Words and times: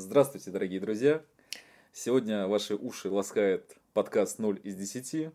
Здравствуйте, 0.00 0.52
дорогие 0.52 0.78
друзья! 0.78 1.22
Сегодня 1.92 2.46
ваши 2.46 2.76
уши 2.76 3.10
ласкает 3.10 3.76
подкаст 3.94 4.38
0 4.38 4.60
из 4.62 4.76
10. 4.76 5.32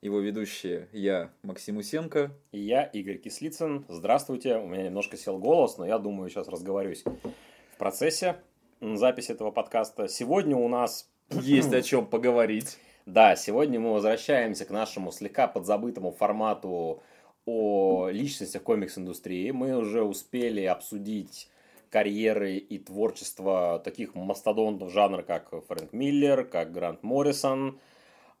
Его 0.00 0.20
ведущие 0.20 0.88
я, 0.92 1.30
Максим 1.42 1.76
Усенко. 1.76 2.30
И 2.52 2.58
я, 2.58 2.84
Игорь 2.84 3.18
Кислицын. 3.18 3.84
Здравствуйте. 3.90 4.56
У 4.56 4.66
меня 4.66 4.84
немножко 4.84 5.18
сел 5.18 5.36
голос, 5.36 5.76
но 5.76 5.84
я 5.84 5.98
думаю, 5.98 6.30
сейчас 6.30 6.48
разговорюсь 6.48 7.04
в 7.04 7.76
процессе 7.76 8.36
записи 8.80 9.32
этого 9.32 9.50
подкаста. 9.50 10.08
Сегодня 10.08 10.56
у 10.56 10.68
нас... 10.68 11.10
Есть 11.30 11.74
о 11.74 11.82
чем 11.82 12.06
поговорить. 12.06 12.78
Да, 13.04 13.36
сегодня 13.36 13.78
мы 13.78 13.92
возвращаемся 13.92 14.64
к 14.64 14.70
нашему 14.70 15.12
слегка 15.12 15.48
подзабытому 15.48 16.12
формату 16.12 17.02
о 17.44 18.08
личностях 18.08 18.62
комикс-индустрии. 18.62 19.50
Мы 19.50 19.76
уже 19.76 20.02
успели 20.02 20.64
обсудить 20.64 21.50
карьеры 21.92 22.56
и 22.56 22.78
творчество 22.78 23.80
таких 23.84 24.14
мастодонтов 24.14 24.90
жанра, 24.90 25.22
как 25.22 25.50
Фрэнк 25.50 25.92
Миллер, 25.92 26.44
как 26.44 26.72
Грант 26.72 27.02
Моррисон, 27.02 27.78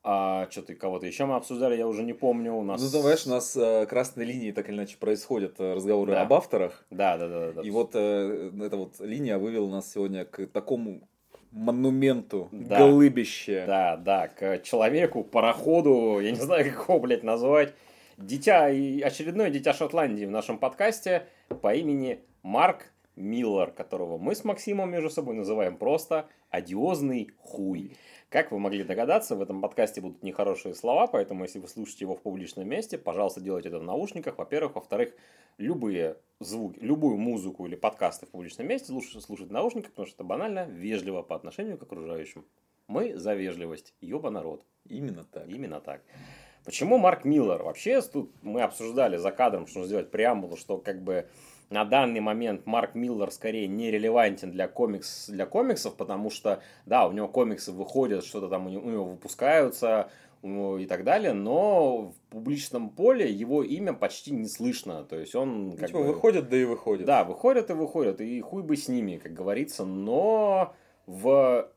а 0.02 0.48
что-то 0.50 0.74
кого-то 0.74 1.06
еще 1.06 1.26
мы 1.26 1.36
обсуждали, 1.36 1.76
я 1.76 1.86
уже 1.86 2.02
не 2.02 2.14
помню. 2.14 2.54
У 2.54 2.64
нас... 2.64 2.80
Ну, 2.80 2.88
знаешь, 2.88 3.26
у 3.26 3.30
нас 3.30 3.54
э, 3.54 3.86
красной 3.86 4.24
линии 4.24 4.50
так 4.50 4.68
или 4.68 4.74
иначе 4.74 4.96
происходят 4.96 5.60
э, 5.60 5.74
разговоры 5.74 6.12
да. 6.12 6.22
об 6.22 6.32
авторах. 6.32 6.84
Да, 6.90 7.18
да, 7.18 7.28
да, 7.28 7.52
да. 7.52 7.62
И 7.62 7.70
вот 7.70 7.90
э, 7.94 8.50
эта 8.60 8.76
вот 8.76 8.98
линия 9.00 9.38
вывела 9.38 9.68
нас 9.68 9.92
сегодня 9.92 10.24
к 10.24 10.46
такому 10.46 11.06
монументу, 11.52 12.48
да. 12.50 12.78
голыбище. 12.78 13.64
Да, 13.66 13.96
да, 13.96 14.28
к 14.28 14.62
человеку, 14.62 15.22
пароходу, 15.22 16.20
я 16.20 16.30
не 16.30 16.40
знаю, 16.40 16.64
как 16.72 16.88
его, 16.88 16.98
блядь, 16.98 17.22
назвать. 17.22 17.74
Дитя, 18.16 18.70
и 18.70 19.02
очередное 19.02 19.50
дитя 19.50 19.74
Шотландии 19.74 20.24
в 20.24 20.30
нашем 20.30 20.58
подкасте 20.58 21.26
по 21.60 21.74
имени 21.74 22.20
Марк 22.42 22.91
Миллер, 23.16 23.70
которого 23.70 24.18
мы 24.18 24.34
с 24.34 24.44
Максимом 24.44 24.90
между 24.90 25.10
собой 25.10 25.34
называем 25.34 25.76
просто 25.76 26.28
«одиозный 26.50 27.30
хуй». 27.38 27.96
Как 28.30 28.50
вы 28.50 28.58
могли 28.58 28.82
догадаться, 28.84 29.36
в 29.36 29.42
этом 29.42 29.60
подкасте 29.60 30.00
будут 30.00 30.22
нехорошие 30.22 30.74
слова, 30.74 31.06
поэтому 31.06 31.44
если 31.44 31.58
вы 31.58 31.68
слушаете 31.68 32.06
его 32.06 32.16
в 32.16 32.22
публичном 32.22 32.66
месте, 32.66 32.96
пожалуйста, 32.96 33.42
делайте 33.42 33.68
это 33.68 33.78
в 33.78 33.82
наушниках, 33.82 34.38
во-первых. 34.38 34.76
Во-вторых, 34.76 35.14
любые 35.58 36.16
звуки, 36.40 36.78
любую 36.80 37.18
музыку 37.18 37.66
или 37.66 37.74
подкасты 37.74 38.24
в 38.24 38.30
публичном 38.30 38.66
месте 38.66 38.92
лучше 38.92 39.20
слушать 39.20 39.48
в 39.48 39.52
наушниках, 39.52 39.90
потому 39.90 40.06
что 40.06 40.16
это 40.16 40.24
банально 40.24 40.64
вежливо 40.66 41.20
по 41.20 41.36
отношению 41.36 41.76
к 41.76 41.82
окружающим. 41.82 42.46
Мы 42.88 43.18
за 43.18 43.34
вежливость. 43.34 43.94
Ёба 44.00 44.30
народ. 44.30 44.64
Именно 44.88 45.24
так. 45.24 45.46
Именно 45.48 45.80
так. 45.80 46.02
Почему 46.64 46.96
Марк 46.96 47.24
Миллер? 47.24 47.62
Вообще, 47.62 48.00
тут 48.00 48.32
мы 48.42 48.62
обсуждали 48.62 49.16
за 49.16 49.32
кадром, 49.32 49.66
что 49.66 49.80
нужно 49.80 49.88
сделать 49.88 50.10
преамбулу, 50.10 50.56
что 50.56 50.78
как 50.78 51.02
бы 51.02 51.28
на 51.70 51.84
данный 51.84 52.20
момент 52.20 52.66
Марк 52.66 52.94
Миллер 52.94 53.30
скорее 53.30 53.66
не 53.66 53.90
релевантен 53.90 54.50
для, 54.50 54.68
комикс, 54.68 55.28
для 55.28 55.46
комиксов, 55.46 55.94
потому 55.94 56.30
что, 56.30 56.62
да, 56.86 57.06
у 57.06 57.12
него 57.12 57.28
комиксы 57.28 57.72
выходят, 57.72 58.24
что-то 58.24 58.48
там 58.48 58.66
у 58.66 58.70
него, 58.70 58.86
у 58.86 58.90
него 58.90 59.04
выпускаются 59.04 60.10
и 60.42 60.86
так 60.86 61.04
далее, 61.04 61.32
но 61.32 62.08
в 62.10 62.14
публичном 62.30 62.90
поле 62.90 63.30
его 63.30 63.62
имя 63.62 63.92
почти 63.92 64.32
не 64.32 64.48
слышно. 64.48 65.04
То 65.04 65.16
есть 65.16 65.34
он 65.36 65.76
как 65.76 65.88
типа 65.88 66.00
бы... 66.00 66.06
выходит, 66.06 66.48
да 66.48 66.56
и 66.56 66.64
выходит. 66.64 67.06
Да, 67.06 67.22
выходят 67.24 67.70
и 67.70 67.74
выходят, 67.74 68.20
и 68.20 68.40
хуй 68.40 68.62
бы 68.62 68.76
с 68.76 68.88
ними, 68.88 69.18
как 69.18 69.32
говорится, 69.32 69.84
но 69.84 70.74
в 71.06 71.70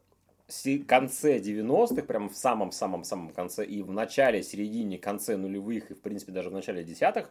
конце 0.88 1.40
90-х, 1.40 2.04
прямо 2.04 2.30
в 2.30 2.36
самом-самом-самом 2.36 3.30
конце, 3.30 3.66
и 3.66 3.82
в 3.82 3.92
начале, 3.92 4.44
середине, 4.44 4.98
конце 4.98 5.38
нулевых, 5.38 5.92
и 5.92 5.94
в 5.94 6.02
принципе 6.02 6.32
даже 6.32 6.50
в 6.50 6.54
начале 6.54 6.84
десятых, 6.84 7.30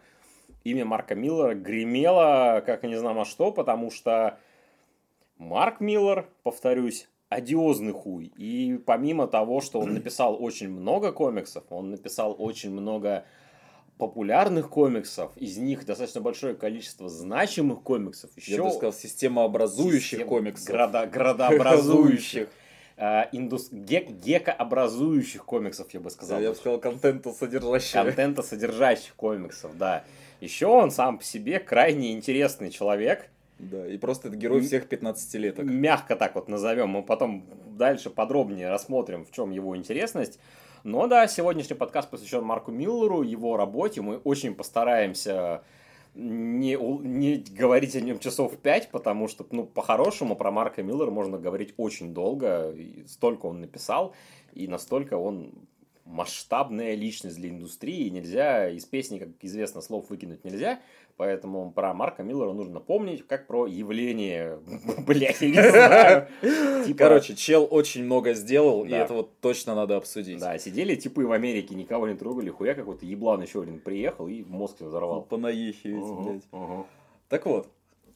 имя 0.64 0.84
Марка 0.84 1.14
Миллера 1.14 1.54
гремело, 1.54 2.62
как 2.64 2.82
не 2.82 2.96
знаю 2.96 3.20
а 3.20 3.24
что, 3.24 3.52
потому 3.52 3.90
что 3.90 4.38
Марк 5.38 5.80
Миллер, 5.80 6.28
повторюсь, 6.42 7.08
одиозный 7.28 7.92
хуй. 7.92 8.32
И 8.36 8.78
помимо 8.84 9.26
того, 9.26 9.60
что 9.60 9.80
он 9.80 9.94
написал 9.94 10.42
очень 10.42 10.70
много 10.70 11.12
комиксов, 11.12 11.64
он 11.70 11.90
написал 11.90 12.34
очень 12.38 12.70
много 12.70 13.24
популярных 13.98 14.70
комиксов, 14.70 15.30
из 15.36 15.56
них 15.56 15.86
достаточно 15.86 16.20
большое 16.20 16.54
количество 16.54 17.08
значимых 17.08 17.82
комиксов. 17.82 18.30
Еще... 18.36 18.56
Я 18.56 18.64
бы 18.64 18.70
сказал, 18.70 18.92
системообразующих 18.92 20.10
Систем... 20.10 20.28
комиксов. 20.28 20.68
Града... 20.68 21.06
Градообразующих. 21.12 22.48
Э, 22.96 23.24
индус... 23.32 23.70
гек... 23.70 24.10
гекообразующих 24.10 25.44
комиксов, 25.44 25.92
я 25.94 26.00
бы 26.00 26.10
сказал. 26.10 26.40
Я 26.40 26.50
бы 26.50 26.56
сказал, 26.56 26.80
контентосодержащих. 26.80 27.92
Контентосодержащих 27.92 29.14
комиксов, 29.14 29.76
да. 29.78 30.04
Еще 30.44 30.66
он 30.66 30.90
сам 30.90 31.16
по 31.18 31.24
себе 31.24 31.58
крайне 31.58 32.12
интересный 32.12 32.70
человек. 32.70 33.30
Да, 33.58 33.86
и 33.86 33.96
просто 33.96 34.28
это 34.28 34.36
герой 34.36 34.60
всех 34.60 34.86
15-леток. 34.86 35.64
Мягко 35.64 36.16
так 36.16 36.34
вот 36.34 36.48
назовем. 36.48 36.90
Мы 36.90 37.02
потом 37.02 37.46
дальше 37.66 38.10
подробнее 38.10 38.68
рассмотрим, 38.68 39.24
в 39.24 39.32
чем 39.32 39.52
его 39.52 39.74
интересность. 39.74 40.38
Но 40.82 41.06
да, 41.06 41.28
сегодняшний 41.28 41.76
подкаст 41.76 42.10
посвящен 42.10 42.44
Марку 42.44 42.72
Миллеру, 42.72 43.22
его 43.22 43.56
работе. 43.56 44.02
Мы 44.02 44.18
очень 44.18 44.54
постараемся 44.54 45.62
не, 46.14 46.76
не 46.76 47.38
говорить 47.38 47.96
о 47.96 48.02
нем 48.02 48.18
часов 48.18 48.54
пять, 48.58 48.90
потому 48.90 49.28
что, 49.28 49.46
ну, 49.50 49.64
по-хорошему, 49.64 50.36
про 50.36 50.50
Марка 50.50 50.82
Миллера 50.82 51.10
можно 51.10 51.38
говорить 51.38 51.72
очень 51.78 52.12
долго. 52.12 52.70
И 52.72 53.06
столько 53.06 53.46
он 53.46 53.62
написал, 53.62 54.14
и 54.52 54.68
настолько 54.68 55.14
он 55.14 55.54
масштабная 56.04 56.94
личность 56.94 57.36
для 57.36 57.50
индустрии. 57.50 58.08
Нельзя 58.08 58.68
из 58.68 58.84
песни, 58.84 59.18
как 59.18 59.28
известно, 59.40 59.80
слов 59.80 60.10
выкинуть 60.10 60.44
нельзя. 60.44 60.80
Поэтому 61.16 61.70
про 61.70 61.94
Марка 61.94 62.24
Миллера 62.24 62.52
нужно 62.52 62.80
помнить, 62.80 63.24
как 63.26 63.46
про 63.46 63.68
явление, 63.68 64.58
блядь, 65.06 65.40
я 65.40 65.48
не 65.48 65.54
знаю. 65.70 66.28
Типа... 66.84 66.98
Короче, 66.98 67.36
чел 67.36 67.68
очень 67.70 68.04
много 68.04 68.34
сделал, 68.34 68.84
да. 68.84 68.88
и 68.88 68.92
это 69.00 69.14
вот 69.14 69.38
точно 69.40 69.76
надо 69.76 69.96
обсудить. 69.96 70.40
Да, 70.40 70.58
сидели 70.58 70.96
типы 70.96 71.24
в 71.24 71.30
Америке, 71.30 71.76
никого 71.76 72.08
не 72.08 72.16
трогали, 72.16 72.50
хуя 72.50 72.74
какой-то 72.74 73.06
еблан 73.06 73.42
еще 73.42 73.62
один 73.62 73.78
приехал 73.78 74.26
и 74.26 74.42
мозг 74.42 74.80
взорвал. 74.80 75.22
Понаехивать, 75.22 76.02
угу, 76.02 76.22
блядь. 76.22 76.42
Угу. 76.50 76.86
Так 77.28 77.46
вот, 77.46 77.68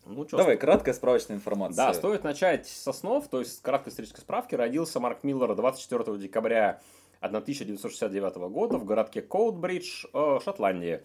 ну, 0.04 0.26
что, 0.26 0.38
Давай, 0.38 0.56
краткая 0.56 0.94
справочная 0.94 1.36
информация. 1.36 1.76
Да, 1.76 1.94
стоит 1.94 2.24
начать 2.24 2.66
со 2.66 2.92
снов, 2.92 3.28
то 3.28 3.38
есть 3.38 3.58
с 3.58 3.60
краткой 3.60 3.90
исторической 3.90 4.20
справки. 4.22 4.56
Родился 4.56 4.98
Марк 4.98 5.22
Миллер 5.22 5.54
24 5.54 6.18
декабря 6.18 6.80
1969 7.20 8.36
года 8.50 8.78
в 8.78 8.84
городке 8.84 9.22
Коутбридж, 9.22 10.06
э, 10.12 10.38
Шотландии. 10.44 11.00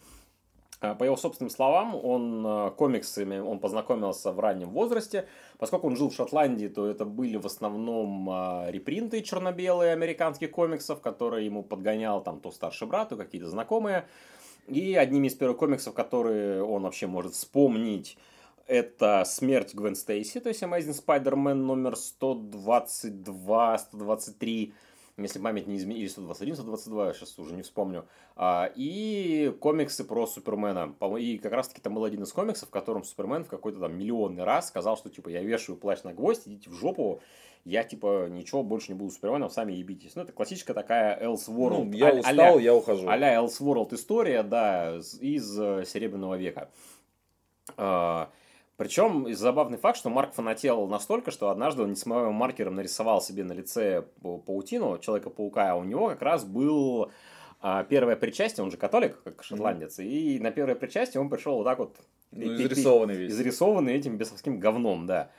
Э, 0.81 0.95
по 0.95 1.03
его 1.03 1.17
собственным 1.17 1.49
словам, 1.49 1.95
он 1.95 2.45
э, 2.45 2.71
комиксами 2.71 3.39
он 3.39 3.59
познакомился 3.59 4.31
в 4.31 4.39
раннем 4.39 4.69
возрасте. 4.69 5.27
Поскольку 5.57 5.87
он 5.87 5.95
жил 5.95 6.09
в 6.09 6.15
Шотландии, 6.15 6.67
то 6.67 6.85
это 6.85 7.05
были 7.05 7.37
в 7.37 7.45
основном 7.45 8.29
репринты 8.69 9.21
черно-белые 9.21 9.93
американских 9.93 10.51
комиксов, 10.51 11.01
которые 11.01 11.45
ему 11.45 11.63
подгонял 11.63 12.23
там 12.23 12.39
то 12.39 12.51
старший 12.51 12.87
брат, 12.87 13.09
то 13.09 13.17
какие-то 13.17 13.49
знакомые. 13.49 14.05
И 14.67 14.95
одними 14.95 15.27
из 15.27 15.35
первых 15.35 15.57
комиксов, 15.57 15.93
которые 15.93 16.63
он 16.63 16.83
вообще 16.83 17.07
может 17.07 17.33
вспомнить, 17.33 18.17
это 18.67 19.23
«Смерть 19.25 19.73
Гвен 19.73 19.95
Стейси», 19.95 20.39
то 20.39 20.49
есть 20.49 20.61
Amazing 20.63 20.95
Spider-Man 21.05 21.55
номер 21.55 21.93
122-123, 21.93 24.73
если 25.17 25.39
память 25.39 25.67
не 25.67 25.77
изменилась, 25.77 26.13
121, 26.13 26.55
122, 26.55 27.07
я 27.07 27.13
сейчас 27.13 27.37
уже 27.37 27.55
не 27.55 27.61
вспомню. 27.61 28.07
А, 28.35 28.71
и 28.75 29.55
комиксы 29.59 30.03
про 30.03 30.25
Супермена. 30.25 30.95
И 31.19 31.37
как 31.37 31.51
раз 31.51 31.67
таки 31.67 31.81
там 31.81 31.93
был 31.93 32.03
один 32.03 32.23
из 32.23 32.33
комиксов, 32.33 32.69
в 32.69 32.71
котором 32.71 33.03
Супермен 33.03 33.43
в 33.43 33.47
какой-то 33.47 33.79
там 33.79 33.97
миллионный 33.97 34.43
раз 34.43 34.69
сказал, 34.69 34.97
что 34.97 35.09
типа 35.09 35.29
я 35.29 35.43
вешаю 35.43 35.77
плащ 35.77 36.01
на 36.03 36.13
гвоздь, 36.13 36.47
идите 36.47 36.69
в 36.69 36.73
жопу, 36.73 37.21
я 37.63 37.83
типа 37.83 38.27
ничего 38.27 38.63
больше 38.63 38.91
не 38.91 38.97
буду 38.97 39.11
Суперменом, 39.11 39.49
сами 39.49 39.73
ебитесь. 39.73 40.15
Ну, 40.15 40.23
это 40.23 40.31
классическая 40.31 40.73
такая 40.73 41.23
Elseworld. 41.23 41.85
Ну, 41.85 41.91
я 41.91 42.09
а- 42.09 42.19
устал, 42.19 42.59
я 42.59 42.73
ухожу. 42.73 43.07
А-ля 43.07 43.35
Elseworld 43.35 43.93
история, 43.93 44.41
да, 44.41 44.97
из 44.97 45.59
э, 45.59 45.85
Серебряного 45.85 46.35
века. 46.35 46.71
А, 47.77 48.31
причем 48.83 49.33
забавный 49.33 49.77
факт, 49.77 49.97
что 49.97 50.09
Марк 50.09 50.33
фанател 50.33 50.87
настолько, 50.87 51.31
что 51.31 51.49
однажды 51.49 51.83
он 51.83 51.91
несмываемым 51.91 52.33
маркером 52.33 52.75
нарисовал 52.75 53.21
себе 53.21 53.45
на 53.45 53.53
лице 53.53 54.03
паутину 54.21 54.97
Человека-паука, 54.97 55.71
а 55.71 55.75
у 55.75 55.85
него 55.85 56.09
как 56.09 56.21
раз 56.21 56.43
был 56.43 57.09
а, 57.61 57.85
первое 57.85 58.17
причастие, 58.17 58.61
он 58.61 58.71
же 58.71 58.75
католик, 58.75 59.23
как 59.23 59.41
шотландец, 59.41 59.99
mm-hmm. 59.99 60.05
и 60.05 60.39
на 60.39 60.51
первое 60.51 60.75
причастие 60.75 61.21
он 61.21 61.29
пришел 61.29 61.55
вот 61.55 61.63
так 61.63 61.79
вот... 61.79 61.95
Ну, 62.31 62.43
изрисованный 62.55 63.15
весь. 63.15 63.31
Изрисованный 63.31 63.93
этим 63.93 64.17
бесовским 64.17 64.59
говном, 64.59 65.07
да. 65.07 65.31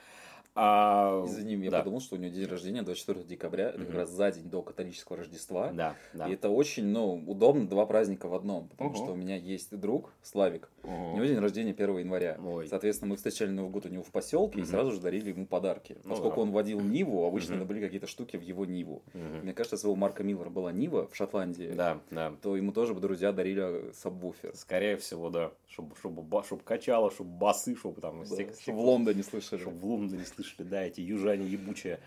А, 0.57 1.21
Извини, 1.27 1.65
я 1.65 1.69
да. 1.69 1.79
подумал, 1.79 1.99
что 1.99 2.15
у 2.15 2.17
него 2.17 2.33
день 2.33 2.45
рождения 2.45 2.81
24 2.81 3.25
декабря, 3.25 3.71
это 3.71 3.83
как 3.83 3.93
раз 3.93 4.09
за 4.09 4.31
день 4.31 4.49
до 4.49 4.61
католического 4.61 5.17
Рождества. 5.17 5.71
Да, 5.73 5.95
да. 6.13 6.29
И 6.29 6.33
это 6.33 6.49
очень, 6.49 6.85
ну, 6.85 7.21
удобно, 7.27 7.67
два 7.67 7.85
праздника 7.85 8.29
в 8.29 8.33
одном, 8.33 8.69
потому 8.69 8.91
угу. 8.91 8.97
что 8.97 9.11
у 9.11 9.15
меня 9.17 9.35
есть 9.35 9.77
друг, 9.77 10.13
Славик, 10.23 10.69
угу. 10.83 10.93
у 10.93 11.15
него 11.17 11.25
день 11.25 11.39
рождения 11.39 11.71
1 11.71 11.97
января. 11.97 12.39
Ой. 12.41 12.67
Соответственно, 12.69 13.09
мы 13.09 13.17
встречали 13.17 13.49
Новый 13.49 13.69
год 13.69 13.85
у 13.85 13.89
него 13.89 14.03
в 14.03 14.11
поселке 14.11 14.59
угу. 14.59 14.65
и 14.65 14.69
сразу 14.69 14.93
же 14.93 15.01
дарили 15.01 15.31
ему 15.31 15.45
подарки. 15.45 15.97
Ну, 16.05 16.11
Поскольку 16.11 16.37
да. 16.37 16.41
он 16.43 16.51
водил 16.51 16.79
Ниву, 16.79 17.25
обычно 17.25 17.55
угу. 17.55 17.63
это 17.63 17.67
были 17.67 17.81
какие-то 17.81 18.07
штуки 18.07 18.37
в 18.37 18.41
его 18.41 18.65
Ниву. 18.65 19.03
Угу. 19.13 19.43
Мне 19.43 19.53
кажется, 19.53 19.75
если 19.75 19.89
у 19.89 19.95
Марка 19.97 20.23
Миллера 20.23 20.49
была 20.49 20.71
Нива 20.71 21.09
в 21.09 21.15
Шотландии, 21.17 21.73
да, 21.75 21.99
да. 22.11 22.31
то 22.41 22.55
ему 22.55 22.71
тоже 22.71 22.93
бы 22.93 23.01
друзья 23.01 23.33
дарили 23.33 23.91
сабвуфер. 23.91 24.55
Скорее 24.55 24.95
всего, 24.95 25.29
да. 25.29 25.51
Чтобы, 25.67 25.97
чтобы, 25.97 26.43
чтобы 26.43 26.63
качало, 26.63 27.11
чтобы 27.11 27.31
басы, 27.31 27.75
чтобы 27.75 27.99
там... 27.99 28.23
Да. 28.23 28.35
Чтобы 28.61 28.77
в 28.77 28.81
Лондоне 28.81 29.21
слышали. 29.21 29.59
Чтобы 29.59 29.77
в 29.77 29.85
Лондоне 29.85 30.23
слышали 30.23 30.44
слышали, 30.45 30.67
да, 30.67 30.83
эти 30.83 31.01
южане 31.01 31.47
ебучие. 31.47 31.99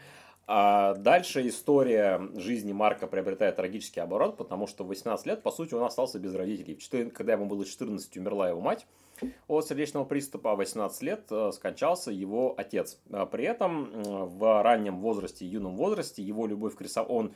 А 0.47 0.95
дальше 0.95 1.47
история 1.47 2.23
жизни 2.37 2.73
Марка 2.73 3.07
приобретает 3.07 3.57
трагический 3.57 4.01
оборот, 4.01 4.39
потому 4.39 4.67
что 4.67 4.83
в 4.83 4.89
18 4.89 5.27
лет, 5.27 5.43
по 5.43 5.51
сути, 5.51 5.75
он 5.75 5.85
остался 5.85 6.19
без 6.19 6.35
родителей. 6.35 6.75
В 6.75 6.79
4, 6.79 7.11
когда 7.11 7.35
ему 7.35 7.45
было 7.45 7.67
14, 7.67 8.17
умерла 8.17 8.49
его 8.49 8.61
мать 8.61 8.87
от 9.47 9.67
сердечного 9.67 10.05
приступа, 10.05 10.53
а 10.53 10.57
18 10.57 11.03
лет 11.03 11.27
э, 11.31 11.51
скончался 11.53 12.13
его 12.13 12.55
отец. 12.57 12.99
А 13.11 13.27
при 13.27 13.45
этом 13.45 13.91
в 14.03 14.63
раннем 14.63 15.01
возрасте, 15.01 15.45
юном 15.45 15.77
возрасте, 15.77 16.23
его 16.23 16.47
любовь 16.47 16.77
к 16.77 16.81
рисованию, 16.81 17.15
он, 17.15 17.35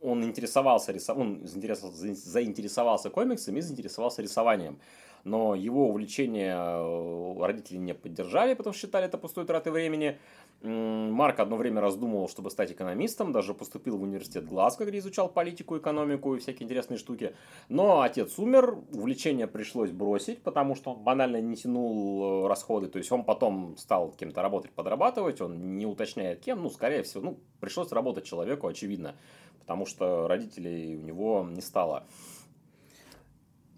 он 0.00 0.24
интересовался, 0.24 0.94
он 1.14 1.44
заинтересовался, 1.44 2.14
заинтересовался 2.14 3.10
комиксами 3.10 3.58
и 3.58 3.62
заинтересовался 3.62 4.22
рисованием 4.22 4.78
но 5.24 5.54
его 5.54 5.88
увлечение 5.88 6.56
э, 6.56 7.44
родители 7.44 7.76
не 7.76 7.94
поддержали, 7.94 8.54
потому 8.54 8.74
что 8.74 8.86
считали 8.86 9.06
это 9.06 9.18
пустой 9.18 9.44
тратой 9.44 9.72
времени. 9.72 10.18
Марк 10.62 11.40
одно 11.40 11.56
время 11.56 11.80
раздумывал, 11.80 12.28
чтобы 12.28 12.50
стать 12.50 12.70
экономистом, 12.70 13.32
даже 13.32 13.52
поступил 13.52 13.98
в 13.98 14.02
университет 14.02 14.46
Глазго, 14.46 14.84
где 14.84 14.98
изучал 14.98 15.28
политику, 15.28 15.76
экономику 15.76 16.36
и 16.36 16.38
всякие 16.38 16.66
интересные 16.66 16.98
штуки. 16.98 17.34
Но 17.68 18.02
отец 18.02 18.38
умер, 18.38 18.78
увлечение 18.92 19.48
пришлось 19.48 19.90
бросить, 19.90 20.42
потому 20.42 20.76
что 20.76 20.92
он 20.92 21.02
банально 21.02 21.40
не 21.40 21.56
тянул 21.56 22.44
э, 22.44 22.48
расходы. 22.48 22.86
То 22.86 22.98
есть 22.98 23.10
он 23.10 23.24
потом 23.24 23.76
стал 23.76 24.12
кем-то 24.12 24.40
работать, 24.40 24.70
подрабатывать, 24.70 25.40
он 25.40 25.78
не 25.78 25.86
уточняет 25.86 26.40
кем, 26.40 26.62
ну, 26.62 26.70
скорее 26.70 27.02
всего, 27.02 27.24
ну, 27.24 27.38
пришлось 27.60 27.90
работать 27.90 28.24
человеку, 28.24 28.68
очевидно, 28.68 29.16
потому 29.58 29.84
что 29.84 30.28
родителей 30.28 30.96
у 30.96 31.00
него 31.00 31.44
не 31.50 31.60
стало. 31.60 32.06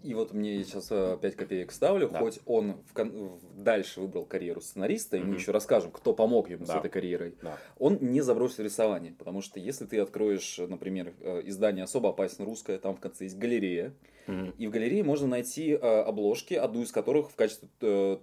И 0.05 0.13
вот 0.13 0.33
мне 0.33 0.63
сейчас 0.63 0.89
5 0.89 1.23
э, 1.23 1.31
копеек 1.31 1.71
ставлю, 1.71 2.09
да. 2.09 2.19
хоть 2.19 2.39
он 2.45 2.75
в 2.87 2.93
кон... 2.93 3.39
дальше 3.55 4.01
выбрал 4.01 4.25
карьеру 4.25 4.61
сценариста, 4.61 5.17
и 5.17 5.19
mm-hmm. 5.19 5.25
мы 5.25 5.35
еще 5.35 5.51
расскажем, 5.51 5.91
кто 5.91 6.13
помог 6.13 6.49
ему 6.49 6.65
да. 6.65 6.73
с 6.73 6.77
этой 6.77 6.91
карьерой, 6.91 7.35
да. 7.41 7.57
он 7.79 7.97
не 7.99 8.21
забросил 8.21 8.63
рисование. 8.63 9.13
Потому 9.17 9.41
что 9.41 9.59
если 9.59 9.85
ты 9.85 9.99
откроешь, 9.99 10.59
например, 10.59 11.13
э, 11.21 11.41
издание 11.45 11.83
особо 11.83 12.09
опасно 12.09 12.45
русское, 12.45 12.77
там 12.77 12.95
в 12.95 12.99
конце 12.99 13.23
есть 13.23 13.37
галерея, 13.39 13.95
mm-hmm. 14.27 14.53
и 14.59 14.67
в 14.67 14.69
галерее 14.69 15.03
можно 15.03 15.27
найти 15.27 15.71
э, 15.71 15.77
обложки, 15.77 16.53
одну 16.53 16.83
из 16.83 16.91
которых 16.91 17.31
в 17.31 17.35
качестве 17.35 17.67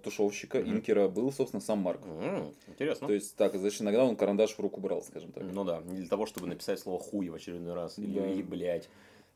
тушевщика, 0.01 0.59
mm-hmm. 0.59 0.69
инкера 0.69 1.09
был, 1.09 1.33
собственно, 1.33 1.59
сам 1.59 1.79
Марк. 1.79 2.01
Mm-hmm. 2.05 2.53
Интересно. 2.69 3.07
То 3.07 3.13
есть, 3.13 3.35
так, 3.35 3.55
значит, 3.55 3.81
иногда 3.81 4.05
он 4.05 4.15
карандаш 4.15 4.51
в 4.51 4.59
руку 4.59 4.79
брал, 4.79 5.01
скажем 5.01 5.33
так. 5.33 5.43
Ну 5.51 5.65
да, 5.65 5.81
не 5.83 5.97
для 5.97 6.07
того, 6.07 6.27
чтобы 6.27 6.47
написать 6.47 6.79
слово 6.79 6.99
хуй 6.99 7.27
в 7.27 7.35
очередной 7.35 7.73
раз, 7.73 7.99
или, 7.99 8.19
да. 8.19 8.27
или 8.27 8.41
блядь. 8.41 8.87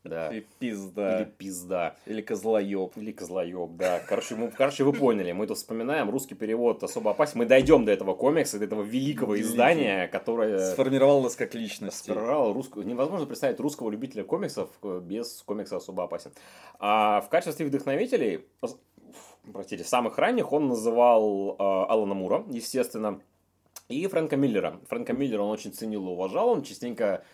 Да. 0.08 0.28
Или 0.28 0.46
пизда. 0.58 1.20
Или 1.20 1.24
пизда. 1.24 1.96
Или 2.06 2.22
козлоеб. 2.22 2.96
Или 2.96 3.12
козлоеб, 3.12 3.70
да. 3.76 4.00
Короче, 4.00 4.34
мы, 4.34 4.50
короче, 4.50 4.84
вы 4.84 4.92
поняли. 4.92 5.32
Мы 5.32 5.46
тут 5.46 5.56
вспоминаем 5.58 6.10
русский 6.10 6.34
перевод 6.34 6.82
особо 6.82 7.10
опасен. 7.10 7.38
Мы 7.38 7.46
дойдем 7.46 7.84
до 7.84 7.92
этого 7.92 8.14
комикса, 8.14 8.58
до 8.58 8.64
этого 8.64 8.82
великого 8.82 9.34
Великий. 9.34 9.50
издания, 9.50 10.08
которое... 10.08 10.72
Сформировало 10.72 11.22
нас 11.22 11.36
как 11.36 11.54
личность. 11.54 11.98
Сформировало 11.98 12.54
русскую... 12.54 12.86
Невозможно 12.86 13.26
представить 13.26 13.60
русского 13.60 13.90
любителя 13.90 14.24
комиксов 14.24 14.70
э, 14.82 15.00
без 15.02 15.42
комикса 15.42 15.76
особо 15.76 16.04
опасен. 16.04 16.32
А 16.78 17.20
в 17.20 17.28
качестве 17.28 17.66
вдохновителей, 17.66 18.46
простите, 19.52 19.84
самых 19.84 20.18
ранних 20.18 20.52
он 20.52 20.68
называл 20.68 21.52
э, 21.52 21.54
Алана 21.58 22.14
Мура, 22.14 22.44
естественно, 22.48 23.20
и 23.88 24.06
Фрэнка 24.06 24.36
Миллера. 24.36 24.80
Фрэнка 24.88 25.14
Миллера 25.14 25.42
он 25.42 25.50
очень 25.50 25.72
ценил 25.72 26.06
и 26.06 26.10
уважал. 26.10 26.50
Он 26.50 26.62
частенько 26.62 27.24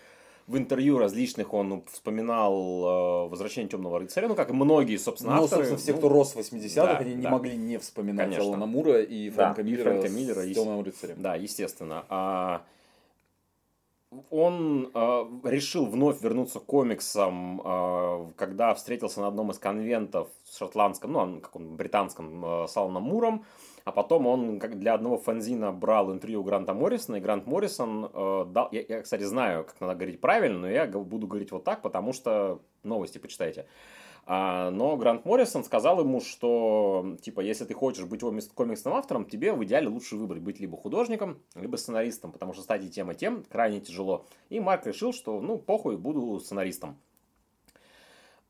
в 0.47 0.57
интервью 0.57 0.99
различных 0.99 1.53
он 1.53 1.83
вспоминал 1.91 2.53
э, 2.53 3.29
«Возвращение 3.29 3.69
темного 3.69 3.99
рыцаря», 3.99 4.27
ну, 4.27 4.35
как 4.35 4.51
и 4.51 4.53
многие, 4.53 4.97
собственно, 4.97 5.35
ну, 5.35 5.43
авторы. 5.43 5.65
собственно, 5.65 5.77
все, 5.79 5.91
ну, 5.93 5.97
кто 5.97 6.09
рос 6.09 6.35
в 6.35 6.39
80-х, 6.39 6.85
да, 6.85 6.97
они 6.97 7.15
да. 7.15 7.19
не 7.21 7.27
могли 7.27 7.55
не 7.57 7.77
вспоминать 7.79 8.29
Конечно. 8.29 8.43
Алана 8.43 8.65
Мура 8.67 9.01
и 9.01 9.29
Фрэнка 9.29 9.63
да, 9.63 9.69
Миллера, 9.69 9.81
и 9.81 9.99
Фрэнка 9.99 10.09
Миллера 10.09 10.41
с 10.41 10.53
«Темным 10.53 10.83
рыцарем». 10.83 11.15
Да, 11.21 11.35
естественно. 11.35 12.05
А, 12.09 12.61
он 14.29 14.91
э, 14.93 15.25
решил 15.43 15.85
вновь 15.85 16.21
вернуться 16.21 16.59
к 16.59 16.65
комиксам, 16.65 17.61
э, 17.63 18.31
когда 18.35 18.73
встретился 18.75 19.21
на 19.21 19.27
одном 19.27 19.51
из 19.51 19.59
конвентов 19.59 20.29
в 20.43 20.57
шотландском, 20.57 21.11
ну, 21.11 21.39
как 21.39 21.55
он, 21.55 21.75
британском, 21.75 22.45
э, 22.45 22.67
с 22.67 22.77
Аланом 22.77 23.03
Муром, 23.03 23.45
а 23.85 23.91
потом 23.91 24.25
он 24.25 24.59
как 24.59 24.79
для 24.79 24.95
одного 24.95 25.17
фанзина 25.19 25.71
брал 25.71 26.11
интервью 26.11 26.43
Гранта 26.43 26.73
Моррисона, 26.73 27.17
и 27.17 27.19
Грант 27.19 27.45
Моррисон 27.45 28.09
э, 28.11 28.45
дал... 28.49 28.67
Я, 28.71 28.83
я, 28.89 29.01
кстати, 29.03 29.21
знаю, 29.21 29.63
как 29.63 29.79
надо 29.79 29.93
говорить 29.93 30.19
правильно, 30.19 30.59
но 30.59 30.69
я 30.69 30.87
буду 30.87 31.27
говорить 31.27 31.51
вот 31.51 31.63
так, 31.63 31.83
потому 31.83 32.11
что 32.11 32.63
новости 32.81 33.19
почитайте. 33.19 33.67
А, 34.25 34.71
но 34.71 34.97
Грант 34.97 35.23
Моррисон 35.23 35.63
сказал 35.63 35.99
ему, 35.99 36.19
что, 36.19 37.15
типа, 37.21 37.41
если 37.41 37.63
ты 37.65 37.75
хочешь 37.75 38.05
быть 38.05 38.21
комиксным 38.55 38.95
автором, 38.95 39.25
тебе 39.25 39.53
в 39.53 39.63
идеале 39.63 39.87
лучше 39.87 40.15
выбрать 40.15 40.41
быть 40.41 40.59
либо 40.59 40.77
художником, 40.77 41.37
либо 41.53 41.75
сценаристом, 41.75 42.31
потому 42.31 42.53
что 42.53 42.63
стать 42.63 42.83
и 42.83 42.89
тем, 42.89 43.11
и 43.11 43.15
тем 43.15 43.43
крайне 43.43 43.81
тяжело. 43.81 44.25
И 44.49 44.59
Марк 44.59 44.87
решил, 44.87 45.13
что, 45.13 45.39
ну, 45.41 45.59
похуй, 45.59 45.95
буду 45.95 46.39
сценаристом. 46.39 46.97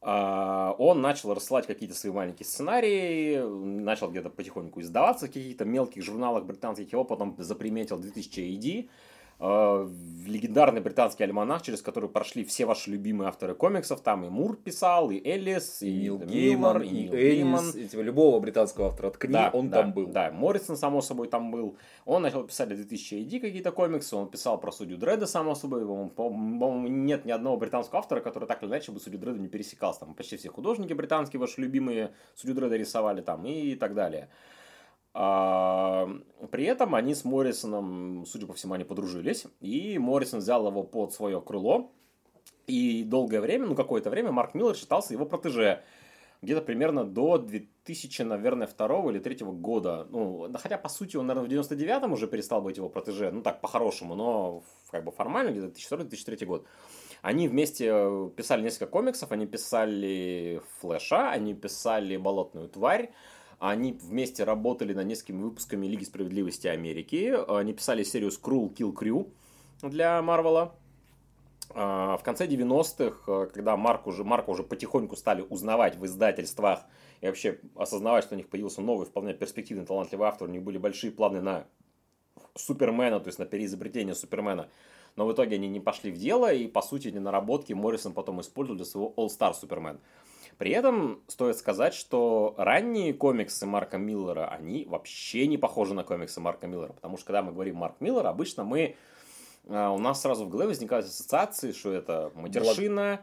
А, 0.07 0.75
он 0.78 1.02
начал 1.02 1.34
рассылать 1.34 1.66
какие-то 1.66 1.96
свои 1.96 2.13
маленькие 2.13 2.46
сценарии, 2.46 3.40
начал 3.40 4.12
где-то 4.12 4.30
потихоньку 4.30 4.80
издаваться 4.80 5.25
в 5.25 5.30
каких-то 5.30 5.66
мелких 5.66 6.04
журналах 6.04 6.46
британских, 6.46 6.92
его 6.92 7.04
потом 7.04 7.36
заприметил 7.40 7.98
2000 7.98 8.40
AD, 8.40 8.90
Э, 9.37 9.85
легендарный 10.25 10.79
британский 10.79 11.23
альманах, 11.23 11.61
через 11.61 11.81
который 11.81 12.09
прошли 12.09 12.45
все 12.45 12.65
ваши 12.65 12.89
любимые 12.89 13.27
авторы 13.27 13.53
комиксов. 13.53 13.99
Там 13.99 14.23
и 14.25 14.29
Мур 14.29 14.55
писал, 14.55 15.11
и 15.11 15.21
Эллис, 15.27 15.81
и, 15.81 15.89
и 15.89 16.01
Нил 16.03 16.19
Гейман, 16.19 16.81
и, 16.81 17.87
типа, 17.87 18.01
любого 18.01 18.39
британского 18.39 18.87
автора 18.87 19.09
ткни, 19.11 19.33
да, 19.33 19.49
он 19.51 19.69
да, 19.69 19.81
там 19.81 19.93
был. 19.93 20.07
Да, 20.07 20.31
Моррисон, 20.31 20.77
само 20.77 21.01
собой, 21.01 21.27
там 21.27 21.51
был. 21.51 21.77
Он 22.05 22.21
начал 22.21 22.43
писать 22.43 22.69
в 22.71 22.75
2000 22.75 23.15
AD 23.15 23.39
какие-то 23.41 23.71
комиксы, 23.71 24.15
он 24.15 24.29
писал 24.29 24.57
про 24.57 24.71
Судью 24.71 24.97
Дреда, 24.97 25.27
само 25.27 25.53
собой. 25.53 25.85
По-моему, 25.85 26.87
нет 26.87 27.25
ни 27.25 27.31
одного 27.31 27.57
британского 27.57 27.99
автора, 27.99 28.21
который 28.21 28.47
так 28.47 28.63
или 28.63 28.69
иначе 28.69 28.93
бы 28.93 28.99
Судью 29.01 29.19
Дреда 29.19 29.39
не 29.39 29.49
пересекался. 29.49 29.99
Там 30.01 30.13
почти 30.13 30.37
все 30.37 30.49
художники 30.49 30.93
британские, 30.93 31.41
ваши 31.41 31.59
любимые 31.59 32.13
Судью 32.35 32.55
Дреда 32.55 32.77
рисовали 32.77 33.21
там 33.21 33.45
и 33.45 33.75
так 33.75 33.95
далее. 33.95 34.29
А, 35.17 36.09
при 36.51 36.65
этом 36.65 36.94
они 36.94 37.15
с 37.15 37.23
Моррисоном, 37.23 38.25
судя 38.27 38.47
по 38.47 38.53
всему, 38.53 38.73
они 38.73 38.83
подружились. 38.83 39.45
И 39.62 39.97
Моррисон 39.97 40.39
взял 40.39 40.67
его 40.67 40.83
под 40.83 41.13
свое 41.13 41.41
крыло. 41.41 41.89
И 42.67 43.03
долгое 43.03 43.39
время, 43.39 43.65
ну 43.67 43.75
какое-то 43.75 44.09
время, 44.09 44.33
Марк 44.33 44.56
Миллер 44.56 44.75
считался 44.75 45.13
его 45.13 45.25
протеже. 45.25 45.83
Где-то 46.41 46.62
примерно 46.62 47.06
до 47.06 47.38
2000, 47.38 48.23
наверное, 48.23 48.67
второго 48.67 49.09
или 49.09 49.19
третьего 49.19 49.53
года. 49.53 50.06
Ну, 50.09 50.51
хотя, 50.56 50.77
по 50.77 50.89
сути, 50.89 51.15
он, 51.15 51.27
наверное, 51.27 51.63
в 51.63 51.69
99-м 51.69 52.11
уже 52.11 52.27
перестал 52.27 52.61
быть 52.61 52.75
его 52.75 52.89
протеже. 52.89 53.31
Ну, 53.31 53.41
так, 53.41 53.61
по-хорошему, 53.61 54.15
но 54.15 54.63
как 54.91 55.06
бы 55.06 55.11
формально, 55.11 55.51
где-то 55.51 55.68
2002-2003 55.68 56.45
год. 56.45 56.66
Они 57.21 57.47
вместе 57.47 57.90
э, 57.90 58.30
писали 58.35 58.63
несколько 58.63 58.87
комиксов. 58.87 59.31
Они 59.31 59.47
писали 59.47 60.61
Флэша, 60.81 61.31
они 61.31 61.54
писали 61.54 62.18
Болотную 62.18 62.68
тварь. 62.68 63.11
Они 63.59 63.94
вместе 63.94 64.44
работали 64.44 64.94
над 64.94 65.07
несколькими 65.07 65.44
выпусками 65.44 65.88
Лиги 65.88 66.04
Справедливости 66.04 66.68
Америки. 66.68 67.35
Они 67.47 67.74
писали 67.74 68.04
серию 68.04 68.30
Skrull 68.30 68.74
Kill 68.74 68.94
Crew 68.94 69.31
для 69.81 70.21
Марвела. 70.21 70.76
А, 71.71 72.18
в 72.18 72.24
конце 72.24 72.47
90-х, 72.47 73.47
когда 73.47 73.76
Марк 73.76 74.07
уже, 74.07 74.24
Марка 74.24 74.50
уже 74.50 74.64
потихоньку 74.64 75.16
стали 75.16 75.45
узнавать 75.50 75.95
в 75.95 76.06
издательствах 76.06 76.81
и 77.21 77.28
вообще 77.28 77.59
осознавать, 77.76 78.24
что 78.24 78.35
у 78.35 78.38
них 78.38 78.50
появился 78.50 78.81
новый, 78.81 79.06
вполне 79.07 79.33
перспективный, 79.33 79.85
талантливый 79.85 80.28
автор, 80.28 80.47
у 80.47 80.52
них 80.52 80.62
были 80.62 80.78
большие 80.78 81.12
планы 81.12 81.42
на 81.42 81.66
Супермена, 82.56 83.19
то 83.19 83.28
есть 83.28 83.40
на 83.40 83.45
переизобретение 83.45 84.16
Супермена. 84.16 84.69
Но 85.16 85.26
в 85.26 85.33
итоге 85.33 85.56
они 85.56 85.68
не 85.68 85.80
пошли 85.80 86.12
в 86.12 86.18
дело, 86.18 86.54
и 86.54 86.68
по 86.68 86.81
сути 86.81 87.07
эти 87.07 87.18
наработки 87.18 87.74
Моррисон 87.74 88.14
потом 88.14 88.42
использовал 88.42 88.78
для 88.78 88.85
своего 88.85 89.14
All-Star 89.18 89.54
Супермен. 89.54 90.00
При 90.57 90.71
этом 90.71 91.21
стоит 91.28 91.57
сказать, 91.57 91.94
что 91.94 92.56
ранние 92.57 93.14
комиксы 93.14 93.66
Марка 93.66 93.97
Миллера, 93.97 94.47
они 94.47 94.85
вообще 94.85 95.47
не 95.47 95.57
похожи 95.57 95.94
на 95.94 96.04
комиксы 96.04 96.40
Марка 96.40 96.68
Миллера. 96.68 96.94
Потому 96.94 97.18
что 97.18 97.28
когда 97.28 97.42
мы 97.42 97.52
говорим 97.52 97.76
Марк 97.76 97.95
Миллер, 98.00 98.26
обычно 98.26 98.64
мы 98.64 98.95
а, 99.68 99.92
у 99.92 99.97
нас 99.97 100.21
сразу 100.21 100.45
в 100.45 100.50
голове 100.50 100.69
возникают 100.69 101.06
ассоциации, 101.06 101.71
что 101.71 101.92
это 101.92 102.31
матершина, 102.35 103.21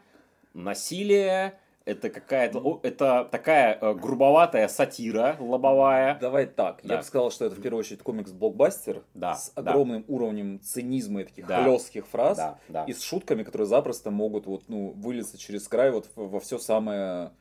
насилие, 0.55 1.59
это 1.85 2.11
какая-то, 2.11 2.81
это 2.83 3.29
такая 3.31 3.79
э, 3.81 3.95
грубоватая 3.95 4.69
сатира 4.69 5.37
лобовая. 5.41 6.19
Давай 6.21 6.47
так, 6.47 6.81
да. 6.83 6.95
я 6.95 7.01
бы 7.01 7.05
сказал, 7.05 7.31
что 7.31 7.47
это 7.47 7.57
в 7.57 7.61
первую 7.61 7.81
очередь 7.81 8.03
комикс-блокбастер 8.03 9.03
да, 9.15 9.35
с 9.35 9.53
огромным 9.55 10.03
да. 10.03 10.13
уровнем 10.13 10.61
цинизма 10.61 11.23
и 11.23 11.25
таких 11.25 11.47
да. 11.47 11.63
хлестких 11.63 12.07
фраз 12.07 12.37
да, 12.37 12.59
да. 12.69 12.85
и 12.85 12.93
с 12.93 13.03
шутками, 13.03 13.43
которые 13.43 13.67
запросто 13.67 14.11
могут 14.11 14.47
вот, 14.47 14.65
ну, 14.69 14.93
вылиться 14.97 15.39
через 15.39 15.67
край 15.69 15.91
вот 15.91 16.09
во 16.15 16.41
все 16.41 16.59
самое 16.59 17.33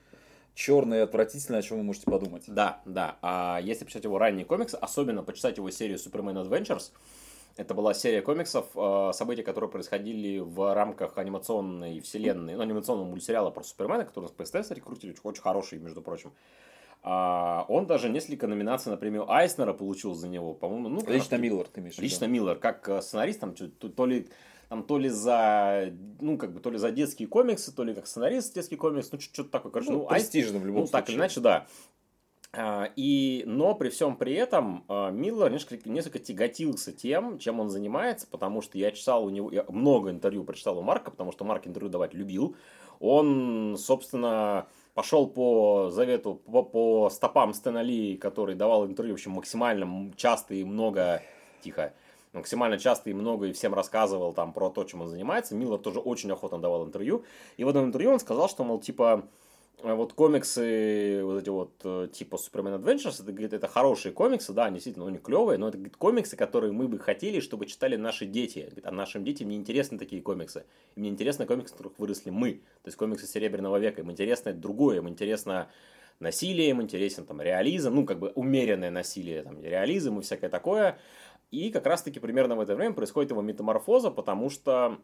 черное 0.54 1.00
и 1.00 1.02
отвратительное, 1.02 1.60
о 1.60 1.64
чем 1.64 1.78
вы 1.78 1.84
можете 1.84 2.06
подумать. 2.06 2.44
Да, 2.48 2.82
да. 2.86 3.18
А 3.22 3.60
если 3.64 3.86
почитать 3.86 4.04
его 4.04 4.18
ранние 4.18 4.46
комиксы, 4.46 4.76
особенно 4.76 5.24
почитать 5.24 5.58
его 5.58 5.70
серию 5.72 5.98
Superman 5.98 6.46
Adventures, 6.46 6.92
это 7.58 7.74
была 7.74 7.94
серия 7.94 8.22
комиксов, 8.22 8.68
э, 8.76 9.12
события, 9.14 9.44
которые 9.44 9.70
происходили 9.70 10.40
в 10.40 10.74
рамках 10.74 11.18
анимационной 11.18 12.00
вселенной, 12.00 12.56
ну, 12.56 12.62
анимационного 12.62 13.08
мультсериала 13.08 13.52
про 13.52 13.64
Супермена, 13.64 14.06
который 14.06 14.30
по 14.30 14.46
СТС 14.46 14.72
рекрутили, 14.72 15.16
очень 15.24 15.42
хороший, 15.42 15.80
между 15.80 16.02
прочим. 16.02 16.34
А, 17.04 17.66
он 17.68 17.88
даже 17.88 18.10
несколько 18.10 18.48
номинаций 18.48 18.92
на 18.92 18.98
премию 18.98 19.30
Айснера 19.32 19.74
получил 19.74 20.14
за 20.14 20.28
него, 20.28 20.54
по-моему. 20.54 20.90
Ну, 20.90 21.04
лично 21.08 21.36
Миллер, 21.36 21.68
ты 21.68 21.82
имеешь 21.82 21.98
Лично 21.98 22.26
Миллер, 22.26 22.58
как 22.58 22.88
э, 22.88 23.02
сценарист, 23.02 23.40
там, 23.40 23.54
то, 23.54 23.90
то 23.90 24.06
ли 24.06 24.28
там 24.70 24.84
то 24.84 24.98
ли 24.98 25.10
за, 25.10 25.94
ну, 26.22 26.38
как 26.38 26.54
бы, 26.54 26.62
то 26.62 26.70
ли 26.70 26.78
за 26.78 26.92
детские 26.92 27.28
комиксы, 27.28 27.76
то 27.76 27.84
ли 27.84 27.94
как 27.94 28.08
сценарист 28.08 28.56
детский 28.56 28.78
комикс, 28.78 29.12
ну, 29.12 29.20
что-то 29.20 29.50
такое, 29.50 29.70
короче. 29.70 29.92
Ну, 29.92 30.00
ну 30.00 30.08
престижно 30.08 30.60
в 30.60 30.66
любом 30.66 30.84
ну, 30.84 30.88
случае. 30.88 31.02
так 31.02 31.10
или 31.10 31.18
иначе, 31.18 31.40
да. 31.42 31.68
А, 32.54 32.90
и, 32.98 33.44
но 33.46 33.76
при 33.76 33.90
всем 33.90 34.18
при 34.18 34.34
этом 34.34 34.84
а, 34.90 35.10
Миллер 35.10 35.50
несколько, 35.50 35.90
несколько 35.90 36.20
тяготился 36.20 36.92
тем, 36.92 37.40
чем 37.40 37.62
он 37.62 37.70
занимается, 37.70 38.28
потому 38.28 38.62
что 38.62 38.78
я 38.78 38.92
читал 38.92 39.24
у 39.26 39.30
него, 39.30 39.50
я 39.52 39.64
много 39.70 40.10
интервью 40.10 40.44
прочитал 40.44 40.78
у 40.78 40.82
Марка, 40.82 41.12
потому 41.12 41.32
что 41.32 41.46
Марк 41.46 41.66
интервью 41.66 41.90
давать 41.90 42.14
любил. 42.14 42.58
Он, 43.00 43.78
собственно, 43.80 44.68
пошел 44.94 45.28
по 45.28 45.90
завету, 45.92 46.36
по, 46.36 46.62
по 46.62 47.10
стопам 47.10 47.54
Стэна 47.54 47.82
Ли, 47.82 48.18
который 48.18 48.56
давал 48.56 48.86
интервью, 48.86 49.14
в 49.14 49.18
общем, 49.18 49.32
максимально 49.32 50.12
часто 50.18 50.54
и 50.54 50.66
много, 50.66 51.22
тихо, 51.62 51.94
максимально 52.34 52.78
часто 52.78 53.10
и 53.10 53.14
много 53.14 53.48
и 53.48 53.54
всем 53.54 53.74
рассказывал 53.74 54.34
там 54.34 54.52
про 54.52 54.70
то, 54.70 54.84
чем 54.84 55.02
он 55.02 55.08
занимается. 55.08 55.56
Миллер 55.56 55.78
тоже 55.78 56.00
очень 56.00 56.32
охотно 56.32 56.60
давал 56.60 56.86
интервью. 56.86 57.24
И 57.56 57.64
в 57.64 57.70
одном 57.70 57.86
интервью 57.86 58.12
он 58.12 58.20
сказал, 58.20 58.50
что, 58.50 58.66
мол, 58.66 58.80
типа, 58.80 59.24
а 59.84 59.96
вот 59.96 60.14
комиксы, 60.14 61.22
вот 61.24 61.42
эти 61.42 61.50
вот, 61.50 61.74
э, 61.84 62.08
типа 62.12 62.36
Superman 62.36 62.80
Adventures, 62.80 63.22
это, 63.22 63.32
говорит, 63.32 63.54
это 63.54 63.68
хорошие 63.68 64.12
комиксы, 64.12 64.54
да, 64.54 64.66
они 64.66 64.76
действительно, 64.76 65.08
они 65.08 65.18
клевые, 65.18 65.58
но 65.58 65.70
это, 65.70 65.78
говорит, 65.78 65.98
комиксы, 65.98 66.36
которые 66.36 66.72
мы 66.72 66.88
бы 66.88 67.00
хотели, 67.00 67.40
чтобы 67.40 67.66
читали 67.66 67.96
наши 67.96 68.26
дети. 68.26 68.60
Говорит, 68.60 68.86
а 68.86 68.92
нашим 68.92 69.24
детям 69.24 69.50
не 69.50 69.56
интересны 69.56 69.98
такие 69.98 70.22
комиксы. 70.22 70.66
Им 70.96 71.04
не 71.04 71.10
интересны 71.10 71.46
комиксы, 71.46 71.74
в 71.74 71.78
которых 71.78 72.00
выросли 72.00 72.30
мы. 72.30 72.54
То 72.84 72.88
есть 72.88 72.98
комиксы 72.98 73.26
Серебряного 73.26 73.78
века. 73.78 74.02
Им 74.02 74.12
интересно 74.12 74.54
другое, 74.54 74.98
им 74.98 75.10
интересно 75.10 75.70
насилие, 76.20 76.70
им 76.70 76.82
интересен 76.82 77.26
там 77.26 77.42
реализм, 77.42 77.96
ну, 77.96 78.06
как 78.06 78.20
бы 78.20 78.30
умеренное 78.36 78.92
насилие, 78.92 79.42
там, 79.42 79.62
реализм 79.64 80.20
и 80.20 80.22
всякое 80.22 80.50
такое. 80.50 81.00
И 81.50 81.72
как 81.72 81.86
раз-таки 81.86 82.20
примерно 82.20 82.56
в 82.56 82.62
это 82.62 82.76
время 82.76 82.94
происходит 82.94 83.32
его 83.32 83.42
метаморфоза, 83.42 84.12
потому 84.12 84.50
что 84.50 85.00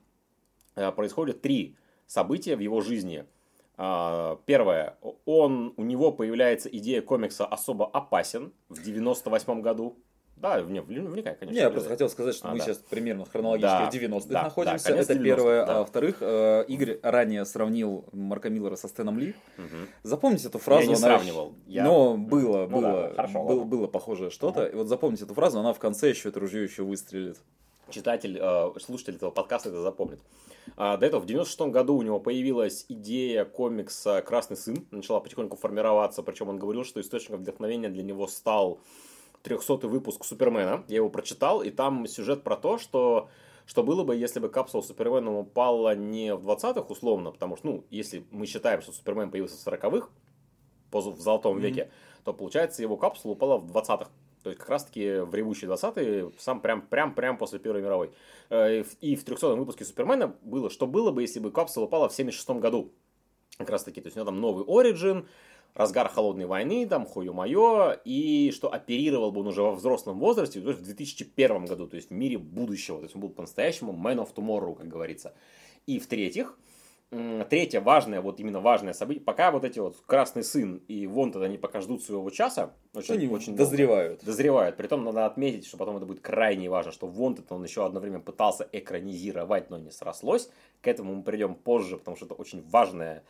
э, 0.75 0.91
происходят 0.91 1.41
три 1.41 1.75
события 2.05 2.55
в 2.55 2.60
его 2.60 2.81
жизни– 2.81 3.25
первое, 3.77 4.98
он, 5.25 5.74
у 5.77 5.84
него 5.84 6.12
появляется 6.12 6.67
идея 6.69 7.01
комикса 7.01 7.46
особо 7.46 7.88
опасен 7.88 8.53
в 8.69 8.81
98 8.81 9.62
году. 9.62 9.98
Да, 10.38 10.62
в 10.62 10.67
вникай, 10.67 11.36
конечно. 11.36 11.55
Не, 11.55 11.62
я 11.62 11.69
просто 11.72 11.89
хотел 11.89 12.10
сказать, 12.10 12.36
что 12.36 12.48
а, 12.48 12.51
мы 12.51 12.60
да. 12.60 12.65
сейчас 12.65 12.77
примерно 12.77 13.25
хронологически 13.25 13.67
да, 13.67 13.89
в 13.89 13.93
90-х 13.93 14.27
да, 14.29 14.43
находимся. 14.43 14.89
Да, 14.89 14.96
Это 14.98 15.19
первое. 15.19 15.65
Да. 15.65 15.75
А 15.75 15.79
во-вторых, 15.79 16.17
э, 16.22 16.65
Игорь 16.67 17.00
ранее 17.01 17.43
сравнил 17.43 18.05
Марка 18.12 18.51
Миллера 18.51 18.75
со 18.75 18.88
Стэном 18.88 19.17
Ли. 19.17 19.34
Угу. 19.57 19.65
Запомните 20.03 20.48
эту 20.48 20.60
фразу. 20.60 20.81
Я 20.81 20.88
не 20.88 20.93
она... 20.93 21.01
сравнивал. 21.01 21.55
Я... 21.65 21.84
Но 21.86 22.17
было, 22.17 22.67
ну, 22.67 22.81
было, 22.81 23.07
да, 23.07 23.13
хорошо, 23.15 23.43
было, 23.46 23.63
было 23.63 23.88
похожее 23.88 24.29
что-то. 24.29 24.62
Угу. 24.62 24.69
И 24.69 24.75
вот 24.75 24.88
запомните 24.88 25.25
эту 25.25 25.34
фразу, 25.34 25.60
она 25.60 25.74
в 25.74 25.79
конце 25.79 26.10
еще 26.10 26.29
это 26.29 26.39
ружье 26.39 26.63
еще 26.63 26.84
выстрелит. 26.84 27.38
Читатель, 27.89 28.38
э, 28.39 28.72
слушатель 28.79 29.15
этого 29.15 29.32
подкаста 29.32 29.70
это 29.70 29.82
запомнит. 29.82 30.20
А, 30.75 30.98
до 30.98 31.06
этого 31.06 31.22
в 31.22 31.25
96 31.25 31.72
году 31.72 31.96
у 31.96 32.01
него 32.01 32.20
появилась 32.20 32.86
идея 32.89 33.46
комикса 33.46 34.22
«Красный 34.22 34.58
сын», 34.58 34.86
начала 34.91 35.20
потихоньку 35.20 35.56
формироваться, 35.56 36.24
причем 36.24 36.50
он 36.50 36.60
говорил, 36.60 36.84
что 36.84 37.00
источником 37.00 37.41
вдохновения 37.41 37.89
для 37.89 38.03
него 38.03 38.27
стал 38.27 38.79
300 39.44 39.88
выпуск 39.88 40.25
Супермена. 40.25 40.84
Я 40.88 40.98
его 40.98 41.10
прочитал, 41.10 41.62
и 41.62 41.70
там 41.70 42.06
сюжет 42.08 42.44
про 42.44 42.58
то, 42.58 42.77
что 42.77 43.29
что 43.65 43.84
было 43.84 44.06
бы, 44.06 44.15
если 44.15 44.39
бы 44.39 44.48
капсула 44.48 44.82
Супермена 44.82 45.38
упала 45.38 45.94
не 45.94 46.34
в 46.34 46.50
20-х 46.50 46.86
условно, 46.88 47.32
потому 47.32 47.58
что, 47.58 47.67
ну, 47.67 47.84
если 47.89 48.25
мы 48.32 48.46
считаем, 48.46 48.82
что 48.82 48.94
Супермен 48.94 49.29
появился 49.29 49.58
в 49.58 49.67
40-х, 49.67 50.08
в 50.89 51.20
золотом 51.20 51.58
mm-hmm. 51.58 51.62
веке, 51.62 51.91
то 52.24 52.34
получается 52.34 52.82
его 52.82 52.96
капсула 52.96 53.34
упала 53.34 53.58
в 53.58 53.70
20-х. 53.70 54.10
То 54.48 54.51
есть 54.51 54.62
как 54.62 54.70
раз-таки 54.70 55.20
в 55.20 55.36
ревущие 55.36 55.70
20-е, 55.70 56.32
сам 56.39 56.62
прям, 56.62 56.82
прям, 56.82 57.13
прям 57.13 57.38
после 57.38 57.60
Первой 57.60 57.82
мировой. 57.82 58.12
Э, 58.50 58.82
и 59.01 59.18
в 59.18 59.25
300-м 59.25 59.60
выпуске 59.60 59.84
Супермена 59.84 60.34
было, 60.42 60.70
что 60.70 60.88
было 60.88 61.12
бы, 61.12 61.22
если 61.22 61.42
бы 61.42 61.51
капсула 61.51 61.84
упала 61.84 62.08
в 62.08 62.13
76 62.13 62.62
году. 62.62 62.94
Как 63.58 63.70
раз 63.70 63.84
таки, 63.84 64.00
то 64.00 64.08
есть 64.08 64.16
у 64.16 64.22
него 64.22 64.32
там 64.32 64.39
новый 64.39 64.63
Origin, 64.63 65.25
разгар 65.74 66.08
холодной 66.08 66.46
войны, 66.46 66.88
там, 66.88 67.06
хою-моё, 67.06 67.98
и 68.06 68.51
что 68.51 68.72
оперировал 68.72 69.34
бы 69.34 69.42
он 69.42 69.48
уже 69.48 69.62
во 69.62 69.74
взрослом 69.74 70.18
возрасте, 70.18 70.62
то 70.62 70.70
есть 70.70 70.80
в 70.80 70.86
2001 70.86 71.66
году, 71.66 71.88
то 71.88 71.98
есть 71.98 72.10
в 72.10 72.13
мире 72.13 72.38
будущего, 72.38 73.00
то 73.00 73.04
есть 73.04 73.16
он 73.16 73.22
был 73.22 73.30
по-настоящему 73.30 73.92
man 73.92 74.25
of 74.25 74.34
tomorrow, 74.34 74.75
как 74.75 74.88
говорится. 74.88 75.34
И 75.88 76.00
в-третьих, 76.00 76.58
Третье 77.09 77.79
важное, 77.79 78.19
вот 78.19 78.41
именно 78.41 78.59
важное 78.59 78.91
событие, 78.91 79.23
пока 79.23 79.51
вот 79.51 79.63
эти 79.63 79.79
вот 79.79 79.95
Красный 80.05 80.43
Сын 80.43 80.83
и 80.89 81.07
Вонтед, 81.07 81.41
они 81.41 81.57
пока 81.57 81.79
ждут 81.79 82.03
своего 82.03 82.29
часа, 82.29 82.73
очень, 82.93 83.13
они 83.13 83.27
очень 83.29 83.55
дозревают. 83.55 84.19
Долго, 84.19 84.25
дозревают. 84.25 84.75
Притом 84.75 85.05
надо 85.05 85.25
отметить, 85.25 85.65
что 85.65 85.77
потом 85.77 85.95
это 85.95 86.05
будет 86.05 86.19
крайне 86.19 86.69
важно, 86.69 86.91
что 86.91 87.07
Вонтед 87.07 87.49
он 87.49 87.63
еще 87.63 87.85
одно 87.85 88.01
время 88.01 88.19
пытался 88.19 88.67
экранизировать, 88.73 89.69
но 89.69 89.77
не 89.77 89.89
срослось. 89.89 90.49
К 90.81 90.87
этому 90.87 91.15
мы 91.15 91.23
придем 91.23 91.55
позже, 91.55 91.95
потому 91.95 92.17
что 92.17 92.25
это 92.25 92.33
очень 92.33 92.61
важная 92.69 93.23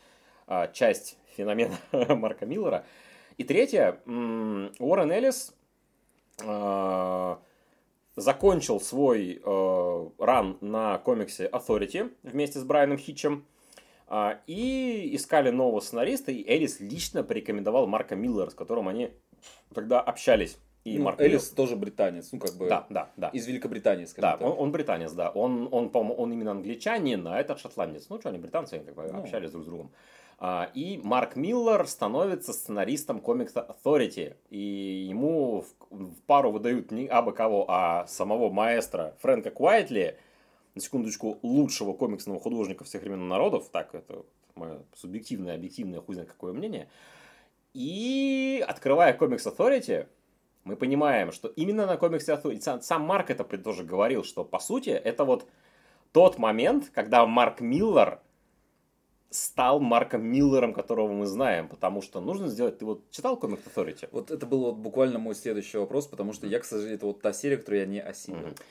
а, 0.48 0.68
часть 0.68 1.20
феномена 1.36 1.78
Марка 2.16 2.48
Миллера. 2.48 2.84
И 3.38 3.44
третье, 3.44 4.00
Уоррен 4.08 5.12
Эллис 5.12 5.54
а, 6.44 7.40
закончил 8.16 8.82
свой 8.82 9.40
э, 9.44 10.10
ран 10.18 10.58
на 10.62 10.98
комиксе 10.98 11.48
Authority 11.48 12.12
вместе 12.24 12.60
с 12.60 12.64
Брайаном 12.64 12.98
Хитчем. 12.98 13.46
А, 14.10 14.40
и 14.48 15.10
искали 15.14 15.50
нового 15.50 15.82
сценариста, 15.82 16.32
и 16.32 16.48
Элис 16.48 16.80
лично 16.80 17.24
порекомендовал 17.24 17.88
Марка 17.88 18.16
Миллера, 18.16 18.50
с 18.50 18.54
которым 18.54 18.88
они 18.88 19.12
тогда 19.74 20.00
общались. 20.00 20.58
И 20.86 20.98
ну, 20.98 21.06
Марк 21.06 21.20
Элис 21.20 21.44
Миллер... 21.44 21.56
тоже 21.56 21.76
британец, 21.76 22.32
ну 22.32 22.40
как 22.40 22.54
бы 22.54 22.70
да, 22.70 22.86
да, 22.90 23.10
да. 23.18 23.28
из 23.30 23.46
Великобритании, 23.46 24.06
скажем 24.06 24.32
да, 24.32 24.38
так. 24.38 24.48
Он, 24.48 24.56
он 24.58 24.72
британец, 24.72 25.12
да. 25.12 25.30
Он, 25.30 25.68
он, 25.70 25.90
по 25.90 25.98
он 25.98 26.32
именно 26.32 26.52
англичанин, 26.52 27.28
а 27.28 27.38
этот 27.38 27.60
шотландец. 27.60 28.08
Ну 28.08 28.18
что, 28.20 28.30
они 28.30 28.38
британцы, 28.38 28.76
они 28.76 28.86
как 28.86 28.96
бы 28.96 29.04
ну. 29.12 29.20
общались 29.20 29.52
друг 29.52 29.66
с 29.66 29.68
другом. 29.68 29.92
А, 30.40 30.70
и 30.74 31.02
Марк 31.04 31.36
Миллер 31.36 31.86
становится 31.88 32.54
сценаристом 32.54 33.20
комикса 33.20 33.68
Authority. 33.68 34.36
И 34.50 35.08
ему 35.10 35.66
в, 35.90 35.96
в 35.96 36.22
пару 36.22 36.52
выдают 36.52 36.92
не 36.92 37.08
абы 37.08 37.34
кого, 37.34 37.66
а 37.68 38.08
самого 38.08 38.50
маэстро 38.50 39.16
Фрэнка 39.20 39.52
Куайтли, 39.52 40.18
на 40.78 40.82
секундочку, 40.82 41.40
лучшего 41.42 41.94
комиксного 41.94 42.40
художника 42.40 42.84
всех 42.84 43.02
времен 43.02 43.28
народов, 43.28 43.70
так, 43.70 43.94
это 43.94 44.24
мое 44.56 44.82
субъективное, 44.96 45.56
объективное, 45.56 46.02
хуй 46.02 46.16
знает 46.16 46.32
какое 46.32 46.54
мнение, 46.54 46.88
и 47.74 48.64
открывая 48.68 49.14
комикс 49.14 49.46
Authority, 49.46 50.08
мы 50.64 50.76
понимаем, 50.76 51.32
что 51.32 51.48
именно 51.48 51.86
на 51.86 51.98
комиксе 51.98 52.34
Authority, 52.34 52.62
сам, 52.62 52.82
сам 52.82 53.02
Марк 53.04 53.30
это 53.30 53.44
тоже 53.44 53.84
говорил, 53.84 54.24
что 54.24 54.44
по 54.44 54.60
сути 54.60 54.90
это 54.90 55.26
вот 55.26 55.48
тот 56.12 56.38
момент, 56.38 56.92
когда 56.94 57.26
Марк 57.26 57.62
Миллер 57.62 58.20
стал 59.30 59.80
Марком 59.80 60.24
Миллером, 60.26 60.74
которого 60.74 61.12
мы 61.12 61.26
знаем, 61.26 61.68
потому 61.68 62.02
что 62.02 62.22
нужно 62.22 62.48
сделать... 62.48 62.80
Ты 62.80 62.86
вот 62.86 63.10
читал 63.12 63.38
комикс 63.38 63.62
Authority? 63.66 64.08
Вот 64.12 64.32
это 64.32 64.46
был 64.46 64.62
вот 64.62 64.76
буквально 64.76 65.20
мой 65.20 65.36
следующий 65.36 65.78
вопрос, 65.78 66.08
потому 66.08 66.34
что 66.34 66.48
я, 66.48 66.60
к 66.60 66.66
сожалению, 66.66 66.98
это 66.98 67.06
вот 67.08 67.22
та 67.22 67.34
серия, 67.34 67.58
которую 67.58 67.82
я 67.82 67.88
не 67.88 68.02
осилил. 68.02 68.40
Mm-hmm. 68.40 68.62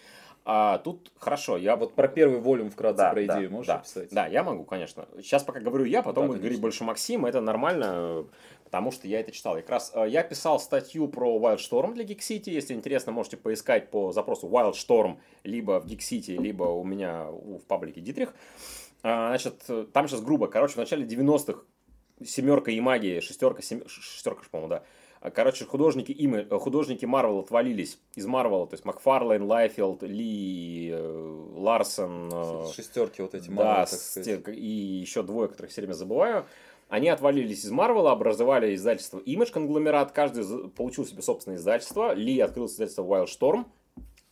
А 0.49 0.79
тут 0.79 1.11
хорошо, 1.19 1.57
я 1.57 1.75
вот 1.75 1.95
про 1.95 2.07
первый 2.07 2.38
volume 2.38 2.71
вкратце 2.71 2.99
да, 2.99 3.11
про 3.11 3.25
идею 3.25 3.49
да, 3.49 3.55
можешь 3.57 3.67
да, 3.67 3.75
описать? 3.79 4.11
Да, 4.12 4.26
я 4.29 4.45
могу, 4.45 4.62
конечно. 4.62 5.09
Сейчас 5.17 5.43
пока 5.43 5.59
говорю 5.59 5.85
я, 5.85 6.03
потом 6.03 6.26
да, 6.26 6.29
будет 6.29 6.38
говорить 6.38 6.61
больше 6.61 6.85
Максим, 6.85 7.26
это 7.26 7.41
нормально, 7.41 8.26
потому 8.62 8.93
что 8.93 9.09
я 9.09 9.19
это 9.19 9.33
читал. 9.33 9.57
Как 9.57 9.69
раз 9.69 9.91
э, 9.93 10.07
я 10.09 10.23
писал 10.23 10.61
статью 10.61 11.09
про 11.09 11.37
Wildstorm 11.37 11.95
для 11.95 12.05
Geek 12.05 12.21
City, 12.21 12.50
если 12.50 12.75
интересно, 12.75 13.11
можете 13.11 13.37
поискать 13.37 13.91
по 13.91 14.12
запросу 14.12 14.47
Wildstorm 14.47 15.19
либо 15.43 15.81
в 15.81 15.87
Geek 15.87 15.99
City, 15.99 16.41
либо 16.41 16.62
у 16.62 16.85
меня 16.85 17.25
в 17.25 17.65
паблике 17.67 18.00
Дитрих. 18.00 18.33
А, 19.03 19.31
значит, 19.31 19.65
там 19.93 20.07
сейчас 20.07 20.21
грубо, 20.21 20.47
короче, 20.47 20.75
в 20.75 20.76
начале 20.76 21.05
90-х 21.05 21.62
семерка 22.25 22.71
и 22.71 22.79
магия, 22.79 23.21
шестерка, 23.21 23.62
сем... 23.62 23.83
шестерка, 23.88 24.45
по-моему, 24.49 24.69
да, 24.69 24.85
короче, 25.30 25.64
художники, 25.64 26.12
имя, 26.12 26.47
э, 26.49 26.59
художники 26.59 27.04
Марвел 27.04 27.40
отвалились 27.40 27.99
из 28.14 28.26
Марвела, 28.26 28.66
то 28.66 28.75
есть 28.75 28.85
Макфарлейн, 28.85 29.42
Лайфилд, 29.42 30.02
Ли, 30.02 30.90
э, 30.92 31.49
Ларсон. 31.54 32.30
Э, 32.33 32.66
Шестерки 32.75 33.23
вот 33.23 33.35
эти 33.35 33.49
Марвел, 33.50 33.87
да, 34.16 34.52
и 34.52 34.66
еще 34.66 35.23
двое, 35.23 35.49
которых 35.49 35.71
все 35.71 35.80
время 35.80 35.95
забываю. 35.95 36.47
Они 36.88 37.09
отвалились 37.09 37.64
из 37.64 37.71
Марвела, 37.71 38.12
образовали 38.12 38.75
издательство 38.75 39.18
Image 39.18 39.50
конгломерат, 39.50 40.12
каждый 40.12 40.68
получил 40.71 41.04
себе 41.04 41.23
собственное 41.23 41.59
издательство. 41.59 42.14
Ли 42.14 42.38
открыл 42.38 42.66
издательство 42.66 43.02
Wildstorm, 43.02 43.64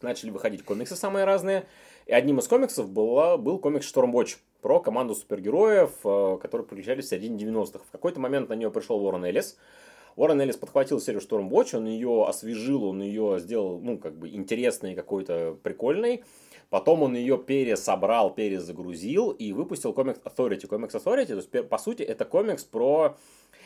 начали 0.01 0.31
выходить 0.31 0.65
комиксы 0.65 0.95
самые 0.95 1.25
разные. 1.25 1.67
И 2.07 2.13
одним 2.13 2.39
из 2.39 2.47
комиксов 2.47 2.91
была, 2.91 3.37
был 3.39 3.59
комикс 3.59 3.93
Stormwatch 3.93 4.37
про 4.61 4.79
команду 4.79 5.15
супергероев, 5.15 5.93
которые 6.41 6.67
приключались 6.67 7.07
в 7.07 7.09
середине 7.09 7.45
90-х. 7.45 7.81
В 7.89 7.91
какой-то 7.91 8.21
момент 8.21 8.51
на 8.51 8.55
нее 8.55 8.71
пришел 8.71 9.05
Уоррен 9.05 9.25
Эллис, 9.25 9.59
Уоррен 10.17 10.41
Эллис 10.41 10.57
подхватил 10.57 11.01
серию 11.01 11.21
Stormwatch, 11.21 11.77
он 11.77 11.87
ее 11.87 12.27
освежил, 12.27 12.85
он 12.85 13.03
ее 13.03 13.39
сделал, 13.41 13.81
ну, 13.81 13.99
как 13.99 14.17
бы 14.17 14.29
интересной, 14.29 14.95
какой-то 14.95 15.57
прикольной. 15.63 16.23
Потом 16.71 17.03
он 17.03 17.15
ее 17.15 17.39
пересобрал, 17.39 18.35
перезагрузил 18.35 19.31
и 19.31 19.53
выпустил 19.53 19.93
комикс 19.93 20.19
Authority. 20.25 20.67
Комикс 20.67 20.95
Authority, 20.95 21.27
то 21.27 21.37
есть, 21.37 21.69
по 21.69 21.79
сути, 21.79 22.03
это 22.03 22.25
комикс 22.25 22.65
про... 22.65 23.17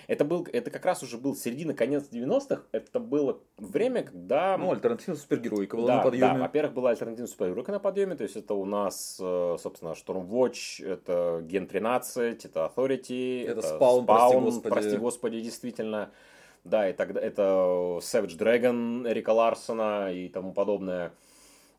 Это, 0.08 0.24
был, 0.24 0.46
это 0.52 0.70
как 0.70 0.86
раз 0.86 1.02
уже 1.02 1.18
был 1.18 1.36
середина, 1.36 1.74
конец 1.74 2.04
90-х. 2.10 2.62
Это 2.72 2.98
было 2.98 3.40
время, 3.58 4.02
когда... 4.02 4.56
Ну, 4.56 4.72
альтернативная 4.72 5.18
супергеройка 5.18 5.76
была 5.76 5.86
да, 5.86 5.96
на 5.96 6.02
подъеме. 6.02 6.26
Да, 6.26 6.34
во-первых, 6.34 6.74
была 6.74 6.90
альтернативная 6.90 7.28
супергеройка 7.28 7.72
на 7.72 7.78
подъеме. 7.78 8.14
То 8.14 8.24
есть, 8.24 8.36
это 8.36 8.54
у 8.54 8.64
нас, 8.64 9.18
э, 9.20 9.56
собственно, 9.58 9.90
Stormwatch, 9.90 10.86
это 10.86 11.44
Gen 11.46 11.66
13, 11.66 12.44
это 12.44 12.72
Authority. 12.74 13.44
Это, 13.44 13.60
это 13.60 13.68
Spawn, 13.68 14.04
Spawn 14.04 14.06
прости 14.06 14.38
господи. 14.38 14.68
прости 14.72 14.96
господи, 14.96 15.40
действительно. 15.40 16.10
Да, 16.68 16.88
и 16.88 16.92
тогда 16.92 17.20
это 17.20 17.42
Savage 18.00 18.36
Dragon 18.38 19.10
Эрика 19.10 19.30
Ларсона 19.30 20.12
и 20.12 20.28
тому 20.28 20.52
подобное. 20.52 21.12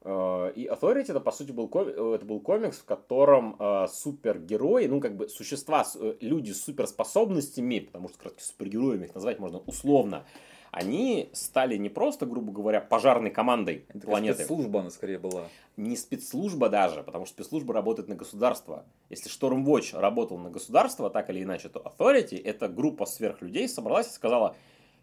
Э, 0.01 0.51
и 0.55 0.67
Authority 0.67 1.09
это, 1.09 1.19
по 1.19 1.31
сути, 1.31 1.51
был, 1.51 1.67
комикс, 1.67 1.95
э, 1.95 2.15
это 2.15 2.25
был 2.25 2.39
комикс, 2.39 2.77
в 2.79 2.85
котором 2.85 3.55
э, 3.59 3.87
супергерои, 3.91 4.87
ну, 4.87 4.99
как 4.99 5.15
бы 5.15 5.29
существа, 5.29 5.85
э, 5.95 6.15
люди 6.21 6.51
с 6.51 6.63
суперспособностями, 6.63 7.79
потому 7.79 8.09
что, 8.09 8.17
кратко, 8.17 8.41
супергероями 8.41 9.05
их 9.05 9.15
назвать 9.15 9.39
можно 9.39 9.59
условно, 9.59 10.25
они 10.71 11.29
стали 11.33 11.77
не 11.77 11.89
просто, 11.89 12.25
грубо 12.25 12.51
говоря, 12.51 12.79
пожарной 12.79 13.31
командой 13.31 13.85
это 13.89 14.05
планеты. 14.05 14.43
Спецслужба 14.43 14.81
она 14.81 14.89
скорее 14.91 15.17
была. 15.17 15.47
Не 15.77 15.95
спецслужба 15.95 16.69
даже, 16.69 17.03
потому 17.03 17.25
что 17.25 17.35
спецслужба 17.35 17.73
работает 17.73 18.07
на 18.07 18.15
государство. 18.15 18.85
Если 19.09 19.31
Stormwatch 19.31 19.99
работал 19.99 20.37
на 20.37 20.49
государство, 20.49 21.09
так 21.09 21.29
или 21.29 21.43
иначе, 21.43 21.69
то 21.69 21.79
Authority, 21.79 22.39
это 22.41 22.67
группа 22.67 23.05
сверхлюдей, 23.05 23.67
собралась 23.67 24.07
и 24.07 24.11
сказала, 24.11 24.55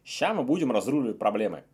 ща 0.07 0.33
мы 0.33 0.45
будем 0.45 0.71
разруливать 0.71 1.19
проблемы. 1.19 1.65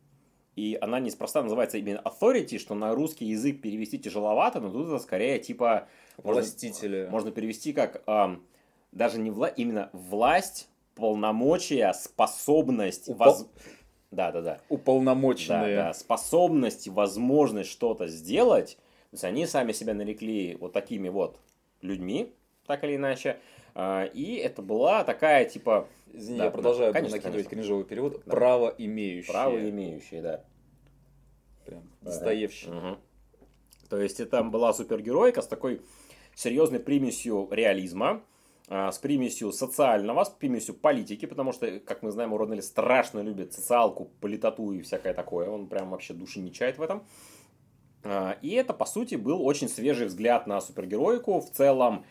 И 0.57 0.77
она 0.81 1.01
неспроста 1.01 1.43
называется 1.43 1.79
именно 1.79 2.03
authority, 2.05 2.59
что 2.59 2.75
на 2.75 2.95
русский 2.95 3.27
язык 3.27 3.61
перевести 3.61 3.99
тяжеловато, 3.99 4.61
но 4.61 4.71
тут 4.71 4.89
это 4.89 4.99
скорее 4.99 5.39
типа... 5.39 5.89
Властители. 6.17 7.03
Можно, 7.03 7.11
можно 7.11 7.31
перевести 7.31 7.73
как 7.73 8.03
эм, 8.07 8.45
даже 8.91 9.19
не 9.19 9.31
вла... 9.31 9.49
именно 9.49 9.89
власть, 9.93 10.69
полномочия, 10.95 11.93
способность... 11.93 13.09
Упол... 13.09 13.29
Воз... 13.29 13.47
Да, 14.11 14.31
да, 14.31 14.43
да. 14.43 14.61
Уполномоченные. 14.69 15.77
Да, 15.77 15.85
да, 15.85 15.95
способность, 15.95 16.89
возможность 16.89 17.71
что-то 17.71 18.09
сделать. 18.09 18.77
То 19.11 19.15
есть 19.15 19.25
они 19.25 19.47
сами 19.47 19.73
себя 19.73 19.95
нарекли 19.95 20.57
вот 20.57 20.73
такими 20.73 21.09
вот 21.09 21.39
людьми, 21.81 22.33
так 22.67 22.85
или 22.85 22.97
иначе. 22.97 23.39
А, 23.75 24.05
и 24.05 24.35
это 24.37 24.63
была 24.63 25.05
такая, 25.05 25.45
типа... 25.45 25.89
Извини, 26.13 26.39
да, 26.39 26.45
я 26.47 26.51
продолжаю 26.51 26.93
да, 26.93 26.99
конечно, 26.99 27.17
накидывать 27.17 27.47
конечно. 27.47 27.63
кринжовый 27.63 27.85
перевод. 27.85 28.23
Да. 28.27 28.31
Право 28.31 28.75
имеющие. 28.77 29.33
Право 29.33 29.69
имеющие, 29.71 30.21
да. 30.21 30.45
Прям 31.65 31.83
достоевщина. 32.03 32.93
Угу. 32.93 32.99
То 33.89 34.01
есть 34.01 34.21
это 34.21 34.43
была 34.43 34.73
супергеройка 34.73 35.43
с 35.43 35.47
такой 35.47 35.81
серьезной 36.35 36.81
примесью 36.81 37.49
реализма, 37.51 38.23
а, 38.69 38.91
с 38.93 38.99
примесью 38.99 39.53
социального, 39.53 40.25
с 40.25 40.31
примесью 40.31 40.75
политики, 40.75 41.27
потому 41.27 41.53
что, 41.53 41.81
как 41.81 42.03
мы 42.03 42.11
знаем, 42.11 42.33
Уроднелли 42.33 42.61
страшно 42.61 43.21
любит 43.21 43.53
социалку, 43.53 44.11
политоту 44.21 44.73
и 44.73 44.83
всякое 44.83 45.15
такое. 45.15 45.49
Он 45.49 45.67
прям 45.67 45.91
вообще 45.91 46.15
души 46.15 46.41
не 46.41 46.53
чает 46.53 46.79
в 46.79 46.83
этом. 46.83 47.05
А, 48.05 48.39
и 48.43 48.51
это, 48.51 48.73
по 48.73 48.85
сути, 48.85 49.15
был 49.15 49.45
очень 49.45 49.69
свежий 49.69 50.07
взгляд 50.07 50.47
на 50.47 50.61
супергероику. 50.61 51.41
В 51.41 51.51
целом, 51.51 52.05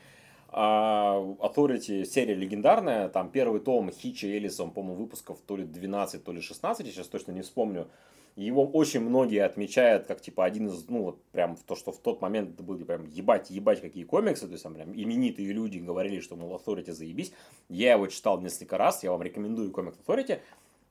Authority 0.51 2.03
серия 2.03 2.35
легендарная, 2.35 3.07
там 3.07 3.29
первый 3.29 3.61
том 3.61 3.89
Хича 3.89 4.27
Элисом, 4.27 4.71
по-моему, 4.71 5.03
выпусков 5.03 5.39
то 5.47 5.55
ли 5.55 5.63
12, 5.63 6.23
то 6.23 6.31
ли 6.33 6.41
16, 6.41 6.85
я 6.85 6.91
сейчас 6.91 7.07
точно 7.07 7.31
не 7.31 7.41
вспомню. 7.41 7.87
Его 8.35 8.65
очень 8.65 9.01
многие 9.01 9.43
отмечают 9.43 10.07
как 10.07 10.21
типа 10.21 10.45
один 10.45 10.67
из, 10.67 10.87
ну 10.87 11.03
вот 11.03 11.23
прям 11.31 11.57
то, 11.67 11.75
что 11.75 11.91
в 11.91 11.99
тот 11.99 12.21
момент 12.21 12.53
это 12.53 12.63
были 12.63 12.83
прям 12.83 13.05
ебать, 13.05 13.49
ебать 13.49 13.81
какие 13.81 14.03
комиксы, 14.03 14.45
то 14.45 14.51
есть 14.51 14.63
там 14.63 14.73
прям 14.73 14.93
именитые 14.93 15.51
люди 15.51 15.79
говорили, 15.79 16.19
что 16.19 16.35
мол 16.35 16.55
Authority 16.55 16.91
заебись. 16.91 17.33
Я 17.69 17.93
его 17.93 18.07
читал 18.07 18.39
несколько 18.41 18.77
раз, 18.77 19.03
я 19.03 19.11
вам 19.11 19.21
рекомендую 19.21 19.71
комикс 19.71 19.97
Authority. 20.05 20.39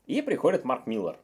И 0.07 0.23
приходит 0.23 0.64
Марк 0.64 0.87
Миллер. 0.87 1.19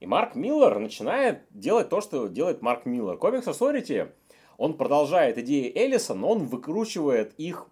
И 0.00 0.06
Марк 0.06 0.34
Миллер 0.34 0.78
начинает 0.78 1.42
делать 1.50 1.88
то, 1.88 2.00
что 2.00 2.28
делает 2.28 2.60
Марк 2.60 2.84
Миллер. 2.84 3.16
Комикс 3.16 3.46
Authority 3.46 4.10
он 4.58 4.76
продолжает 4.76 5.38
идеи 5.38 5.70
Элиса, 5.74 6.14
но 6.14 6.30
он 6.30 6.46
выкручивает 6.46 7.34
их 7.38 7.66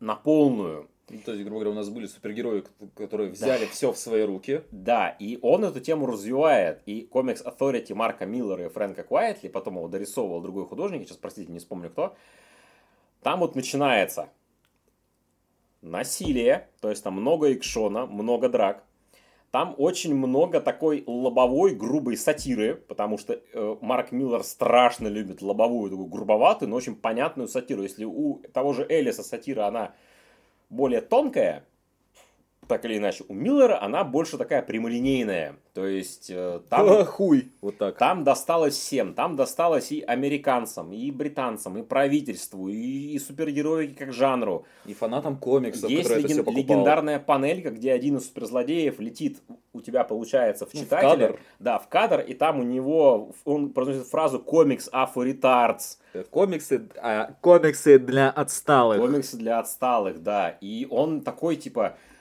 на 0.00 0.14
полную. 0.14 0.88
Ну, 1.08 1.20
то 1.24 1.32
есть, 1.32 1.44
грубо 1.44 1.60
говоря, 1.60 1.70
у 1.70 1.74
нас 1.74 1.88
были 1.88 2.06
супергерои, 2.06 2.64
которые 2.96 3.30
взяли 3.30 3.64
да. 3.64 3.70
все 3.70 3.92
в 3.92 3.96
свои 3.96 4.22
руки. 4.22 4.62
Да, 4.72 5.10
и 5.10 5.38
он 5.40 5.64
эту 5.64 5.80
тему 5.80 6.06
развивает. 6.06 6.82
И 6.86 7.02
комикс 7.02 7.42
Authority 7.42 7.94
Марка 7.94 8.26
Миллера 8.26 8.66
и 8.66 8.68
Фрэнка 8.68 9.04
Куайтли, 9.04 9.48
потом 9.48 9.76
его 9.76 9.86
дорисовывал 9.86 10.40
другой 10.40 10.66
художник, 10.66 11.06
сейчас, 11.06 11.16
простите, 11.16 11.52
не 11.52 11.60
вспомню 11.60 11.90
кто. 11.90 12.16
Там 13.22 13.38
вот 13.40 13.54
начинается 13.54 14.30
насилие, 15.80 16.68
то 16.80 16.90
есть 16.90 17.04
там 17.04 17.14
много 17.14 17.52
экшона, 17.52 18.06
много 18.06 18.48
драк. 18.48 18.82
Там 19.56 19.74
очень 19.78 20.14
много 20.14 20.60
такой 20.60 21.02
лобовой, 21.06 21.74
грубой 21.74 22.18
сатиры, 22.18 22.74
потому 22.74 23.16
что 23.16 23.40
э, 23.54 23.76
Марк 23.80 24.12
Миллер 24.12 24.44
страшно 24.44 25.08
любит 25.08 25.40
лобовую, 25.40 25.88
такую 25.88 26.08
грубоватую, 26.08 26.68
но 26.68 26.76
очень 26.76 26.94
понятную 26.94 27.48
сатиру. 27.48 27.82
Если 27.82 28.04
у 28.04 28.42
того 28.52 28.74
же 28.74 28.84
Элиса 28.86 29.22
сатира, 29.22 29.64
она 29.64 29.94
более 30.68 31.00
тонкая, 31.00 31.64
так 32.68 32.84
или 32.84 32.98
иначе, 32.98 33.24
у 33.28 33.34
Миллера 33.34 33.80
она 33.80 34.04
больше 34.04 34.38
такая 34.38 34.62
прямолинейная. 34.62 35.56
То 35.72 35.86
есть 35.86 36.30
э, 36.30 36.60
там... 36.68 36.88
А, 36.88 37.04
хуй! 37.06 37.52
Вот 37.60 37.78
так. 37.78 37.96
Там 37.98 38.24
досталось 38.24 38.74
всем. 38.74 39.14
Там 39.14 39.36
досталось 39.36 39.92
и 39.92 40.00
американцам, 40.00 40.92
и 40.92 41.10
британцам, 41.10 41.78
и 41.78 41.82
правительству, 41.82 42.68
и, 42.68 43.12
и 43.12 43.18
супергероике 43.18 43.94
как 43.94 44.12
жанру. 44.12 44.64
И 44.86 44.94
фанатам 44.94 45.36
комиксов, 45.36 45.90
Есть 45.90 46.10
леген... 46.10 46.40
это 46.40 46.50
все 46.50 46.58
легендарная 46.58 47.20
панелька, 47.20 47.70
где 47.70 47.92
один 47.92 48.16
из 48.16 48.26
суперзлодеев 48.26 48.98
летит, 49.00 49.42
у 49.72 49.80
тебя 49.80 50.02
получается, 50.04 50.66
в 50.66 50.72
читателя. 50.72 51.08
Ну, 51.08 51.14
в 51.14 51.18
кадр. 51.18 51.40
Да, 51.58 51.78
в 51.78 51.88
кадр, 51.88 52.20
и 52.20 52.34
там 52.34 52.60
у 52.60 52.62
него, 52.62 53.32
он 53.44 53.70
произносит 53.70 54.06
фразу 54.06 54.40
«комикс 54.40 54.88
а 54.92 55.10
for 55.14 55.30
retards». 55.30 55.98
Комиксы, 56.30 56.88
а, 56.96 57.34
комиксы 57.42 57.98
для 57.98 58.30
отсталых. 58.30 58.98
Комиксы 58.98 59.36
для 59.36 59.58
отсталых, 59.58 60.22
да. 60.22 60.56
И 60.62 60.86
он 60.88 61.20
такой, 61.20 61.56
типа, 61.56 61.96
Э, 61.96 62.15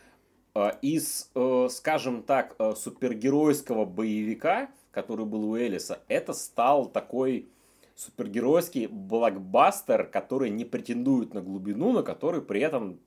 из, 0.82 1.30
э, 1.36 1.68
скажем 1.70 2.24
так, 2.24 2.56
э, 2.60 2.74
супергеройского 2.76 3.86
боевика, 3.86 4.70
который 4.92 5.26
был 5.26 5.50
у 5.52 5.58
Элиса, 5.58 6.00
это 6.08 6.34
стал 6.34 6.88
такой 6.88 7.50
супергеройский 7.96 8.88
блокбастер, 8.88 10.06
который 10.06 10.50
не 10.50 10.66
претендует 10.66 11.34
на 11.34 11.42
глубину, 11.42 11.92
но 11.92 12.04
который 12.04 12.42
при 12.42 12.62
этом 12.62 13.00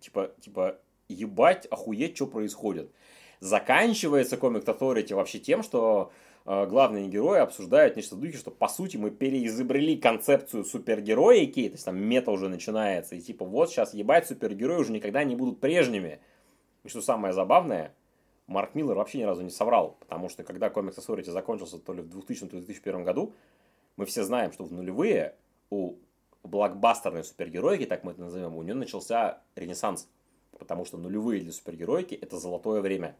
типа, 0.00 0.32
типа 0.40 0.78
ебать, 1.08 1.66
охуеть, 1.66 2.16
что 2.16 2.26
происходит. 2.26 2.90
Заканчивается 3.40 4.36
комик 4.36 4.64
Authority 4.64 5.14
вообще 5.14 5.38
тем, 5.38 5.62
что 5.62 6.12
э, 6.46 6.66
главные 6.66 7.08
герои 7.08 7.40
обсуждают 7.40 7.96
нечто 7.96 8.16
в 8.16 8.20
духе, 8.20 8.38
что 8.38 8.50
по 8.50 8.68
сути 8.68 8.96
мы 8.96 9.10
переизобрели 9.10 9.96
концепцию 9.96 10.64
супергероики, 10.64 11.68
то 11.68 11.74
есть 11.74 11.84
там 11.84 11.98
мета 12.00 12.30
уже 12.30 12.48
начинается, 12.48 13.16
и 13.16 13.20
типа 13.20 13.44
вот 13.44 13.70
сейчас 13.70 13.92
ебать, 13.92 14.28
супергерои 14.28 14.78
уже 14.78 14.92
никогда 14.92 15.24
не 15.24 15.36
будут 15.36 15.60
прежними. 15.60 16.20
И 16.84 16.88
что 16.88 17.00
самое 17.00 17.32
забавное, 17.32 17.94
Марк 18.46 18.74
Миллер 18.74 18.94
вообще 18.94 19.18
ни 19.18 19.22
разу 19.24 19.42
не 19.42 19.50
соврал, 19.50 19.96
потому 20.00 20.28
что 20.28 20.44
когда 20.44 20.70
комикс 20.70 20.98
Authority 20.98 21.30
закончился 21.30 21.78
то 21.78 21.92
ли 21.92 22.02
в 22.02 22.08
2000, 22.08 22.46
то 22.46 22.56
ли 22.56 22.62
в 22.62 22.66
2001 22.66 23.04
году, 23.04 23.32
мы 23.96 24.04
все 24.06 24.22
знаем, 24.22 24.52
что 24.52 24.64
в 24.64 24.72
нулевые 24.72 25.34
у 25.70 25.96
блокбастерной 26.42 27.24
супергероики, 27.24 27.86
так 27.86 28.04
мы 28.04 28.12
это 28.12 28.20
назовем, 28.20 28.54
у 28.56 28.62
нее 28.62 28.74
начался 28.74 29.40
ренессанс. 29.56 30.08
Потому 30.58 30.84
что 30.84 30.98
нулевые 30.98 31.40
для 31.40 31.52
супергероики 31.52 32.14
это 32.14 32.38
золотое 32.38 32.80
время. 32.80 33.16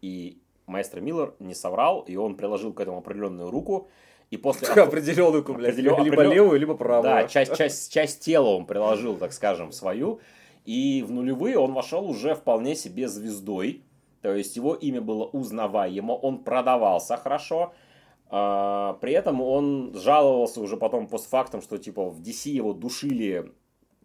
И 0.00 0.40
маэстро 0.66 1.00
Миллер 1.00 1.34
не 1.38 1.54
соврал, 1.54 2.00
и 2.02 2.16
он 2.16 2.36
приложил 2.36 2.72
к 2.72 2.80
этому 2.80 2.98
определенную 2.98 3.50
руку. 3.50 3.88
И 4.30 4.38
после... 4.38 4.68
Определенную, 4.82 5.42
блядь, 5.42 5.76
либо 5.76 6.22
левую, 6.22 6.58
либо 6.58 6.74
правую. 6.74 7.02
Да, 7.02 7.28
часть, 7.28 7.54
часть, 7.56 7.92
часть 7.92 8.20
тела 8.20 8.48
он 8.48 8.64
приложил, 8.64 9.16
так 9.16 9.32
скажем, 9.32 9.72
свою. 9.72 10.20
И 10.64 11.04
в 11.06 11.10
нулевые 11.10 11.58
он 11.58 11.72
вошел 11.72 12.08
уже 12.08 12.34
вполне 12.34 12.74
себе 12.74 13.08
звездой. 13.08 13.82
То 14.20 14.34
есть 14.34 14.54
его 14.56 14.74
имя 14.74 15.00
было 15.00 15.24
узнаваемо, 15.24 16.12
он 16.12 16.44
продавался 16.44 17.16
хорошо. 17.16 17.72
А, 18.28 18.94
при 19.00 19.12
этом 19.12 19.40
он 19.40 19.92
жаловался 19.94 20.60
уже 20.60 20.76
потом 20.76 21.08
постфактум, 21.08 21.60
что 21.60 21.76
типа 21.78 22.08
в 22.08 22.20
DC 22.20 22.50
его 22.50 22.72
душили 22.72 23.52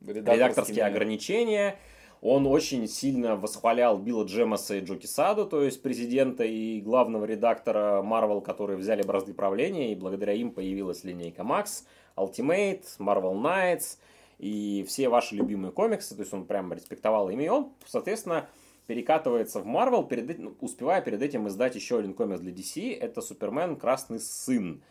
редакторские 0.06 0.86
ограничения. 0.86 1.78
Он 2.20 2.48
очень 2.48 2.88
сильно 2.88 3.36
восхвалял 3.36 4.00
Билла 4.00 4.24
Джемаса 4.24 4.78
и 4.78 4.80
Джоки 4.80 5.06
Саду, 5.06 5.46
то 5.46 5.62
есть 5.62 5.84
президента 5.84 6.44
и 6.44 6.82
главного 6.82 7.26
редактора 7.26 8.02
Marvel, 8.02 8.42
которые 8.42 8.78
взяли 8.78 9.04
бразды 9.04 9.36
правления, 9.36 9.92
и 9.92 9.96
благодаря 9.96 10.34
им 10.34 10.50
появилась 10.50 11.04
линейка 11.04 11.44
Max, 11.44 11.84
Ultimate, 12.18 12.84
Marvel 12.98 13.40
Knights– 13.40 14.00
и 14.40 14.86
все 14.88 15.10
ваши 15.10 15.36
любимые 15.36 15.72
комиксы, 15.72 16.16
то 16.16 16.22
есть 16.22 16.34
он 16.34 16.46
прям 16.46 16.72
респектовал 16.74 17.30
ими, 17.30 17.44
и 17.44 17.50
он, 17.50 17.74
соответственно, 17.86 18.48
перекатывается 18.86 19.60
в 19.60 19.68
Marvel, 19.68 20.08
перед, 20.08 20.40
ну, 20.40 20.56
успевая 20.62 21.02
перед 21.02 21.22
этим 21.22 21.48
издать 21.48 21.76
еще 21.76 22.00
один 22.00 22.14
комикс 22.14 22.40
для 22.40 22.54
DC, 22.54 22.98
это 22.98 23.22
Супермен 23.22 23.76
Красный 23.76 24.20
Сын. 24.20 24.82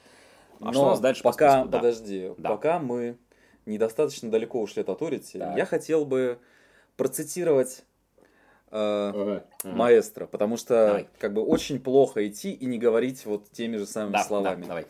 А 0.60 0.66
Но 0.66 0.72
что 0.72 0.82
у 0.82 0.86
нас 0.86 1.00
дальше 1.00 1.22
пока, 1.22 1.64
по 1.64 1.70
подожди, 1.70 2.32
да. 2.38 2.50
пока 2.50 2.78
мы 2.78 3.16
недостаточно 3.64 4.30
далеко 4.30 4.60
ушли 4.60 4.82
от 4.82 4.88
Authority, 4.88 5.38
так. 5.38 5.56
я 5.56 5.64
хотел 5.64 6.04
бы 6.04 6.38
процитировать 6.96 7.84
э, 8.70 9.40
маэстро, 9.64 10.26
потому 10.26 10.56
что 10.56 10.86
давай. 10.86 11.08
как 11.18 11.34
бы 11.34 11.42
очень 11.42 11.80
плохо 11.80 12.26
идти 12.26 12.52
и 12.52 12.66
не 12.66 12.78
говорить 12.78 13.26
вот 13.26 13.50
теми 13.50 13.76
же 13.76 13.86
самыми 13.86 14.12
да, 14.12 14.24
словами. 14.24 14.62
Да, 14.62 14.68
давай. 14.68 14.86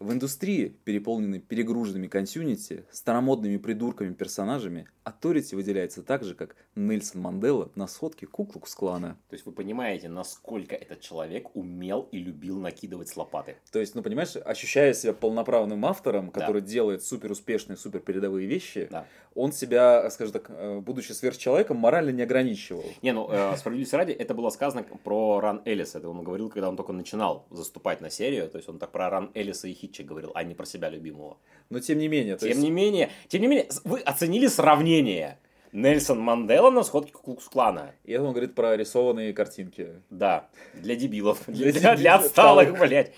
В 0.00 0.12
индустрии, 0.12 0.74
переполненной 0.84 1.40
перегруженными 1.40 2.06
консюнити, 2.06 2.84
старомодными 2.90 3.58
придурками-персонажами, 3.58 4.88
Authority 5.04 5.54
выделяется 5.54 6.02
так 6.02 6.24
же, 6.24 6.34
как 6.34 6.56
Нельсон 6.74 7.20
Мандела 7.20 7.70
на 7.74 7.86
сходке 7.86 8.26
Куклукс-клана. 8.26 9.18
То 9.28 9.34
есть 9.34 9.44
вы 9.44 9.52
понимаете, 9.52 10.08
насколько 10.08 10.74
этот 10.74 11.02
человек 11.02 11.54
умел 11.54 12.08
и 12.12 12.18
любил 12.18 12.58
накидывать 12.58 13.10
с 13.10 13.16
лопаты. 13.18 13.56
То 13.72 13.78
есть, 13.78 13.94
ну 13.94 14.02
понимаешь, 14.02 14.36
ощущая 14.36 14.94
себя 14.94 15.12
полноправным 15.12 15.84
автором, 15.84 16.30
который 16.30 16.62
да. 16.62 16.68
делает 16.68 17.04
супер 17.04 17.32
успешные, 17.32 17.76
супер 17.76 18.00
передовые 18.00 18.46
вещи, 18.46 18.88
да. 18.90 19.06
Он 19.34 19.52
себя, 19.52 20.10
скажем 20.10 20.32
так, 20.32 20.50
э, 20.50 20.80
будучи 20.80 21.12
сверхчеловеком, 21.12 21.76
морально 21.76 22.10
не 22.10 22.22
ограничивал. 22.22 22.84
Не, 23.02 23.12
ну, 23.12 23.28
э, 23.30 23.56
справедливости 23.56 23.94
ради, 23.94 24.12
это 24.12 24.34
было 24.34 24.50
сказано 24.50 24.84
про 25.04 25.40
Ран 25.40 25.62
Эллиса. 25.64 25.98
Это 25.98 26.08
он 26.08 26.22
говорил, 26.24 26.50
когда 26.50 26.68
он 26.68 26.76
только 26.76 26.92
начинал 26.92 27.46
заступать 27.50 28.00
на 28.00 28.10
серию. 28.10 28.48
То 28.48 28.58
есть 28.58 28.68
он 28.68 28.78
так 28.78 28.90
про 28.90 29.08
Ран 29.08 29.30
Эллиса 29.34 29.68
и 29.68 29.72
Хитча 29.72 30.02
говорил, 30.02 30.32
а 30.34 30.42
не 30.42 30.54
про 30.54 30.66
себя 30.66 30.90
любимого. 30.90 31.36
Но 31.68 31.80
тем 31.80 31.98
не 31.98 32.08
менее. 32.08 32.36
Тем 32.36 32.48
есть... 32.48 32.60
не 32.60 32.70
менее, 32.70 33.10
тем 33.28 33.42
не 33.42 33.46
менее, 33.46 33.68
вы 33.84 34.00
оценили 34.00 34.48
сравнение. 34.48 35.38
Нельсон 35.72 36.18
Мандела 36.18 36.70
на 36.70 36.82
сходке 36.82 37.12
Кукс-клана. 37.12 37.92
И 38.04 38.16
он 38.16 38.32
говорит 38.32 38.56
про 38.56 38.76
рисованные 38.76 39.32
картинки. 39.32 40.02
Да, 40.10 40.48
для 40.74 40.96
дебилов. 40.96 41.44
Для, 41.46 41.72
для, 41.72 41.96
для 41.96 42.16
отсталых, 42.16 42.76
блядь. 42.78 43.12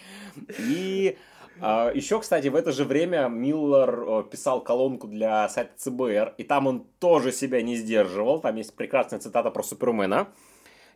И 0.59 1.17
еще, 1.63 2.21
кстати, 2.21 2.49
в 2.49 2.57
это 2.57 2.73
же 2.73 2.85
время 2.85 3.29
Миллер 3.29 4.25
писал 4.25 4.61
колонку 4.61 5.07
для 5.07 5.49
сайта 5.49 5.73
ЦБР, 5.77 6.35
и 6.39 6.45
там 6.45 6.67
он 6.67 6.87
тоже 6.99 7.33
себя 7.33 7.63
не 7.63 7.77
сдерживал. 7.77 8.41
Там 8.41 8.57
есть 8.57 8.75
прекрасная 8.75 9.21
цитата 9.21 9.51
про 9.51 9.63
Супермена. 9.63 10.29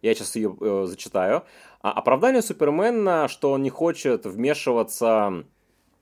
Я 0.02 0.14
сейчас 0.14 0.36
ее 0.36 0.56
э, 0.60 0.84
зачитаю. 0.86 1.44
А, 1.82 1.92
оправдание 1.92 2.42
Супермена, 2.42 3.28
что 3.28 3.52
он 3.52 3.62
не 3.62 3.70
хочет 3.70 4.26
вмешиваться, 4.26 5.44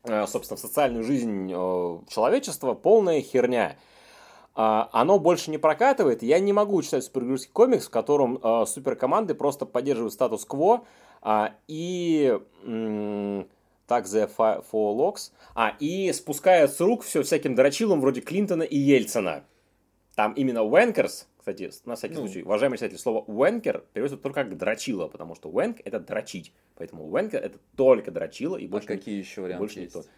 э, 0.05 0.27
собственно, 0.27 0.57
в 0.57 0.61
социальную 0.61 1.05
жизнь 1.05 1.51
э, 1.53 1.99
человечества, 2.09 2.75
полная 2.75 3.21
херня. 3.21 3.77
А, 4.55 4.89
оно 4.93 5.19
больше 5.19 5.51
не 5.51 5.59
прокатывает. 5.59 6.23
Я 6.23 6.39
не 6.39 6.53
могу 6.53 6.81
читать 6.83 7.05
супергеройский 7.05 7.53
комикс, 7.53 7.87
в 7.87 7.91
котором 7.91 8.39
э, 8.43 8.67
суперкоманды 8.67 9.35
просто 9.35 9.67
поддерживают 9.67 10.13
статус-кво 10.13 10.85
э, 11.23 11.47
и 11.67 12.39
э, 12.63 13.45
так 13.87 14.07
the 14.07 14.31
four 14.37 14.97
locks, 14.97 15.33
а, 15.55 15.77
и 15.81 16.13
спускают 16.13 16.73
с 16.73 16.81
рук 16.81 17.03
все 17.03 17.23
всяким 17.23 17.55
дрочилам 17.55 18.01
вроде 18.01 18.21
Клинтона 18.21 18.63
и 18.63 18.77
Ельцина. 18.77 19.45
Там 20.15 20.33
именно 20.35 20.65
Венкерс, 20.65 21.29
кстати, 21.39 21.71
на 21.85 21.97
всякий 21.97 22.15
ну. 22.15 22.21
случай, 22.21 22.43
уважаемый 22.43 22.77
читатель, 22.77 22.99
слово 22.99 23.25
Венкер 23.27 23.85
переводится 23.93 24.23
только 24.23 24.45
как 24.45 24.57
дрочила, 24.57 25.09
потому 25.09 25.35
что 25.35 25.51
Венк 25.51 25.79
это 25.85 26.01
дрочить. 26.01 26.53
Поэтому 26.77 27.15
Венкер 27.15 27.41
это 27.41 27.59
только 27.77 28.11
дрочила 28.11 28.57
и 28.57 28.67
а 28.67 28.69
больше, 28.69 28.87
а 28.87 28.97
какие 28.97 29.19
еще 29.19 29.43
варианты 29.43 29.61
больше 29.61 29.81
есть? 29.81 29.95
никто 29.95 30.09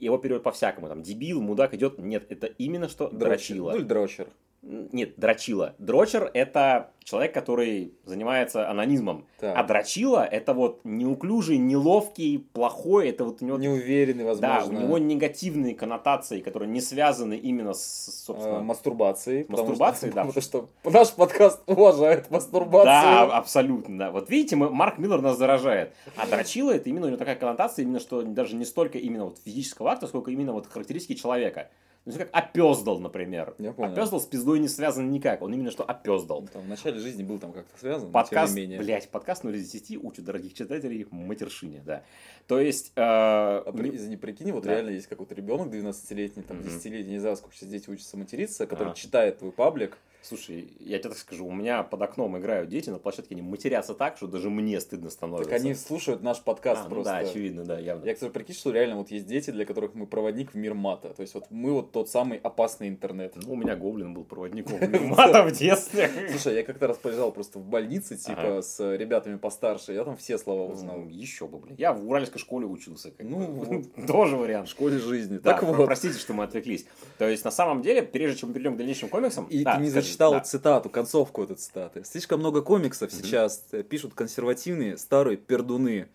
его 0.00 0.18
перевод 0.18 0.42
по-всякому, 0.42 0.88
там, 0.88 1.02
дебил, 1.02 1.40
мудак 1.40 1.74
идет, 1.74 1.98
нет, 1.98 2.24
это 2.30 2.46
именно 2.46 2.88
что 2.88 3.08
дрочер. 3.08 3.28
дрочила. 3.28 3.70
Ну 3.72 3.76
или 3.78 3.84
дрочер. 3.84 4.28
Нет, 4.62 5.14
дрочила. 5.16 5.74
Дрочер– 5.78 6.30
это 6.34 6.90
человек, 7.02 7.32
который 7.32 7.94
занимается 8.04 8.68
анонизмом. 8.68 9.26
Так. 9.38 9.56
А 9.56 9.64
дрочила– 9.64 10.22
это 10.30 10.52
вот 10.52 10.80
неуклюжий, 10.84 11.56
неловкий, 11.56 12.38
плохой. 12.38 13.08
Это 13.08 13.24
вот 13.24 13.40
у 13.40 13.46
него... 13.46 13.56
Неуверенный, 13.56 14.24
возможно. 14.24 14.60
Да, 14.60 14.66
у 14.66 14.72
него 14.72 14.98
негативные 14.98 15.74
коннотации, 15.74 16.40
которые 16.40 16.68
не 16.68 16.82
связаны 16.82 17.38
именно 17.38 17.72
с, 17.72 18.24
собственно... 18.26 18.58
А, 18.58 18.62
мастурбацией. 18.62 19.46
Мастурбацией, 19.48 20.12
да. 20.12 20.24
Потому 20.26 20.42
что 20.42 20.68
наш 20.84 21.10
подкаст 21.12 21.62
уважает 21.66 22.30
мастурбацию. 22.30 22.84
Да, 22.84 23.22
абсолютно, 23.38 23.98
да. 23.98 24.10
Вот 24.10 24.28
видите, 24.28 24.56
мы, 24.56 24.68
Марк 24.68 24.98
Миллер 24.98 25.22
нас 25.22 25.38
заражает. 25.38 25.94
А 26.16 26.26
дрочила– 26.26 26.70
это 26.72 26.90
именно 26.90 27.06
у 27.06 27.08
него 27.08 27.18
такая 27.18 27.36
коннотация, 27.36 27.84
именно 27.84 27.98
что 27.98 28.22
даже 28.22 28.56
не 28.56 28.66
столько 28.66 28.98
именно 28.98 29.24
вот 29.24 29.38
физического 29.42 29.90
акта, 29.90 30.06
сколько 30.06 30.30
именно 30.30 30.52
вот 30.52 30.66
характеристики 30.66 31.14
человека. 31.14 31.70
Ну, 32.06 32.12
как 32.14 32.30
опездал, 32.32 32.98
например. 32.98 33.54
Я 33.58 33.72
понял. 33.72 33.92
Опездал 33.92 34.20
с 34.20 34.26
пиздой 34.26 34.58
не 34.58 34.68
связан 34.68 35.10
никак. 35.10 35.42
Он 35.42 35.52
именно 35.52 35.70
что 35.70 35.84
опездал. 35.84 36.46
Там, 36.50 36.62
в 36.62 36.68
начале 36.68 36.98
жизни 36.98 37.22
был 37.22 37.38
там 37.38 37.52
как-то 37.52 37.78
связан, 37.78 38.10
подкаст, 38.10 38.54
менее. 38.54 38.78
Блядь, 38.78 39.08
подкаст 39.10 39.44
0 39.44 39.54
из 39.54 39.70
10 39.70 40.02
учит 40.02 40.24
дорогих 40.24 40.54
читателей 40.54 41.06
матершине, 41.10 41.82
да. 41.84 42.02
То 42.46 42.58
есть... 42.58 42.92
Э, 42.96 43.02
а 43.02 43.72
при, 43.72 43.90
не 43.90 44.16
прикинь, 44.16 44.50
вот 44.52 44.64
да. 44.64 44.70
реально 44.70 44.90
есть 44.90 45.08
какой-то 45.08 45.34
ребенок 45.34 45.68
12-летний, 45.68 46.42
там, 46.42 46.60
10-летний, 46.60 47.12
не 47.12 47.18
знаю, 47.18 47.36
сколько 47.36 47.54
сейчас 47.54 47.68
дети 47.68 47.90
учатся 47.90 48.16
материться, 48.16 48.66
который 48.66 48.92
а. 48.92 48.94
читает 48.94 49.38
твой 49.38 49.52
паблик, 49.52 49.98
Слушай, 50.22 50.68
я 50.80 50.98
тебе 50.98 51.10
так 51.10 51.18
скажу, 51.18 51.46
у 51.46 51.52
меня 51.52 51.82
под 51.82 52.02
окном 52.02 52.38
играют 52.38 52.68
дети 52.68 52.90
на 52.90 52.98
площадке, 52.98 53.34
они 53.34 53.42
матерятся 53.42 53.94
так, 53.94 54.16
что 54.16 54.26
даже 54.26 54.50
мне 54.50 54.78
стыдно 54.80 55.10
становится. 55.10 55.50
Так 55.50 55.60
они 55.60 55.74
слушают 55.74 56.22
наш 56.22 56.40
подкаст 56.42 56.82
а, 56.82 56.84
ну 56.84 56.90
просто. 56.90 57.12
да, 57.12 57.18
очевидно, 57.18 57.64
да, 57.64 57.78
явно. 57.78 58.04
Я, 58.04 58.14
кстати, 58.14 58.30
прикинь, 58.30 58.54
что 58.54 58.70
реально 58.70 58.96
вот 58.96 59.10
есть 59.10 59.26
дети, 59.26 59.50
для 59.50 59.64
которых 59.64 59.94
мы 59.94 60.06
проводник 60.06 60.52
в 60.52 60.56
мир 60.56 60.74
мата. 60.74 61.14
То 61.14 61.22
есть 61.22 61.34
вот 61.34 61.46
мы 61.50 61.72
вот 61.72 61.92
тот 61.92 62.10
самый 62.10 62.38
опасный 62.38 62.88
интернет. 62.88 63.34
Ну, 63.36 63.52
у 63.52 63.56
меня 63.56 63.76
Гоблин 63.76 64.12
был 64.12 64.24
проводником 64.24 64.78
в 64.78 64.88
мир 64.88 65.02
мата 65.02 65.42
в 65.42 65.52
детстве. 65.52 66.10
Слушай, 66.30 66.56
я 66.56 66.62
как-то 66.64 66.86
раз 66.86 66.98
полежал 66.98 67.32
просто 67.32 67.58
в 67.58 67.64
больнице, 67.64 68.16
типа, 68.16 68.60
с 68.62 68.96
ребятами 68.96 69.36
постарше, 69.36 69.92
я 69.92 70.04
там 70.04 70.16
все 70.16 70.38
слова 70.38 70.70
узнал. 70.70 71.06
Еще 71.08 71.46
бы, 71.46 71.58
блин. 71.58 71.76
Я 71.78 71.92
в 71.92 72.06
уральской 72.08 72.40
школе 72.40 72.66
учился. 72.66 73.12
Ну, 73.18 73.84
тоже 74.06 74.36
вариант. 74.36 74.68
В 74.68 74.70
школе 74.70 74.98
жизни. 74.98 75.38
Так 75.38 75.62
вот. 75.62 75.86
Простите, 75.86 76.18
что 76.18 76.34
мы 76.34 76.44
отвлеклись. 76.44 76.86
То 77.18 77.28
есть, 77.28 77.44
на 77.44 77.50
самом 77.50 77.82
деле, 77.82 78.02
прежде 78.02 78.40
чем 78.40 78.50
мы 78.50 78.54
перейдем 78.54 78.74
к 78.74 78.78
дальнейшим 78.78 79.08
комиксам... 79.08 79.46
И 79.46 79.64
ты 79.64 79.76
не 79.78 79.90
зачитал 80.10 80.40
цитату 80.44 80.90
концовку 80.90 81.42
этой 81.42 81.56
цитаты. 81.56 82.04
Слишком 82.04 82.40
много 82.40 82.62
комиксов 82.62 83.10
mm-hmm. 83.10 83.22
сейчас 83.22 83.64
э, 83.72 83.82
пишут 83.82 84.14
консервативные 84.14 84.98
старые 84.98 85.36
пердуны, 85.36 86.08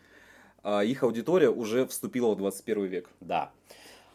а 0.63 0.83
их 0.83 1.03
аудитория 1.03 1.49
уже 1.49 1.85
вступила 1.85 2.33
в 2.33 2.37
21 2.37 2.85
век. 2.85 3.09
Да. 3.21 3.51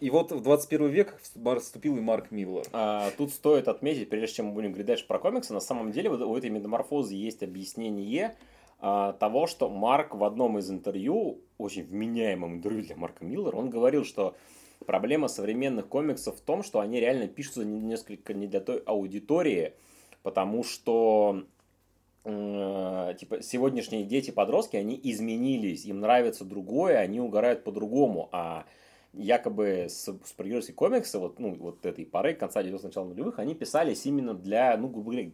И 0.01 0.09
вот 0.09 0.33
в 0.33 0.43
21 0.43 0.88
век 0.88 1.21
вступил 1.61 1.97
и 1.97 2.01
Марк 2.01 2.31
Миллер. 2.31 2.64
А, 2.73 3.11
тут 3.19 3.33
стоит 3.33 3.69
отметить, 3.69 4.09
прежде 4.09 4.37
чем 4.37 4.47
мы 4.47 4.53
будем 4.53 4.71
говорить 4.71 4.87
дальше 4.87 5.07
про 5.07 5.19
комиксы, 5.19 5.53
на 5.53 5.61
самом 5.61 5.93
деле 5.93 6.11
у 6.11 6.37
этой 6.37 6.49
метаморфозы 6.49 7.14
есть 7.14 7.43
объяснение 7.43 8.35
а, 8.79 9.12
того, 9.12 9.47
что 9.47 9.69
Марк 9.69 10.14
в 10.14 10.25
одном 10.25 10.59
из 10.59 10.71
интервью, 10.71 11.40
очень 11.59 11.85
вменяемом 11.85 12.55
интервью 12.55 12.83
для 12.83 12.97
Марка 12.97 13.25
Миллера, 13.25 13.57
он 13.57 13.69
говорил, 13.69 14.05
что 14.05 14.35
проблема 14.87 15.29
современных 15.29 15.88
комиксов 15.88 16.37
в 16.37 16.40
том, 16.40 16.62
что 16.62 16.81
они 16.81 17.01
реально 17.01 17.29
пишутся 17.29 17.64
несколько 17.64 18.35
не 18.35 18.47
для 18.47 18.61
той 18.61 18.79
аудитории, 18.79 19.75
потому 20.23 20.64
что 20.64 21.45
э, 22.25 23.14
типа 23.19 23.43
сегодняшние 23.43 24.05
дети-подростки, 24.05 24.77
они 24.77 24.99
изменились, 25.03 25.85
им 25.85 26.01
нравится 26.01 26.45
другое, 26.45 26.99
они 26.99 27.21
угорают 27.21 27.64
по-другому, 27.64 28.29
а 28.33 28.64
якобы 29.12 29.87
с 29.88 30.05
супергеройские 30.05 30.75
комиксы, 30.75 31.19
вот, 31.19 31.38
ну, 31.40 31.55
вот 31.55 31.85
этой 31.85 32.07
поры, 32.07 32.35
конца 32.35 32.62
90-х, 32.62 32.87
начала 32.87 33.07
нулевых, 33.07 33.38
они 33.38 33.55
писались 33.55 34.07
именно 34.07 34.35
для, 34.35 34.77
ну, 34.77 34.88
грубо 34.88 35.11
говоря, 35.11 35.31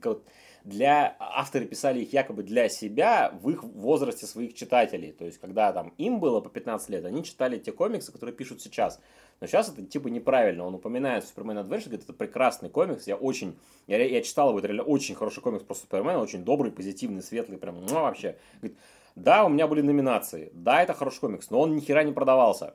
для, 0.65 1.17
авторы 1.19 1.67
писали 1.67 2.01
их 2.01 2.13
якобы 2.13 2.43
для 2.43 2.69
себя 2.69 3.33
в 3.41 3.51
их 3.51 3.63
возрасте 3.63 4.27
своих 4.27 4.55
читателей. 4.55 5.13
То 5.13 5.25
есть, 5.25 5.39
когда 5.39 5.73
там 5.73 5.93
им 5.99 6.21
было 6.21 6.41
по 6.41 6.49
15 6.49 6.89
лет, 6.89 7.05
они 7.05 7.23
читали 7.23 7.59
те 7.59 7.71
комиксы, 7.71 8.13
которые 8.13 8.35
пишут 8.35 8.63
сейчас. 8.63 9.01
Но 9.41 9.47
сейчас 9.47 9.69
это 9.69 9.83
типа 9.83 10.09
неправильно. 10.09 10.65
Он 10.65 10.75
упоминает 10.75 11.25
Супермен 11.25 11.59
Adventure, 11.59 11.85
говорит, 11.85 12.05
это 12.05 12.13
прекрасный 12.13 12.71
комикс. 12.71 13.07
Я 13.07 13.17
очень, 13.17 13.59
я, 13.87 14.03
я 14.03 14.23
читал 14.23 14.49
его, 14.49 14.59
это 14.59 14.69
реально 14.69 14.85
очень 14.85 15.15
хороший 15.15 15.43
комикс 15.43 15.65
про 15.65 15.75
Супермена, 15.75 16.21
очень 16.21 16.45
добрый, 16.45 16.73
позитивный, 16.73 17.23
светлый, 17.23 17.59
прям, 17.59 17.85
ну, 17.85 17.95
вообще. 17.95 18.37
Говорит, 18.61 18.79
да, 19.15 19.45
у 19.45 19.49
меня 19.49 19.67
были 19.67 19.83
номинации, 19.83 20.51
да, 20.55 20.83
это 20.83 20.95
хороший 20.95 21.21
комикс, 21.21 21.51
но 21.51 21.61
он 21.61 21.75
ни 21.75 21.81
хера 21.81 22.03
не 22.03 22.13
продавался. 22.13 22.75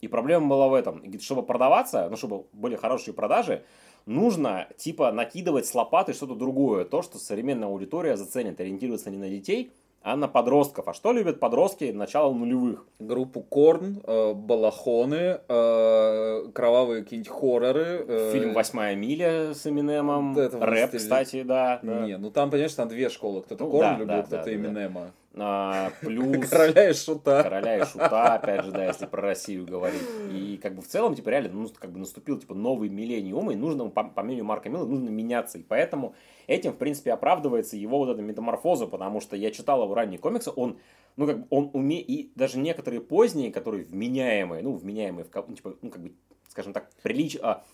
И 0.00 0.08
проблема 0.08 0.48
была 0.48 0.68
в 0.68 0.74
этом. 0.74 0.98
Говорит, 0.98 1.22
чтобы 1.22 1.42
продаваться, 1.42 2.08
ну, 2.08 2.16
чтобы 2.16 2.44
были 2.52 2.76
хорошие 2.76 3.14
продажи, 3.14 3.64
нужно, 4.06 4.68
типа, 4.76 5.12
накидывать 5.12 5.66
с 5.66 5.74
лопаты 5.74 6.12
что-то 6.12 6.34
другое. 6.34 6.84
То, 6.84 7.02
что 7.02 7.18
современная 7.18 7.68
аудитория 7.68 8.16
заценит, 8.16 8.60
ориентироваться 8.60 9.10
не 9.10 9.18
на 9.18 9.28
детей, 9.28 9.72
а 10.02 10.16
на 10.16 10.28
подростков. 10.28 10.88
А 10.88 10.94
что 10.94 11.12
любят 11.12 11.40
подростки 11.40 11.90
начала 11.92 12.32
нулевых? 12.32 12.86
Группу 12.98 13.40
Корн, 13.40 14.00
э, 14.04 14.32
Балахоны, 14.34 15.40
э, 15.48 16.48
кровавые 16.54 17.02
какие-нибудь 17.02 17.30
хорроры. 17.30 18.04
Э, 18.06 18.30
Фильм 18.32 18.54
«Восьмая 18.54 18.94
миля» 18.94 19.54
с 19.54 19.66
Эминемом. 19.66 20.36
Рэп, 20.36 20.96
кстати, 20.96 21.42
да. 21.42 21.80
Не, 21.82 22.12
да. 22.12 22.18
ну 22.18 22.30
там, 22.30 22.50
конечно, 22.50 22.84
там 22.84 22.88
две 22.88 23.08
школы. 23.08 23.42
Кто-то 23.42 23.64
ну, 23.64 23.70
Корн 23.70 23.82
да, 23.82 23.92
любит, 23.94 24.08
да, 24.08 24.22
кто-то 24.22 24.44
да, 24.44 24.54
Эминема. 24.54 25.00
Да. 25.00 25.12
А, 25.40 25.92
плюс... 26.00 26.48
Короля 26.48 26.90
и 26.90 26.92
Шута. 26.92 27.42
Короля 27.42 27.78
и 27.78 27.84
Шута, 27.84 28.34
опять 28.34 28.64
же, 28.64 28.72
да, 28.72 28.84
если 28.86 29.06
про 29.06 29.22
Россию 29.22 29.66
говорить. 29.66 30.02
И 30.32 30.58
как 30.62 30.74
бы 30.74 30.82
в 30.82 30.86
целом, 30.86 31.14
типа, 31.14 31.28
реально, 31.30 31.50
ну, 31.52 31.68
как 31.78 31.92
бы 31.92 31.98
наступил, 31.98 32.38
типа, 32.38 32.54
новый 32.54 32.88
миллениум, 32.88 33.50
и 33.50 33.54
нужно, 33.54 33.88
по, 33.88 34.04
по 34.04 34.22
мнению 34.22 34.44
Марка 34.44 34.68
Милла, 34.68 34.86
нужно 34.86 35.08
меняться. 35.08 35.58
И 35.58 35.62
поэтому 35.62 36.14
этим, 36.46 36.72
в 36.72 36.76
принципе, 36.76 37.12
оправдывается 37.12 37.76
его 37.76 37.98
вот 37.98 38.10
эта 38.10 38.22
метаморфоза, 38.22 38.86
потому 38.86 39.20
что 39.20 39.36
я 39.36 39.50
читал 39.50 39.82
его 39.82 39.94
ранние 39.94 40.18
комиксы, 40.18 40.50
он 40.54 40.78
ну, 41.18 41.26
как 41.26 41.40
бы 41.40 41.46
он 41.50 41.70
умеет, 41.72 42.08
и 42.08 42.32
даже 42.36 42.58
некоторые 42.58 43.00
поздние, 43.00 43.50
которые 43.50 43.84
вменяемые, 43.84 44.62
ну, 44.62 44.74
вменяемые, 44.74 45.24
в, 45.24 45.34
ну, 45.48 45.54
типа, 45.54 45.76
ну, 45.82 45.90
как 45.90 46.00
бы, 46.00 46.12
скажем 46.48 46.72
так, 46.72 46.90
прилич, 47.02 47.36
а, 47.42 47.64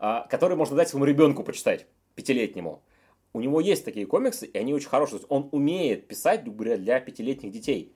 а, 0.00 0.26
которые 0.28 0.58
можно 0.58 0.74
дать 0.74 0.88
своему 0.88 1.04
ребенку 1.04 1.44
почитать, 1.44 1.86
пятилетнему. 2.16 2.82
У 3.32 3.40
него 3.40 3.60
есть 3.60 3.84
такие 3.84 4.06
комиксы, 4.06 4.46
и 4.46 4.58
они 4.58 4.74
очень 4.74 4.88
хорошие. 4.88 5.18
То 5.18 5.22
есть 5.22 5.30
он 5.30 5.48
умеет 5.52 6.08
писать, 6.08 6.44
говоря, 6.44 6.76
для 6.76 7.00
пятилетних 7.00 7.52
детей. 7.52 7.92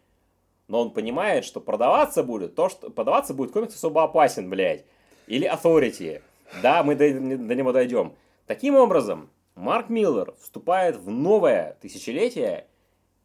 Но 0.69 0.81
он 0.81 0.91
понимает, 0.93 1.45
что 1.45 1.61
продаваться 1.61 2.23
будет, 2.23 2.55
то, 2.55 2.69
что 2.69 2.91
продаваться 2.91 3.35
будет 3.35 3.53
комикс 3.53 3.75
особо 3.75 4.05
опасен, 4.05 4.49
блядь. 4.49 4.85
Или 5.27 5.51
Authority. 5.51 6.23
Да, 6.63 6.83
мы 6.83 6.95
до, 6.95 7.11
до 7.13 7.55
него 7.55 7.73
дойдем. 7.73 8.15
Таким 8.47 8.75
образом, 8.75 9.31
Марк 9.55 9.89
Миллер 9.89 10.35
вступает 10.41 10.97
в 10.97 11.11
новое 11.11 11.77
тысячелетие, 11.81 12.67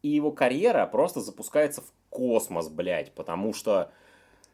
и 0.01 0.09
его 0.09 0.31
карьера 0.31 0.85
просто 0.85 1.21
запускается 1.21 1.81
в 1.81 1.91
космос, 2.09 2.69
блядь, 2.69 3.11
потому 3.13 3.53
что 3.53 3.91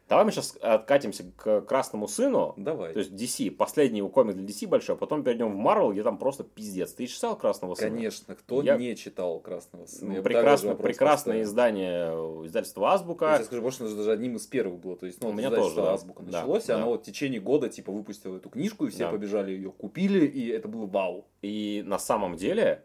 Давай 0.09 0.25
мы 0.25 0.31
сейчас 0.31 0.57
откатимся 0.61 1.23
к 1.35 1.61
Красному 1.61 2.07
Сыну. 2.07 2.53
Давай. 2.57 2.93
То 2.93 2.99
есть 2.99 3.11
DC, 3.11 3.51
последний 3.51 3.99
его 3.99 4.09
комик 4.09 4.35
для 4.35 4.45
DC 4.45 4.67
большой, 4.67 4.95
а 4.95 4.97
потом 4.97 5.23
перейдем 5.23 5.55
в 5.55 5.65
Marvel, 5.65 5.93
где 5.93 6.03
там 6.03 6.17
просто 6.17 6.43
пиздец. 6.43 6.93
Ты 6.93 7.07
читал 7.07 7.37
Красного 7.37 7.75
Сына? 7.75 7.89
Конечно, 7.89 8.35
кто 8.35 8.61
Я... 8.61 8.77
не 8.77 8.95
читал 8.95 9.39
Красного 9.39 9.85
Сына? 9.85 10.21
прекрасно, 10.21 10.75
прекрасное 10.75 11.43
издание 11.43 12.09
издательства 12.45 12.91
Азбука. 12.91 13.25
Я 13.25 13.35
тебе 13.37 13.45
скажу, 13.45 13.61
может, 13.61 13.95
даже 13.95 14.11
одним 14.11 14.35
из 14.35 14.45
первых 14.45 14.79
было. 14.79 14.97
То 14.97 15.05
есть, 15.05 15.21
ну, 15.21 15.29
У 15.29 15.33
меня 15.33 15.49
тоже, 15.49 15.75
да. 15.75 15.93
Азбука 15.93 16.23
началось, 16.23 16.65
да, 16.65 16.73
и 16.73 16.77
оно 16.77 16.87
вот 16.87 17.01
в 17.01 17.05
течение 17.05 17.39
года 17.39 17.69
типа 17.69 17.91
выпустило 17.91 18.37
эту 18.37 18.49
книжку, 18.49 18.85
и 18.85 18.89
все 18.89 19.05
да. 19.05 19.11
побежали 19.11 19.51
ее 19.51 19.71
купили, 19.71 20.25
и 20.25 20.49
это 20.49 20.67
было 20.67 20.85
вау. 20.85 21.25
И 21.41 21.83
на 21.85 21.97
самом 21.97 22.35
деле, 22.35 22.83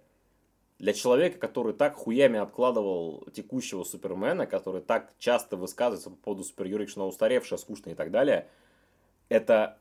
для 0.79 0.93
человека, 0.93 1.39
который 1.39 1.73
так 1.73 1.97
хуями 1.97 2.39
обкладывал 2.39 3.27
текущего 3.33 3.85
Супермена, 3.85 4.47
который 4.47 4.81
так 4.81 5.13
часто 5.19 5.57
высказывается 5.57 6.11
по 6.11 6.17
поводу 6.17 6.45
супергероев, 6.45 6.89
что 6.89 7.01
она 7.01 7.09
устаревшая, 7.09 7.59
скучная 7.59 7.95
и 7.95 7.97
так 7.97 8.11
далее, 8.11 8.49
это 9.29 9.79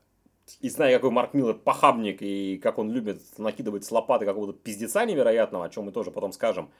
и 0.60 0.68
зная, 0.68 0.94
какой 0.94 1.10
Марк 1.10 1.34
Миллер 1.34 1.54
похабник, 1.54 2.22
и 2.22 2.58
как 2.58 2.78
он 2.78 2.90
любит 2.90 3.20
накидывать 3.38 3.84
с 3.84 3.90
лопаты 3.90 4.24
какого-то 4.24 4.58
пиздеца 4.58 5.04
невероятного, 5.04 5.66
о 5.66 5.68
чем 5.68 5.84
мы 5.84 5.92
тоже 5.92 6.10
потом 6.10 6.32
скажем, 6.32 6.70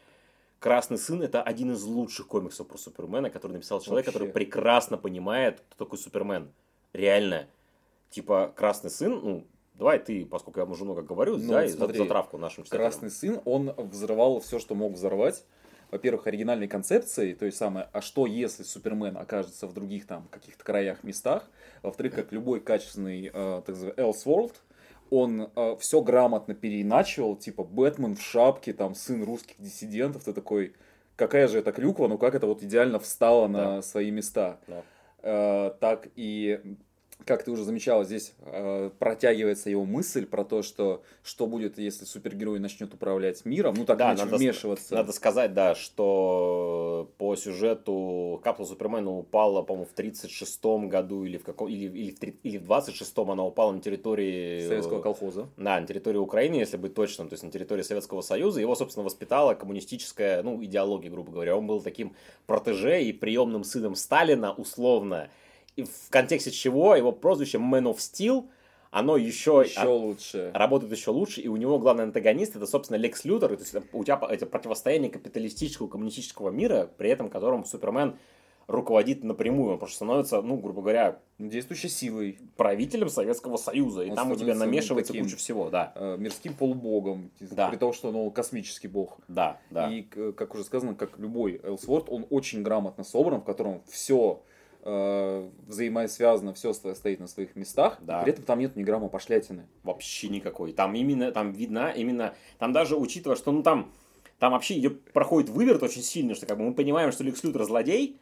Красный 0.58 0.98
сын 0.98 1.22
это 1.22 1.40
один 1.40 1.70
из 1.70 1.84
лучших 1.84 2.26
комиксов 2.26 2.66
про 2.66 2.76
Супермена, 2.76 3.30
который 3.30 3.52
написал 3.52 3.80
человек, 3.80 4.06
Вообще. 4.06 4.18
который 4.18 4.32
прекрасно 4.32 4.98
понимает, 4.98 5.62
кто 5.68 5.84
такой 5.84 5.98
Супермен. 6.00 6.50
Реально. 6.92 7.46
Типа, 8.10 8.52
Красный 8.56 8.90
сын, 8.90 9.20
ну, 9.22 9.44
Давай 9.78 10.00
ты, 10.00 10.26
поскольку 10.26 10.58
я 10.58 10.66
уже 10.66 10.84
много 10.84 11.02
говорю, 11.02 11.36
ну, 11.36 11.52
дай 11.52 11.68
смотри, 11.68 11.98
затравку 11.98 12.36
нашим 12.36 12.64
читателям. 12.64 12.90
Красный 12.90 13.10
сын, 13.10 13.40
он 13.44 13.72
взрывал 13.76 14.40
все, 14.40 14.58
что 14.58 14.74
мог 14.74 14.94
взорвать. 14.94 15.44
Во-первых, 15.92 16.26
оригинальной 16.26 16.68
концепцией, 16.68 17.34
то 17.34 17.46
есть 17.46 17.56
самое, 17.56 17.88
а 17.92 18.02
что 18.02 18.26
если 18.26 18.62
Супермен 18.62 19.16
окажется 19.16 19.66
в 19.66 19.72
других 19.72 20.06
там 20.06 20.28
каких-то 20.30 20.62
краях, 20.62 21.02
местах. 21.02 21.48
Во-вторых, 21.82 22.14
как 22.14 22.32
любой 22.32 22.60
качественный, 22.60 23.30
э, 23.32 23.62
так 23.64 23.74
сказать, 23.74 23.96
Elseworld, 23.96 24.52
он 25.10 25.50
э, 25.54 25.76
все 25.78 26.02
грамотно 26.02 26.54
переиначивал, 26.54 27.36
типа 27.36 27.64
Бэтмен 27.64 28.16
в 28.16 28.20
шапке, 28.20 28.74
там 28.74 28.94
сын 28.94 29.22
русских 29.24 29.54
диссидентов, 29.58 30.24
ты 30.24 30.34
такой, 30.34 30.74
какая 31.16 31.48
же 31.48 31.58
это 31.58 31.72
клюква, 31.72 32.08
ну 32.08 32.18
как 32.18 32.34
это 32.34 32.46
вот 32.46 32.62
идеально 32.62 32.98
встало 32.98 33.48
да. 33.48 33.76
на 33.76 33.82
свои 33.82 34.10
места. 34.10 34.58
Да. 34.66 34.82
Э, 35.22 35.70
так 35.80 36.08
и 36.16 36.76
как 37.24 37.44
ты 37.44 37.50
уже 37.50 37.64
замечала, 37.64 38.04
здесь 38.04 38.32
э, 38.40 38.90
протягивается 38.98 39.70
его 39.70 39.84
мысль 39.84 40.24
про 40.24 40.44
то, 40.44 40.62
что 40.62 41.02
что 41.22 41.46
будет, 41.46 41.78
если 41.78 42.04
супергерой 42.04 42.58
начнет 42.58 42.94
управлять 42.94 43.44
миром, 43.44 43.74
ну 43.76 43.84
так 43.84 43.98
да, 43.98 44.14
надо, 44.14 44.36
вмешиваться. 44.36 44.94
Надо 44.94 45.12
сказать, 45.12 45.52
да, 45.52 45.74
что 45.74 47.10
по 47.18 47.36
сюжету 47.36 48.40
капсула 48.42 48.66
Супермена 48.66 49.10
упала, 49.10 49.62
по-моему, 49.62 49.88
в 49.92 49.98
36-м 49.98 50.88
году 50.88 51.24
или 51.24 51.36
в 51.36 51.44
каком 51.44 51.68
или, 51.68 51.86
или, 51.86 52.10
в, 52.12 52.22
или 52.22 52.58
в 52.58 52.70
26-м 52.70 53.30
она 53.30 53.44
упала 53.44 53.72
на 53.72 53.80
территории 53.80 54.66
Советского 54.66 55.02
колхоза. 55.02 55.48
Да, 55.56 55.80
на 55.80 55.86
территории 55.86 56.18
Украины, 56.18 56.54
если 56.54 56.76
быть 56.76 56.94
точным, 56.94 57.28
то 57.28 57.34
есть 57.34 57.42
на 57.42 57.50
территории 57.50 57.82
Советского 57.82 58.22
Союза. 58.22 58.60
Его, 58.60 58.74
собственно, 58.74 59.04
воспитала 59.04 59.54
коммунистическая, 59.54 60.42
ну, 60.42 60.62
идеология, 60.64 61.10
грубо 61.10 61.32
говоря. 61.32 61.56
Он 61.56 61.66
был 61.66 61.82
таким 61.82 62.14
протеже 62.46 63.02
и 63.02 63.12
приемным 63.12 63.64
сыном 63.64 63.96
Сталина, 63.96 64.52
условно 64.52 65.28
и 65.78 65.84
в 65.84 66.10
контексте 66.10 66.50
чего 66.50 66.96
его 66.96 67.12
прозвище 67.12 67.58
Man 67.58 67.84
of 67.84 67.98
Steel, 67.98 68.48
оно 68.90 69.16
еще, 69.16 69.62
еще 69.64 69.80
а, 69.80 69.88
лучше. 69.88 70.50
работает 70.52 70.90
еще 70.90 71.12
лучше, 71.12 71.40
и 71.40 71.46
у 71.46 71.56
него 71.56 71.78
главный 71.78 72.02
антагонист 72.02 72.56
это, 72.56 72.66
собственно, 72.66 72.96
Лекс 72.96 73.24
Лютер, 73.24 73.56
то 73.56 73.62
есть 73.62 73.76
у 73.92 74.02
тебя 74.02 74.20
это 74.28 74.46
противостояние 74.46 75.08
капиталистического, 75.08 75.86
коммунистического 75.86 76.50
мира, 76.50 76.90
при 76.98 77.10
этом 77.10 77.30
которым 77.30 77.64
Супермен 77.64 78.16
руководит 78.66 79.22
напрямую, 79.22 79.74
он 79.74 79.78
просто 79.78 79.96
становится, 79.96 80.42
ну, 80.42 80.56
грубо 80.56 80.82
говоря, 80.82 81.20
действующей 81.38 81.88
силой, 81.88 82.40
правителем 82.56 83.08
Советского 83.08 83.56
Союза, 83.56 84.02
и 84.02 84.10
он 84.10 84.16
там 84.16 84.32
у 84.32 84.36
тебя 84.36 84.56
намешивается 84.56 85.12
таким, 85.12 85.26
куча 85.26 85.36
всего, 85.36 85.70
да. 85.70 85.92
Э, 85.94 86.16
мирским 86.18 86.54
полубогом, 86.54 87.30
да. 87.38 87.68
при 87.68 87.76
том, 87.76 87.92
что 87.92 88.08
он 88.08 88.14
ну, 88.14 88.30
космический 88.32 88.88
бог. 88.88 89.18
Да, 89.28 89.60
да. 89.70 89.88
И, 89.92 90.02
как 90.02 90.54
уже 90.54 90.64
сказано, 90.64 90.96
как 90.96 91.18
любой 91.18 91.60
Элсворд, 91.62 92.08
он 92.08 92.26
очень 92.30 92.64
грамотно 92.64 93.04
собран, 93.04 93.42
в 93.42 93.44
котором 93.44 93.80
все 93.86 94.42
э, 94.82 95.48
взаимосвязано, 95.66 96.54
все 96.54 96.72
стоит 96.72 97.20
на 97.20 97.26
своих 97.26 97.56
местах, 97.56 97.98
да. 98.00 98.22
при 98.22 98.32
этом 98.32 98.44
там 98.44 98.58
нет 98.58 98.76
ни 98.76 98.82
грамма 98.82 99.08
пошлятины. 99.08 99.66
Вообще 99.82 100.28
никакой. 100.28 100.72
Там 100.72 100.94
именно, 100.94 101.32
там 101.32 101.52
видно, 101.52 101.92
именно, 101.94 102.34
там 102.58 102.72
даже 102.72 102.96
учитывая, 102.96 103.36
что 103.36 103.52
ну 103.52 103.62
там, 103.62 103.92
там 104.38 104.52
вообще 104.52 104.78
идет, 104.78 105.12
проходит 105.12 105.50
выверт 105.50 105.82
очень 105.82 106.02
сильно, 106.02 106.34
что 106.34 106.46
как 106.46 106.58
бы 106.58 106.64
мы 106.64 106.74
понимаем, 106.74 107.12
что 107.12 107.24
Лекс 107.24 107.42
Лютер 107.44 107.64
злодей, 107.64 108.20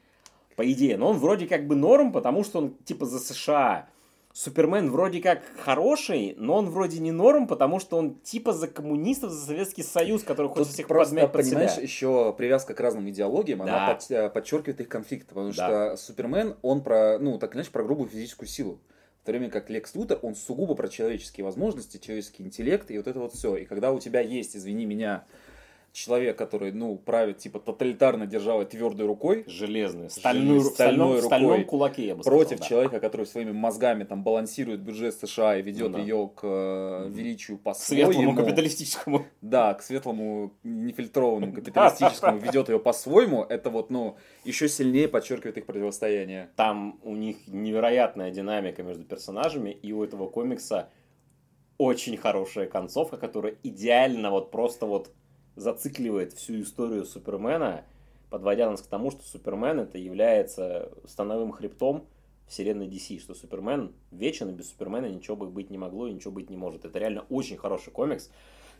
по 0.56 0.70
идее, 0.70 0.96
но 0.96 1.10
он 1.10 1.18
вроде 1.18 1.46
как 1.46 1.66
бы 1.66 1.76
норм, 1.76 2.12
потому 2.12 2.42
что 2.42 2.58
он 2.58 2.74
типа 2.84 3.04
за 3.04 3.18
США. 3.18 3.88
Супермен 4.36 4.90
вроде 4.90 5.22
как 5.22 5.40
хороший, 5.64 6.34
но 6.36 6.56
он 6.56 6.68
вроде 6.68 6.98
не 6.98 7.10
норм, 7.10 7.46
потому 7.46 7.80
что 7.80 7.96
он 7.96 8.16
типа 8.20 8.52
за 8.52 8.68
коммунистов, 8.68 9.30
за 9.32 9.46
Советский 9.46 9.82
Союз, 9.82 10.24
который 10.24 10.48
хочет 10.48 10.74
всех 10.74 10.88
просто, 10.88 11.14
подмять 11.14 11.32
под 11.32 11.40
понимаешь, 11.40 11.72
себя. 11.72 11.82
еще 11.82 12.34
привязка 12.36 12.74
к 12.74 12.80
разным 12.80 13.08
идеологиям, 13.08 13.60
да. 13.60 13.64
она 13.64 13.94
под, 13.94 14.34
подчеркивает 14.34 14.78
их 14.82 14.90
конфликт, 14.90 15.26
потому 15.28 15.52
да. 15.52 15.96
что 15.96 15.96
Супермен, 15.96 16.54
он 16.60 16.82
про, 16.82 17.18
ну, 17.18 17.38
так 17.38 17.56
иначе, 17.56 17.70
про 17.70 17.82
грубую 17.82 18.10
физическую 18.10 18.46
силу. 18.46 18.78
В 19.22 19.24
то 19.24 19.32
время 19.32 19.48
как 19.48 19.70
Лекс 19.70 19.94
Лутер, 19.94 20.18
он 20.20 20.34
сугубо 20.34 20.74
про 20.74 20.88
человеческие 20.88 21.42
возможности, 21.42 21.96
человеческий 21.96 22.42
интеллект 22.42 22.90
и 22.90 22.98
вот 22.98 23.06
это 23.06 23.18
вот 23.18 23.32
все. 23.32 23.56
И 23.56 23.64
когда 23.64 23.90
у 23.90 24.00
тебя 24.00 24.20
есть, 24.20 24.54
извини 24.54 24.84
меня, 24.84 25.24
человек, 25.96 26.36
который, 26.36 26.72
ну, 26.72 26.96
правит, 26.96 27.38
типа, 27.38 27.58
тоталитарно 27.58 28.26
державой 28.26 28.66
твердой 28.66 29.06
рукой. 29.06 29.44
Железной. 29.46 30.10
Стальной, 30.10 30.60
стальной 30.60 31.16
рукой. 31.16 31.26
стальном 31.26 31.64
кулаке, 31.64 32.06
я 32.08 32.14
бы 32.14 32.22
сказал, 32.22 32.38
Против 32.38 32.58
да. 32.58 32.66
человека, 32.66 33.00
который 33.00 33.26
своими 33.26 33.52
мозгами 33.52 34.04
там 34.04 34.22
балансирует 34.22 34.80
бюджет 34.80 35.14
США 35.14 35.56
и 35.56 35.62
ведет 35.62 35.92
ну, 35.92 35.96
да. 35.96 36.00
ее 36.00 36.30
к 36.36 36.40
э, 36.42 37.08
величию 37.08 37.56
по-своему. 37.56 38.12
Светлому 38.12 38.36
капиталистическому. 38.36 39.26
Да, 39.40 39.72
к 39.72 39.82
светлому 39.82 40.52
нефильтрованному 40.64 41.52
капиталистическому 41.54 42.38
ведет 42.38 42.68
ее 42.68 42.78
по-своему. 42.78 43.44
Это 43.44 43.70
вот, 43.70 43.88
ну, 43.88 44.16
еще 44.44 44.68
сильнее 44.68 45.08
подчеркивает 45.08 45.56
их 45.56 45.64
противостояние. 45.64 46.50
Там 46.56 47.00
у 47.04 47.16
них 47.16 47.38
невероятная 47.46 48.30
динамика 48.30 48.82
между 48.82 49.04
персонажами, 49.04 49.70
и 49.70 49.92
у 49.92 50.04
этого 50.04 50.28
комикса 50.28 50.90
очень 51.78 52.16
хорошая 52.16 52.66
концовка, 52.66 53.16
которая 53.16 53.56
идеально 53.62 54.30
вот 54.30 54.50
просто 54.50 54.84
вот 54.86 55.10
зацикливает 55.56 56.34
всю 56.34 56.60
историю 56.60 57.04
Супермена, 57.04 57.84
подводя 58.30 58.70
нас 58.70 58.82
к 58.82 58.86
тому, 58.86 59.10
что 59.10 59.24
Супермен 59.24 59.80
это 59.80 59.98
является 59.98 60.92
становым 61.06 61.52
хребтом 61.52 62.06
вселенной 62.46 62.86
DC, 62.86 63.18
что 63.18 63.34
Супермен 63.34 63.92
вечен, 64.10 64.50
и 64.50 64.52
без 64.52 64.70
Супермена 64.70 65.06
ничего 65.06 65.36
бы 65.36 65.46
быть 65.46 65.70
не 65.70 65.78
могло 65.78 66.06
и 66.06 66.12
ничего 66.12 66.32
быть 66.32 66.50
не 66.50 66.56
может. 66.56 66.84
Это 66.84 66.98
реально 66.98 67.24
очень 67.28 67.56
хороший 67.56 67.90
комикс. 67.90 68.30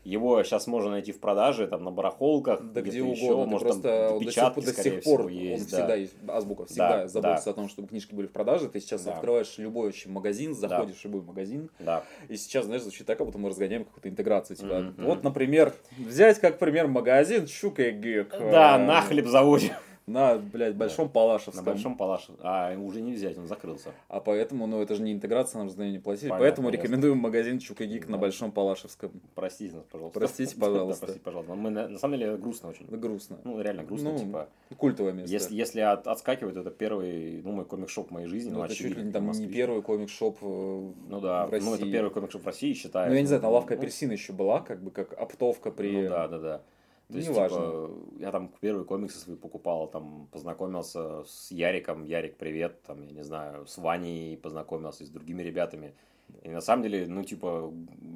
Его 0.03 0.41
сейчас 0.43 0.67
можно 0.67 0.91
найти 0.91 1.11
в 1.11 1.19
продаже, 1.19 1.67
там, 1.67 1.83
на 1.83 1.91
барахолках, 1.91 2.61
да 2.61 2.81
где, 2.81 2.91
где 2.91 3.01
угодно. 3.01 3.15
Еще, 3.15 3.45
может, 3.45 3.67
просто 3.67 4.19
до 4.19 4.31
сих, 4.31 4.55
до 4.55 4.83
сих 4.83 5.03
пор 5.03 5.27
есть, 5.27 5.63
он 5.63 5.69
да. 5.69 5.77
всегда 5.77 5.95
есть, 5.95 6.13
азбука 6.27 6.65
всегда 6.65 6.89
да, 6.89 7.07
заботится 7.07 7.45
да. 7.45 7.51
о 7.51 7.53
том, 7.53 7.69
чтобы 7.69 7.87
книжки 7.87 8.15
были 8.15 8.27
в 8.27 8.31
продаже. 8.31 8.69
Ты 8.69 8.79
сейчас 8.79 9.03
да. 9.03 9.13
открываешь 9.13 9.57
любой 9.57 9.89
очень 9.89 10.11
магазин, 10.11 10.55
заходишь 10.55 10.95
да. 10.95 11.01
в 11.01 11.05
любой 11.05 11.21
магазин, 11.21 11.69
да. 11.79 12.03
и 12.29 12.37
сейчас, 12.37 12.65
знаешь, 12.65 12.83
звучит 12.83 13.05
так, 13.05 13.17
как 13.17 13.27
будто 13.27 13.37
мы 13.37 13.49
разгоняем 13.49 13.85
какую-то 13.85 14.09
интеграцию. 14.09 14.57
Типа, 14.57 14.73
mm-hmm. 14.73 15.05
вот, 15.05 15.23
например, 15.23 15.73
взять 15.97 16.39
как 16.39 16.59
пример 16.59 16.87
магазин 16.87 17.47
Щука 17.47 17.83
и 17.83 17.91
Гек. 17.91 18.35
Да, 18.39 18.77
на 18.77 19.01
хлеб 19.01 19.27
заводим. 19.27 19.71
На, 20.07 20.37
блядь, 20.37 20.75
Большом 20.75 21.07
да. 21.07 21.11
Палашевском. 21.11 21.65
На 21.65 21.71
Большом 21.71 21.97
Палашевском. 21.97 22.39
А, 22.41 22.73
уже 22.79 23.01
не 23.01 23.11
взять, 23.11 23.37
он 23.37 23.45
закрылся. 23.45 23.91
А 24.07 24.21
поэтому, 24.21 24.65
ну, 24.65 24.81
это 24.81 24.95
же 24.95 25.03
не 25.03 25.11
интеграция, 25.11 25.59
нам 25.59 25.67
же 25.67 25.75
за 25.75 25.81
нее 25.81 25.91
не 25.91 25.99
платили. 25.99 26.29
Понятно, 26.29 26.45
поэтому 26.45 26.69
ясно. 26.69 26.81
рекомендуем 26.81 27.17
магазин 27.17 27.59
Чука 27.59 27.85
Гик 27.85 28.05
да. 28.05 28.13
на 28.13 28.17
Большом 28.17 28.53
Палашевском. 28.53 29.11
Простите 29.35 29.75
нас, 29.75 29.83
пожалуйста. 29.91 30.17
Простите, 30.17 30.55
пожалуйста. 30.55 31.01
да, 31.01 31.05
простите, 31.07 31.23
пожалуйста. 31.25 31.55
Мы, 31.55 31.69
на, 31.71 31.89
на 31.89 31.99
самом 31.99 32.19
деле, 32.19 32.37
грустно 32.37 32.69
очень. 32.69 32.87
Да, 32.87 32.95
грустно. 32.95 33.39
Ну, 33.43 33.59
реально 33.59 33.83
грустно, 33.83 34.13
ну, 34.13 34.17
типа. 34.17 34.47
Культовое 34.77 35.11
место. 35.11 35.29
Если, 35.29 35.55
если 35.55 35.81
от, 35.81 36.07
отскакивать, 36.07 36.55
это 36.55 36.71
первый, 36.71 37.41
ну, 37.43 37.51
мой 37.51 37.65
комик-шоп 37.65 38.07
в 38.07 38.11
моей 38.11 38.27
жизни. 38.27 38.51
Ну, 38.51 38.59
ну 38.59 38.63
это 38.63 38.75
чуть 38.75 38.95
ли 38.95 39.11
там 39.11 39.29
не 39.29 39.47
первый 39.47 39.81
комик-шоп 39.81 40.37
э, 40.41 40.91
Ну 41.09 41.19
да, 41.19 41.47
в 41.47 41.51
России. 41.51 41.67
ну, 41.67 41.75
это 41.75 41.91
первый 41.91 42.11
комик-шоп 42.11 42.43
в 42.43 42.45
России, 42.45 42.71
считаю. 42.71 43.09
Ну, 43.09 43.15
я 43.15 43.19
не 43.19 43.27
знаю, 43.27 43.41
там 43.41 43.51
лавка 43.51 43.73
апельсина 43.73 44.13
еще 44.13 44.31
была, 44.31 44.61
как 44.61 44.81
бы, 44.81 44.89
как 44.89 45.11
оптовка 45.19 45.69
при... 45.69 46.03
Ну, 46.03 46.09
да, 46.09 46.29
да, 46.29 46.39
да. 46.39 46.61
То 47.07 47.17
есть, 47.17 47.29
типа, 47.29 47.89
я 48.19 48.31
там 48.31 48.53
первые 48.59 48.83
комиксы 48.85 49.17
свои 49.17 49.37
покупал, 49.37 49.89
там, 49.89 50.27
познакомился 50.31 51.23
с 51.23 51.51
Яриком, 51.51 52.03
Ярик, 52.03 52.35
привет, 52.37 52.81
там, 52.83 53.01
я 53.01 53.11
не 53.11 53.23
знаю, 53.23 53.65
с 53.65 53.77
Ваней 53.77 54.37
познакомился, 54.37 55.05
с 55.05 55.09
другими 55.09 55.41
ребятами. 55.41 55.95
И 56.43 56.49
на 56.49 56.61
самом 56.61 56.83
деле, 56.83 57.07
ну, 57.07 57.23
типа, 57.23 57.73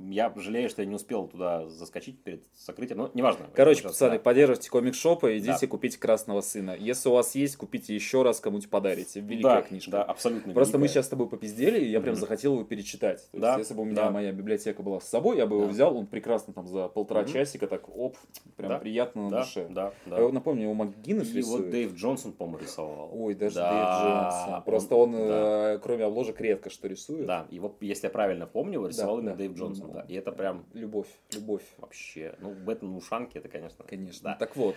я 0.10 0.32
жалею, 0.38 0.70
что 0.70 0.82
я 0.82 0.88
не 0.88 0.96
успел 0.96 1.28
туда 1.28 1.68
заскочить 1.68 2.24
перед 2.24 2.44
закрытием, 2.58 3.00
но 3.00 3.12
неважно. 3.14 3.48
Короче, 3.54 3.84
пацаны, 3.84 4.14
да. 4.14 4.20
поддерживайте 4.20 4.70
комик-шопы, 4.70 5.38
идите 5.38 5.58
да. 5.60 5.68
купите 5.68 6.00
«Красного 6.00 6.42
сына». 6.42 6.76
Если 6.80 7.10
у 7.10 7.14
вас 7.14 7.36
есть, 7.36 7.58
купите 7.58 7.94
еще 7.94 8.24
раз, 8.24 8.40
кому-нибудь 8.40 8.70
подарите. 8.70 9.20
Великая 9.20 9.56
да, 9.56 9.62
книжка. 9.62 9.92
Да, 9.92 10.04
абсолютно 10.04 10.54
Просто 10.54 10.78
великая. 10.78 10.82
мы 10.82 10.88
сейчас 10.88 11.06
с 11.08 11.10
тобой 11.10 11.28
попиздели, 11.28 11.80
и 11.80 11.90
я 11.90 12.00
mm-hmm. 12.00 12.04
прям 12.04 12.16
захотел 12.16 12.54
его 12.54 12.64
перечитать. 12.64 13.30
То 13.32 13.40
да, 13.40 13.50
есть, 13.50 13.60
если 13.60 13.74
бы 13.74 13.82
у 13.82 13.86
меня 13.86 14.04
да. 14.04 14.12
моя 14.12 14.32
библиотека 14.32 14.82
была 14.82 15.00
с 15.00 15.10
собой, 15.10 15.38
я 15.38 15.46
бы 15.46 15.58
да. 15.58 15.62
его 15.64 15.72
взял, 15.72 15.98
он 15.98 16.08
прекрасно 16.08 16.54
там 16.54 16.68
за 16.68 16.88
полтора 16.88 17.24
mm-hmm. 17.24 17.34
часика, 17.34 17.68
так, 17.68 17.90
оп, 17.90 18.16
прям 18.56 18.70
да. 18.70 18.80
приятно 18.80 19.24
на 19.24 19.30
да, 19.30 19.44
душе. 19.44 19.68
Да, 19.70 19.94
да. 20.06 20.22
Я 20.22 20.30
напомню, 20.30 20.64
его 20.64 20.74
МакГиннес 20.74 21.30
И 21.30 21.38
рисует. 21.38 21.64
вот 21.64 21.72
Дэйв 21.72 21.96
Джонсон, 21.96 22.34
по-моему, 22.34 22.60
рисовал. 22.64 23.10
Ой, 23.14 23.34
даже 23.36 23.56
да. 23.56 23.72
Дэйв 23.72 24.46
Джонсон. 24.46 24.64
Просто 24.64 24.96
он, 24.96 25.16
он 25.16 25.28
да. 25.28 25.74
Э, 25.74 25.80
кроме 25.82 26.06
обложек, 26.06 26.40
редко 26.40 26.70
что 26.70 26.88
рисует. 26.88 27.26
Да, 27.26 27.48
его, 27.50 27.76
если 27.82 28.01
я 28.04 28.10
правильно 28.10 28.48
помню, 28.48 28.74
его 28.74 28.88
рисовал 28.88 29.18
да, 29.18 29.22
именно 29.22 29.32
да. 29.34 29.38
Дэйв 29.38 29.54
Джонсон, 29.54 29.88
ну, 29.88 29.94
да. 29.94 30.06
И 30.08 30.14
это 30.14 30.32
прям... 30.32 30.66
Любовь, 30.74 31.08
любовь. 31.34 31.64
Вообще. 31.78 32.36
Ну, 32.40 32.54
Бэтмен 32.54 32.96
ушанки, 32.96 33.38
это, 33.38 33.50
конечно... 33.50 33.86
Конечно. 33.86 34.32
Да. 34.32 34.36
Так 34.36 34.56
вот. 34.56 34.76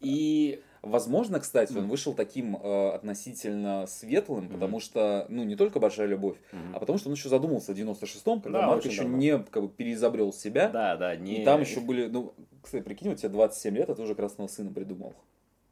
И, 0.00 0.62
возможно, 0.82 1.40
кстати, 1.40 1.76
он 1.76 1.88
вышел 1.88 2.12
таким 2.12 2.56
э, 2.56 2.90
относительно 2.90 3.86
светлым, 3.86 4.44
mm-hmm. 4.44 4.52
потому 4.52 4.80
что, 4.80 5.26
ну, 5.30 5.44
не 5.44 5.56
только 5.56 5.80
большая 5.80 6.06
любовь, 6.06 6.36
mm-hmm. 6.52 6.74
а 6.74 6.80
потому 6.80 6.98
что 6.98 7.08
он 7.08 7.14
еще 7.14 7.28
задумался 7.28 7.72
в 7.72 7.78
96-м, 7.78 8.42
когда 8.42 8.60
да, 8.60 8.66
Марк 8.66 8.84
еще 8.84 9.02
давно. 9.02 9.16
не 9.16 9.38
как 9.38 9.62
бы 9.62 9.68
переизобрел 9.70 10.32
себя. 10.32 10.68
Да, 10.68 10.96
да, 10.96 11.16
не. 11.16 11.42
И 11.42 11.44
там 11.44 11.62
еще 11.62 11.80
были, 11.80 12.08
ну, 12.08 12.34
кстати, 12.62 12.82
прикинь, 12.82 13.10
у 13.10 13.14
тебя 13.14 13.30
27 13.30 13.74
лет, 13.74 13.88
а 13.88 13.94
ты 13.94 14.02
уже 14.02 14.14
красного 14.14 14.48
сына 14.48 14.72
придумал. 14.72 15.14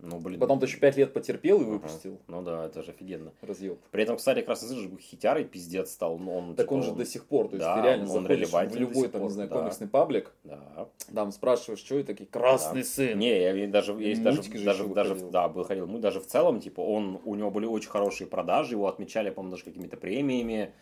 Ну, 0.04 0.18
блин. 0.18 0.38
Потом 0.38 0.60
ты 0.60 0.66
еще 0.66 0.78
5 0.78 0.96
лет 0.96 1.12
потерпел 1.12 1.60
и 1.60 1.64
выпустил. 1.64 2.12
Ага. 2.12 2.22
Ну 2.28 2.42
да, 2.42 2.66
это 2.66 2.82
же 2.82 2.90
офигенно. 2.90 3.32
Разъеб. 3.40 3.78
При 3.90 4.02
этом, 4.02 4.16
кстати, 4.16 4.42
Красный 4.42 4.68
Сын 4.68 4.78
же 4.78 4.90
хитярой 4.98 5.44
пиздец 5.44 5.90
стал. 5.92 6.18
Но 6.18 6.36
он, 6.36 6.54
так 6.54 6.66
типа, 6.66 6.74
он 6.74 6.82
же 6.82 6.92
до 6.92 7.04
сих 7.04 7.24
пор, 7.24 7.48
то 7.48 7.56
есть 7.56 7.64
да, 7.64 7.76
ты 7.76 7.82
реально 7.82 8.12
он 8.12 8.26
в 8.26 8.76
любой, 8.76 9.08
там, 9.08 9.22
не 9.22 9.30
знаю, 9.30 9.48
да. 9.48 9.58
комиксный 9.58 9.88
паблик, 9.88 10.32
да. 10.44 10.88
там 11.14 11.32
спрашиваешь, 11.32 11.80
что 11.80 11.98
это 11.98 12.08
такие 12.08 12.26
Красный 12.26 12.82
да. 12.82 12.88
Сын. 12.88 13.18
Не, 13.18 13.42
я 13.42 13.66
даже, 13.68 13.92
есть 13.92 14.22
даже, 14.22 14.42
даже, 14.42 14.86
даже, 14.88 15.14
да, 15.14 15.48
был 15.48 15.64
ходил. 15.64 15.86
Мы 15.86 15.98
даже 15.98 16.20
в 16.20 16.26
целом, 16.26 16.60
типа, 16.60 16.80
он, 16.80 17.20
у 17.24 17.34
него 17.34 17.50
были 17.50 17.66
очень 17.66 17.90
хорошие 17.90 18.26
продажи, 18.26 18.74
его 18.74 18.86
отмечали, 18.88 19.30
по-моему, 19.30 19.52
даже 19.52 19.64
какими-то 19.64 19.96
премиями 19.96 20.72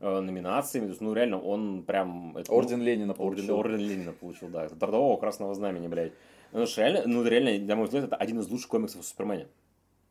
э, 0.00 0.20
номинациями. 0.20 0.86
То 0.86 0.90
есть, 0.90 1.00
ну, 1.00 1.12
реально, 1.12 1.40
он 1.40 1.82
прям... 1.82 2.36
Это, 2.36 2.52
Орден 2.52 2.78
ну, 2.78 2.84
Ленина 2.84 3.14
получил. 3.14 3.56
Орден, 3.56 3.74
Орден 3.74 3.88
Ленина 3.88 4.12
получил, 4.12 4.48
да. 4.48 4.68
Трудового 4.68 5.16
Красного 5.16 5.54
Знамени, 5.54 5.88
блядь. 5.88 6.12
Ну, 6.52 6.66
что 6.66 6.82
реально, 6.82 7.02
ну, 7.06 7.24
реально, 7.24 7.66
на 7.66 7.76
мой 7.76 7.84
взгляд, 7.86 8.04
это 8.04 8.16
один 8.16 8.40
из 8.40 8.48
лучших 8.48 8.68
комиксов 8.68 9.00
о 9.00 9.04
Супермене. 9.04 9.48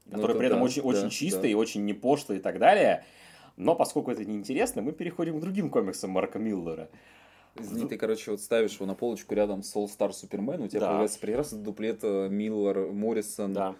Ну, 0.05 0.15
который 0.15 0.33
ну, 0.33 0.39
при 0.39 0.47
этом 0.47 0.59
да, 0.59 0.65
очень, 0.65 0.81
да, 0.81 0.87
очень 0.87 1.09
чистый, 1.09 1.51
да. 1.51 1.57
очень 1.57 1.83
не 1.83 1.93
пошлый 1.93 2.37
и 2.37 2.41
так 2.41 2.59
далее. 2.59 3.03
Но 3.57 3.75
поскольку 3.75 4.11
это 4.11 4.23
неинтересно, 4.23 4.81
мы 4.81 4.91
переходим 4.91 5.37
к 5.37 5.41
другим 5.41 5.69
комиксам 5.69 6.11
Марка 6.11 6.39
Миллера. 6.39 6.89
Извини, 7.55 7.87
ты, 7.87 7.97
короче, 7.97 8.31
вот 8.31 8.39
ставишь 8.39 8.75
его 8.75 8.85
на 8.85 8.93
полочку 8.93 9.33
рядом 9.33 9.63
с 9.63 9.75
All 9.75 9.87
Star 9.87 10.11
Superman, 10.11 10.63
у 10.63 10.67
тебя 10.67 10.81
да. 10.81 10.87
появляется 10.89 11.19
прекрасный 11.19 11.59
дуплет 11.59 11.99
э, 12.03 12.29
Миллер, 12.29 12.91
Моррисон. 12.91 13.53
Да. 13.53 13.75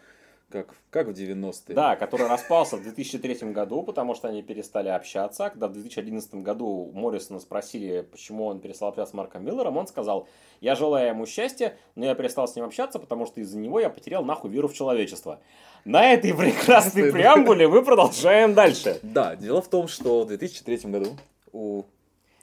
Как, 0.50 0.76
как 0.92 1.08
в 1.08 1.12
90-е. 1.12 1.76
Да, 1.76 1.98
который 1.98 2.28
распался 2.28 2.78
в 2.78 2.82
2003 2.82 3.52
году, 3.52 3.84
потому 3.84 4.16
что 4.16 4.30
они 4.30 4.42
перестали 4.42 4.88
общаться. 4.88 5.50
Когда 5.50 5.68
в 5.68 5.74
2011 5.74 6.36
году 6.36 6.90
Моррисона 6.94 7.42
спросили, 7.42 8.08
почему 8.10 8.46
он 8.46 8.62
перестал 8.62 8.90
общаться 8.90 9.12
с 9.12 9.14
Марком 9.14 9.44
Миллером, 9.44 9.76
он 9.76 9.88
сказал, 9.88 10.30
я 10.62 10.76
желаю 10.76 11.10
ему 11.10 11.26
счастья, 11.26 11.76
но 11.96 12.06
я 12.06 12.16
перестал 12.16 12.48
с 12.48 12.56
ним 12.56 12.64
общаться, 12.64 12.98
потому 12.98 13.26
что 13.26 13.42
из-за 13.42 13.58
него 13.58 13.82
я 13.82 13.90
потерял 13.90 14.24
нахуй 14.24 14.50
веру 14.50 14.70
в 14.70 14.74
человечество. 14.74 15.42
На 15.84 16.14
этой 16.14 16.34
прекрасной 16.38 17.12
преамбуле 17.12 17.68
мы 17.68 17.84
продолжаем 17.84 18.54
дальше. 18.54 19.00
Да, 19.04 19.36
дело 19.36 19.62
в 19.62 19.68
том, 19.68 19.90
что 19.90 20.24
в 20.24 20.28
2003 20.28 20.90
году 20.90 21.18
у 21.52 21.84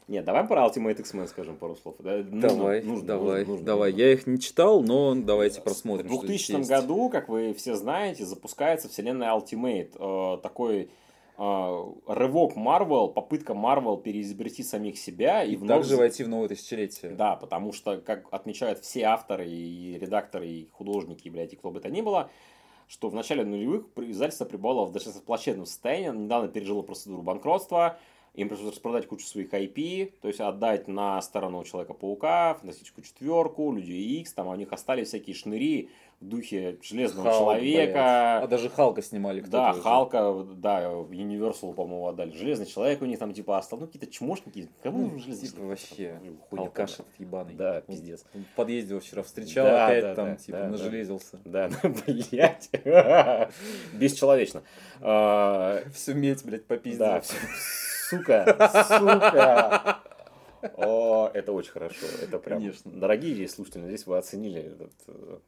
нет, 0.06 0.24
давай 0.26 0.46
про 0.46 0.66
Ultimate 0.66 0.98
X-Men 1.00 1.26
скажем 1.28 1.56
пару 1.56 1.76
слов. 1.76 1.94
Давай, 1.98 2.24
нужно, 2.24 2.40
давай, 2.40 2.76
нужно, 2.82 2.90
нужно, 2.90 3.06
давай. 3.06 3.44
Нужно. 3.46 3.84
Я 4.02 4.12
их 4.12 4.26
не 4.26 4.38
читал, 4.38 4.82
но 4.82 5.14
давайте 5.14 5.62
посмотрим. 5.62 6.08
В 6.08 6.20
2000 6.20 6.68
году, 6.68 7.08
как 7.08 7.30
вы 7.30 7.54
все 7.54 7.74
знаете, 7.74 8.26
запускается 8.26 8.90
вселенная 8.90 9.30
Ultimate. 9.30 10.36
Э, 10.36 10.42
такой 10.42 10.90
э, 11.38 11.84
рывок 12.06 12.54
Marvel, 12.54 13.14
попытка 13.14 13.54
Marvel 13.54 14.02
переизобрести 14.02 14.62
самих 14.62 14.98
себя 14.98 15.42
и, 15.42 15.52
и 15.52 15.56
вновь... 15.56 15.78
также 15.78 15.96
войти 15.96 16.22
в 16.22 16.28
новое 16.28 16.48
тысячелетие. 16.48 17.12
Да, 17.12 17.36
потому 17.36 17.72
что, 17.72 17.98
как 17.98 18.26
отмечают 18.30 18.80
все 18.80 19.04
авторы 19.04 19.48
и 19.48 19.98
редакторы, 19.98 20.46
и 20.46 20.68
художники, 20.70 21.30
блядь, 21.30 21.54
и 21.54 21.56
кто 21.56 21.70
бы 21.70 21.80
то 21.80 21.88
ни 21.88 22.02
было, 22.02 22.28
что 22.88 23.08
в 23.08 23.14
начале 23.14 23.42
нулевых 23.42 23.86
издательство 23.96 24.44
пребывало 24.44 24.84
в 24.84 24.92
достаточно 24.92 25.24
плачевном 25.24 25.64
состоянии, 25.64 26.24
недавно 26.24 26.48
пережило 26.48 26.82
процедуру 26.82 27.22
банкротства, 27.22 27.98
им 28.34 28.48
пришлось 28.48 28.74
распродать 28.74 29.06
кучу 29.06 29.26
своих 29.26 29.52
IP, 29.52 30.12
то 30.20 30.28
есть 30.28 30.40
отдать 30.40 30.88
на 30.88 31.20
сторону 31.22 31.62
Человека-паука, 31.64 32.54
Фантастическую 32.54 33.04
четверку, 33.04 33.72
Людей 33.72 34.20
Икс, 34.20 34.32
там 34.32 34.48
у 34.48 34.54
них 34.56 34.72
остались 34.72 35.08
всякие 35.08 35.36
шныри 35.36 35.90
в 36.20 36.26
духе 36.26 36.78
Железного 36.82 37.30
Халк, 37.30 37.40
Человека. 37.40 37.92
Блядь. 37.92 38.44
А 38.44 38.46
даже 38.48 38.70
Халка 38.70 39.02
снимали 39.02 39.40
кто-то. 39.40 39.56
Да, 39.56 39.70
уже. 39.72 39.82
Халка, 39.82 40.46
да, 40.56 40.82
Universal, 40.84 41.74
по-моему, 41.74 42.08
отдали. 42.08 42.32
Железный 42.32 42.66
Человек 42.66 43.02
у 43.02 43.04
них 43.04 43.18
там 43.18 43.32
типа 43.32 43.58
остался, 43.58 43.82
ну 43.82 43.86
какие-то 43.86 44.12
чмошники. 44.12 44.68
Кому 44.82 45.10
ну, 45.10 45.18
Железный 45.18 45.48
типа, 45.48 45.62
Вообще, 45.64 46.20
алкаш 46.50 46.94
этот 46.94 47.06
ебаный. 47.18 47.54
Да, 47.54 47.82
пиздец. 47.82 48.24
Он 48.34 48.44
в 48.44 48.56
подъезде 48.56 48.90
его 48.90 49.00
вчера 49.00 49.22
встречал, 49.22 49.66
да, 49.66 49.86
опять 49.86 50.02
да, 50.02 50.14
там 50.14 50.26
да, 50.26 50.36
типа 50.36 50.58
да, 50.58 50.68
нажелезился. 50.68 51.40
Да, 51.44 51.70
блядь. 51.82 52.70
Бесчеловечно. 53.92 54.62
А, 55.00 55.82
Всю 55.92 56.14
медь, 56.14 56.44
блядь, 56.44 56.64
попиздил. 56.66 56.98
Да, 56.98 57.22
сука, 58.08 58.44
сука. 58.88 60.00
О, 60.76 61.30
это 61.34 61.52
очень 61.52 61.72
хорошо. 61.72 62.06
Это 62.22 62.38
прям. 62.38 62.60
Конечно. 62.60 62.90
Дорогие 62.90 63.48
слушатели, 63.48 63.82
надеюсь, 63.82 64.06
вы 64.06 64.16
оценили 64.16 64.62
этот 64.62 64.92
э, 65.08 65.38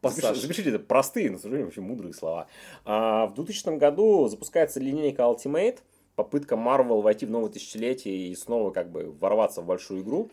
Пассаж. 0.00 0.38
Запишите, 0.38 0.70
это 0.70 0.78
простые, 0.78 1.30
но, 1.30 1.38
сожалению, 1.38 1.68
очень 1.68 1.82
мудрые 1.82 2.14
слова. 2.14 2.46
А, 2.84 3.26
в 3.26 3.34
2000 3.34 3.78
году 3.78 4.28
запускается 4.28 4.78
линейка 4.78 5.22
Ultimate, 5.22 5.78
попытка 6.14 6.54
Marvel 6.54 7.00
войти 7.02 7.26
в 7.26 7.30
новое 7.30 7.50
тысячелетие 7.50 8.28
и 8.28 8.36
снова 8.36 8.70
как 8.70 8.90
бы 8.90 9.10
ворваться 9.10 9.60
в 9.60 9.66
большую 9.66 10.02
игру. 10.02 10.30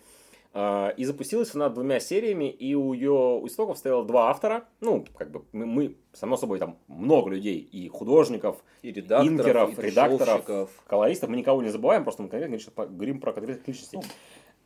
А, 0.57 0.93
и 0.95 1.03
запустилась 1.03 1.53
она 1.53 1.67
двумя 1.67 1.99
сериями, 1.99 2.49
и 2.49 2.75
у 2.75 2.93
ее 2.93 3.41
истоков 3.43 3.77
стояло 3.77 4.05
два 4.05 4.29
автора. 4.29 4.63
Ну, 4.79 5.05
как 5.17 5.29
бы 5.29 5.43
мы, 5.51 5.65
мы 5.65 5.97
само 6.13 6.37
собой, 6.37 6.59
там 6.59 6.77
много 6.87 7.29
людей, 7.29 7.57
и 7.57 7.89
художников, 7.89 8.63
и 8.81 8.93
редакторов, 8.93 9.33
инкеров, 9.33 9.77
и 9.77 9.81
редакторов, 9.81 10.69
колористов. 10.87 11.29
Мы 11.29 11.35
никого 11.35 11.61
не 11.61 11.67
забываем, 11.71 12.03
просто 12.03 12.23
мы 12.23 12.29
конкретно 12.29 12.57
говорим 12.87 13.19
про 13.19 13.33
конкретных 13.33 13.67
личностей. 13.67 13.97
Ну. 13.97 14.03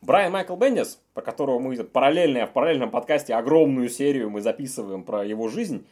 Брайан 0.03 0.31
Майкл 0.31 0.55
Бендис, 0.55 1.01
по 1.15 1.23
которого 1.23 1.57
мы 1.57 1.75
параллельно, 1.83 2.45
в 2.45 2.53
параллельном 2.53 2.91
подкасте 2.91 3.33
огромную 3.33 3.89
серию 3.89 4.29
мы 4.29 4.41
записываем 4.41 5.03
про 5.03 5.25
его 5.25 5.47
жизнь, 5.47 5.87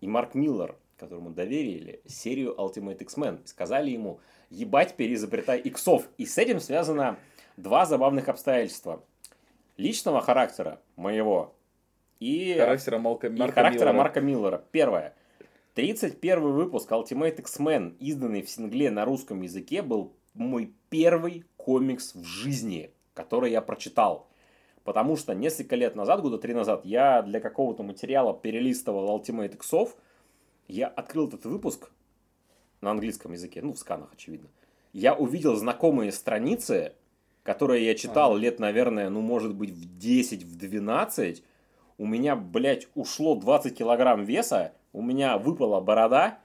и 0.00 0.06
Марк 0.06 0.36
Миллер, 0.36 0.76
которому 0.98 1.30
доверили 1.30 2.00
серию 2.06 2.54
Ultimate 2.56 2.98
X-Men. 2.98 3.40
Сказали 3.46 3.90
ему, 3.90 4.20
ебать, 4.50 4.94
переизобретай 4.94 5.58
иксов. 5.58 6.08
И 6.16 6.26
с 6.26 6.38
этим 6.38 6.60
связано 6.60 7.18
два 7.56 7.86
забавных 7.86 8.28
обстоятельства 8.28 9.02
личного 9.82 10.20
характера 10.20 10.80
моего 10.96 11.54
и 12.20 12.54
характера, 12.56 12.98
Малка, 12.98 13.28
Марка, 13.28 13.44
и 13.44 13.54
характера 13.54 13.88
Миллера. 13.88 13.98
Марка 13.98 14.20
Миллера. 14.20 14.64
Первое. 14.70 15.14
31 15.74 16.52
выпуск 16.52 16.90
Ultimate 16.90 17.40
X-Men, 17.40 17.96
изданный 17.98 18.42
в 18.42 18.48
сингле 18.48 18.90
на 18.90 19.04
русском 19.04 19.42
языке, 19.42 19.82
был 19.82 20.12
мой 20.34 20.72
первый 20.88 21.44
комикс 21.56 22.14
в 22.14 22.22
жизни, 22.24 22.92
который 23.14 23.50
я 23.50 23.60
прочитал. 23.60 24.28
Потому 24.84 25.16
что 25.16 25.34
несколько 25.34 25.76
лет 25.76 25.96
назад, 25.96 26.22
года 26.22 26.38
три 26.38 26.54
назад, 26.54 26.84
я 26.84 27.22
для 27.22 27.40
какого-то 27.40 27.82
материала 27.82 28.34
перелистывал 28.34 29.18
Ultimate 29.18 29.54
X-ов. 29.54 29.96
Я 30.68 30.88
открыл 30.88 31.28
этот 31.28 31.44
выпуск 31.44 31.90
на 32.80 32.90
английском 32.90 33.32
языке, 33.32 33.62
ну, 33.62 33.72
в 33.72 33.78
сканах, 33.78 34.12
очевидно. 34.12 34.48
Я 34.92 35.14
увидел 35.14 35.56
знакомые 35.56 36.12
страницы, 36.12 36.94
которые 37.42 37.84
я 37.86 37.94
читал 37.94 38.36
лет, 38.36 38.58
наверное, 38.58 39.08
ну, 39.08 39.20
может 39.20 39.54
быть, 39.54 39.70
в 39.70 39.98
10, 39.98 40.44
в 40.44 40.56
12, 40.56 41.42
у 41.98 42.06
меня, 42.06 42.36
блядь, 42.36 42.88
ушло 42.94 43.34
20 43.34 43.76
килограмм 43.76 44.24
веса, 44.24 44.72
у 44.92 45.02
меня 45.02 45.38
выпала 45.38 45.80
борода, 45.80 46.38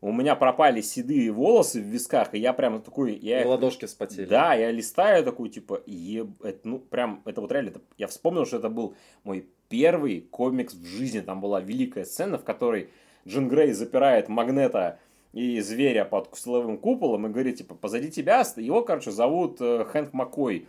у 0.00 0.12
меня 0.12 0.36
пропали 0.36 0.80
седые 0.80 1.32
волосы 1.32 1.80
в 1.80 1.84
висках, 1.84 2.34
и 2.34 2.38
я 2.38 2.52
прям 2.52 2.82
такой... 2.82 3.14
Я, 3.14 3.42
и 3.42 3.46
ладошки 3.46 3.86
спотели. 3.86 4.26
Да, 4.26 4.54
я 4.54 4.70
листаю 4.70 5.24
такой, 5.24 5.48
типа, 5.48 5.82
еб... 5.86 6.42
это, 6.42 6.60
ну, 6.68 6.78
прям, 6.78 7.22
это 7.24 7.40
вот 7.40 7.50
реально, 7.50 7.70
это, 7.70 7.80
я 7.96 8.06
вспомнил, 8.06 8.44
что 8.44 8.58
это 8.58 8.68
был 8.68 8.94
мой 9.22 9.48
первый 9.68 10.20
комикс 10.20 10.74
в 10.74 10.84
жизни, 10.84 11.20
там 11.20 11.40
была 11.40 11.60
великая 11.60 12.04
сцена, 12.04 12.38
в 12.38 12.44
которой 12.44 12.90
Джин 13.26 13.48
Грей 13.48 13.72
запирает 13.72 14.28
Магнета 14.28 14.98
и 15.34 15.60
зверя 15.60 16.04
под 16.04 16.30
силовым 16.38 16.78
куполом 16.78 17.26
и 17.26 17.30
говорит, 17.30 17.56
типа, 17.58 17.74
позади 17.74 18.08
тебя, 18.08 18.44
его, 18.56 18.82
короче, 18.82 19.10
зовут 19.10 19.60
э, 19.60 19.84
Хэнк 19.84 20.12
Маккой. 20.12 20.68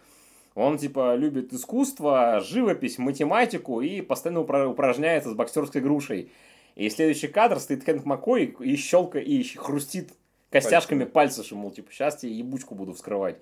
Он, 0.55 0.79
типа, 0.79 1.15
любит 1.15 1.53
искусство, 1.53 2.41
живопись, 2.43 2.97
математику 2.97 3.81
и 3.81 4.01
постоянно 4.01 4.39
упражняется 4.41 5.29
с 5.29 5.35
боксерской 5.35 5.81
грушей. 5.81 6.31
И 6.73 6.89
следующий 6.89 7.27
кадр 7.27 7.59
стоит 7.59 7.83
Хэнк 7.83 8.05
Маккой 8.05 8.55
и 8.59 8.75
щелка 8.75 9.19
и 9.19 9.43
хрустит 9.43 10.13
костяшками 10.49 11.03
пальцев, 11.03 11.51
мол, 11.51 11.69
типа, 11.69 11.91
сейчас 11.91 12.23
я 12.23 12.29
ебучку 12.31 12.73
буду 12.73 12.93
вскрывать. 12.93 13.37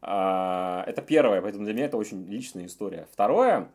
А, 0.00 0.84
это 0.86 1.02
первое, 1.02 1.42
поэтому 1.42 1.64
для 1.64 1.74
меня 1.74 1.84
это 1.84 1.98
очень 1.98 2.24
личная 2.24 2.64
история. 2.64 3.08
Второе, 3.12 3.68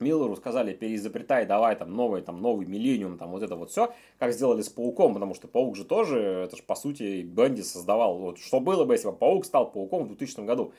Миллеру 0.00 0.36
сказали, 0.36 0.74
переизобретай, 0.74 1.46
давай 1.46 1.76
там 1.76 1.94
новый, 1.94 2.22
там 2.22 2.40
новый 2.40 2.66
миллениум, 2.66 3.18
там 3.18 3.30
вот 3.30 3.42
это 3.42 3.56
вот 3.56 3.70
все, 3.70 3.94
как 4.18 4.32
сделали 4.32 4.62
с 4.62 4.68
Пауком, 4.68 5.14
потому 5.14 5.34
что 5.34 5.48
Паук 5.48 5.76
же 5.76 5.84
тоже, 5.84 6.18
это 6.18 6.56
же 6.56 6.62
по 6.62 6.74
сути 6.74 7.22
Бенди 7.22 7.62
создавал, 7.62 8.18
вот 8.18 8.38
что 8.38 8.60
было 8.60 8.84
бы, 8.84 8.94
если 8.94 9.08
бы 9.08 9.16
Паук 9.16 9.44
стал 9.44 9.70
Пауком 9.70 10.04
в 10.04 10.08
2000 10.08 10.40
году. 10.44 10.72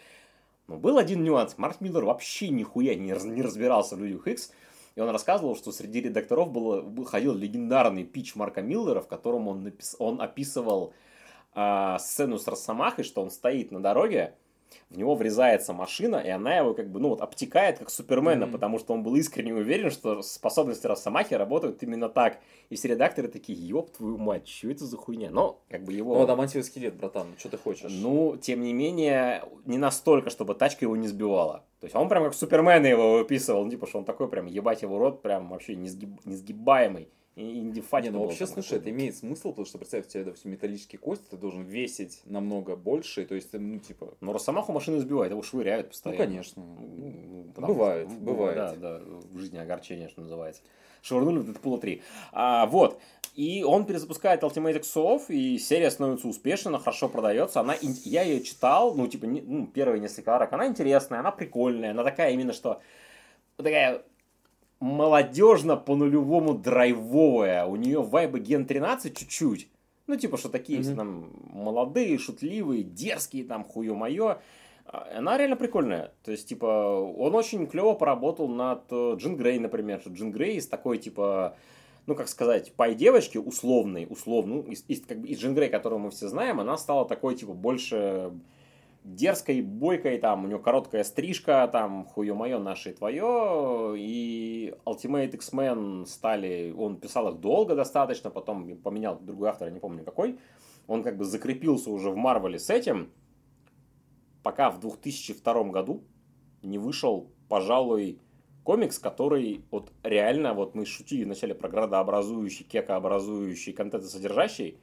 Но 0.67 0.77
был 0.77 0.97
один 0.97 1.23
нюанс, 1.23 1.57
Марк 1.57 1.81
Миллер 1.81 2.05
вообще 2.05 2.49
нихуя 2.49 2.95
не, 2.95 3.11
не 3.29 3.41
разбирался 3.41 3.95
в 3.95 4.03
Людях 4.03 4.27
Икс, 4.27 4.51
и 4.95 5.01
он 5.01 5.09
рассказывал, 5.09 5.55
что 5.55 5.71
среди 5.71 6.01
редакторов 6.01 6.51
было, 6.51 6.85
ходил 7.05 7.33
легендарный 7.33 8.03
пич 8.03 8.35
Марка 8.35 8.61
Миллера, 8.61 9.01
в 9.01 9.07
котором 9.07 9.47
он, 9.47 9.63
напис, 9.63 9.95
он 9.97 10.21
описывал 10.21 10.93
а, 11.55 11.97
сцену 11.99 12.37
с 12.37 12.47
Росомахой, 12.47 13.03
что 13.03 13.21
он 13.21 13.31
стоит 13.31 13.71
на 13.71 13.81
дороге, 13.81 14.35
в 14.89 14.97
него 14.97 15.15
врезается 15.15 15.73
машина, 15.73 16.17
и 16.17 16.29
она 16.29 16.57
его 16.57 16.73
как 16.73 16.89
бы, 16.89 16.99
ну 16.99 17.09
вот, 17.09 17.21
обтекает 17.21 17.79
как 17.79 17.89
Супермена, 17.89 18.45
mm-hmm. 18.45 18.51
потому 18.51 18.79
что 18.79 18.93
он 18.93 19.03
был 19.03 19.15
искренне 19.15 19.53
уверен, 19.53 19.91
что 19.91 20.21
способности 20.21 20.87
Росомахи 20.87 21.33
работают 21.33 21.81
именно 21.83 22.09
так. 22.09 22.39
И 22.69 22.75
все 22.75 22.89
редакторы 22.89 23.27
такие, 23.27 23.57
ёб 23.67 23.91
твою 23.91 24.17
мать, 24.17 24.47
что 24.47 24.69
это 24.69 24.85
за 24.85 24.97
хуйня? 24.97 25.29
Но, 25.31 25.61
как 25.69 25.83
бы 25.83 25.93
его... 25.93 26.15
Ну, 26.15 26.23
адамантиевый 26.23 26.63
скелет, 26.63 26.95
братан, 26.95 27.27
что 27.37 27.49
ты 27.49 27.57
хочешь? 27.57 27.91
Ну, 27.91 28.37
тем 28.41 28.61
не 28.61 28.73
менее, 28.73 29.43
не 29.65 29.77
настолько, 29.77 30.29
чтобы 30.29 30.55
тачка 30.55 30.85
его 30.85 30.95
не 30.95 31.07
сбивала. 31.07 31.65
То 31.79 31.85
есть 31.85 31.95
он 31.95 32.09
прям 32.09 32.23
как 32.23 32.33
Супермена 32.33 32.87
его 32.87 33.17
выписывал, 33.17 33.65
ну, 33.65 33.69
типа, 33.69 33.87
что 33.87 33.99
он 33.99 34.05
такой 34.05 34.29
прям, 34.29 34.45
ебать 34.45 34.81
его 34.81 34.97
рот, 34.97 35.21
прям 35.21 35.49
вообще 35.49 35.75
несгиб... 35.75 36.25
несгибаемый. 36.25 37.09
Индифатин. 37.35 38.13
Не, 38.13 38.17
ну 38.19 38.25
вообще, 38.25 38.45
слушай, 38.45 38.77
это 38.77 38.91
имеет 38.91 39.17
смысл, 39.17 39.49
потому 39.49 39.65
что, 39.65 39.79
представь, 39.79 40.05
у 40.05 40.09
тебя, 40.09 40.23
допустим, 40.23 40.51
металлический 40.51 40.97
кость, 40.97 41.27
ты 41.29 41.37
должен 41.37 41.63
весить 41.63 42.21
намного 42.25 42.75
больше, 42.75 43.25
то 43.25 43.33
есть, 43.33 43.53
ну, 43.53 43.79
типа... 43.79 44.13
Но 44.21 44.33
Росомаху 44.33 44.71
машину 44.71 44.99
сбивает, 44.99 45.31
его 45.31 45.41
швыряют 45.41 45.89
постоянно. 45.89 46.19
Ну, 46.19 46.25
конечно. 46.25 46.63
Ну, 46.63 47.47
ну 47.57 47.67
бывает, 47.67 48.09
что, 48.09 48.19
бывает. 48.19 48.55
Да, 48.55 48.75
да, 48.75 49.01
в 49.03 49.37
жизни 49.39 49.57
огорчение, 49.57 50.09
что 50.09 50.21
называется. 50.21 50.61
Швырнули 51.01 51.39
в 51.39 51.45
Дэдпула 51.45 51.79
3. 51.79 52.01
А, 52.33 52.67
вот. 52.67 53.01
И 53.35 53.63
он 53.63 53.85
перезапускает 53.85 54.43
Ultimate 54.43 54.77
X 54.77 55.29
и 55.29 55.57
серия 55.57 55.89
становится 55.89 56.27
успешной, 56.27 56.71
она 56.71 56.79
хорошо 56.79 57.09
продается. 57.09 57.61
Она, 57.61 57.75
я 57.81 58.21
ее 58.21 58.43
читал, 58.43 58.93
ну, 58.93 59.07
типа, 59.07 59.25
не, 59.25 59.41
ну, 59.41 59.65
первые 59.65 59.99
несколько 59.99 60.35
арок. 60.35 60.53
Она 60.53 60.67
интересная, 60.67 61.19
она 61.19 61.31
прикольная, 61.31 61.91
она 61.91 62.03
такая 62.03 62.31
именно, 62.31 62.53
что 62.53 62.79
такая 63.57 64.03
молодежно 64.83 65.77
по-нулевому 65.77 66.55
драйвовая. 66.55 67.65
У 67.65 67.77
нее 67.77 68.01
вайбы 68.01 68.41
Ген 68.41 68.65
13 68.65 69.17
чуть-чуть. 69.17 69.69
Ну, 70.07 70.17
типа, 70.17 70.37
что 70.37 70.49
такие 70.49 70.81
mm-hmm. 70.81 70.95
там 70.95 71.31
молодые, 71.53 72.17
шутливые, 72.17 72.83
дерзкие, 72.83 73.45
там, 73.45 73.63
хуё 73.63 73.95
моё. 73.95 74.39
Она 74.85 75.37
реально 75.37 75.55
прикольная. 75.55 76.11
То 76.25 76.31
есть, 76.31 76.49
типа, 76.49 76.65
он 76.65 77.33
очень 77.33 77.65
клево 77.65 77.93
поработал 77.93 78.49
над 78.49 78.83
э, 78.91 79.15
Джин 79.15 79.37
Грей, 79.37 79.57
например. 79.57 80.01
Что 80.01 80.09
Джин 80.09 80.31
Грей 80.33 80.57
из 80.57 80.67
такой, 80.67 80.97
типа, 80.97 81.55
ну, 82.05 82.15
как 82.15 82.27
сказать, 82.27 82.73
пай 82.73 82.93
девочки 82.93 83.37
условной, 83.37 84.05
условно, 84.09 84.55
ну, 84.55 84.61
из, 84.63 84.83
из, 84.89 85.05
как 85.05 85.21
бы, 85.21 85.29
из 85.29 85.39
Джин 85.39 85.55
Грей, 85.55 85.69
которую 85.69 85.99
мы 85.99 86.11
все 86.11 86.27
знаем, 86.27 86.59
она 86.59 86.75
стала 86.75 87.07
такой, 87.07 87.35
типа, 87.35 87.53
больше 87.53 88.33
дерзкой, 89.03 89.61
бойкой, 89.61 90.17
там, 90.17 90.45
у 90.45 90.47
него 90.47 90.59
короткая 90.59 91.03
стрижка, 91.03 91.67
там, 91.67 92.05
хуё 92.05 92.35
моё, 92.35 92.59
наше 92.59 92.91
и 92.91 92.93
твое, 92.93 93.95
и 93.97 94.73
Ultimate 94.85 95.31
X-Men 95.31 96.05
стали, 96.05 96.73
он 96.77 96.97
писал 96.97 97.29
их 97.29 97.39
долго 97.39 97.75
достаточно, 97.75 98.29
потом 98.29 98.77
поменял 98.77 99.19
другой 99.19 99.49
автор, 99.49 99.69
не 99.71 99.79
помню 99.79 100.03
какой, 100.03 100.39
он 100.87 101.03
как 101.03 101.17
бы 101.17 101.25
закрепился 101.25 101.89
уже 101.91 102.09
в 102.09 102.15
Марвеле 102.15 102.59
с 102.59 102.69
этим, 102.69 103.11
пока 104.41 104.69
в 104.69 104.79
2002 104.79 105.63
году 105.65 106.03
не 106.61 106.77
вышел, 106.77 107.29
пожалуй, 107.49 108.19
комикс, 108.63 108.99
который 108.99 109.65
вот 109.69 109.91
реально, 110.03 110.53
вот 110.53 110.75
мы 110.75 110.85
шутили 110.85 111.25
вначале 111.25 111.53
про 111.53 111.67
градообразующий, 111.67 112.65
кекообразующий, 112.65 113.73
контентосодержащий, 113.73 114.77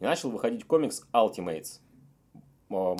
и 0.00 0.04
начал 0.04 0.30
выходить 0.30 0.64
комикс 0.64 1.06
Ultimates. 1.12 1.80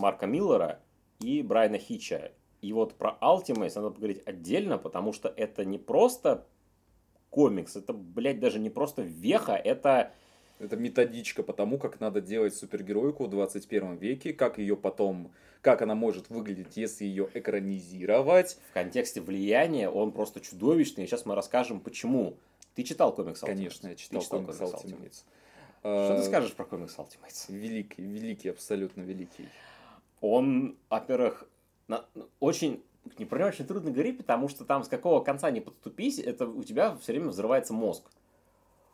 Марка 0.00 0.26
Миллера 0.26 0.80
и 1.20 1.42
Брайана 1.42 1.78
Хича. 1.78 2.32
И 2.60 2.72
вот 2.72 2.94
про 2.94 3.18
Ultimates 3.20 3.74
надо 3.74 3.90
поговорить 3.90 4.22
отдельно, 4.24 4.78
потому 4.78 5.12
что 5.12 5.28
это 5.28 5.64
не 5.64 5.78
просто 5.78 6.46
комикс, 7.30 7.76
это, 7.76 7.92
блядь, 7.92 8.40
даже 8.40 8.58
не 8.58 8.70
просто 8.70 9.02
веха, 9.02 9.52
это... 9.52 10.12
Это 10.60 10.76
методичка 10.76 11.42
по 11.42 11.52
тому, 11.52 11.78
как 11.78 11.98
надо 11.98 12.20
делать 12.20 12.54
супергеройку 12.54 13.24
в 13.24 13.28
21 13.30 13.96
веке, 13.96 14.32
как 14.32 14.56
ее 14.58 14.76
потом, 14.76 15.32
как 15.60 15.82
она 15.82 15.96
может 15.96 16.30
выглядеть, 16.30 16.76
если 16.76 17.04
ее 17.04 17.28
экранизировать. 17.34 18.56
В 18.70 18.74
контексте 18.74 19.20
влияния 19.20 19.90
он 19.90 20.12
просто 20.12 20.40
чудовищный, 20.40 21.04
и 21.04 21.06
сейчас 21.08 21.26
мы 21.26 21.34
расскажем, 21.34 21.80
почему. 21.80 22.38
Ты 22.76 22.84
читал 22.84 23.12
комикс 23.12 23.42
Ultimates? 23.42 23.46
Конечно, 23.46 23.88
я 23.88 23.94
читал, 23.96 24.22
читал 24.22 24.40
комикс 24.40 24.60
Ultimates. 24.60 24.84
Ultimates. 24.84 25.24
Что 25.84 26.14
ты 26.16 26.20
а, 26.20 26.22
скажешь 26.22 26.54
про 26.54 26.64
комикс 26.64 26.96
Ultimates? 26.96 27.44
Великий, 27.48 28.00
великий, 28.00 28.48
абсолютно 28.48 29.02
великий. 29.02 29.50
Он, 30.22 30.78
во-первых, 30.88 31.44
очень 32.40 32.82
не 33.18 33.26
про 33.26 33.46
очень 33.46 33.66
трудно 33.66 33.90
говорить, 33.90 34.16
потому 34.16 34.48
что 34.48 34.64
там 34.64 34.82
с 34.82 34.88
какого 34.88 35.22
конца 35.22 35.50
не 35.50 35.60
подступись, 35.60 36.18
это 36.18 36.46
у 36.46 36.64
тебя 36.64 36.96
все 37.02 37.12
время 37.12 37.28
взрывается 37.28 37.74
мозг. 37.74 38.04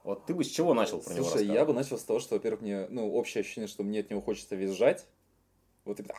Вот 0.03 0.27
ты 0.27 0.35
бы 0.35 0.43
с 0.43 0.49
чего 0.49 0.75
начал 0.75 0.99
про 0.99 1.11
Слушай, 1.11 1.17
него 1.17 1.29
Слушай, 1.29 1.47
я 1.47 1.65
бы 1.65 1.75
начал 1.75 1.97
с 1.97 2.03
того, 2.03 2.19
что, 2.19 2.35
во-первых, 2.35 2.63
мне, 2.63 2.89
ну, 2.91 3.13
общее 3.13 3.43
ощущение, 3.43 3.69
что 3.69 3.85
мне 3.85 4.01
от 4.01 4.11
него 4.11 4.21
хочется 4.21 4.57
визжать. 4.57 5.07
Вот 5.85 6.01
это 6.01 6.13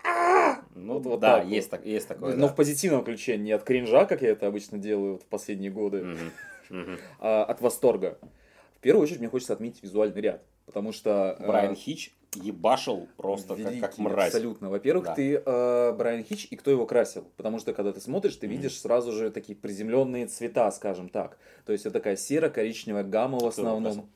Ну, 0.73 0.93
вот, 0.93 1.05
вот 1.05 1.19
да, 1.19 1.39
так 1.39 1.47
есть, 1.47 1.69
вот. 1.69 1.77
так, 1.79 1.85
есть 1.85 2.07
такое. 2.07 2.37
Но 2.37 2.47
да. 2.47 2.53
в 2.53 2.55
позитивном 2.55 3.03
ключе, 3.03 3.37
не 3.37 3.51
от 3.51 3.63
кринжа, 3.63 4.05
как 4.05 4.21
я 4.21 4.29
это 4.29 4.47
обычно 4.47 4.77
делаю 4.77 5.17
в 5.17 5.25
последние 5.25 5.71
годы, 5.71 6.15
а 7.19 7.43
от 7.43 7.59
восторга. 7.59 8.17
В 8.77 8.79
первую 8.79 9.03
очередь 9.03 9.19
мне 9.19 9.27
хочется 9.27 9.51
отметить 9.51 9.83
визуальный 9.83 10.21
ряд. 10.21 10.45
Потому 10.71 10.93
что... 10.93 11.35
Э, 11.37 11.47
Брайан 11.47 11.75
Хич 11.75 12.13
ебашил 12.35 13.09
просто 13.17 13.55
великий, 13.55 13.81
как, 13.81 13.91
как 13.91 13.99
мразь. 13.99 14.27
Абсолютно. 14.27 14.69
Во-первых, 14.69 15.03
да. 15.03 15.15
ты 15.15 15.35
э, 15.45 15.91
Брайан 15.91 16.23
Хич 16.23 16.47
и 16.49 16.55
кто 16.55 16.71
его 16.71 16.85
красил. 16.85 17.27
Потому 17.35 17.59
что 17.59 17.73
когда 17.73 17.91
ты 17.91 17.99
смотришь, 17.99 18.37
ты 18.37 18.47
mm-hmm. 18.47 18.49
видишь 18.49 18.79
сразу 18.79 19.11
же 19.11 19.31
такие 19.31 19.57
приземленные 19.57 20.27
цвета, 20.27 20.71
скажем 20.71 21.09
так. 21.09 21.37
То 21.65 21.73
есть 21.73 21.85
это 21.85 21.93
такая 21.99 22.15
серо-коричневая 22.15 23.03
гамма 23.03 23.39
в 23.39 23.45
основном. 23.45 24.09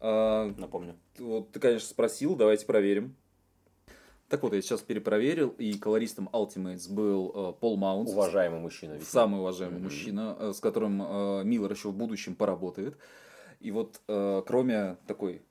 Э, 0.00 0.50
Напомню. 0.56 0.96
Вот 1.18 1.52
ты, 1.52 1.60
конечно, 1.60 1.88
спросил, 1.88 2.36
давайте 2.36 2.64
проверим. 2.64 3.16
Так 4.30 4.42
вот, 4.42 4.54
я 4.54 4.62
сейчас 4.62 4.80
перепроверил, 4.80 5.50
и 5.58 5.74
колористом 5.74 6.30
Ultimates 6.32 6.90
был 6.90 7.32
э, 7.34 7.52
Пол 7.60 7.76
Маунт. 7.76 8.08
Уважаемый 8.08 8.60
мужчина. 8.60 8.92
Видимо. 8.92 9.10
Самый 9.10 9.40
уважаемый 9.40 9.78
mm-hmm. 9.78 9.82
мужчина, 9.82 10.36
э, 10.40 10.52
с 10.54 10.60
которым 10.60 11.02
э, 11.02 11.44
Миллер 11.44 11.70
еще 11.70 11.90
в 11.90 11.94
будущем 11.94 12.34
поработает. 12.34 12.96
И 13.60 13.70
вот 13.70 14.00
э, 14.08 14.42
кроме 14.46 14.96
такой 15.06 15.42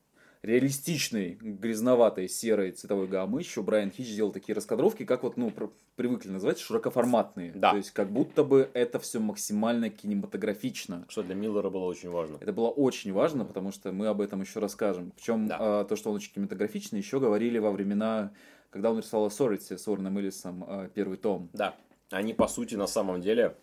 реалистичной, 0.44 1.38
грязноватой 1.40 2.28
серой 2.28 2.72
цветовой 2.72 3.08
гаммы. 3.08 3.42
Еще 3.42 3.62
Брайан 3.62 3.92
Хич 3.92 4.08
сделал 4.08 4.32
такие 4.32 4.56
раскадровки, 4.56 5.06
как 5.06 5.24
вот, 5.24 5.38
ну, 5.38 5.54
привыкли 5.96 6.30
называть, 6.30 6.60
широкоформатные. 6.60 7.52
Да. 7.54 7.72
То 7.72 7.78
есть, 7.78 7.92
как 7.92 8.12
будто 8.12 8.44
бы 8.44 8.70
это 8.74 9.00
все 9.00 9.20
максимально 9.20 9.90
кинематографично. 9.90 11.06
Что 11.10 11.22
для 11.22 11.36
Миллера 11.36 11.70
было 11.70 11.86
очень 11.86 12.10
важно. 12.10 12.38
Это 12.40 12.54
было 12.54 12.70
очень 12.70 13.14
важно, 13.14 13.46
потому 13.46 13.72
что 13.72 13.92
мы 13.92 14.08
об 14.08 14.20
этом 14.22 14.42
еще 14.42 14.60
расскажем. 14.60 15.12
Причем 15.16 15.48
да. 15.48 15.58
а, 15.60 15.84
то, 15.86 15.96
что 15.96 16.10
он 16.10 16.16
очень 16.16 16.34
кинематографичный, 16.34 17.00
еще 17.00 17.20
говорили 17.20 17.60
во 17.60 17.72
времена, 17.72 18.32
когда 18.72 18.92
он 18.92 18.98
рисовал 18.98 19.28
Authority 19.28 19.78
с 19.78 19.88
Уорреном 19.88 20.18
Эллисом 20.18 20.64
а, 20.68 20.88
первый 20.88 21.18
том. 21.18 21.50
Да. 21.54 21.76
Они, 22.10 22.34
по 22.34 22.48
сути, 22.48 22.76
на 22.76 22.88
самом 22.88 23.22
деле, 23.22 23.56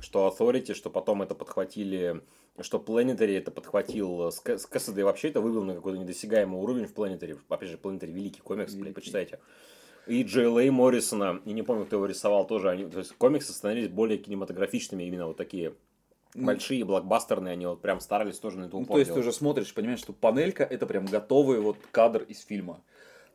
что 0.00 0.28
Authority, 0.28 0.74
что 0.74 0.90
потом 0.90 1.22
это 1.22 1.34
подхватили 1.36 2.22
что 2.60 2.78
Planetary 2.78 3.38
это 3.38 3.50
подхватил 3.50 4.30
с 4.30 4.40
Кассады 4.40 5.04
вообще 5.04 5.28
это 5.28 5.40
вывел 5.40 5.64
на 5.64 5.74
какой-то 5.74 5.98
недосягаемый 5.98 6.60
уровень 6.60 6.86
в 6.86 6.94
Planetary. 6.94 7.38
Опять 7.48 7.70
же, 7.70 7.76
Planetary 7.76 8.12
великий 8.12 8.40
комикс, 8.40 8.74
великий. 8.74 8.92
почитайте. 8.92 9.40
И 10.06 10.22
Джей 10.22 10.70
Моррисона, 10.70 11.40
и 11.44 11.52
не 11.52 11.62
помню, 11.62 11.86
кто 11.86 11.96
его 11.96 12.06
рисовал 12.06 12.46
тоже, 12.46 12.70
они, 12.70 12.84
то 12.84 12.98
есть 12.98 13.12
комиксы 13.12 13.52
становились 13.52 13.88
более 13.88 14.18
кинематографичными, 14.18 15.02
именно 15.02 15.26
вот 15.26 15.38
такие 15.38 15.74
ну, 16.34 16.46
большие, 16.46 16.84
блокбастерные, 16.84 17.52
они 17.52 17.66
вот 17.66 17.80
прям 17.80 18.00
старались 18.00 18.38
тоже 18.38 18.58
на 18.58 18.66
это 18.66 18.76
упор 18.76 18.88
ну, 18.88 18.92
То 18.94 18.98
есть 18.98 19.08
делать. 19.08 19.24
ты 19.24 19.28
уже 19.28 19.36
смотришь, 19.36 19.72
понимаешь, 19.72 20.00
что 20.00 20.12
панелька 20.12 20.62
это 20.62 20.86
прям 20.86 21.06
готовый 21.06 21.58
вот 21.60 21.78
кадр 21.90 22.22
из 22.22 22.40
фильма. 22.44 22.82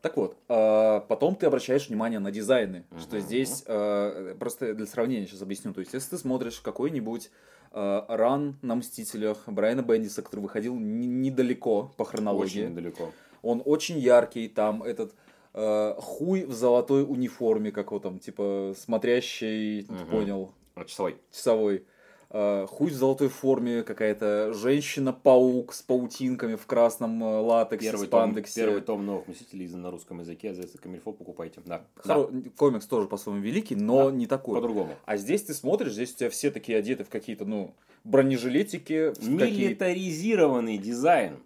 Так 0.02 0.16
вот, 0.16 0.38
э, 0.48 1.02
потом 1.08 1.36
ты 1.36 1.48
обращаешь 1.48 1.90
внимание 1.90 2.20
на 2.20 2.32
дизайны, 2.32 2.86
uh-huh. 2.92 3.02
что 3.02 3.20
здесь, 3.20 3.64
э, 3.66 4.36
просто 4.40 4.74
для 4.74 4.86
сравнения 4.86 5.26
сейчас 5.26 5.42
объясню, 5.42 5.74
то 5.74 5.82
есть 5.82 5.94
если 5.94 6.12
ты 6.12 6.18
смотришь 6.20 6.62
какой-нибудь 6.62 7.32
Э, 7.32 7.59
ран 7.72 8.58
на 8.62 8.76
Мстителях 8.76 9.44
Брайана 9.48 9.82
Бендиса, 9.82 10.22
который 10.22 10.42
выходил 10.42 10.76
недалеко 10.76 11.92
по 11.98 12.06
хронологии. 12.06 12.62
Очень 12.62 12.70
недалеко. 12.72 13.12
Он 13.42 13.62
очень 13.66 14.00
яркий, 14.00 14.48
там 14.48 14.84
этот 14.84 15.14
э, 15.54 15.94
хуй 15.98 16.46
в 16.46 16.54
золотой 16.54 17.04
униформе, 17.04 17.72
как 17.72 17.92
вот 17.92 18.04
там, 18.04 18.20
типа, 18.20 18.74
смотрящий, 18.78 19.84
угу. 19.84 20.06
понял? 20.12 20.52
Часовой. 20.86 21.18
Часовой. 21.32 21.86
Э, 22.32 22.68
хуй 22.70 22.92
в 22.92 22.94
золотой 22.94 23.28
форме, 23.28 23.82
какая-то 23.82 24.54
женщина-паук 24.54 25.74
с 25.74 25.82
паутинками 25.82 26.56
в 26.56 26.68
красном 26.68 27.24
э, 27.24 27.40
латексе, 27.40 27.90
первый 27.90 28.06
спандексе. 28.06 28.62
Том, 28.62 28.66
первый 28.66 28.82
том 28.82 29.06
новых 29.06 29.28
Мстителей 29.28 29.68
на 29.70 29.90
русском 29.90 30.20
языке, 30.20 30.54
за 30.54 30.68
Камильфо 30.78 31.12
покупайте. 31.12 31.62
Да. 31.66 31.82
Хоро... 31.96 32.28
да. 32.28 32.50
Комикс 32.56 32.86
тоже 32.86 33.08
по-своему 33.08 33.42
великий, 33.42 33.76
но 33.76 34.12
да. 34.12 34.16
не 34.16 34.28
такой. 34.28 34.56
По-другому. 34.56 34.94
А 35.06 35.18
здесь 35.18 35.42
ты 35.44 35.56
смотришь, 35.56 35.94
здесь 35.94 36.14
у 36.14 36.18
тебя 36.18 36.30
все 36.30 36.52
такие 36.52 36.78
одеты 36.78 37.04
в 37.04 37.10
какие-то, 37.10 37.46
ну, 37.46 37.74
бронежилетики. 38.04 39.12
Милитаризированный 39.26 40.78
какие... 40.78 40.92
дизайн 40.92 41.40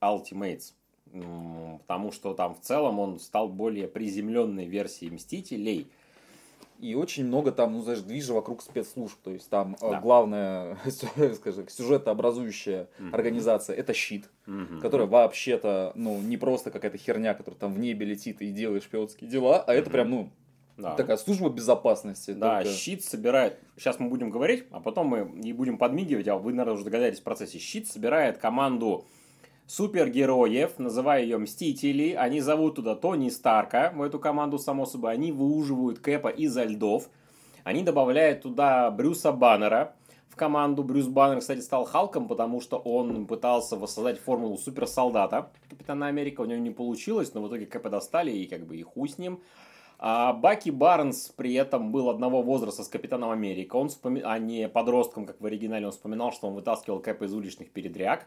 Ultimates. 0.00 0.72
Потому 1.82 2.12
что 2.12 2.32
там 2.32 2.54
в 2.54 2.60
целом 2.60 2.98
он 2.98 3.20
стал 3.20 3.48
более 3.48 3.88
приземленной 3.88 4.64
версией 4.64 5.12
Мстителей– 5.12 5.86
и 6.80 6.94
очень 6.94 7.26
много 7.26 7.52
там, 7.52 7.72
ну, 7.72 7.82
знаешь, 7.82 8.00
движа 8.00 8.32
вокруг 8.32 8.62
спецслужб. 8.62 9.18
То 9.22 9.30
есть 9.30 9.48
там 9.50 9.76
э, 9.80 9.90
да. 9.90 10.00
главная, 10.00 10.78
скажем, 11.34 11.68
сюжетообразующая 11.68 12.88
mm-hmm. 12.98 13.10
организация 13.12 13.76
это 13.76 13.92
щит, 13.92 14.28
mm-hmm. 14.46 14.80
которая 14.80 15.06
вообще-то, 15.06 15.92
ну, 15.94 16.20
не 16.20 16.36
просто 16.36 16.70
какая-то 16.70 16.98
херня, 16.98 17.34
которая 17.34 17.58
там 17.58 17.74
в 17.74 17.78
небе 17.78 18.06
летит 18.06 18.40
и 18.40 18.50
делает 18.50 18.84
шпионские 18.84 19.30
дела, 19.30 19.62
а 19.62 19.72
mm-hmm. 19.72 19.78
это 19.78 19.90
прям, 19.90 20.10
ну, 20.10 20.30
да. 20.76 20.94
такая 20.94 21.16
служба 21.16 21.50
безопасности. 21.50 22.32
Да, 22.32 22.62
только... 22.62 22.74
щит 22.74 23.04
собирает. 23.04 23.58
Сейчас 23.76 23.98
мы 23.98 24.08
будем 24.08 24.30
говорить, 24.30 24.64
а 24.70 24.80
потом 24.80 25.08
мы 25.08 25.30
не 25.34 25.52
будем 25.52 25.78
подмигивать, 25.78 26.28
а 26.28 26.36
вы, 26.36 26.52
наверное, 26.52 26.74
уже 26.74 26.84
догадались 26.84 27.20
в 27.20 27.22
процессе. 27.22 27.58
Щит 27.58 27.88
собирает 27.88 28.38
команду 28.38 29.06
супергероев, 29.70 30.80
называя 30.80 31.22
ее 31.22 31.38
Мстители. 31.38 32.12
Они 32.12 32.40
зовут 32.40 32.74
туда 32.74 32.96
Тони 32.96 33.28
Старка, 33.28 33.92
в 33.94 34.02
эту 34.02 34.18
команду, 34.18 34.58
само 34.58 34.84
собой. 34.84 35.12
Они 35.12 35.30
выуживают 35.30 36.00
Кэпа 36.00 36.26
изо 36.26 36.64
льдов. 36.64 37.08
Они 37.62 37.84
добавляют 37.84 38.42
туда 38.42 38.90
Брюса 38.90 39.30
Баннера 39.30 39.94
в 40.28 40.34
команду. 40.34 40.82
Брюс 40.82 41.06
Баннер, 41.06 41.38
кстати, 41.38 41.60
стал 41.60 41.84
Халком, 41.84 42.26
потому 42.26 42.60
что 42.60 42.78
он 42.78 43.28
пытался 43.28 43.76
воссоздать 43.76 44.18
формулу 44.18 44.58
суперсолдата 44.58 45.52
Капитана 45.68 46.08
Америка. 46.08 46.40
У 46.40 46.46
него 46.46 46.58
не 46.58 46.72
получилось, 46.72 47.32
но 47.34 47.40
в 47.40 47.46
итоге 47.46 47.66
Кэпа 47.66 47.90
достали 47.90 48.32
и 48.32 48.46
как 48.46 48.66
бы 48.66 48.76
и 48.76 48.82
хуй 48.82 49.08
с 49.08 49.18
ним. 49.18 49.40
А 50.00 50.32
Баки 50.32 50.70
Барнс 50.70 51.28
при 51.36 51.54
этом 51.54 51.92
был 51.92 52.10
одного 52.10 52.42
возраста 52.42 52.82
с 52.82 52.88
Капитаном 52.88 53.30
Америка. 53.30 53.76
Он 53.76 53.88
вспоми... 53.88 54.20
а 54.24 54.36
не 54.40 54.68
подростком, 54.68 55.26
как 55.26 55.40
в 55.40 55.46
оригинале. 55.46 55.86
Он 55.86 55.92
вспоминал, 55.92 56.32
что 56.32 56.48
он 56.48 56.54
вытаскивал 56.54 56.98
Кэпа 56.98 57.24
из 57.24 57.34
уличных 57.34 57.70
передряг. 57.70 58.26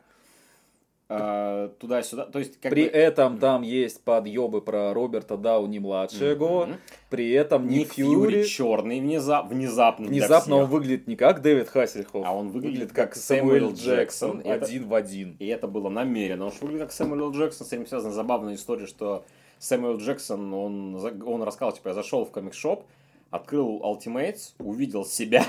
Э, 1.10 1.70
туда-сюда. 1.80 2.26
То 2.26 2.40
есть, 2.40 2.60
как 2.60 2.72
При 2.72 2.86
бы... 2.86 2.90
этом 2.90 3.38
там 3.38 3.62
есть 3.62 4.04
подъебы 4.04 4.62
про 4.62 4.94
Роберта 4.94 5.38
Дауни 5.38 5.80
младшего. 5.80 6.66
Mm-hmm. 6.66 6.76
При 7.10 7.32
этом 7.32 7.68
Ник, 7.68 7.80
Ник 7.80 7.94
Фьюри... 7.94 8.32
Фьюри 8.32 8.48
черный 8.48 9.00
внезап... 9.02 9.50
внезапно. 9.50 10.08
Внезапно 10.08 10.58
он 10.58 10.66
выглядит 10.68 11.08
не 11.08 11.16
как 11.16 11.42
Дэвид 11.42 11.68
Хассельхоф. 11.68 12.26
А 12.26 12.34
он 12.34 12.50
выглядит, 12.50 12.80
выглядит 12.80 12.94
как, 12.94 13.10
как 13.10 13.16
Сэмюэл 13.18 13.74
Джексон. 13.74 14.38
Джексон 14.38 14.52
один 14.52 14.88
в 14.88 14.96
один. 14.96 15.36
И 15.40 15.48
это 15.48 15.68
было 15.68 15.90
намеренно. 15.90 16.46
Он 16.46 16.52
выглядит 16.62 16.84
как 16.84 16.92
Сэмюэл 16.94 17.32
Джексон. 17.32 17.68
С 17.68 17.74
этим 17.74 17.86
связана 17.86 18.14
забавная 18.14 18.56
история, 18.56 18.88
что 18.88 19.26
Сэмюэл 19.60 19.98
Джексон, 19.98 20.54
он, 20.54 20.96
он 21.26 21.44
рассказал, 21.44 21.74
типа, 21.74 21.90
я 21.90 21.94
зашел 21.94 22.26
в 22.26 22.32
комик-шоп, 22.32 22.86
открыл 23.30 23.82
Ultimates, 23.84 24.54
увидел 24.60 25.06
себя 25.06 25.46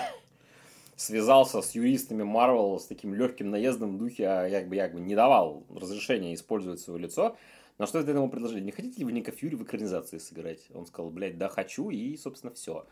связался 0.97 1.62
с 1.62 1.74
юристами 1.74 2.22
Марвел 2.22 2.78
с 2.78 2.86
таким 2.86 3.14
легким 3.14 3.51
наездом 3.51 3.97
в 3.97 3.99
духе, 3.99 4.26
а 4.26 4.47
я 4.47 4.61
как 4.61 4.68
бы, 4.68 4.76
я 4.76 4.84
как 4.84 4.95
бы 4.95 5.01
не 5.01 5.14
давал 5.14 5.64
разрешения 5.74 6.34
использовать 6.34 6.80
свое 6.80 7.01
лицо. 7.01 7.36
На 7.78 7.86
что 7.86 7.99
это 7.99 8.12
ему 8.12 8.28
предложили? 8.28 8.61
Не 8.61 8.70
хотите 8.70 8.99
ли 8.99 9.05
вы 9.05 9.12
Ника 9.12 9.32
Фьюри 9.32 9.57
в 9.57 9.64
экранизации 9.64 10.18
сыграть? 10.18 10.68
Он 10.72 10.86
сказал, 10.86 11.11
блядь, 11.11 11.38
да, 11.38 11.49
хочу, 11.49 11.90
и, 11.90 12.16
собственно, 12.16 12.53
все. 12.53 12.86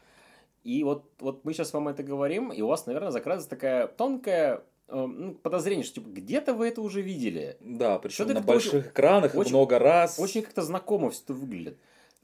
И 0.64 0.82
вот, 0.84 1.08
вот 1.20 1.44
мы 1.44 1.52
сейчас 1.52 1.72
вам 1.72 1.88
это 1.88 2.02
говорим, 2.02 2.52
и 2.52 2.60
у 2.62 2.66
вас, 2.66 2.86
наверное, 2.86 3.10
закрадывается 3.10 3.50
такая 3.50 3.86
тонкая 3.86 4.64
э, 4.88 5.06
ну, 5.06 5.34
подозрение, 5.34 5.84
что 5.84 5.96
типа 5.96 6.08
где-то 6.08 6.54
вы 6.54 6.68
это 6.68 6.82
уже 6.82 7.00
видели. 7.00 7.56
Да, 7.60 7.98
причем 7.98 8.28
на 8.28 8.40
больших 8.40 8.74
очень, 8.74 8.88
экранах 8.88 9.34
очень, 9.34 9.50
много 9.50 9.78
раз. 9.78 10.18
Очень 10.18 10.42
как-то 10.42 10.62
знакомо 10.62 11.10
все 11.10 11.22
это 11.24 11.34
выглядит. 11.34 11.78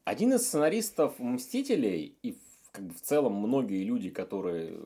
Один 0.05 0.33
из 0.33 0.47
сценаристов 0.47 1.19
Мстителей 1.19 2.17
и 2.23 2.39
как 2.73 2.87
бы 2.87 2.95
в 2.95 3.01
целом 3.01 3.35
многие 3.35 3.83
люди, 3.85 4.11
которые 4.11 4.79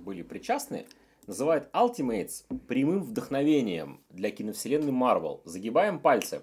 были 0.00 0.22
причастны, 0.22 0.86
называют 1.26 1.68
Ultimates 1.72 2.44
прямым 2.66 3.02
вдохновением 3.02 4.00
для 4.10 4.30
киновселенной 4.30 4.92
Marvel. 4.92 5.40
Загибаем 5.44 6.00
пальцы. 6.00 6.42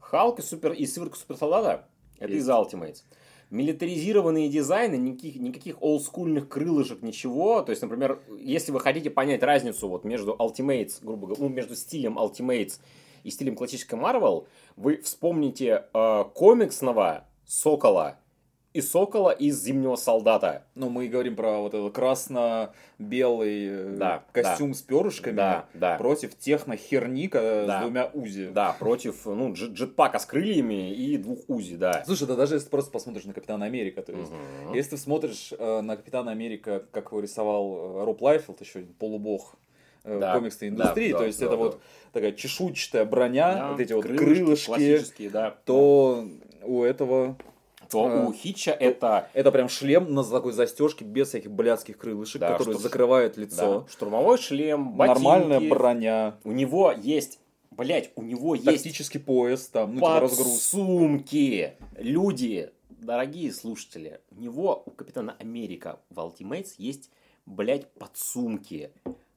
Халк 0.00 0.38
и, 0.38 0.42
супер, 0.42 0.72
и 0.72 0.86
Сыворка 0.86 1.16
Суперсолдата– 1.16 1.88
это 2.18 2.32
из 2.32 2.48
Ultimates. 2.48 3.02
Милитаризированные 3.50 4.48
дизайны, 4.48 4.96
никаких, 4.96 5.36
никаких 5.36 5.82
олдскульных 5.82 6.48
крылышек, 6.48 7.02
ничего. 7.02 7.62
То 7.62 7.70
есть, 7.70 7.82
например, 7.82 8.20
если 8.38 8.72
вы 8.72 8.80
хотите 8.80 9.10
понять 9.10 9.42
разницу 9.42 9.88
вот 9.88 10.04
между 10.04 10.34
Ultimates, 10.34 10.98
грубо 11.02 11.28
говоря, 11.28 11.42
ну, 11.42 11.48
между 11.48 11.76
стилем 11.76 12.18
Ultimates 12.18 12.80
и 13.22 13.30
стилем 13.30 13.54
классической 13.54 13.98
Marvel, 13.98 14.46
вы 14.76 14.98
вспомните 14.98 15.84
э, 15.92 16.24
комиксного 16.34 17.26
Сокола 17.46 18.18
и 18.74 18.80
Сокола 18.80 19.30
из 19.30 19.62
Зимнего 19.62 19.94
солдата. 19.94 20.64
Ну, 20.74 20.90
мы 20.90 21.06
говорим 21.06 21.36
про 21.36 21.60
вот 21.60 21.74
этот 21.74 21.94
красно-белый 21.94 23.68
э, 23.68 23.94
да, 23.96 24.24
костюм 24.32 24.72
да. 24.72 24.78
с 24.78 24.82
перышками 24.82 25.36
да, 25.36 25.66
да. 25.74 25.96
против 25.96 26.36
техно-херника 26.36 27.64
да. 27.68 27.78
с 27.78 27.82
двумя 27.82 28.10
УЗИ. 28.12 28.50
Да, 28.52 28.74
против 28.76 29.26
ну, 29.26 29.52
джет 29.52 29.74
джетпака 29.74 30.18
с 30.18 30.26
крыльями 30.26 30.92
и 30.92 31.16
двух 31.16 31.38
УЗИ, 31.46 31.76
да. 31.76 32.02
Слушай, 32.04 32.26
да 32.26 32.34
даже 32.34 32.56
если 32.56 32.64
ты 32.64 32.70
просто 32.72 32.90
посмотришь 32.90 33.24
на 33.24 33.32
Капитана 33.32 33.64
Америка, 33.64 34.02
то 34.02 34.10
есть, 34.10 34.32
угу. 34.32 34.74
если 34.74 34.90
ты 34.90 34.96
смотришь 34.96 35.52
э, 35.56 35.80
на 35.80 35.96
Капитана 35.96 36.32
Америка, 36.32 36.84
как 36.90 37.12
его 37.12 37.20
рисовал 37.20 38.00
э, 38.00 38.04
Роб 38.04 38.20
Лайфилд, 38.22 38.60
еще 38.60 38.80
полубог 38.98 39.54
э, 40.02 40.18
да, 40.18 40.34
комиксной 40.34 40.70
индустрии, 40.70 41.12
да, 41.12 41.18
то 41.18 41.26
есть 41.26 41.38
да, 41.38 41.46
это 41.46 41.54
да. 41.56 41.62
вот 41.62 41.80
такая 42.12 42.32
чешуйчатая 42.32 43.04
броня, 43.04 43.54
да, 43.54 43.70
вот 43.70 43.78
эти 43.78 43.92
вот 43.92 44.04
крылышки, 44.04 45.28
да, 45.28 45.54
то 45.64 46.24
да. 46.26 46.66
у 46.66 46.82
этого 46.82 47.36
то 47.94 48.06
а, 48.06 48.26
у 48.26 48.32
Хитча 48.32 48.72
это... 48.72 49.28
Это 49.32 49.52
прям 49.52 49.68
шлем 49.68 50.12
на 50.12 50.24
такой 50.24 50.52
застежке 50.52 51.04
без 51.04 51.28
всяких 51.28 51.50
блядских 51.50 51.96
крылышек, 51.96 52.40
да, 52.40 52.52
который 52.52 52.74
что... 52.74 52.82
закрывает 52.82 53.36
лицо. 53.36 53.80
Да. 53.80 53.92
Штурмовой 53.92 54.38
шлем, 54.38 54.94
ботинки. 54.94 55.22
Нормальная 55.22 55.60
броня. 55.60 56.34
У 56.44 56.52
него 56.52 56.92
есть 56.92 57.38
Блять, 57.70 58.12
у 58.14 58.22
него 58.22 58.54
есть... 58.54 58.66
Тактический 58.66 59.18
пояс, 59.18 59.66
там, 59.66 59.94
ну, 59.94 59.96
типа 59.96 60.20
разгруз. 60.20 60.62
сумки. 60.62 61.72
Люди, 61.96 62.70
дорогие 62.88 63.52
слушатели, 63.52 64.20
у 64.30 64.40
него, 64.40 64.84
у 64.86 64.90
Капитана 64.92 65.34
Америка 65.40 65.98
в 66.08 66.20
Ultimates 66.20 66.74
есть, 66.78 67.10
блять, 67.46 67.92
подсумки 67.94 68.92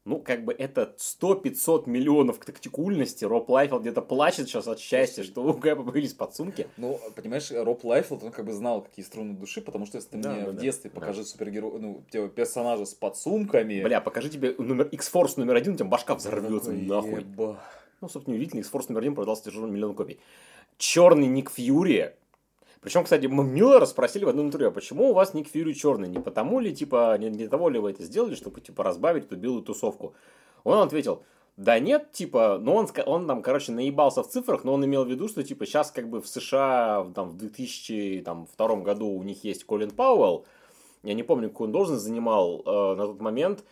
ну, 0.07 0.19
как 0.19 0.45
бы 0.45 0.53
это 0.53 0.95
100-500 0.97 1.83
миллионов 1.89 2.37
тактикульности. 2.39 3.25
Роб 3.25 3.49
Лайфилд 3.49 3.81
где-то 3.81 4.01
плачет 4.01 4.47
сейчас 4.47 4.65
от 4.67 4.79
счастья, 4.79 5.23
что 5.23 5.43
у 5.43 5.53
Кэпа 5.53 5.83
появились 5.83 6.13
подсумки. 6.13 6.67
Ну, 6.77 6.97
понимаешь, 7.13 7.51
Роб 7.51 7.83
Лайфилд, 7.83 8.23
он 8.23 8.31
как 8.31 8.45
бы 8.45 8.53
знал, 8.53 8.81
какие 8.83 9.03
струны 9.03 9.33
души, 9.33 9.59
потому 9.59 9.85
что 9.85 9.97
если 9.97 10.11
ты 10.11 10.17
да, 10.19 10.33
мне 10.33 10.45
да, 10.45 10.51
в 10.51 10.55
детстве 10.55 10.89
да. 10.89 10.99
покажи 10.99 11.23
да. 11.23 11.27
супергероя, 11.27 11.77
ну, 11.79 12.03
тебе 12.09 12.29
персонажа 12.29 12.85
с 12.85 12.93
подсумками... 12.93 13.83
Бля, 13.83 13.99
покажи 13.99 14.29
тебе 14.29 14.55
номер 14.57 14.87
X-Force 14.87 15.33
номер 15.35 15.55
один, 15.55 15.73
у 15.73 15.75
тебя 15.75 15.87
башка 15.87 16.15
взорвется 16.15 16.71
нахуй. 16.71 17.19
Еба. 17.19 17.61
Ну, 17.99 18.07
собственно, 18.07 18.35
удивительно, 18.35 18.61
X-Force 18.61 18.85
номер 18.87 19.01
один 19.01 19.15
продался 19.15 19.43
тяжелым 19.43 19.73
миллион 19.73 19.93
копий. 19.93 20.19
Черный 20.77 21.27
Ник 21.27 21.51
Фьюри, 21.51 22.13
причем, 22.87 23.03
кстати, 23.03 23.25
мы 23.25 23.43
Миллера 23.43 23.85
спросили 23.85 24.23
в 24.23 24.29
одном 24.29 24.47
интервью, 24.47 24.69
а 24.69 24.71
почему 24.71 25.09
у 25.09 25.13
вас 25.13 25.33
Ник 25.33 25.49
Фьюри 25.49 25.73
черный? 25.73 26.07
Не 26.07 26.19
потому 26.19 26.61
ли, 26.61 26.73
типа, 26.73 27.17
не 27.19 27.29
для 27.29 27.49
того 27.49 27.67
ли 27.67 27.79
вы 27.79 27.89
это 27.89 28.01
сделали, 28.03 28.33
чтобы, 28.33 28.61
типа, 28.61 28.81
разбавить 28.81 29.25
эту 29.25 29.35
белую 29.35 29.61
тусовку? 29.61 30.13
Он 30.63 30.77
ответил, 30.77 31.21
да 31.57 31.79
нет, 31.79 32.13
типа, 32.13 32.59
ну 32.61 32.75
он, 32.75 32.87
он 33.05 33.27
там, 33.27 33.41
короче, 33.41 33.73
наебался 33.73 34.23
в 34.23 34.29
цифрах, 34.29 34.63
но 34.63 34.71
он 34.71 34.85
имел 34.85 35.03
в 35.03 35.09
виду, 35.09 35.27
что, 35.27 35.43
типа, 35.43 35.65
сейчас, 35.65 35.91
как 35.91 36.09
бы, 36.09 36.21
в 36.21 36.29
США, 36.29 37.11
там, 37.13 37.31
в 37.31 37.35
2002 37.35 38.75
году 38.77 39.07
у 39.09 39.21
них 39.21 39.43
есть 39.43 39.65
Колин 39.65 39.91
Пауэлл, 39.91 40.45
я 41.03 41.13
не 41.13 41.23
помню, 41.23 41.49
какую 41.49 41.67
он 41.67 41.73
должность 41.73 42.03
занимал 42.03 42.61
э, 42.65 42.95
на 42.95 43.05
тот 43.07 43.19
момент, 43.19 43.65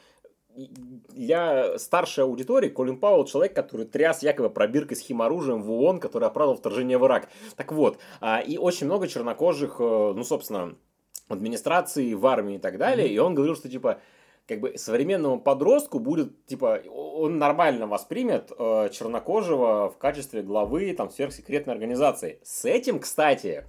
для 0.55 1.77
старшей 1.77 2.23
аудитории 2.23 2.69
Колин 2.69 2.99
Пауэлл 2.99 3.25
человек, 3.25 3.55
который 3.55 3.85
тряс 3.85 4.23
якобы 4.23 4.49
пробиркой 4.49 4.97
с 4.97 5.01
химоружием 5.01 5.61
в 5.61 5.71
ООН, 5.71 5.99
который 5.99 6.27
оправдал 6.27 6.55
вторжение 6.55 6.97
в 6.97 7.05
Ирак. 7.05 7.29
Так 7.55 7.71
вот, 7.71 7.99
а, 8.21 8.39
и 8.39 8.57
очень 8.57 8.85
много 8.85 9.07
чернокожих, 9.07 9.77
э, 9.79 10.13
ну, 10.15 10.23
собственно, 10.23 10.75
администрации, 11.27 12.13
в 12.13 12.25
армии 12.25 12.55
и 12.55 12.59
так 12.59 12.77
далее, 12.77 13.07
mm-hmm. 13.07 13.13
и 13.13 13.19
он 13.19 13.35
говорил, 13.35 13.55
что, 13.55 13.69
типа, 13.69 13.99
как 14.47 14.59
бы 14.59 14.77
современному 14.77 15.39
подростку 15.39 15.99
будет, 15.99 16.45
типа, 16.45 16.81
он 16.87 17.39
нормально 17.39 17.87
воспримет 17.87 18.51
э, 18.57 18.89
чернокожего 18.91 19.89
в 19.89 19.97
качестве 19.97 20.43
главы 20.43 20.93
там 20.93 21.09
сверхсекретной 21.09 21.73
организации. 21.73 22.39
С 22.43 22.65
этим, 22.65 22.99
кстати, 22.99 23.65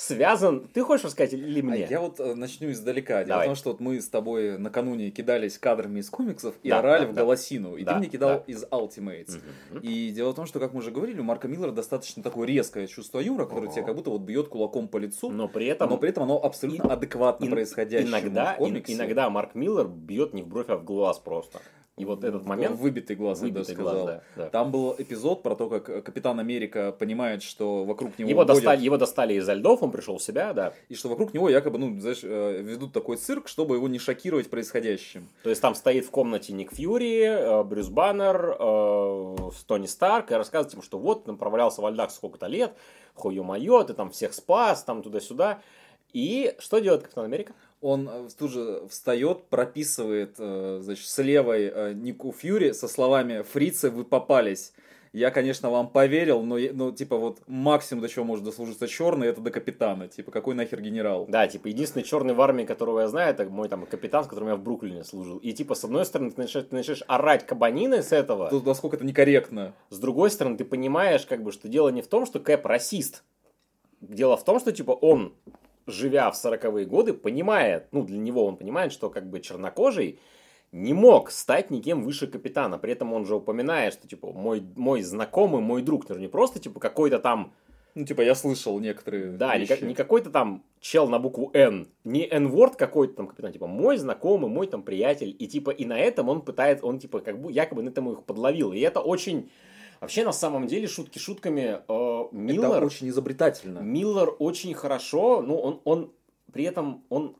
связан... 0.00 0.66
Ты 0.72 0.82
хочешь 0.82 1.04
рассказать 1.04 1.34
или 1.34 1.60
мне? 1.60 1.84
А 1.84 1.90
я 1.90 2.00
вот 2.00 2.20
э, 2.20 2.34
начну 2.34 2.70
издалека. 2.70 3.22
Дело 3.24 3.42
в 3.42 3.44
том, 3.44 3.54
что 3.54 3.70
вот 3.72 3.80
мы 3.80 4.00
с 4.00 4.08
тобой 4.08 4.56
накануне 4.58 5.10
кидались 5.10 5.58
кадрами 5.58 6.00
из 6.00 6.08
комиксов 6.08 6.54
и 6.62 6.70
да, 6.70 6.78
орали 6.78 7.04
да, 7.04 7.12
в 7.12 7.14
голосину. 7.14 7.76
И 7.76 7.84
да, 7.84 7.92
ты 7.92 7.98
мне 7.98 8.08
кидал 8.08 8.42
да. 8.46 8.52
из 8.52 8.64
Ultimates. 8.64 9.38
Угу. 9.70 9.80
И 9.80 10.10
дело 10.10 10.32
в 10.32 10.36
том, 10.36 10.46
что, 10.46 10.58
как 10.58 10.72
мы 10.72 10.78
уже 10.78 10.90
говорили, 10.90 11.20
у 11.20 11.24
Марка 11.24 11.48
Миллера 11.48 11.72
достаточно 11.72 12.22
такое 12.22 12.48
резкое 12.48 12.86
чувство 12.86 13.20
юмора, 13.20 13.44
которое 13.44 13.68
О. 13.68 13.72
тебя 13.72 13.82
как 13.82 13.94
будто 13.94 14.10
вот 14.10 14.22
бьет 14.22 14.48
кулаком 14.48 14.88
по 14.88 14.96
лицу. 14.96 15.30
Но 15.30 15.48
при 15.48 15.66
этом... 15.66 15.90
Но 15.90 15.98
при 15.98 16.08
этом 16.08 16.22
оно 16.22 16.42
абсолютно 16.42 16.88
и, 16.88 16.92
адекватно 16.92 17.44
и, 17.44 17.50
происходящему 17.50 18.10
иногда, 18.10 18.54
в 18.54 18.56
комиксе. 18.56 18.94
Иногда 18.94 19.28
Марк 19.28 19.54
Миллер 19.54 19.86
бьет 19.86 20.32
не 20.32 20.42
в 20.42 20.48
бровь, 20.48 20.70
а 20.70 20.76
в 20.76 20.84
глаз 20.84 21.18
просто. 21.18 21.60
И 22.00 22.04
вот 22.06 22.24
этот 22.24 22.46
момент... 22.46 22.78
Выбитый 22.78 23.14
глаз, 23.14 23.40
выбитый 23.40 23.62
я 23.62 23.68
бы 23.68 23.74
сказал. 23.74 24.04
Глаз, 24.04 24.06
да, 24.36 24.44
да. 24.44 24.50
Там 24.50 24.70
был 24.72 24.94
эпизод 24.96 25.42
про 25.42 25.54
то, 25.54 25.68
как 25.68 26.04
Капитан 26.04 26.40
Америка 26.40 26.92
понимает, 26.98 27.42
что 27.42 27.84
вокруг 27.84 28.18
него 28.18 28.30
его, 28.30 28.44
достали, 28.44 28.82
его 28.82 28.96
достали 28.96 29.34
из 29.34 29.48
льдов, 29.48 29.82
он 29.82 29.90
пришел 29.90 30.16
в 30.16 30.22
себя, 30.22 30.54
да. 30.54 30.72
И 30.88 30.94
что 30.94 31.08
вокруг 31.08 31.34
него 31.34 31.50
якобы, 31.50 31.78
ну, 31.78 32.00
знаешь, 32.00 32.20
э, 32.22 32.62
ведут 32.62 32.92
такой 32.92 33.18
цирк, 33.18 33.48
чтобы 33.48 33.76
его 33.76 33.86
не 33.88 33.98
шокировать 33.98 34.48
происходящим. 34.48 35.28
То 35.42 35.50
есть 35.50 35.60
там 35.60 35.74
стоит 35.74 36.06
в 36.06 36.10
комнате 36.10 36.52
Ник 36.54 36.72
Фьюри, 36.72 37.22
э, 37.22 37.62
Брюс 37.64 37.88
Баннер, 37.88 38.56
э, 38.58 39.36
Тони 39.66 39.86
Старк, 39.86 40.32
и 40.32 40.34
рассказывает 40.34 40.72
ему, 40.72 40.82
что 40.82 40.98
вот, 40.98 41.28
он 41.28 41.36
провалялся 41.36 41.82
во 41.82 41.90
льдах 41.90 42.10
сколько-то 42.10 42.46
лет, 42.46 42.72
хо-ё-моё, 43.14 43.84
ты 43.84 43.92
там 43.92 44.10
всех 44.10 44.32
спас, 44.32 44.82
там 44.84 45.02
туда-сюда. 45.02 45.60
И 46.12 46.54
что 46.58 46.78
делает 46.78 47.02
Капитан 47.02 47.24
Америка? 47.24 47.52
Он 47.80 48.08
э, 48.08 48.28
тут 48.38 48.50
же 48.50 48.86
встает, 48.88 49.44
прописывает, 49.48 50.36
э, 50.38 50.80
значит, 50.82 51.06
с 51.06 51.22
левой 51.22 51.70
э, 51.72 51.92
Нику 51.94 52.32
Фьюри 52.32 52.72
со 52.72 52.88
словами 52.88 53.42
«Фрицы, 53.42 53.90
вы 53.90 54.04
попались». 54.04 54.72
Я, 55.12 55.32
конечно, 55.32 55.70
вам 55.70 55.88
поверил, 55.88 56.42
но, 56.42 56.56
ну, 56.72 56.92
типа, 56.92 57.16
вот 57.16 57.40
максимум, 57.48 58.00
до 58.00 58.08
чего 58.08 58.24
может 58.24 58.44
дослужиться 58.44 58.86
черный, 58.86 59.26
это 59.26 59.40
до 59.40 59.50
капитана. 59.50 60.06
Типа, 60.06 60.30
какой 60.30 60.54
нахер 60.54 60.80
генерал? 60.80 61.26
Да, 61.28 61.48
типа, 61.48 61.66
единственный 61.66 62.04
черный 62.04 62.32
в 62.32 62.40
армии, 62.40 62.64
которого 62.64 63.00
я 63.00 63.08
знаю, 63.08 63.30
это 63.30 63.44
мой 63.46 63.68
там 63.68 63.86
капитан, 63.86 64.22
с 64.22 64.28
которым 64.28 64.50
я 64.50 64.56
в 64.56 64.62
Бруклине 64.62 65.02
служил. 65.02 65.38
И, 65.38 65.52
типа, 65.52 65.74
с 65.74 65.82
одной 65.82 66.06
стороны, 66.06 66.30
ты 66.30 66.40
начинаешь, 66.40 66.68
ты 66.68 66.76
начинаешь 66.76 67.02
орать 67.08 67.44
кабанины 67.44 68.04
с 68.04 68.12
этого. 68.12 68.50
Тут 68.50 68.64
насколько 68.64 68.96
это 68.96 69.04
некорректно. 69.04 69.74
С 69.88 69.98
другой 69.98 70.30
стороны, 70.30 70.56
ты 70.56 70.64
понимаешь, 70.64 71.26
как 71.26 71.42
бы, 71.42 71.50
что 71.50 71.66
дело 71.66 71.88
не 71.88 72.02
в 72.02 72.06
том, 72.06 72.24
что 72.24 72.38
Кэп 72.38 72.64
расист. 72.66 73.24
Дело 74.00 74.36
в 74.36 74.44
том, 74.44 74.60
что, 74.60 74.70
типа, 74.70 74.92
он 74.92 75.34
живя 75.86 76.30
в 76.30 76.36
сороковые 76.36 76.86
годы, 76.86 77.12
понимает, 77.14 77.88
ну, 77.92 78.02
для 78.04 78.18
него 78.18 78.44
он 78.46 78.56
понимает, 78.56 78.92
что 78.92 79.10
как 79.10 79.28
бы 79.28 79.40
чернокожий 79.40 80.18
не 80.72 80.94
мог 80.94 81.30
стать 81.30 81.70
никем 81.70 82.02
выше 82.02 82.26
капитана. 82.26 82.78
При 82.78 82.92
этом 82.92 83.12
он 83.12 83.26
же 83.26 83.34
упоминает, 83.34 83.94
что, 83.94 84.06
типа, 84.06 84.32
мой, 84.32 84.62
мой 84.76 85.02
знакомый, 85.02 85.60
мой 85.60 85.82
друг, 85.82 86.08
не 86.10 86.28
просто, 86.28 86.60
типа, 86.60 86.80
какой-то 86.80 87.18
там... 87.18 87.52
Ну, 87.96 88.04
типа, 88.04 88.20
я 88.20 88.36
слышал 88.36 88.78
некоторые 88.78 89.32
Да, 89.32 89.56
вещи. 89.56 89.82
не, 89.82 89.88
не 89.88 89.94
какой-то 89.94 90.30
там 90.30 90.62
чел 90.78 91.08
на 91.08 91.18
букву 91.18 91.50
N, 91.54 91.88
не 92.04 92.24
N-word 92.24 92.76
какой-то 92.76 93.14
там 93.14 93.26
капитан, 93.26 93.52
типа, 93.52 93.66
мой 93.66 93.96
знакомый, 93.96 94.48
мой 94.48 94.68
там 94.68 94.84
приятель. 94.84 95.34
И, 95.36 95.48
типа, 95.48 95.70
и 95.70 95.84
на 95.84 95.98
этом 95.98 96.28
он 96.28 96.42
пытается, 96.42 96.86
он, 96.86 97.00
типа, 97.00 97.18
как 97.18 97.40
бы, 97.40 97.50
якобы 97.50 97.82
на 97.82 97.88
этом 97.88 98.08
их 98.12 98.22
подловил. 98.22 98.72
И 98.72 98.78
это 98.78 99.00
очень 99.00 99.50
Вообще, 100.00 100.24
на 100.24 100.32
самом 100.32 100.66
деле, 100.66 100.86
шутки 100.86 101.18
шутками, 101.18 101.82
э, 101.86 102.28
Миллер... 102.32 102.70
Это 102.70 102.86
очень 102.86 103.08
изобретательно. 103.10 103.80
Миллер 103.80 104.34
очень 104.38 104.72
хорошо, 104.72 105.42
ну, 105.42 105.58
он, 105.58 105.80
он 105.84 106.12
при 106.52 106.64
этом, 106.64 107.04
он 107.10 107.36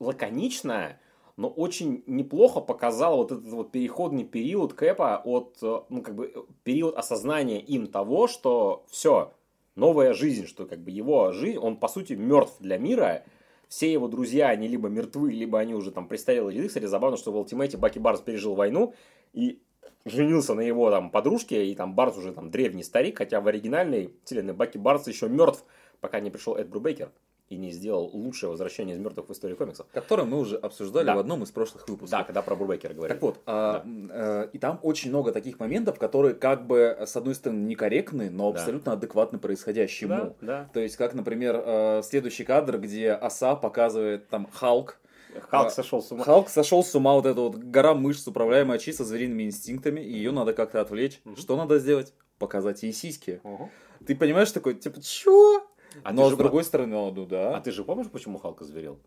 лаконично, 0.00 0.98
но 1.36 1.48
очень 1.48 2.02
неплохо 2.06 2.60
показал 2.60 3.18
вот 3.18 3.32
этот 3.32 3.52
вот 3.52 3.72
переходный 3.72 4.24
период 4.24 4.72
Кэпа 4.72 5.20
от, 5.22 5.58
э, 5.60 5.80
ну, 5.90 6.02
как 6.02 6.14
бы, 6.14 6.46
период 6.64 6.96
осознания 6.96 7.60
им 7.60 7.86
того, 7.86 8.26
что 8.26 8.86
все, 8.88 9.34
новая 9.74 10.14
жизнь, 10.14 10.46
что 10.46 10.64
как 10.64 10.80
бы 10.80 10.90
его 10.90 11.32
жизнь, 11.32 11.58
он 11.58 11.76
по 11.76 11.88
сути 11.88 12.14
мертв 12.14 12.56
для 12.58 12.78
мира, 12.78 13.22
все 13.68 13.92
его 13.92 14.08
друзья, 14.08 14.48
они 14.48 14.66
либо 14.66 14.88
мертвы, 14.88 15.30
либо 15.30 15.58
они 15.60 15.74
уже 15.74 15.90
там 15.90 16.08
престарелые 16.08 16.56
деды. 16.56 16.68
Кстати, 16.68 16.86
забавно, 16.86 17.18
что 17.18 17.32
в 17.32 17.36
Ultimate 17.36 17.76
Баки 17.76 17.98
Барс 17.98 18.20
пережил 18.20 18.54
войну, 18.54 18.94
и 19.34 19.60
женился 20.04 20.54
на 20.54 20.60
его 20.60 20.90
там 20.90 21.10
подружке, 21.10 21.66
и 21.66 21.74
там 21.74 21.94
Барс 21.94 22.16
уже 22.16 22.32
там 22.32 22.50
древний 22.50 22.82
старик, 22.82 23.18
хотя 23.18 23.40
в 23.40 23.48
оригинальной 23.48 24.14
вселенной 24.24 24.54
Баки 24.54 24.78
Барс 24.78 25.06
еще 25.06 25.28
мертв, 25.28 25.64
пока 26.00 26.20
не 26.20 26.30
пришел 26.30 26.56
Эд 26.56 26.68
Брубейкер 26.68 27.10
и 27.48 27.56
не 27.56 27.70
сделал 27.70 28.10
лучшее 28.12 28.50
возвращение 28.50 28.94
из 28.94 28.98
мертвых 28.98 29.28
в 29.28 29.32
истории 29.32 29.54
комиксов. 29.54 29.86
Которое 29.92 30.24
мы 30.24 30.38
уже 30.38 30.56
обсуждали 30.56 31.06
да. 31.06 31.14
в 31.14 31.18
одном 31.18 31.42
из 31.42 31.50
прошлых 31.50 31.88
выпусков. 31.88 32.10
Да, 32.10 32.24
когда 32.24 32.42
про 32.42 32.54
Брубейкера 32.54 32.92
говорили. 32.92 33.14
Так 33.14 33.22
вот, 33.22 33.40
а, 33.46 33.72
да. 33.72 33.84
а, 33.84 34.44
э, 34.44 34.48
и 34.52 34.58
там 34.58 34.78
очень 34.82 35.08
много 35.10 35.32
таких 35.32 35.58
моментов, 35.58 35.98
которые 35.98 36.34
как 36.34 36.66
бы, 36.66 36.96
с 37.00 37.16
одной 37.16 37.34
стороны, 37.34 37.60
некорректны, 37.60 38.28
но 38.30 38.52
да. 38.52 38.58
абсолютно 38.58 38.92
адекватны 38.92 39.38
происходящему. 39.38 40.08
Да, 40.08 40.34
да. 40.40 40.70
То 40.74 40.80
есть, 40.80 40.96
как, 40.96 41.14
например, 41.14 41.62
э, 41.64 42.02
следующий 42.04 42.44
кадр, 42.44 42.78
где 42.78 43.12
Оса 43.12 43.56
показывает 43.56 44.28
там 44.28 44.46
Халк, 44.52 44.98
Халк 45.40 45.70
сошел 45.70 46.02
с 46.02 46.10
ума. 46.12 46.24
Халк 46.24 46.48
сошел 46.48 46.82
с 46.84 46.94
ума, 46.94 47.14
вот 47.14 47.26
эта 47.26 47.40
вот 47.40 47.56
гора 47.56 47.94
мышц, 47.94 48.26
управляемая 48.26 48.78
чисто 48.78 49.04
звериными 49.04 49.44
инстинктами, 49.44 50.00
и 50.00 50.12
ее 50.12 50.32
надо 50.32 50.52
как-то 50.52 50.80
отвлечь. 50.80 51.20
Угу. 51.24 51.36
Что 51.36 51.56
надо 51.56 51.78
сделать? 51.78 52.12
Показать 52.38 52.82
ей 52.82 52.92
сиськи. 52.92 53.40
Угу. 53.44 53.70
Ты 54.06 54.16
понимаешь, 54.16 54.50
такой, 54.52 54.74
типа, 54.74 55.00
чё? 55.02 55.62
А 56.04 56.12
Но 56.12 56.30
с 56.30 56.36
другой 56.36 56.62
по... 56.62 56.66
стороны, 56.66 56.96
ну 56.96 57.26
да. 57.26 57.56
А 57.56 57.60
ты 57.60 57.72
же 57.72 57.84
помнишь, 57.84 58.10
почему 58.10 58.38
Халк 58.38 58.62
озверел? 58.62 58.98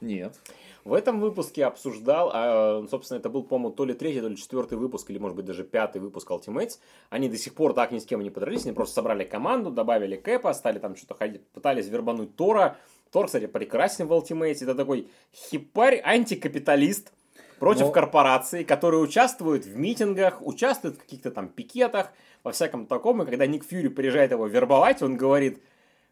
Нет. 0.00 0.38
В 0.84 0.94
этом 0.94 1.20
выпуске 1.20 1.66
обсуждал, 1.66 2.30
а, 2.32 2.86
собственно, 2.90 3.18
это 3.18 3.28
был, 3.28 3.42
по-моему, 3.42 3.74
то 3.74 3.84
ли 3.84 3.94
третий, 3.94 4.20
то 4.20 4.28
ли 4.28 4.36
четвертый 4.36 4.78
выпуск, 4.78 5.10
или, 5.10 5.18
может 5.18 5.36
быть, 5.36 5.44
даже 5.44 5.64
пятый 5.64 6.00
выпуск 6.00 6.30
Ultimates. 6.30 6.78
Они 7.10 7.28
до 7.28 7.36
сих 7.36 7.54
пор 7.54 7.74
так 7.74 7.90
ни 7.90 7.98
с 7.98 8.06
кем 8.06 8.22
не 8.22 8.30
подрались, 8.30 8.64
они 8.64 8.72
просто 8.72 8.94
собрали 8.94 9.24
команду, 9.24 9.70
добавили 9.70 10.16
Кэпа, 10.16 10.54
стали 10.54 10.78
там 10.78 10.96
что-то 10.96 11.14
ходить, 11.14 11.46
пытались 11.48 11.88
вербануть 11.88 12.36
Тора, 12.36 12.78
Тор, 13.10 13.26
кстати, 13.26 13.46
прекрасен 13.46 14.06
в 14.06 14.12
Ultimate. 14.12 14.62
Это 14.62 14.74
такой 14.74 15.08
хипарь, 15.34 16.00
антикапиталист 16.04 17.12
против 17.58 17.86
Но... 17.86 17.92
корпораций, 17.92 18.64
которые 18.64 19.00
участвуют 19.00 19.64
в 19.64 19.76
митингах, 19.76 20.40
участвуют 20.40 20.96
в 20.96 21.00
каких-то 21.00 21.30
там 21.30 21.48
пикетах, 21.48 22.12
во 22.42 22.52
всяком 22.52 22.86
таком. 22.86 23.22
И 23.22 23.26
когда 23.26 23.46
Ник 23.46 23.64
Фьюри 23.64 23.88
приезжает 23.88 24.30
его 24.30 24.46
вербовать, 24.46 25.02
он 25.02 25.16
говорит, 25.16 25.62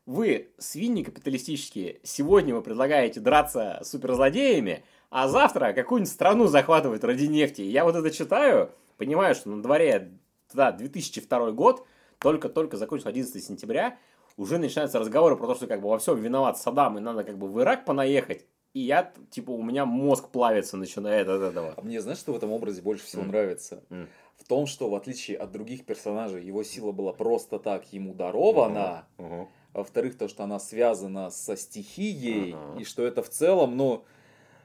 вы, 0.06 0.50
свиньи 0.58 1.02
капиталистические, 1.02 2.00
сегодня 2.02 2.54
вы 2.54 2.62
предлагаете 2.62 3.20
драться 3.20 3.80
с 3.82 3.90
суперзлодеями, 3.90 4.84
а 5.10 5.28
завтра 5.28 5.72
какую-нибудь 5.72 6.12
страну 6.12 6.46
захватывать 6.46 7.04
ради 7.04 7.24
нефти. 7.24 7.62
Я 7.62 7.84
вот 7.84 7.96
это 7.96 8.10
читаю, 8.10 8.70
понимаю, 8.98 9.34
что 9.34 9.50
на 9.50 9.62
дворе 9.62 10.12
да, 10.52 10.72
2002 10.72 11.52
год, 11.52 11.86
только-только 12.18 12.76
закончился 12.76 13.10
11 13.10 13.44
сентября, 13.44 13.98
уже 14.36 14.58
начинаются 14.58 14.98
разговоры 14.98 15.36
про 15.36 15.46
то, 15.46 15.54
что 15.54 15.66
как 15.66 15.80
бы 15.80 15.88
во 15.88 15.98
всем 15.98 16.20
виноват 16.20 16.58
Саддам, 16.58 16.98
и 16.98 17.00
надо 17.00 17.24
как 17.24 17.38
бы 17.38 17.48
в 17.48 17.60
Ирак 17.60 17.84
понаехать. 17.84 18.46
И 18.74 18.80
я, 18.80 19.10
типа, 19.30 19.52
у 19.52 19.62
меня 19.62 19.86
мозг 19.86 20.28
плавится 20.28 20.76
начинает 20.76 21.28
от 21.28 21.40
этого. 21.40 21.72
А 21.76 21.80
мне 21.80 22.00
знаешь, 22.02 22.18
что 22.18 22.34
в 22.34 22.36
этом 22.36 22.52
образе 22.52 22.82
больше 22.82 23.06
всего 23.06 23.22
mm. 23.22 23.26
нравится? 23.26 23.82
Mm. 23.88 24.06
В 24.36 24.44
том, 24.46 24.66
что 24.66 24.90
в 24.90 24.94
отличие 24.94 25.38
от 25.38 25.50
других 25.50 25.86
персонажей, 25.86 26.44
его 26.44 26.62
сила 26.62 26.92
была 26.92 27.14
просто 27.14 27.58
так 27.58 27.90
ему 27.94 28.12
дарована. 28.12 29.06
Uh-huh. 29.16 29.30
Uh-huh. 29.30 29.46
Во-вторых, 29.72 30.18
то, 30.18 30.28
что 30.28 30.44
она 30.44 30.58
связана 30.58 31.30
со 31.30 31.56
стихией, 31.56 32.52
uh-huh. 32.52 32.82
и 32.82 32.84
что 32.84 33.06
это 33.06 33.22
в 33.22 33.30
целом, 33.30 33.78
ну, 33.78 34.04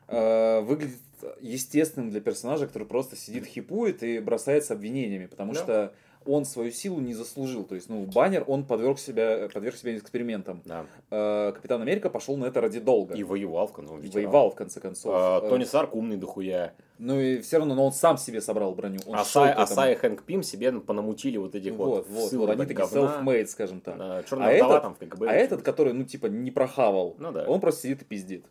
э, 0.09 0.59
выглядит 0.59 0.99
естественным 1.39 2.09
для 2.09 2.19
персонажа, 2.19 2.67
который 2.67 2.87
просто 2.87 3.15
сидит, 3.15 3.45
хипует 3.45 4.03
и 4.03 4.19
бросается 4.19 4.73
обвинениями. 4.73 5.27
Потому 5.27 5.53
yeah. 5.53 5.63
что 5.63 5.93
он 6.25 6.45
свою 6.45 6.71
силу 6.71 6.99
не 6.99 7.13
заслужил. 7.13 7.63
То 7.63 7.75
есть, 7.75 7.89
ну, 7.89 8.05
баннер, 8.05 8.43
он 8.47 8.65
подверг 8.65 8.99
себя, 8.99 9.49
подверг 9.53 9.75
себя 9.75 9.97
экспериментам. 9.97 10.61
Да. 10.65 10.85
Э, 11.09 11.51
Капитан 11.53 11.81
Америка 11.81 12.09
пошел 12.09 12.37
на 12.37 12.45
это 12.45 12.61
ради 12.61 12.79
долга. 12.79 13.15
И 13.15 13.23
воевал, 13.23 13.67
в 13.67 13.73
конце 13.73 13.93
концов. 13.93 14.13
воевал, 14.13 14.51
в 14.51 14.55
конце 14.55 14.79
концов. 14.79 15.11
А, 15.15 15.41
Тони 15.41 15.63
Сарк 15.63 15.95
умный 15.95 16.17
дохуя. 16.17 16.73
Ну 16.99 17.19
и 17.19 17.41
все 17.41 17.57
равно, 17.57 17.73
но 17.73 17.85
он 17.85 17.91
сам 17.91 18.17
себе 18.17 18.41
собрал 18.41 18.73
броню. 18.75 18.99
Он 19.07 19.15
а 19.15 19.25
Сай, 19.25 19.51
а 19.51 19.65
Сай 19.65 19.93
и 19.93 19.95
Хэнк 19.95 20.23
Пим 20.23 20.43
себе 20.43 20.71
понамутили 20.71 21.37
вот 21.37 21.55
этих 21.55 21.73
вот. 21.73 22.07
Вот, 22.07 22.07
вот, 22.09 22.33
вот 22.33 22.49
они 22.51 22.65
такие 22.65 22.85
self-made, 22.85 23.47
скажем 23.47 23.81
так. 23.81 23.97
Да, 23.97 24.23
а, 24.31 24.51
этот, 24.51 24.81
там 24.83 24.95
в 24.95 24.97
КГБ. 24.99 25.27
А 25.27 25.33
этот, 25.33 25.63
который, 25.63 25.93
ну, 25.93 26.03
типа, 26.03 26.27
не 26.27 26.51
прохавал, 26.51 27.15
ну, 27.17 27.31
да. 27.31 27.45
он 27.47 27.59
просто 27.59 27.81
сидит 27.81 28.03
и 28.03 28.05
пиздит. 28.05 28.45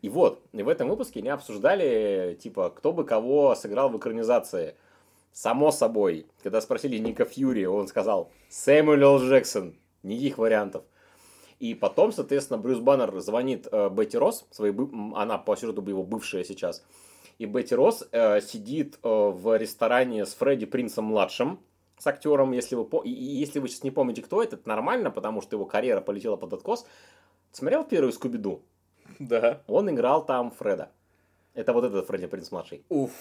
И 0.00 0.08
вот, 0.08 0.40
в 0.52 0.68
этом 0.68 0.88
выпуске 0.88 1.18
они 1.18 1.28
обсуждали, 1.28 2.38
типа, 2.40 2.70
кто 2.70 2.92
бы 2.92 3.04
кого 3.04 3.54
сыграл 3.56 3.90
в 3.90 3.98
экранизации. 3.98 4.76
Само 5.38 5.70
собой, 5.70 6.26
когда 6.42 6.60
спросили 6.60 6.98
Ника 6.98 7.24
Фьюри, 7.24 7.64
он 7.64 7.86
сказал 7.86 8.32
Сэмюэл 8.48 9.20
Джексон. 9.20 9.76
Никаких 10.02 10.36
вариантов. 10.36 10.82
И 11.60 11.74
потом, 11.74 12.10
соответственно, 12.10 12.58
Брюс 12.58 12.80
Баннер 12.80 13.16
звонит 13.20 13.68
э, 13.70 13.88
Бетти 13.88 14.18
Росс, 14.18 14.46
своей, 14.50 14.74
она 15.14 15.38
по 15.38 15.54
сюжету 15.54 15.80
его 15.86 16.02
бывшая 16.02 16.42
сейчас. 16.42 16.84
И 17.38 17.46
Бетти 17.46 17.76
Росс 17.76 18.02
э, 18.10 18.40
сидит 18.40 18.98
э, 19.04 19.08
в 19.08 19.56
ресторане 19.56 20.26
с 20.26 20.34
Фредди 20.34 20.66
Принцем-младшим, 20.66 21.60
с 21.98 22.06
актером, 22.08 22.50
если 22.50 22.74
вы, 22.74 22.84
по... 22.84 23.04
и, 23.04 23.10
если 23.10 23.60
вы 23.60 23.68
сейчас 23.68 23.84
не 23.84 23.92
помните, 23.92 24.22
кто 24.22 24.42
это, 24.42 24.56
это 24.56 24.68
нормально, 24.68 25.12
потому 25.12 25.40
что 25.40 25.54
его 25.54 25.66
карьера 25.66 26.00
полетела 26.00 26.34
под 26.34 26.52
откос. 26.54 26.84
Смотрел 27.52 27.84
первый 27.84 28.12
Скуби-Ду? 28.12 28.60
Да. 29.20 29.62
Он 29.68 29.88
играл 29.88 30.26
там 30.26 30.50
Фреда. 30.50 30.90
Это 31.54 31.72
вот 31.72 31.84
этот 31.84 32.08
Фредди 32.08 32.26
Принц-младший. 32.26 32.82
Уф. 32.88 33.12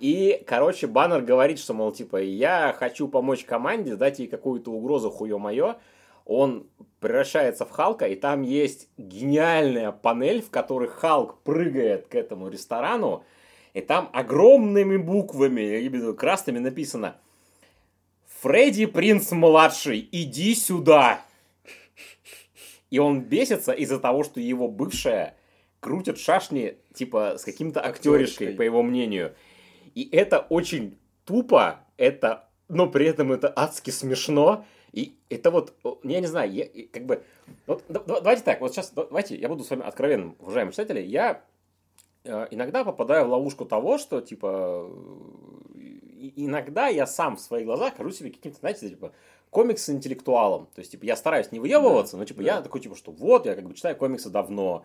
И, 0.00 0.42
короче, 0.46 0.86
Баннер 0.86 1.20
говорит, 1.20 1.58
что, 1.58 1.74
мол, 1.74 1.92
типа, 1.92 2.16
я 2.16 2.74
хочу 2.76 3.06
помочь 3.06 3.44
команде, 3.44 3.96
дать 3.96 4.18
ей 4.18 4.28
какую-то 4.28 4.72
угрозу, 4.72 5.10
хуё 5.10 5.38
моё. 5.38 5.76
он 6.24 6.66
превращается 7.00 7.66
в 7.66 7.70
Халка, 7.70 8.06
и 8.06 8.14
там 8.14 8.42
есть 8.42 8.88
гениальная 8.96 9.92
панель, 9.92 10.42
в 10.42 10.50
которой 10.50 10.88
Халк 10.88 11.42
прыгает 11.42 12.06
к 12.06 12.14
этому 12.14 12.48
ресторану, 12.48 13.24
и 13.74 13.80
там 13.80 14.08
огромными 14.12 14.96
буквами, 14.96 16.12
красными 16.12 16.58
написано 16.60 17.16
«Фредди 18.40 18.86
Принц 18.86 19.32
младший, 19.32 20.08
иди 20.12 20.54
сюда!» 20.54 21.20
И 22.90 22.98
он 22.98 23.20
бесится 23.20 23.72
из-за 23.72 23.98
того, 24.00 24.24
что 24.24 24.40
его 24.40 24.66
бывшая 24.66 25.36
крутит 25.80 26.18
шашни, 26.18 26.76
типа, 26.94 27.36
с 27.38 27.44
каким-то 27.44 27.84
актеришкой, 27.84 28.54
по 28.54 28.62
его 28.62 28.82
мнению. 28.82 29.34
И 29.94 30.08
это 30.10 30.40
очень 30.40 30.98
тупо, 31.24 31.80
это, 31.96 32.48
но 32.68 32.88
при 32.88 33.06
этом 33.06 33.32
это 33.32 33.52
адски 33.54 33.90
смешно. 33.90 34.64
И 34.92 35.16
это 35.28 35.50
вот, 35.50 35.74
я 36.02 36.20
не 36.20 36.26
знаю, 36.26 36.52
я, 36.52 36.66
как 36.92 37.06
бы, 37.06 37.22
вот, 37.66 37.84
давайте 37.88 38.42
так, 38.42 38.60
вот 38.60 38.72
сейчас, 38.72 38.90
давайте, 38.90 39.36
я 39.36 39.48
буду 39.48 39.62
с 39.62 39.70
вами 39.70 39.84
откровенным, 39.84 40.34
уважаемые 40.40 40.72
читатели, 40.72 41.00
я 41.00 41.44
э, 42.24 42.48
иногда 42.50 42.82
попадаю 42.84 43.26
в 43.26 43.30
ловушку 43.30 43.66
того, 43.66 43.98
что, 43.98 44.20
типа, 44.20 44.90
иногда 46.36 46.88
я 46.88 47.06
сам 47.06 47.36
в 47.36 47.40
своих 47.40 47.66
глазах 47.66 47.94
кажу 47.94 48.10
себе 48.10 48.30
каким-то, 48.30 48.58
знаете, 48.58 48.88
типа, 48.88 49.12
комикс-интеллектуалом. 49.50 50.66
То 50.74 50.80
есть, 50.80 50.92
типа, 50.92 51.04
я 51.04 51.16
стараюсь 51.16 51.52
не 51.52 51.60
выебываться, 51.60 52.12
да, 52.12 52.18
но, 52.18 52.24
типа, 52.24 52.42
да. 52.42 52.56
я 52.56 52.62
такой, 52.62 52.80
типа, 52.80 52.96
что 52.96 53.12
вот, 53.12 53.46
я 53.46 53.54
как 53.54 53.64
бы 53.64 53.74
читаю 53.74 53.96
комиксы 53.96 54.30
давно, 54.30 54.84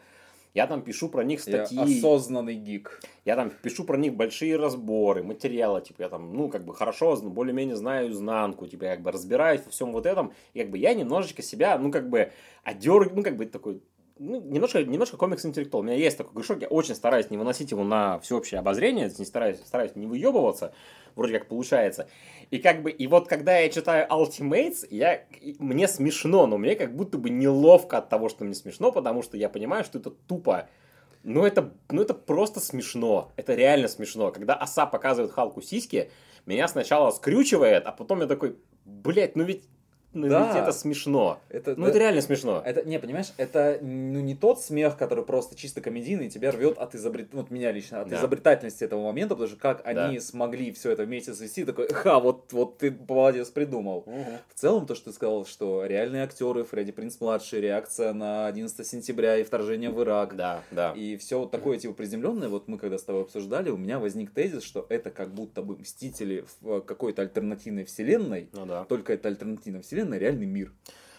я 0.55 0.67
там 0.67 0.81
пишу 0.81 1.09
про 1.09 1.23
них 1.23 1.41
статьи. 1.41 1.77
Я 1.77 1.83
осознанный 1.83 2.55
гик. 2.55 3.01
Я 3.25 3.35
там 3.35 3.51
пишу 3.61 3.83
про 3.83 3.97
них 3.97 4.15
большие 4.15 4.55
разборы, 4.55 5.21
материалы, 5.21 5.81
типа 5.81 6.03
я 6.03 6.09
там, 6.09 6.33
ну, 6.33 6.49
как 6.49 6.63
бы 6.63 6.73
хорошо, 6.73 7.15
более-менее 7.17 7.75
знаю 7.75 8.11
изнанку, 8.11 8.65
типа 8.65 8.85
я 8.85 8.95
как 8.95 9.03
бы 9.03 9.11
разбираюсь 9.11 9.61
во 9.65 9.71
всем 9.71 9.91
вот 9.91 10.05
этом, 10.05 10.31
и 10.53 10.61
как 10.61 10.69
бы 10.71 10.77
я 10.77 10.93
немножечко 10.93 11.41
себя, 11.41 11.77
ну, 11.77 11.91
как 11.91 12.09
бы 12.09 12.31
одер, 12.63 13.11
ну, 13.13 13.21
как 13.21 13.35
бы 13.35 13.45
такой 13.45 13.81
ну, 14.17 14.41
немножко, 14.41 14.83
немножко 14.83 15.17
комикс-интеллектуал. 15.17 15.83
У 15.83 15.85
меня 15.85 15.97
есть 15.97 16.17
такой 16.17 16.33
грешок, 16.33 16.61
я 16.61 16.67
очень 16.67 16.95
стараюсь 16.95 17.29
не 17.29 17.37
выносить 17.37 17.71
его 17.71 17.83
на 17.83 18.19
всеобщее 18.19 18.59
обозрение, 18.59 19.11
не 19.17 19.25
стараюсь, 19.25 19.59
стараюсь 19.59 19.95
не 19.95 20.07
выебываться, 20.07 20.73
вроде 21.15 21.37
как 21.37 21.47
получается. 21.47 22.07
И 22.49 22.59
как 22.59 22.81
бы, 22.81 22.91
и 22.91 23.07
вот 23.07 23.27
когда 23.27 23.57
я 23.57 23.69
читаю 23.69 24.07
Ultimates, 24.07 24.87
я, 24.89 25.25
мне 25.59 25.87
смешно, 25.87 26.47
но 26.47 26.57
мне 26.57 26.75
как 26.75 26.95
будто 26.95 27.17
бы 27.17 27.29
неловко 27.29 27.97
от 27.97 28.07
того, 28.07 28.29
что 28.29 28.45
мне 28.45 28.53
смешно, 28.53 28.91
потому 28.91 29.21
что 29.21 29.35
я 29.35 29.49
понимаю, 29.49 29.83
что 29.83 29.99
это 29.99 30.11
тупо. 30.11 30.69
Ну 31.23 31.45
это, 31.45 31.73
ну 31.89 32.01
это 32.01 32.13
просто 32.13 32.59
смешно. 32.61 33.33
Это 33.35 33.53
реально 33.53 33.89
смешно. 33.89 34.31
Когда 34.31 34.53
оса 34.53 34.85
показывает 34.85 35.33
Халку 35.33 35.61
сиськи, 35.61 36.09
меня 36.45 36.67
сначала 36.67 37.11
скрючивает, 37.11 37.85
а 37.85 37.91
потом 37.91 38.21
я 38.21 38.27
такой, 38.27 38.57
блять, 38.85 39.35
ну 39.35 39.43
ведь 39.43 39.65
ну 40.15 40.29
да. 40.29 40.47
ведь 40.47 40.63
это 40.63 40.71
смешно. 40.71 41.39
Это, 41.49 41.75
ну, 41.75 41.83
это, 41.83 41.91
это 41.91 41.99
реально 41.99 42.21
смешно. 42.21 42.61
Это, 42.65 42.83
не, 42.87 42.99
понимаешь, 42.99 43.33
это 43.37 43.77
ну, 43.81 44.19
не 44.19 44.35
тот 44.35 44.61
смех, 44.61 44.97
который 44.97 45.23
просто 45.23 45.55
чисто 45.55 45.81
комедийный, 45.81 46.29
тебя 46.29 46.51
рвет 46.51 46.77
от 46.77 46.95
изобрет... 46.95 47.29
вот 47.33 47.51
меня 47.51 47.71
лично, 47.71 48.01
от 48.01 48.09
да. 48.09 48.17
изобретательности 48.17 48.83
этого 48.83 49.03
момента, 49.03 49.35
потому 49.35 49.49
что 49.49 49.59
как 49.59 49.83
да. 49.83 50.07
они 50.07 50.19
смогли 50.19 50.71
все 50.71 50.91
это 50.91 51.03
вместе 51.03 51.33
свести, 51.33 51.65
такой, 51.65 51.87
ха, 51.89 52.19
вот, 52.19 52.51
вот 52.51 52.77
ты 52.77 52.95
молодец, 53.07 53.49
придумал. 53.49 53.99
Угу. 54.05 54.25
В 54.53 54.59
целом, 54.59 54.85
то, 54.85 54.95
что 54.95 55.05
ты 55.05 55.15
сказал, 55.15 55.45
что 55.45 55.85
реальные 55.85 56.23
актеры, 56.23 56.63
Фредди 56.63 56.91
Принц 56.91 57.19
младший, 57.19 57.61
реакция 57.61 58.13
на 58.13 58.47
11 58.47 58.85
сентября 58.85 59.37
и 59.37 59.43
вторжение 59.43 59.89
в 59.89 60.01
Ирак. 60.01 60.35
Да, 60.35 60.63
да. 60.71 60.93
И 60.93 61.17
все 61.17 61.39
вот 61.39 61.51
такое, 61.51 61.77
типа, 61.77 61.93
приземленное, 61.93 62.49
вот 62.49 62.67
мы 62.67 62.77
когда 62.77 62.97
с 62.97 63.03
тобой 63.03 63.23
обсуждали, 63.23 63.69
у 63.69 63.77
меня 63.77 63.99
возник 63.99 64.31
тезис, 64.31 64.63
что 64.63 64.85
это 64.89 65.09
как 65.09 65.33
будто 65.33 65.61
бы 65.61 65.75
Мстители 65.75 66.45
в 66.61 66.81
какой-то 66.81 67.21
альтернативной 67.21 67.85
вселенной, 67.85 68.49
ну, 68.53 68.65
да. 68.65 68.85
только 68.85 69.13
это 69.13 69.27
альтернативная 69.27 69.81
вселенная, 69.81 70.04
вселенной 70.05 70.19
реальный 70.19 70.45
мир. 70.45 70.71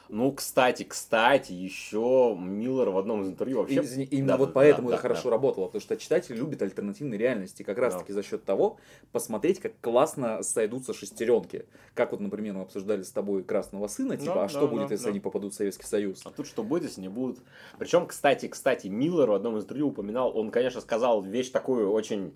Ну, 0.08 0.30
кстати, 0.30 0.84
кстати, 0.84 1.52
еще 1.52 2.36
Миллер 2.38 2.90
в 2.90 2.98
одном 2.98 3.22
из 3.22 3.28
интервью 3.28 3.58
вообще... 3.58 3.82
И, 3.82 4.04
именно 4.04 4.34
да, 4.34 4.36
вот 4.36 4.52
поэтому 4.52 4.88
да, 4.88 4.94
это 4.94 5.02
да, 5.02 5.08
хорошо 5.08 5.24
да. 5.24 5.30
работало, 5.30 5.66
потому 5.66 5.80
что 5.80 5.96
читатель 5.96 6.36
любит 6.36 6.62
альтернативные 6.62 7.18
реальности, 7.18 7.64
как 7.64 7.76
раз 7.76 7.96
таки 7.96 8.12
да. 8.12 8.14
за 8.14 8.22
счет 8.22 8.44
того, 8.44 8.78
посмотреть, 9.10 9.58
как 9.58 9.72
классно 9.80 10.44
сойдутся 10.44 10.94
шестеренки. 10.94 11.66
Как 11.94 12.12
вот, 12.12 12.20
например, 12.20 12.54
мы 12.54 12.60
обсуждали 12.60 13.02
с 13.02 13.10
тобой 13.10 13.42
Красного 13.42 13.88
Сына, 13.88 14.16
типа, 14.16 14.34
да, 14.34 14.40
а 14.42 14.44
да, 14.44 14.48
что 14.48 14.68
будет, 14.68 14.86
да, 14.86 14.94
если 14.94 15.06
да. 15.06 15.10
они 15.10 15.18
попадут 15.18 15.54
в 15.54 15.56
Советский 15.56 15.86
Союз? 15.86 16.22
А 16.24 16.30
тут 16.30 16.46
что 16.46 16.62
будет, 16.62 16.84
если 16.84 17.00
не 17.00 17.08
будут? 17.08 17.40
Причем, 17.76 18.06
кстати, 18.06 18.46
кстати, 18.46 18.86
Миллер 18.86 19.28
в 19.28 19.34
одном 19.34 19.56
из 19.56 19.64
интервью 19.64 19.88
упоминал, 19.88 20.38
он, 20.38 20.52
конечно, 20.52 20.80
сказал 20.80 21.20
вещь 21.20 21.50
такую 21.50 21.90
очень, 21.90 22.32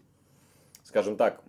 скажем 0.82 1.16
так, 1.16 1.40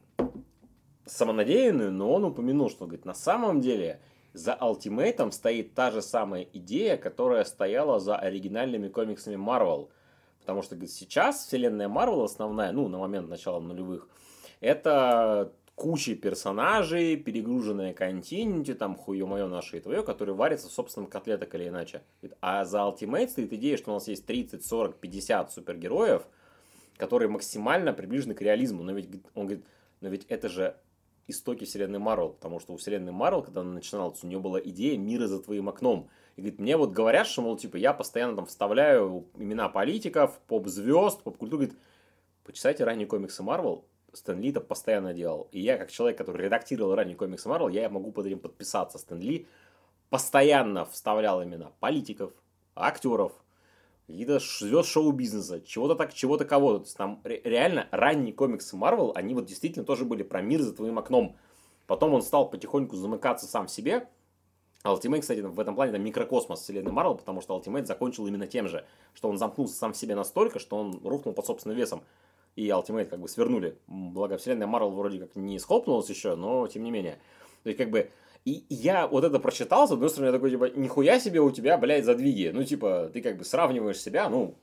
самонадеянную, 1.08 1.92
но 1.92 2.14
он 2.14 2.26
упомянул, 2.26 2.70
что, 2.70 2.86
говорит, 2.86 3.06
на 3.06 3.16
самом 3.16 3.60
деле 3.60 4.00
за 4.34 4.58
Ultimate 4.60 5.32
стоит 5.32 5.74
та 5.74 5.92
же 5.92 6.02
самая 6.02 6.48
идея, 6.54 6.98
которая 6.98 7.44
стояла 7.44 8.00
за 8.00 8.16
оригинальными 8.16 8.88
комиксами 8.88 9.36
Marvel. 9.36 9.90
Потому 10.40 10.62
что 10.62 10.76
сейчас 10.88 11.46
вселенная 11.46 11.88
Marvel 11.88 12.24
основная, 12.24 12.72
ну, 12.72 12.88
на 12.88 12.98
момент 12.98 13.30
начала 13.30 13.60
нулевых, 13.60 14.08
это 14.60 15.52
куча 15.76 16.16
персонажей, 16.16 17.16
перегруженная 17.16 17.94
континенте, 17.94 18.76
там 18.76 18.96
хуе 18.96 19.26
мое 19.26 19.48
наше 19.48 19.78
и 19.78 19.80
твое, 19.80 20.04
которые 20.04 20.36
варятся 20.36 20.70
в 20.70 20.72
собственном 20.72 21.10
котле 21.10 21.38
так 21.38 21.54
или 21.56 21.68
иначе. 21.68 22.02
А 22.40 22.66
за 22.66 22.80
Ultimate 22.80 23.30
стоит 23.30 23.52
идея, 23.54 23.78
что 23.78 23.92
у 23.92 23.96
нас 23.96 24.08
есть 24.08 24.26
30, 24.26 24.64
40, 24.64 24.98
50 24.98 25.52
супергероев, 25.52 26.24
которые 26.98 27.30
максимально 27.30 27.94
приближены 27.94 28.34
к 28.36 28.42
реализму. 28.42 28.84
Но 28.84 28.94
ведь 28.94 29.10
он 29.34 29.48
говорит, 29.48 29.66
но 30.02 30.10
ведь 30.10 30.26
это 30.30 30.50
же 30.50 30.76
истоки 31.32 31.66
вселенной 31.66 32.00
Марвел, 32.00 32.30
потому 32.30 32.60
что 32.60 32.74
у 32.74 32.78
вселенной 32.78 33.12
Марвел, 33.12 33.42
когда 33.42 33.62
она 33.62 33.74
начиналась, 33.74 34.24
у 34.24 34.28
нее 34.28 34.40
была 34.40 34.60
идея 34.60 34.98
мира 34.98 35.28
за 35.28 35.42
твоим 35.42 35.70
окном. 35.70 36.10
И 36.36 36.42
говорит, 36.42 36.60
мне 36.60 36.78
вот 36.78 36.92
говорят, 36.92 37.28
что, 37.28 37.42
мол, 37.42 37.58
типа, 37.58 37.78
я 37.78 37.94
постоянно 37.94 38.36
там 38.36 38.46
вставляю 38.46 39.26
имена 39.36 39.70
политиков, 39.70 40.40
поп-звезд, 40.48 41.24
поп-культуру. 41.24 41.64
Говорит, 41.64 41.80
почитайте 42.44 42.84
ранние 42.84 43.08
комиксы 43.08 43.44
Марвел, 43.44 43.86
Стэн 44.14 44.42
Ли 44.42 44.50
это 44.50 44.62
постоянно 44.62 45.14
делал. 45.14 45.48
И 45.52 45.60
я, 45.60 45.78
как 45.78 45.92
человек, 45.92 46.18
который 46.18 46.46
редактировал 46.46 46.96
ранние 46.96 47.16
комиксы 47.16 47.48
Марвел, 47.48 47.70
я 47.70 47.90
могу 47.90 48.12
под 48.12 48.26
этим 48.26 48.40
подписаться. 48.40 48.98
Стэн 48.98 49.20
Ли 49.20 49.48
постоянно 50.10 50.86
вставлял 50.86 51.44
имена 51.44 51.72
политиков, 51.80 52.34
актеров, 52.76 53.34
какие-то 54.08 54.40
звезд 54.40 54.90
шоу-бизнеса, 54.90 55.62
чего-то 55.62 55.96
так, 55.96 56.14
чего-то 56.14 56.46
кого-то. 56.46 56.80
То 56.80 56.86
есть 56.86 56.98
там 56.98 57.22
реально 57.24 57.88
ранние 57.92 58.34
комиксы 58.34 58.76
Marvel, 58.76 59.12
они 59.16 59.34
вот 59.34 59.46
действительно 59.46 59.86
тоже 59.86 60.06
были 60.06 60.24
про 60.24 60.42
мир 60.42 60.62
за 60.62 60.74
твоим 60.74 61.00
окном. 61.00 61.38
Потом 61.88 62.14
он 62.14 62.22
стал 62.22 62.50
потихоньку 62.50 62.96
замыкаться 62.96 63.48
сам 63.48 63.68
в 63.68 63.72
себе. 63.72 64.08
Ultimate, 64.84 65.22
кстати, 65.22 65.42
в 65.42 65.60
этом 65.60 65.76
плане 65.76 65.92
это 65.92 66.00
микрокосмос 66.00 66.62
вселенной 66.62 66.92
Marvel, 66.92 67.18
потому 67.18 67.42
что 67.42 67.56
Ultimate 67.56 67.86
закончил 67.86 68.26
именно 68.26 68.48
тем 68.48 68.68
же, 68.68 68.86
что 69.14 69.30
он 69.30 69.38
замкнулся 69.38 69.76
сам 69.76 69.94
в 69.94 69.98
себе 69.98 70.16
настолько, 70.16 70.58
что 70.58 70.78
он 70.78 71.00
рухнул 71.04 71.34
под 71.36 71.46
собственным 71.46 71.78
весом. 71.78 72.04
И 72.56 72.68
Ultimate 72.68 73.06
как 73.06 73.20
бы 73.20 73.28
свернули. 73.28 73.78
Благо, 73.88 74.38
вселенная 74.38 74.68
Marvel 74.68 74.90
вроде 74.90 75.20
как 75.20 75.36
не 75.36 75.60
схлопнулась 75.60 76.10
еще, 76.10 76.36
но 76.36 76.68
тем 76.68 76.84
не 76.84 76.92
менее. 76.92 77.20
То 77.64 77.70
есть, 77.70 77.78
как 77.78 77.92
бы, 77.92 78.10
и 78.46 78.66
я 78.70 79.08
вот 79.08 79.24
это 79.24 79.40
прочитал, 79.40 79.88
с 79.88 79.92
одной 79.92 80.10
стороны, 80.10 80.30
я 80.30 80.34
такой, 80.34 80.52
типа, 80.52 80.72
нихуя 80.76 81.20
себе 81.20 81.42
у 81.42 81.52
тебя, 81.52 81.78
блядь, 81.78 82.06
задвиги. 82.06 82.52
Ну, 82.54 82.64
типа, 82.64 83.10
ты 83.14 83.22
как 83.22 83.38
бы 83.38 83.46
сравниваешь 83.46 84.00
себя, 84.00 84.30
ну, 84.30 84.56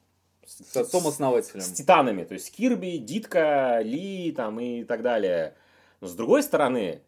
с 0.47 0.77
отцом-основателем. 0.77 1.61
С 1.61 1.73
титанами. 1.73 2.25
То 2.25 2.35
есть 2.35 2.55
Кирби, 2.55 2.97
Дитка, 2.97 3.81
Ли 3.83 4.33
там 4.33 4.59
и 4.61 4.85
так 4.85 5.03
далее. 5.03 5.55
Но 6.01 6.09
с 6.09 6.15
другой 6.15 6.43
стороны, 6.43 7.03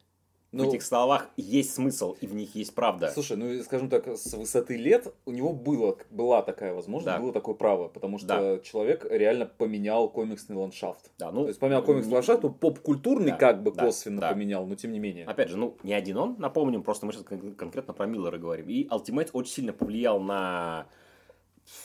ну, 0.53 0.65
в 0.65 0.69
этих 0.69 0.83
словах 0.83 1.29
есть 1.37 1.73
смысл, 1.75 2.17
и 2.21 2.27
в 2.27 2.35
них 2.35 2.57
есть 2.57 2.75
правда. 2.75 3.11
Слушай, 3.13 3.37
ну, 3.37 3.63
скажем 3.63 3.89
так, 3.89 4.09
с 4.09 4.35
высоты 4.35 4.77
лет 4.77 5.13
у 5.25 5.31
него 5.31 5.53
было, 5.53 5.97
была 6.11 6.43
такая 6.43 6.75
возможность, 6.75 7.17
да. 7.17 7.23
было 7.23 7.33
такое 7.33 7.55
право, 7.55 7.87
потому 7.87 8.19
что 8.19 8.27
да. 8.27 8.59
человек 8.59 9.07
реально 9.09 9.47
поменял 9.47 10.09
комиксный 10.09 10.57
ландшафт. 10.57 11.13
Да, 11.19 11.31
ну, 11.31 11.43
То 11.43 11.49
есть, 11.49 11.61
поменял 11.61 11.85
комиксный 11.85 12.11
не... 12.11 12.15
ландшафт, 12.15 12.43
ну, 12.43 12.51
поп-культурный 12.51 13.31
да, 13.31 13.37
как 13.37 13.63
бы 13.63 13.71
да, 13.71 13.85
косвенно 13.85 14.21
да. 14.21 14.33
поменял, 14.33 14.67
но 14.67 14.75
тем 14.75 14.91
не 14.91 14.99
менее. 14.99 15.25
Опять 15.27 15.51
же, 15.51 15.57
ну, 15.57 15.77
не 15.85 15.95
один 15.95 16.17
он, 16.17 16.35
напомним, 16.39 16.83
просто 16.83 17.07
мы 17.07 17.13
сейчас 17.13 17.25
конкретно 17.57 17.95
про 17.95 18.07
Миллера 18.07 18.37
говорим. 18.37 18.69
И 18.69 18.89
Ultimate 18.89 19.31
очень 19.33 19.53
сильно 19.53 19.73
повлиял 19.73 20.19
на 20.19 20.89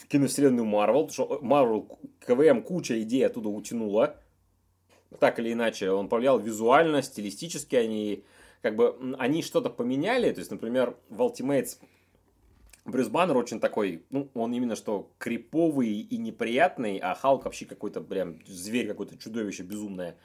киновселенную 0.07 0.66
Марвел, 0.66 1.07
потому 1.07 1.13
что 1.13 1.39
Марвел 1.45 1.88
КВМ 2.26 2.63
куча 2.63 2.99
идей 2.99 3.28
оттуда 3.28 3.49
утянула. 3.49 4.18
Так 5.20 5.39
или 5.39 5.53
иначе, 5.53 5.91
он 5.91 6.09
повлиял 6.09 6.39
визуально, 6.39 7.03
стилистически 7.03 7.76
они 7.76 8.24
как 8.66 8.76
бы 8.76 9.16
они 9.20 9.43
что-то 9.43 9.70
поменяли. 9.70 10.32
То 10.32 10.39
есть, 10.39 10.49
например, 10.49 10.97
в 11.11 11.22
Ultimates 11.22 11.78
Брюс 12.84 13.09
Баннер 13.09 13.38
очень 13.38 13.59
такой, 13.59 14.03
ну, 14.09 14.28
он 14.34 14.53
именно 14.53 14.76
что 14.76 15.11
криповый 15.20 15.89
и 15.89 16.18
неприятный, 16.18 16.97
а 16.97 17.13
Халк 17.13 17.45
вообще 17.45 17.68
какой-то 17.68 18.01
прям 18.01 18.39
зверь, 18.47 18.88
какое-то 18.88 19.20
чудовище 19.20 19.61
безумное. 19.61 20.18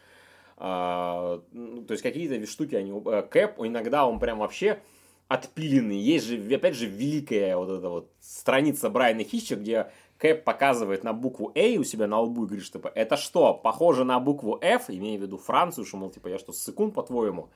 А, 0.57 1.43
ну, 1.53 1.83
то 1.83 1.93
есть 1.93 2.03
какие-то 2.03 2.47
штуки 2.47 2.77
они... 2.77 2.99
Э, 3.05 3.21
Кэп, 3.31 3.59
иногда 3.59 4.07
он 4.07 4.19
прям 4.19 4.39
вообще 4.39 4.81
отпиленный. 5.29 5.99
Есть 5.99 6.25
же, 6.25 6.55
опять 6.55 6.77
же, 6.77 6.87
великая 6.87 7.59
вот 7.59 7.69
эта 7.69 7.91
вот 7.91 8.11
страница 8.21 8.89
Брайана 8.89 9.23
Хитча, 9.23 9.57
где 9.57 9.91
Кэп 10.17 10.45
показывает 10.45 11.05
на 11.05 11.13
букву 11.13 11.53
A 11.55 11.79
у 11.79 11.85
себя 11.85 12.07
на 12.07 12.19
лбу 12.21 12.45
и 12.45 12.47
говорит, 12.47 12.65
что 12.65 12.79
типа, 12.79 12.91
это 12.95 13.19
что, 13.19 13.53
похоже 13.53 14.05
на 14.05 14.19
букву 14.19 14.59
F, 14.63 14.89
имея 14.89 15.19
в 15.19 15.23
виду 15.23 15.37
Францию, 15.37 15.85
что, 15.85 15.99
мол, 15.99 16.09
типа, 16.09 16.29
я 16.29 16.39
что, 16.39 16.55
секунд, 16.55 16.95
по-твоему? 16.95 17.51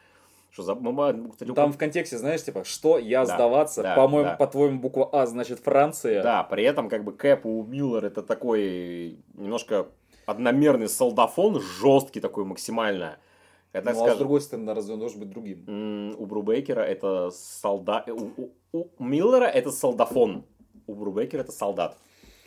Что 0.54 0.62
за... 0.62 0.76
кстати, 1.32 1.50
Там 1.52 1.72
в 1.72 1.78
контексте, 1.78 2.16
знаешь, 2.16 2.44
типа, 2.44 2.62
что 2.62 2.96
я 2.96 3.24
да, 3.24 3.34
сдаваться, 3.34 3.82
да, 3.82 3.96
по-моему, 3.96 4.30
да. 4.30 4.36
по-твоему, 4.36 4.78
буква 4.78 5.10
А 5.12 5.26
значит 5.26 5.58
Франция. 5.58 6.22
Да, 6.22 6.44
при 6.44 6.62
этом 6.62 6.88
как 6.88 7.02
бы 7.02 7.12
Кэп 7.12 7.44
у 7.44 7.64
Миллер 7.64 8.04
это 8.04 8.22
такой 8.22 9.18
немножко 9.34 9.88
одномерный 10.26 10.88
солдафон, 10.88 11.60
жесткий 11.60 12.20
такой 12.20 12.44
максимально. 12.44 13.16
Это, 13.72 13.90
ну, 13.90 13.96
скажем, 13.96 14.12
а 14.12 14.14
с 14.14 14.18
другой 14.18 14.40
стороны, 14.42 14.74
разве 14.74 14.94
он 14.94 15.00
должен 15.00 15.18
быть 15.18 15.30
другим? 15.30 16.14
У 16.16 16.24
Брубейкера 16.24 16.82
это 16.82 17.30
солдат... 17.32 18.08
У, 18.08 18.52
у, 18.72 18.86
у 18.98 19.04
Миллера 19.04 19.46
это 19.46 19.72
солдафон. 19.72 20.44
У 20.86 20.94
Брубейкера 20.94 21.40
это 21.40 21.50
солдат. 21.50 21.98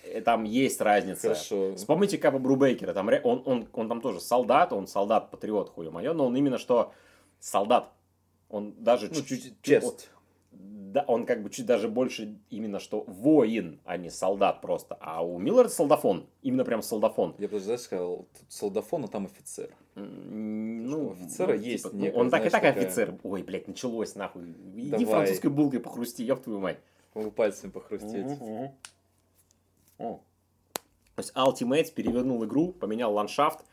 Э, 0.06 0.22
там 0.22 0.46
есть 0.46 0.80
разница. 0.80 1.28
Хорошо. 1.28 1.76
Вспомните 1.76 2.18
Капа 2.18 2.40
Брубейкера. 2.40 2.94
Там, 2.94 3.10
он, 3.26 3.42
он, 3.44 3.68
он 3.74 3.90
там 3.90 4.00
тоже 4.00 4.22
солдат, 4.22 4.72
он 4.72 4.88
солдат-патриот, 4.88 5.72
хуе 5.72 5.90
мое, 5.90 6.14
но 6.14 6.26
он 6.28 6.38
именно 6.38 6.58
что 6.58 6.94
солдат. 7.42 7.92
Он 8.50 8.74
даже 8.78 9.08
ну, 9.08 9.16
чуть-чуть... 9.16 9.62
Честь. 9.62 10.10
Да, 10.52 11.04
он 11.08 11.26
как 11.26 11.44
бы 11.44 11.50
чуть 11.50 11.66
даже 11.66 11.90
больше 11.90 12.38
именно 12.50 12.80
что 12.80 13.02
воин, 13.02 13.80
а 13.84 13.98
не 13.98 14.10
солдат 14.10 14.62
просто. 14.62 14.98
А 15.02 15.24
у 15.24 15.38
Миллера 15.38 15.68
солдафон. 15.68 16.28
Именно 16.42 16.64
прям 16.64 16.82
солдафон. 16.82 17.36
Я 17.38 17.48
бы 17.48 17.60
даже 17.60 17.78
сказал, 17.78 18.26
солдафон, 18.48 19.04
а 19.04 19.08
там 19.08 19.26
офицер. 19.26 19.70
Ну, 19.96 21.12
офицера 21.12 21.54
ну, 21.54 21.60
есть. 21.60 21.84
Типа, 21.84 21.96
некая, 21.96 22.14
ну, 22.14 22.20
он 22.22 22.30
так 22.30 22.42
и 22.46 22.50
так 22.50 22.62
такая... 22.64 22.72
офицер. 22.84 23.18
Ой, 23.24 23.44
блядь, 23.44 23.68
началось 23.68 24.16
нахуй. 24.16 24.56
Иди 24.76 24.90
Давай. 24.90 25.06
французской 25.06 25.48
булкой 25.48 25.82
похрусти, 25.82 26.24
ёб 26.24 26.42
твою 26.42 26.60
мать. 26.60 26.80
Могу 27.14 27.32
пальцем 27.32 27.72
похрустеть. 27.72 28.26
Угу, 28.26 28.76
угу. 29.98 30.22
То 31.16 31.22
есть 31.22 31.34
Ultimate 31.36 31.94
перевернул 31.94 32.46
игру, 32.46 32.74
поменял 32.74 33.12
ландшафт, 33.12 33.66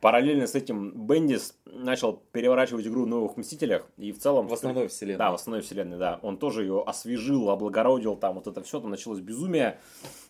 Параллельно 0.00 0.46
с 0.46 0.54
этим 0.54 1.06
Бендис 1.06 1.54
начал 1.66 2.22
переворачивать 2.32 2.86
игру 2.86 3.04
в 3.04 3.06
новых 3.06 3.36
Мстителях 3.36 3.86
и 3.98 4.12
в 4.12 4.18
целом... 4.18 4.48
В 4.48 4.52
основной 4.54 4.88
вселенной. 4.88 5.18
Да, 5.18 5.30
в 5.30 5.34
основной 5.34 5.60
вселенной, 5.60 5.98
да. 5.98 6.18
Он 6.22 6.38
тоже 6.38 6.62
ее 6.62 6.82
освежил, 6.86 7.50
облагородил, 7.50 8.16
там 8.16 8.36
вот 8.36 8.46
это 8.46 8.62
все, 8.62 8.80
там 8.80 8.90
началось 8.90 9.20
безумие. 9.20 9.78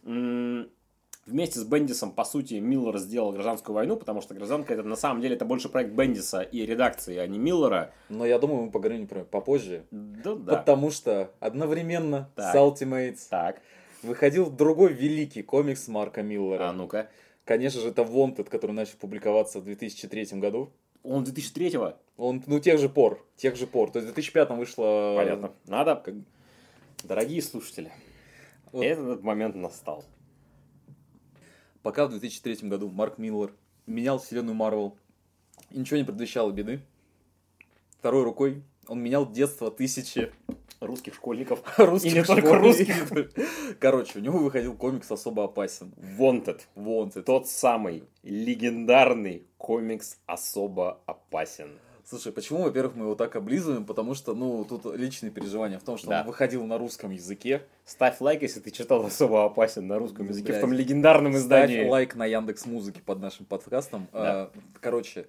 Вместе 0.03 1.61
с 1.61 1.65
Бендисом, 1.65 2.11
по 2.11 2.25
сути, 2.25 2.55
Миллер 2.55 2.99
сделал 2.99 3.31
гражданскую 3.31 3.75
войну, 3.77 3.97
потому 3.97 4.21
что 4.21 4.35
гражданка 4.35 4.75
это 4.75 4.83
на 4.83 4.97
самом 4.97 5.21
деле 5.21 5.37
это 5.37 5.45
больше 5.45 5.69
проект 5.69 5.93
Бендиса 5.93 6.41
и 6.41 6.67
редакции, 6.67 7.19
а 7.19 7.27
не 7.29 7.39
Миллера. 7.39 7.93
Но 8.09 8.27
я 8.27 8.39
думаю, 8.41 8.65
мы 8.65 8.71
поговорим 8.73 9.07
про 9.07 9.23
попозже. 9.23 9.85
Да, 9.93 10.35
да. 10.35 10.57
Потому 10.57 10.91
что 10.91 11.31
одновременно 11.39 12.31
так. 12.35 12.53
с 12.53 12.59
Ultimates 12.59 13.29
так. 13.29 13.61
выходил 14.03 14.51
другой 14.51 14.93
великий 14.95 15.43
комикс 15.43 15.87
Марка 15.87 16.23
Миллера. 16.23 16.71
А 16.71 16.73
ну-ка. 16.73 17.09
Конечно 17.51 17.81
же, 17.81 17.89
это 17.89 18.03
Wanted, 18.03 18.49
который 18.49 18.71
начал 18.71 18.97
публиковаться 18.97 19.59
в 19.59 19.65
2003 19.65 20.39
году. 20.39 20.73
Он 21.03 21.25
2003-го? 21.25 21.97
Он, 22.17 22.41
ну, 22.47 22.61
тех 22.61 22.79
же 22.79 22.89
пор, 22.89 23.27
тех 23.35 23.57
же 23.57 23.67
пор. 23.67 23.91
То 23.91 23.99
есть 23.99 24.09
в 24.09 24.15
2005 24.15 24.51
вышло... 24.51 25.15
Понятно. 25.17 25.53
Надо, 25.67 25.97
как... 25.97 26.15
дорогие 27.03 27.43
слушатели, 27.43 27.91
вот. 28.71 28.85
этот 28.85 29.25
момент 29.25 29.57
настал. 29.57 30.05
Пока 31.83 32.07
в 32.07 32.11
2003 32.11 32.69
году 32.69 32.89
Марк 32.89 33.19
Миллер 33.19 33.53
менял 33.85 34.21
вселенную 34.21 34.55
Марвел, 34.55 34.97
и 35.73 35.81
ничего 35.81 35.97
не 35.97 36.05
предвещало 36.05 36.53
беды, 36.53 36.81
второй 37.99 38.23
рукой 38.23 38.63
он 38.87 39.03
менял 39.03 39.29
детство 39.29 39.73
тысячи 39.73 40.33
русских 40.81 41.15
школьников. 41.15 41.63
русских 41.79 42.13
Или 42.13 42.23
только 42.23 42.55
русских. 42.57 43.11
Короче, 43.79 44.19
у 44.19 44.23
него 44.23 44.39
выходил 44.39 44.75
комикс 44.75 45.11
особо 45.11 45.45
опасен. 45.45 45.93
Wanted. 46.19 46.61
Wanted. 46.75 47.23
Тот 47.23 47.49
самый 47.49 48.05
легендарный 48.23 49.47
комикс 49.59 50.19
особо 50.27 51.01
опасен. 51.07 51.71
Слушай, 52.11 52.33
почему, 52.33 52.63
во-первых, 52.63 52.97
мы 52.97 53.05
его 53.05 53.15
так 53.15 53.37
облизываем? 53.37 53.85
Потому 53.85 54.15
что, 54.15 54.35
ну, 54.35 54.65
тут 54.65 54.85
личные 54.97 55.31
переживания 55.31 55.79
в 55.79 55.85
том, 55.85 55.97
что 55.97 56.09
да. 56.09 56.23
он 56.23 56.27
выходил 56.27 56.67
на 56.67 56.77
русском 56.77 57.13
языке. 57.13 57.63
Ставь 57.85 58.21
лайк, 58.21 58.43
если 58.43 58.59
ты 58.59 58.73
читал 58.73 59.07
особо 59.07 59.45
опасен 59.45 59.87
на 59.87 59.97
русском 59.97 60.27
языке, 60.27 60.49
Блядь. 60.49 60.59
в 60.59 60.61
том 60.61 60.73
легендарном 60.73 61.37
издании. 61.37 61.77
Ставь 61.77 61.89
лайк 61.89 62.17
на 62.17 62.27
Яндекс 62.27 62.67
Музыке 62.67 63.01
под 63.01 63.21
нашим 63.21 63.47
подкастом. 63.47 64.09
Да. 64.13 64.19
А, 64.23 64.51
короче, 64.81 65.29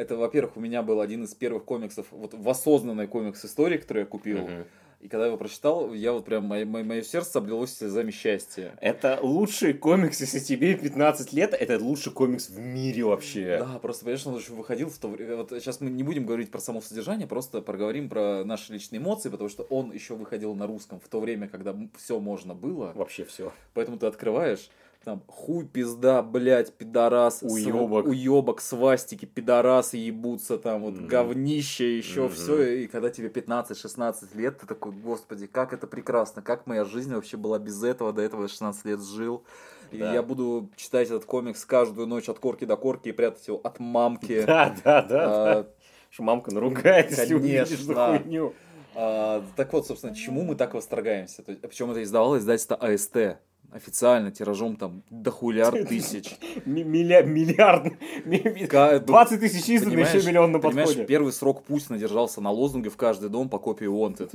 это, 0.00 0.16
во-первых, 0.16 0.56
у 0.56 0.60
меня 0.60 0.82
был 0.82 1.00
один 1.02 1.24
из 1.24 1.34
первых 1.34 1.64
комиксов, 1.64 2.06
вот 2.10 2.32
в 2.32 2.48
осознанной 2.48 3.06
комикс-истории, 3.06 3.76
который 3.76 4.00
я 4.00 4.06
купил. 4.06 4.38
Uh-huh. 4.38 4.66
И 5.00 5.08
когда 5.08 5.24
я 5.24 5.26
его 5.28 5.38
прочитал, 5.38 5.94
я 5.94 6.12
вот 6.12 6.24
прям, 6.26 6.44
мое, 6.44 6.64
мое 6.66 7.02
сердце 7.02 7.38
облилось 7.38 7.74
слезами 7.74 8.10
счастья. 8.10 8.74
Это 8.80 9.18
лучший 9.22 9.72
комикс, 9.74 10.20
если 10.20 10.38
тебе 10.38 10.74
15 10.74 11.32
лет, 11.32 11.54
это 11.54 11.82
лучший 11.82 12.12
комикс 12.12 12.48
в 12.50 12.58
мире 12.58 13.04
вообще. 13.04 13.58
Да, 13.60 13.78
просто, 13.78 14.06
конечно, 14.06 14.32
он 14.32 14.38
еще 14.38 14.52
выходил 14.52 14.90
в 14.90 14.98
то 14.98 15.08
время. 15.08 15.36
Вот 15.36 15.50
сейчас 15.50 15.80
мы 15.80 15.90
не 15.90 16.02
будем 16.02 16.26
говорить 16.26 16.50
про 16.50 16.60
само 16.60 16.80
содержание, 16.80 17.26
просто 17.26 17.62
проговорим 17.62 18.10
про 18.10 18.44
наши 18.44 18.72
личные 18.72 19.00
эмоции, 19.00 19.30
потому 19.30 19.48
что 19.48 19.62
он 19.64 19.90
еще 19.90 20.14
выходил 20.16 20.54
на 20.54 20.66
русском 20.66 21.00
в 21.00 21.08
то 21.08 21.20
время, 21.20 21.48
когда 21.48 21.74
все 21.96 22.20
можно 22.20 22.54
было. 22.54 22.92
Вообще 22.94 23.24
все. 23.24 23.52
Поэтому 23.72 23.98
ты 23.98 24.06
открываешь, 24.06 24.68
там 25.04 25.22
хуй, 25.26 25.66
пизда, 25.66 26.22
блядь, 26.22 26.74
пидорас, 26.74 27.42
уебок, 27.42 28.04
св... 28.04 28.10
уебок 28.10 28.60
свастики, 28.60 29.24
пидорасы 29.24 29.96
ебутся, 29.96 30.58
там 30.58 30.82
вот 30.82 30.94
mm-hmm. 30.94 31.06
говнище, 31.06 31.96
еще 31.96 32.26
mm-hmm. 32.26 32.34
все, 32.34 32.82
и 32.82 32.86
когда 32.86 33.08
тебе 33.08 33.28
15-16 33.28 34.36
лет, 34.36 34.58
ты 34.58 34.66
такой, 34.66 34.92
господи, 34.92 35.46
как 35.46 35.72
это 35.72 35.86
прекрасно, 35.86 36.42
как 36.42 36.66
моя 36.66 36.84
жизнь 36.84 37.14
вообще 37.14 37.38
была 37.38 37.58
без 37.58 37.82
этого, 37.82 38.12
до 38.12 38.20
этого 38.20 38.46
16 38.46 38.84
лет 38.84 39.02
жил. 39.02 39.42
И 39.90 39.98
да. 39.98 40.12
я 40.12 40.22
буду 40.22 40.70
читать 40.76 41.08
этот 41.08 41.24
комикс 41.24 41.64
каждую 41.64 42.06
ночь 42.06 42.28
от 42.28 42.38
корки 42.38 42.64
до 42.64 42.76
корки 42.76 43.08
и 43.08 43.12
прятать 43.12 43.48
его 43.48 43.58
от 43.64 43.80
мамки. 43.80 44.44
Да, 44.46 44.76
да, 44.84 45.02
да. 45.02 45.24
А, 45.26 45.66
Что 46.10 46.22
мамка 46.22 46.52
наругает, 46.52 47.10
если 47.10 47.34
увидишь 47.34 47.86
хуйню. 47.86 48.52
А, 48.94 49.42
так 49.56 49.72
вот, 49.72 49.86
собственно, 49.86 50.14
чему 50.14 50.42
мы 50.42 50.56
так 50.56 50.74
восторгаемся? 50.74 51.42
Причем 51.42 51.90
это 51.90 52.02
издавало 52.02 52.38
издательство 52.38 52.76
АСТ 52.76 53.38
официально 53.72 54.30
тиражом 54.30 54.76
там 54.76 55.02
дохуляр 55.10 55.72
тысяч. 55.84 56.36
Миллиард, 56.64 57.26
миллиард, 58.24 59.04
20 59.06 59.40
тысяч 59.40 59.68
изданных, 59.68 60.14
еще 60.14 60.26
миллион 60.26 60.52
на 60.52 60.58
подходе. 60.58 60.86
Понимаешь, 60.86 61.08
первый 61.08 61.32
срок 61.32 61.64
Путина 61.64 61.98
держался 61.98 62.40
на 62.40 62.50
лозунге 62.50 62.90
в 62.90 62.96
каждый 62.96 63.28
дом 63.28 63.48
по 63.48 63.58
копии 63.58 63.86
Wanted. 63.86 64.30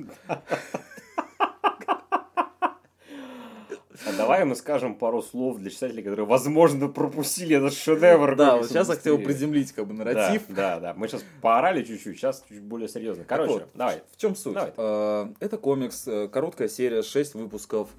А 4.05 4.11
давай 4.11 4.45
мы 4.45 4.55
скажем 4.55 4.95
пару 4.95 5.23
слов 5.23 5.57
для 5.57 5.71
читателей, 5.71 6.03
которые, 6.03 6.27
возможно, 6.27 6.87
пропустили 6.89 7.55
этот 7.55 7.73
шедевр. 7.73 8.35
Да, 8.35 8.57
вот 8.57 8.67
сейчас 8.67 8.87
я 8.89 8.95
хотел 8.95 9.17
приземлить 9.17 9.71
как 9.71 9.87
бы 9.87 9.93
нарратив. 9.93 10.43
Да, 10.49 10.75
да, 10.75 10.79
да. 10.79 10.93
Мы 10.95 11.07
сейчас 11.07 11.23
поорали 11.41 11.83
чуть-чуть, 11.83 12.17
сейчас 12.17 12.43
чуть 12.47 12.61
более 12.61 12.87
серьезно. 12.87 13.23
Короче, 13.23 13.53
вот, 13.53 13.69
давай. 13.73 14.03
В 14.11 14.17
чем 14.17 14.35
суть? 14.35 14.53
Давай. 14.53 14.73
А, 14.77 15.33
это 15.39 15.57
комикс, 15.57 16.07
э, 16.07 16.27
короткая 16.27 16.67
серия, 16.67 17.01
6 17.01 17.33
выпусков 17.33 17.89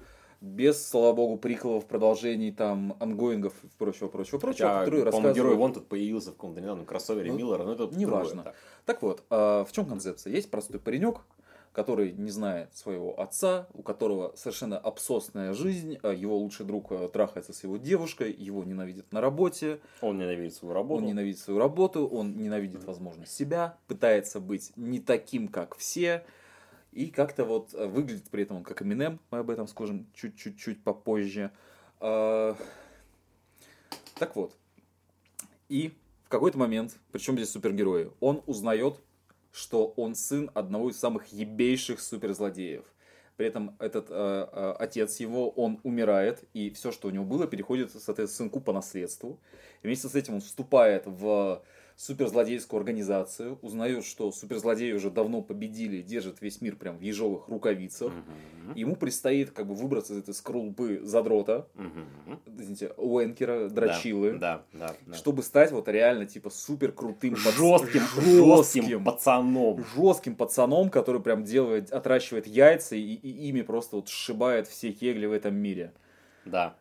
без, 0.41 0.87
слава 0.87 1.13
богу, 1.13 1.37
приколов, 1.37 1.85
продолжений, 1.85 2.51
там, 2.51 2.95
ангоингов 2.99 3.53
и 3.63 3.67
прочего, 3.77 4.07
прочего, 4.07 4.37
прочего, 4.37 4.69
Хотя, 4.69 4.79
которые 4.79 5.03
рассказывают... 5.03 5.37
герой 5.37 5.55
вон 5.55 5.73
тут 5.73 5.87
появился 5.87 6.29
в 6.31 6.33
каком-то 6.33 6.61
недавнем 6.61 6.85
кроссовере 6.85 7.31
ну, 7.31 7.37
Миллера, 7.37 7.63
но 7.63 7.73
это 7.73 7.87
неважно. 7.95 8.43
Так. 8.43 8.55
так 8.85 9.01
вот, 9.01 9.23
а, 9.29 9.63
в 9.65 9.71
чем 9.71 9.85
концепция? 9.85 10.33
Есть 10.33 10.51
простой 10.51 10.79
паренек, 10.79 11.21
который 11.77 12.11
не 12.11 12.31
знает 12.31 12.75
своего 12.75 13.19
отца, 13.21 13.67
у 13.75 13.83
которого 13.83 14.33
совершенно 14.35 14.79
абсосная 14.79 15.53
жизнь, 15.53 15.99
а 16.01 16.11
его 16.11 16.35
лучший 16.35 16.65
друг 16.65 16.91
э, 16.91 17.07
трахается 17.07 17.53
с 17.53 17.63
его 17.63 17.77
девушкой, 17.77 18.31
его 18.33 18.63
ненавидит 18.63 19.11
на 19.11 19.21
работе. 19.21 19.79
Он 20.01 20.17
ненавидит 20.17 20.55
свою 20.55 20.73
работу. 20.73 21.03
Он 21.03 21.07
ненавидит 21.07 21.39
свою 21.39 21.59
работу, 21.59 22.07
он 22.07 22.35
ненавидит, 22.35 22.83
возможно, 22.83 23.27
себя, 23.27 23.77
пытается 23.87 24.39
быть 24.39 24.71
не 24.75 24.99
таким, 24.99 25.47
как 25.47 25.77
все, 25.77 26.25
и 26.97 27.11
как-то 27.11 27.45
вот 27.45 27.75
э, 27.75 27.85
выглядит 27.85 28.27
при 28.31 28.41
этом 28.41 28.57
он 28.57 28.63
как 28.63 28.81
Эминем, 28.81 29.19
мы 29.29 29.37
об 29.37 29.51
этом 29.51 29.67
скажем 29.67 30.07
чуть-чуть 30.15 30.83
попозже. 30.83 31.51
А, 31.99 32.55
так 34.15 34.35
вот. 34.35 34.55
И 35.69 35.93
в 36.23 36.29
какой-то 36.29 36.57
момент, 36.57 36.97
причем 37.11 37.35
здесь 37.35 37.51
супергерои, 37.51 38.09
он 38.19 38.41
узнает, 38.47 38.99
что 39.51 39.93
он 39.95 40.15
сын 40.15 40.49
одного 40.55 40.89
из 40.89 40.97
самых 40.97 41.27
ебейших 41.31 41.99
суперзлодеев. 41.99 42.83
При 43.35 43.45
этом 43.45 43.75
этот 43.77 44.07
э, 44.09 44.47
э, 44.51 44.75
отец 44.79 45.19
его, 45.19 45.51
он 45.51 45.79
умирает, 45.83 46.45
и 46.53 46.71
все, 46.71 46.91
что 46.91 47.09
у 47.09 47.11
него 47.11 47.25
было, 47.25 47.45
переходит, 47.45 47.91
соответственно, 47.91 48.27
сынку 48.27 48.59
по 48.59 48.73
наследству. 48.73 49.39
И 49.83 49.87
вместе 49.87 50.07
с 50.07 50.15
этим 50.15 50.33
он 50.33 50.41
вступает 50.41 51.03
в 51.05 51.61
суперзлодейскую 51.97 52.77
организацию, 52.77 53.57
узнает, 53.63 54.05
что 54.05 54.31
суперзлодеи 54.31 54.91
уже 54.91 55.09
давно 55.09 55.41
победили, 55.41 56.03
держат 56.03 56.41
весь 56.41 56.61
мир 56.61 56.75
прям 56.75 56.99
в 56.99 57.01
ежовых 57.01 57.47
рукавицах. 57.47 58.13
Угу. 58.13 58.73
Ему 58.75 58.95
предстоит 58.95 59.49
как 59.49 59.65
бы 59.65 59.73
выбраться 59.73 60.13
из 60.13 60.19
этой 60.19 60.35
скорлупы 60.35 61.01
задрота, 61.03 61.67
угу. 61.73 62.39
извините, 62.55 62.93
Уэнкера, 62.97 63.69
дрочилы, 63.69 64.37
да, 64.37 64.61
да, 64.73 64.95
да, 65.07 65.15
чтобы 65.15 65.41
стать 65.41 65.71
вот 65.71 65.87
реально 65.87 66.27
типа 66.27 66.51
супер 66.51 66.91
крутым 66.91 67.35
жестким, 67.35 68.01
жестким, 68.01 68.83
жестким 68.83 69.03
пацаном. 69.03 69.83
Жестким 69.95 70.35
пацаном, 70.35 70.91
который 70.91 71.19
прям 71.19 71.43
делает, 71.43 71.91
отращивает 71.91 72.45
яйца 72.45 72.95
и, 72.95 72.99
и 73.01 73.47
ими 73.49 73.63
просто 73.63 73.95
вот 73.95 74.07
сшибает 74.07 74.67
все 74.67 74.91
кегли 74.91 75.25
в 75.25 75.31
этом 75.31 75.55
мире. 75.55 75.93
Да. 76.45 76.75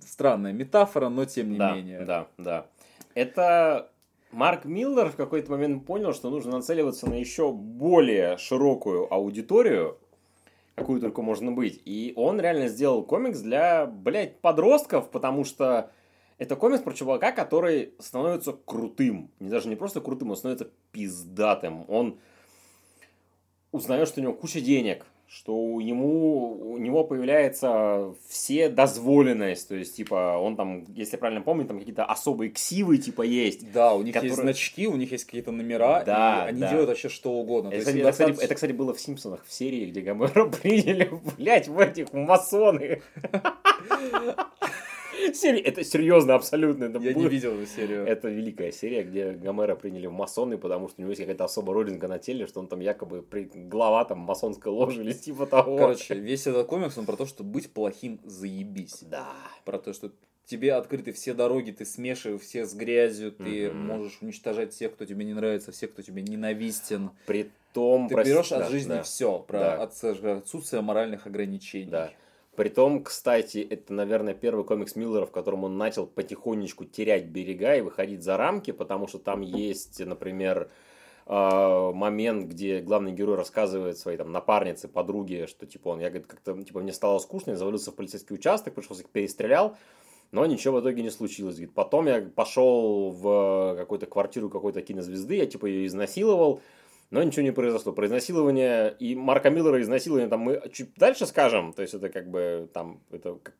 Странная 0.00 0.52
метафора, 0.52 1.08
но 1.08 1.24
тем 1.24 1.52
не 1.52 1.58
да, 1.58 1.76
менее. 1.76 2.04
Да, 2.04 2.26
да. 2.36 2.66
Это 3.14 3.91
Марк 4.32 4.64
Миллер 4.64 5.10
в 5.10 5.16
какой-то 5.16 5.50
момент 5.50 5.84
понял, 5.84 6.14
что 6.14 6.30
нужно 6.30 6.52
нацеливаться 6.52 7.08
на 7.08 7.14
еще 7.14 7.52
более 7.52 8.38
широкую 8.38 9.12
аудиторию, 9.12 9.98
какую 10.74 11.00
только 11.00 11.20
можно 11.20 11.52
быть. 11.52 11.82
И 11.84 12.14
он 12.16 12.40
реально 12.40 12.68
сделал 12.68 13.04
комикс 13.04 13.40
для, 13.40 13.84
блядь, 13.86 14.40
подростков, 14.40 15.10
потому 15.10 15.44
что 15.44 15.90
это 16.38 16.56
комикс 16.56 16.82
про 16.82 16.94
чувака, 16.94 17.32
который 17.32 17.92
становится 17.98 18.54
крутым. 18.54 19.30
Не 19.38 19.50
даже 19.50 19.68
не 19.68 19.76
просто 19.76 20.00
крутым, 20.00 20.30
он 20.30 20.36
становится 20.36 20.70
пиздатым. 20.92 21.84
Он 21.88 22.18
узнает, 23.70 24.08
что 24.08 24.20
у 24.20 24.22
него 24.22 24.32
куча 24.32 24.62
денег, 24.62 25.04
что 25.34 25.80
ему, 25.80 26.72
у 26.72 26.76
него 26.76 27.04
появляется 27.04 28.14
все 28.28 28.68
дозволенность, 28.68 29.66
то 29.66 29.74
есть, 29.74 29.96
типа, 29.96 30.36
он 30.38 30.56
там, 30.56 30.84
если 30.94 31.16
правильно 31.16 31.40
помню, 31.40 31.64
там 31.64 31.78
какие-то 31.78 32.04
особые 32.04 32.50
ксивы, 32.50 32.98
типа, 32.98 33.22
есть. 33.22 33.72
Да, 33.72 33.94
у 33.94 34.02
них 34.02 34.12
которые... 34.12 34.30
есть 34.30 34.42
значки, 34.42 34.86
у 34.86 34.96
них 34.96 35.10
есть 35.10 35.24
какие-то 35.24 35.50
номера, 35.50 36.04
да, 36.04 36.44
и 36.44 36.48
они 36.50 36.60
да. 36.60 36.70
делают 36.70 36.90
вообще 36.90 37.08
что 37.08 37.32
угодно. 37.32 37.70
Это, 37.70 37.78
кстати, 37.78 37.98
это, 37.98 38.10
кстати, 38.10 38.44
это, 38.44 38.54
кстати, 38.54 38.72
было 38.72 38.92
в 38.92 39.00
Симпсонах, 39.00 39.44
в 39.46 39.52
серии, 39.52 39.86
где 39.86 40.02
Гомера 40.02 40.46
приняли, 40.62 41.10
блядь, 41.38 41.68
в 41.68 41.78
этих 41.78 42.12
масоны. 42.12 43.00
Серия, 45.34 45.60
это 45.60 45.84
серьезно, 45.84 46.34
абсолютно. 46.34 46.84
Это 46.84 46.98
Я 46.98 47.12
будет... 47.12 47.16
не 47.16 47.28
видел 47.28 47.54
эту 47.54 47.66
серию. 47.66 48.04
Это 48.04 48.28
великая 48.28 48.72
серия, 48.72 49.02
где 49.02 49.32
Гомера 49.32 49.74
приняли 49.74 50.06
в 50.06 50.12
масоны, 50.12 50.58
потому 50.58 50.88
что 50.88 50.96
у 50.98 51.02
него 51.02 51.10
есть 51.10 51.20
какая-то 51.20 51.44
особая 51.44 51.76
родинка 51.76 52.08
на 52.08 52.18
теле, 52.18 52.46
что 52.46 52.60
он 52.60 52.68
там 52.68 52.80
якобы 52.80 53.22
при... 53.22 53.44
глава 53.44 54.04
там 54.04 54.18
масонской 54.18 54.72
ложи 54.72 55.02
или 55.02 55.12
типа 55.12 55.46
того. 55.46 55.76
Короче, 55.76 56.14
весь 56.14 56.46
этот 56.46 56.66
комикс, 56.66 56.96
он 56.98 57.06
про 57.06 57.16
то, 57.16 57.26
что 57.26 57.44
быть 57.44 57.70
плохим 57.70 58.20
заебись. 58.24 59.02
Да. 59.02 59.32
Про 59.64 59.78
то, 59.78 59.92
что 59.92 60.10
тебе 60.44 60.74
открыты 60.74 61.12
все 61.12 61.34
дороги, 61.34 61.70
ты 61.70 61.84
смешиваешь 61.84 62.42
все 62.42 62.66
с 62.66 62.74
грязью, 62.74 63.32
ты 63.32 63.66
mm-hmm. 63.66 63.72
можешь 63.72 64.18
уничтожать 64.20 64.72
всех, 64.72 64.94
кто 64.94 65.04
тебе 65.04 65.24
не 65.24 65.34
нравится, 65.34 65.72
всех, 65.72 65.92
кто 65.92 66.02
тебе 66.02 66.22
ненавистен. 66.22 67.10
При 67.26 67.50
том, 67.72 68.08
ты 68.08 68.14
прости, 68.14 68.32
берешь 68.32 68.48
да, 68.50 68.56
от 68.58 68.70
жизни 68.70 68.88
да, 68.90 69.02
все, 69.02 69.38
про 69.38 69.58
да. 69.58 69.82
отсутствие 70.36 70.82
моральных 70.82 71.26
ограничений. 71.26 71.90
Да. 71.90 72.12
Притом, 72.54 73.02
кстати, 73.02 73.58
это, 73.58 73.94
наверное, 73.94 74.34
первый 74.34 74.64
комикс 74.64 74.94
Миллера, 74.94 75.24
в 75.24 75.30
котором 75.30 75.64
он 75.64 75.78
начал 75.78 76.06
потихонечку 76.06 76.84
терять 76.84 77.24
берега 77.24 77.76
и 77.76 77.80
выходить 77.80 78.22
за 78.22 78.36
рамки, 78.36 78.72
потому 78.72 79.08
что 79.08 79.18
там 79.18 79.40
есть, 79.40 80.04
например, 80.04 80.70
а, 81.24 81.92
момент, 81.92 82.48
где 82.50 82.80
главный 82.80 83.12
герой 83.12 83.36
рассказывает 83.36 83.96
своей 83.96 84.18
там 84.18 84.32
напарнице, 84.32 84.86
подруге, 84.86 85.46
что 85.46 85.66
типа 85.66 85.88
он, 85.88 86.00
я 86.00 86.10
говорит, 86.10 86.26
как-то 86.26 86.62
типа 86.62 86.80
мне 86.80 86.92
стало 86.92 87.18
скучно, 87.20 87.52
я 87.52 87.56
завалился 87.56 87.90
в 87.90 87.94
полицейский 87.94 88.34
участок, 88.34 88.74
пришел 88.74 88.98
их 88.98 89.08
перестрелял, 89.08 89.78
но 90.30 90.44
ничего 90.44 90.78
в 90.78 90.82
итоге 90.82 91.02
не 91.02 91.10
случилось. 91.10 91.54
Говорит, 91.54 91.74
потом 91.74 92.06
я 92.06 92.20
пошел 92.20 93.12
в 93.12 93.76
какую-то 93.78 94.04
квартиру 94.04 94.50
какой-то 94.50 94.82
кинозвезды, 94.82 95.36
я 95.36 95.46
типа 95.46 95.64
ее 95.64 95.86
изнасиловал, 95.86 96.60
но 97.12 97.22
ничего 97.22 97.42
не 97.42 97.52
произошло. 97.52 97.92
Про 97.92 98.06
изнасилование 98.06 98.96
и 98.98 99.14
Марка 99.14 99.50
Миллера 99.50 99.80
изнасилование 99.82 100.30
там 100.30 100.40
мы 100.40 100.62
чуть 100.72 100.94
дальше 100.94 101.26
скажем, 101.26 101.74
то 101.74 101.82
есть 101.82 101.92
это 101.92 102.08
как 102.08 102.30
бы 102.30 102.70
там, 102.72 103.02
это 103.10 103.38
как, 103.42 103.54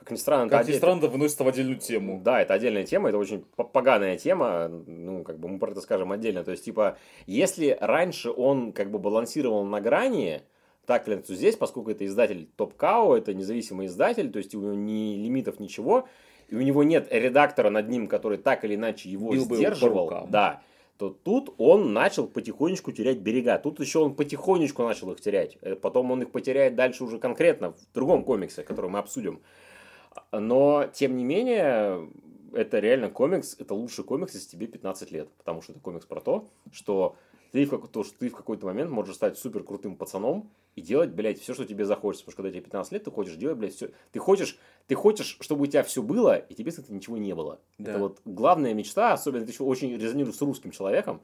как 0.00 0.10
ни 0.10 0.16
странно. 0.16 0.50
Как 0.50 0.66
ни 0.66 0.72
странно, 0.72 1.06
выносится 1.06 1.44
в 1.44 1.48
отдельную 1.48 1.78
тему. 1.78 2.20
Да, 2.22 2.42
это 2.42 2.54
отдельная 2.54 2.84
тема, 2.84 3.08
это 3.08 3.18
очень 3.18 3.44
поганая 3.54 4.18
тема, 4.18 4.66
ну, 4.66 5.22
как 5.22 5.38
бы 5.38 5.48
мы 5.48 5.60
про 5.60 5.70
это 5.70 5.80
скажем 5.80 6.10
отдельно. 6.10 6.42
То 6.42 6.50
есть, 6.50 6.64
типа, 6.64 6.98
если 7.26 7.78
раньше 7.80 8.32
он 8.32 8.72
как 8.72 8.90
бы 8.90 8.98
балансировал 8.98 9.64
на 9.64 9.80
грани, 9.80 10.42
так 10.84 11.06
или 11.06 11.14
иначе 11.14 11.36
здесь, 11.36 11.54
поскольку 11.54 11.92
это 11.92 12.04
издатель 12.04 12.48
Топ 12.56 12.74
Као, 12.74 13.16
это 13.16 13.32
независимый 13.32 13.86
издатель, 13.86 14.32
то 14.32 14.38
есть 14.38 14.56
у 14.56 14.60
него 14.60 14.74
ни 14.74 15.14
лимитов, 15.14 15.60
ничего, 15.60 16.08
и 16.48 16.56
у 16.56 16.62
него 16.62 16.82
нет 16.82 17.06
редактора 17.12 17.70
над 17.70 17.88
ним, 17.88 18.08
который 18.08 18.38
так 18.38 18.64
или 18.64 18.74
иначе 18.74 19.08
его 19.08 19.30
Бил 19.30 19.44
сдерживал. 19.44 20.26
Да 20.28 20.62
то 20.98 21.10
тут 21.10 21.54
он 21.58 21.92
начал 21.92 22.26
потихонечку 22.26 22.90
терять 22.90 23.18
берега. 23.18 23.56
Тут 23.58 23.78
еще 23.78 24.00
он 24.00 24.14
потихонечку 24.14 24.82
начал 24.82 25.12
их 25.12 25.20
терять. 25.20 25.56
Э, 25.62 25.76
потом 25.76 26.10
он 26.10 26.22
их 26.22 26.32
потеряет 26.32 26.74
дальше 26.74 27.04
уже 27.04 27.18
конкретно 27.18 27.72
в 27.72 27.94
другом 27.94 28.24
комиксе, 28.24 28.64
который 28.64 28.90
мы 28.90 28.98
обсудим. 28.98 29.40
Но, 30.32 30.88
тем 30.92 31.16
не 31.16 31.24
менее, 31.24 32.10
это 32.52 32.80
реально 32.80 33.10
комикс, 33.10 33.54
это 33.60 33.74
лучший 33.74 34.04
комикс, 34.04 34.34
если 34.34 34.50
тебе 34.50 34.66
15 34.66 35.12
лет. 35.12 35.28
Потому 35.38 35.62
что 35.62 35.72
это 35.72 35.80
комикс 35.80 36.04
про 36.04 36.20
то, 36.20 36.48
что 36.72 37.14
ты 37.52 37.64
в, 37.66 37.88
то, 37.88 38.04
что 38.04 38.18
ты 38.18 38.28
в 38.28 38.36
какой-то 38.36 38.66
момент 38.66 38.90
можешь 38.90 39.14
стать 39.14 39.38
супер 39.38 39.62
крутым 39.62 39.96
пацаном 39.96 40.50
и 40.76 40.80
делать, 40.80 41.10
блядь, 41.10 41.40
все, 41.40 41.54
что 41.54 41.64
тебе 41.64 41.84
захочется. 41.84 42.24
Потому 42.24 42.32
что 42.32 42.42
когда 42.42 42.50
тебе 42.50 42.62
15 42.62 42.92
лет, 42.92 43.04
ты 43.04 43.10
хочешь 43.10 43.36
делать, 43.36 43.58
блядь, 43.58 43.74
все. 43.74 43.90
Ты 44.12 44.18
хочешь, 44.18 44.58
ты 44.86 44.94
хочешь, 44.94 45.36
чтобы 45.40 45.62
у 45.62 45.66
тебя 45.66 45.82
все 45.82 46.02
было, 46.02 46.36
и 46.36 46.54
тебе, 46.54 46.70
кстати, 46.70 46.90
ничего 46.90 47.16
не 47.16 47.34
было. 47.34 47.60
Да. 47.78 47.92
Это 47.92 48.00
вот 48.00 48.20
главная 48.24 48.74
мечта, 48.74 49.12
особенно 49.12 49.42
это 49.42 49.52
еще 49.52 49.64
очень 49.64 49.96
резонирует 49.96 50.36
с 50.36 50.42
русским 50.42 50.70
человеком. 50.70 51.20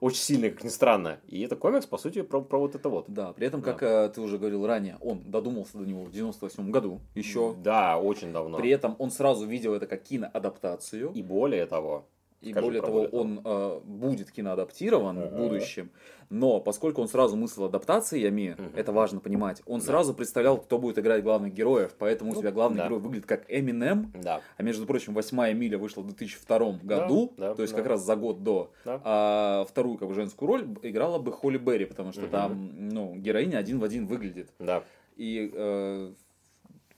Очень 0.00 0.18
сильно, 0.18 0.50
как 0.50 0.64
ни 0.64 0.68
странно. 0.68 1.20
И 1.28 1.40
это 1.40 1.56
комикс, 1.56 1.86
по 1.86 1.96
сути, 1.98 2.22
про, 2.22 2.40
про 2.40 2.58
вот 2.58 2.74
это 2.74 2.88
вот. 2.88 3.06
Да, 3.08 3.32
при 3.32 3.46
этом, 3.46 3.62
да. 3.62 3.72
как 3.72 3.82
э, 3.82 4.12
ты 4.14 4.20
уже 4.20 4.38
говорил 4.38 4.66
ранее, 4.66 4.98
он 5.00 5.22
додумался 5.24 5.78
до 5.78 5.86
него 5.86 6.04
в 6.04 6.10
98 6.10 6.70
году 6.70 7.00
еще. 7.14 7.54
Да, 7.62 7.98
очень 7.98 8.32
давно. 8.32 8.58
При 8.58 8.70
этом 8.70 8.96
он 8.98 9.10
сразу 9.10 9.46
видел 9.46 9.72
это 9.72 9.86
как 9.86 10.02
киноадаптацию. 10.02 11.12
И 11.12 11.22
более 11.22 11.64
того, 11.66 12.06
и 12.44 12.52
Скажи 12.52 12.66
более 12.66 12.82
того, 12.82 13.04
он 13.04 13.40
э, 13.42 13.80
будет 13.84 14.30
киноадаптирован 14.30 15.18
uh-huh. 15.18 15.30
в 15.30 15.36
будущем. 15.36 15.90
Но 16.30 16.60
поскольку 16.60 17.00
он 17.00 17.08
сразу 17.08 17.36
мыслил 17.36 17.64
адаптациями, 17.64 18.54
uh-huh. 18.56 18.76
это 18.76 18.92
важно 18.92 19.20
понимать, 19.20 19.62
он 19.66 19.80
да. 19.80 19.86
сразу 19.86 20.14
представлял, 20.14 20.58
кто 20.58 20.78
будет 20.78 20.98
играть 20.98 21.22
главных 21.22 21.54
героев. 21.54 21.94
Поэтому 21.98 22.32
ну, 22.32 22.38
у 22.38 22.40
тебя 22.40 22.50
главный 22.52 22.78
да. 22.78 22.86
герой 22.86 23.00
выглядит 23.00 23.26
как 23.26 23.44
Эминем. 23.48 24.12
Да. 24.22 24.40
А 24.56 24.62
между 24.62 24.84
прочим, 24.86 25.14
восьмая 25.14 25.54
миля 25.54 25.78
вышла 25.78 26.02
в 26.02 26.06
2002 26.06 26.80
году, 26.82 27.32
да, 27.36 27.48
да, 27.48 27.54
то 27.54 27.62
есть 27.62 27.74
да. 27.74 27.80
как 27.80 27.90
раз 27.90 28.04
за 28.04 28.16
год 28.16 28.42
до. 28.42 28.72
Да. 28.84 29.00
А 29.04 29.66
вторую 29.68 29.96
как 29.96 30.08
бы 30.08 30.14
женскую 30.14 30.48
роль 30.48 30.66
играла 30.82 31.18
бы 31.18 31.32
Холли 31.32 31.58
Берри, 31.58 31.86
потому 31.86 32.12
что 32.12 32.22
uh-huh. 32.22 32.30
там 32.30 32.90
ну, 32.90 33.14
героиня 33.16 33.58
один 33.58 33.78
в 33.78 33.84
один 33.84 34.06
выглядит. 34.06 34.50
Да. 34.58 34.84
И 35.16 35.50
э, 35.54 36.12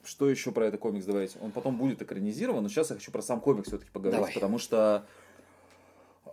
что 0.07 0.31
еще 0.31 0.53
про 0.53 0.67
этот 0.67 0.81
комикс 0.81 1.05
давайте? 1.05 1.39
Он 1.41 1.51
потом 1.51 1.77
будет 1.77 2.01
экранизирован, 2.03 2.63
но 2.63 2.69
сейчас 2.69 2.91
я 2.91 2.97
хочу 2.97 3.11
про 3.11 3.23
сам 3.23 3.41
комикс 3.41 3.69
все-таки 3.69 3.91
поговорить, 3.91 4.19
Давай. 4.21 4.35
потому 4.35 4.59
что 4.59 5.07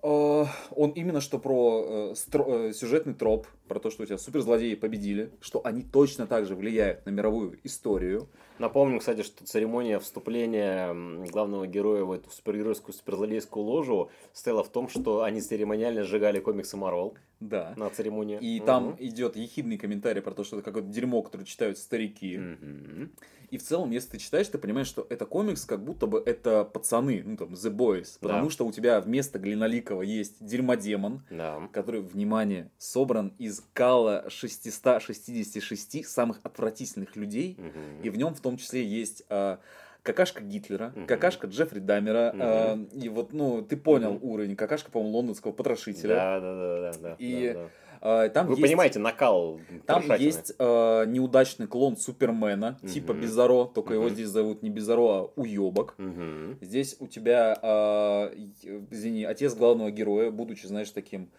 он 0.04 0.90
именно 0.92 1.22
что 1.22 1.40
про 1.40 2.12
э, 2.12 2.14
э, 2.14 2.74
сюжетный 2.74 3.14
троп, 3.14 3.48
про 3.68 3.80
то, 3.80 3.90
что 3.90 4.04
у 4.04 4.06
тебя 4.06 4.18
суперзлодеи 4.18 4.76
победили, 4.76 5.32
что 5.40 5.62
они 5.64 5.82
точно 5.82 6.28
так 6.28 6.46
же 6.46 6.56
влияют 6.56 7.06
на 7.06 7.12
мировую 7.12 7.58
историю. 7.64 8.28
Напомню, 8.60 9.00
кстати, 9.00 9.24
что 9.24 9.46
церемония 9.46 10.00
вступления 10.00 10.94
главного 11.30 11.68
героя 11.68 12.04
в 12.04 12.12
эту 12.12 12.30
супергеройскую 12.30 12.94
суперзлодейскую 12.94 13.66
ложу 13.66 14.12
стояла 14.34 14.64
в 14.64 14.70
том, 14.70 14.90
что 14.90 15.24
они 15.24 15.42
церемониально 15.42 16.04
сжигали 16.04 16.40
комиксы 16.40 16.76
Марвел. 16.76 17.16
Да. 17.40 17.74
На 17.78 17.90
церемонии. 17.90 18.38
И 18.40 18.60
угу. 18.60 18.66
там 18.66 18.96
идет 19.00 19.36
ехидный 19.36 19.78
комментарий 19.78 20.22
про 20.22 20.32
то, 20.32 20.44
что 20.44 20.58
это 20.58 20.66
какое-то 20.66 20.90
дерьмо, 20.90 21.22
которое 21.22 21.46
читают 21.46 21.78
старики. 21.78 22.38
Угу. 22.38 23.10
И 23.54 23.60
в 23.60 23.64
целом, 23.64 23.92
если 23.92 24.10
ты 24.10 24.18
читаешь, 24.18 24.48
ты 24.48 24.58
понимаешь, 24.58 24.88
что 24.88 25.06
это 25.12 25.28
комикс, 25.28 25.66
как 25.66 25.84
будто 25.84 26.08
бы 26.08 26.24
это 26.26 26.64
пацаны, 26.64 27.22
ну 27.24 27.38
там, 27.38 27.50
The 27.50 27.70
Boys. 27.70 28.18
Потому 28.20 28.46
да. 28.46 28.50
что 28.50 28.66
у 28.66 28.72
тебя 28.72 29.00
вместо 29.00 29.38
Глиноликова 29.38 30.02
есть 30.02 30.44
дерьмодемон, 30.44 31.22
да. 31.30 31.70
который, 31.72 32.02
внимание, 32.02 32.72
собран 32.80 33.32
из 33.38 33.62
кала 33.74 34.26
666 34.28 36.08
самых 36.08 36.40
отвратительных 36.42 37.16
людей. 37.16 37.56
Угу. 37.60 38.04
И 38.08 38.10
в 38.10 38.18
нем 38.18 38.34
в 38.34 38.42
том 38.42 38.58
числе 38.58 38.84
есть... 38.84 39.24
А, 39.30 39.60
какашка 40.02 40.44
Гитлера, 40.44 40.92
угу. 40.96 41.06
какашка 41.06 41.46
Джеффри 41.46 41.80
Дамера, 41.80 42.32
угу. 42.32 42.42
э, 42.42 43.04
и 43.04 43.08
вот, 43.08 43.34
ну, 43.34 43.62
ты 43.62 43.78
понял 43.78 44.16
угу. 44.16 44.34
уровень, 44.34 44.56
какашка, 44.56 44.92
по-моему, 44.92 45.16
лондонского 45.18 45.52
потрошителя. 45.52 46.16
Да, 46.16 46.40
да, 46.40 46.56
да, 46.56 46.92
да, 46.92 47.00
да. 47.00 47.16
И 47.20 47.54
да, 47.54 47.54
да. 47.54 47.70
А, 48.06 48.28
там 48.28 48.48
Вы 48.48 48.56
есть, 48.56 48.62
понимаете, 48.64 49.00
накал. 49.00 49.62
Там 49.86 50.04
есть 50.18 50.54
э, 50.60 51.06
неудачный 51.08 51.68
клон 51.68 51.96
Супермена, 51.96 52.78
угу. 52.82 52.92
типа 52.92 53.14
Бизаро, 53.14 53.64
только 53.64 53.94
угу. 53.94 53.94
его 53.94 54.10
здесь 54.10 54.28
зовут 54.28 54.62
не 54.62 54.70
Бизаро, 54.70 55.08
а 55.08 55.32
Уебок. 55.38 55.96
Угу. 55.98 56.58
Здесь 56.60 56.98
у 57.00 57.08
тебя, 57.08 57.58
э, 57.62 58.36
извини, 58.92 59.24
отец 59.24 59.56
главного 59.56 59.90
героя, 59.90 60.32
будучи, 60.32 60.66
знаешь, 60.66 60.90
таким 60.90 61.30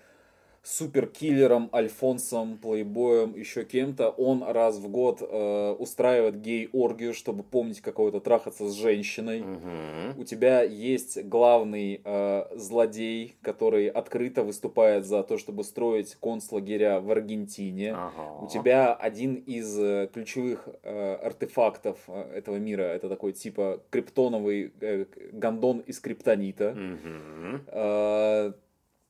суперкиллером, 0.64 1.68
альфонсом, 1.74 2.56
плейбоем, 2.56 3.36
еще 3.36 3.64
кем-то, 3.64 4.08
он 4.08 4.42
раз 4.42 4.78
в 4.78 4.88
год 4.88 5.18
э, 5.20 5.76
устраивает 5.78 6.40
гей-оргию, 6.40 7.12
чтобы 7.12 7.42
помнить 7.42 7.82
какого-то 7.82 8.20
трахаться 8.20 8.66
с 8.68 8.72
женщиной. 8.72 9.42
Угу. 9.42 10.22
У 10.22 10.24
тебя 10.24 10.62
есть 10.62 11.22
главный 11.24 12.00
э, 12.02 12.44
злодей, 12.56 13.36
который 13.42 13.88
открыто 13.88 14.42
выступает 14.42 15.04
за 15.04 15.22
то, 15.22 15.36
чтобы 15.36 15.64
строить 15.64 16.16
концлагеря 16.16 17.00
в 17.00 17.10
Аргентине. 17.10 17.92
Ага. 17.92 18.44
У 18.44 18.48
тебя 18.48 18.94
один 18.94 19.34
из 19.34 19.78
э, 19.78 20.08
ключевых 20.14 20.66
э, 20.82 21.14
артефактов 21.16 21.98
э, 22.08 22.38
этого 22.38 22.56
мира, 22.56 22.84
это 22.84 23.10
такой 23.10 23.32
типа 23.32 23.82
криптоновый 23.90 24.72
э, 24.80 25.04
гондон 25.32 25.80
из 25.80 26.00
криптонита. 26.00 26.70
Угу. 26.70 27.60
Э, 27.66 28.52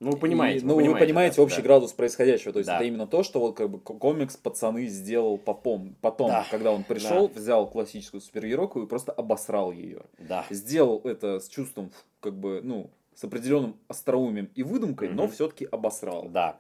ну, 0.04 0.12
вы 0.12 0.18
понимаете. 0.18 0.60
И, 0.60 0.62
ну, 0.62 0.74
вы 0.74 0.80
понимаете, 0.80 1.00
вы 1.00 1.06
понимаете 1.06 1.36
да, 1.36 1.42
общий 1.42 1.56
да. 1.56 1.62
градус 1.62 1.92
происходящего. 1.92 2.52
То 2.52 2.58
есть 2.58 2.68
да. 2.68 2.76
это 2.76 2.84
именно 2.84 3.06
то, 3.06 3.22
что 3.22 3.40
вот 3.40 3.56
как 3.56 3.70
бы 3.70 3.78
комикс 3.78 4.36
пацаны 4.36 4.86
сделал 4.86 5.38
попом. 5.38 5.96
потом, 6.00 6.28
да. 6.28 6.46
когда 6.50 6.70
он 6.72 6.84
пришел, 6.84 7.28
да. 7.28 7.40
взял 7.40 7.66
классическую 7.66 8.20
супергеройку 8.20 8.82
и 8.82 8.86
просто 8.86 9.12
обосрал 9.12 9.72
ее. 9.72 10.02
Да. 10.18 10.44
Сделал 10.50 11.00
это 11.04 11.40
с 11.40 11.48
чувством, 11.48 11.90
как 12.20 12.34
бы, 12.34 12.60
ну, 12.62 12.90
с 13.14 13.24
определенным 13.24 13.76
остроумием 13.88 14.50
и 14.54 14.62
выдумкой, 14.62 15.08
mm-hmm. 15.08 15.14
но 15.14 15.28
все-таки 15.28 15.66
обосрал. 15.70 16.28
Да. 16.28 16.58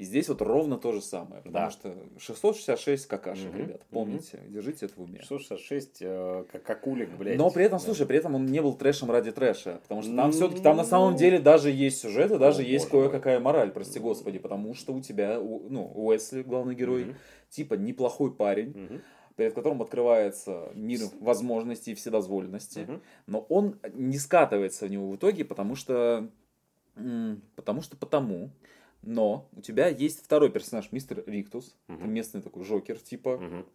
И 0.00 0.04
здесь 0.04 0.30
вот 0.30 0.40
ровно 0.40 0.78
то 0.78 0.92
же 0.92 1.02
самое. 1.02 1.42
Потому 1.42 1.66
да. 1.66 1.70
что 1.70 1.94
666 2.18 3.06
какашек, 3.06 3.50
угу. 3.50 3.58
ребят, 3.58 3.82
помните, 3.90 4.38
угу. 4.38 4.54
держите 4.54 4.86
это 4.86 4.94
в 4.96 5.02
уме. 5.02 5.20
666 5.20 5.98
э, 6.00 6.44
как 6.50 6.62
какулик, 6.62 7.10
блядь. 7.18 7.36
Но 7.36 7.50
при 7.50 7.66
этом, 7.66 7.78
да. 7.78 7.84
слушай, 7.84 8.06
при 8.06 8.16
этом 8.16 8.34
он 8.34 8.46
не 8.46 8.62
был 8.62 8.72
трэшем 8.72 9.10
ради 9.10 9.30
трэша. 9.30 9.78
Потому 9.82 10.00
что 10.00 10.16
там 10.16 10.32
все-таки, 10.32 10.62
там 10.62 10.78
на 10.78 10.84
самом 10.84 11.16
деле 11.16 11.38
даже 11.38 11.70
есть 11.70 12.00
сюжет 12.00 12.30
и 12.30 12.38
даже 12.38 12.62
О, 12.62 12.64
есть 12.64 12.88
кое-какая 12.88 13.40
мораль, 13.40 13.72
прости 13.72 14.00
господи. 14.00 14.38
Потому 14.38 14.72
что 14.72 14.94
у 14.94 15.02
тебя, 15.02 15.38
ну, 15.38 15.92
Уэсли, 15.94 16.44
главный 16.44 16.74
герой, 16.74 17.02
угу. 17.02 17.14
типа 17.50 17.74
неплохой 17.74 18.34
парень. 18.34 18.70
Угу 18.70 19.00
перед 19.36 19.54
которым 19.54 19.80
открывается 19.80 20.70
мир 20.74 21.00
возможностей 21.18 21.92
и 21.92 21.94
вседозволенности, 21.94 22.80
угу. 22.80 23.00
но 23.26 23.40
он 23.48 23.78
не 23.94 24.18
скатывается 24.18 24.84
в 24.84 24.90
него 24.90 25.08
в 25.08 25.16
итоге, 25.16 25.46
потому 25.46 25.76
что 25.76 26.28
потому 27.56 27.80
что 27.80 27.96
потому 27.96 28.50
но 29.02 29.48
у 29.56 29.60
тебя 29.60 29.88
есть 29.88 30.22
второй 30.22 30.50
персонаж, 30.50 30.92
мистер 30.92 31.22
Риктус, 31.26 31.76
угу. 31.88 32.04
местный 32.04 32.42
такой 32.42 32.64
жокер 32.64 32.98
типа, 32.98 33.30
угу. 33.30 33.66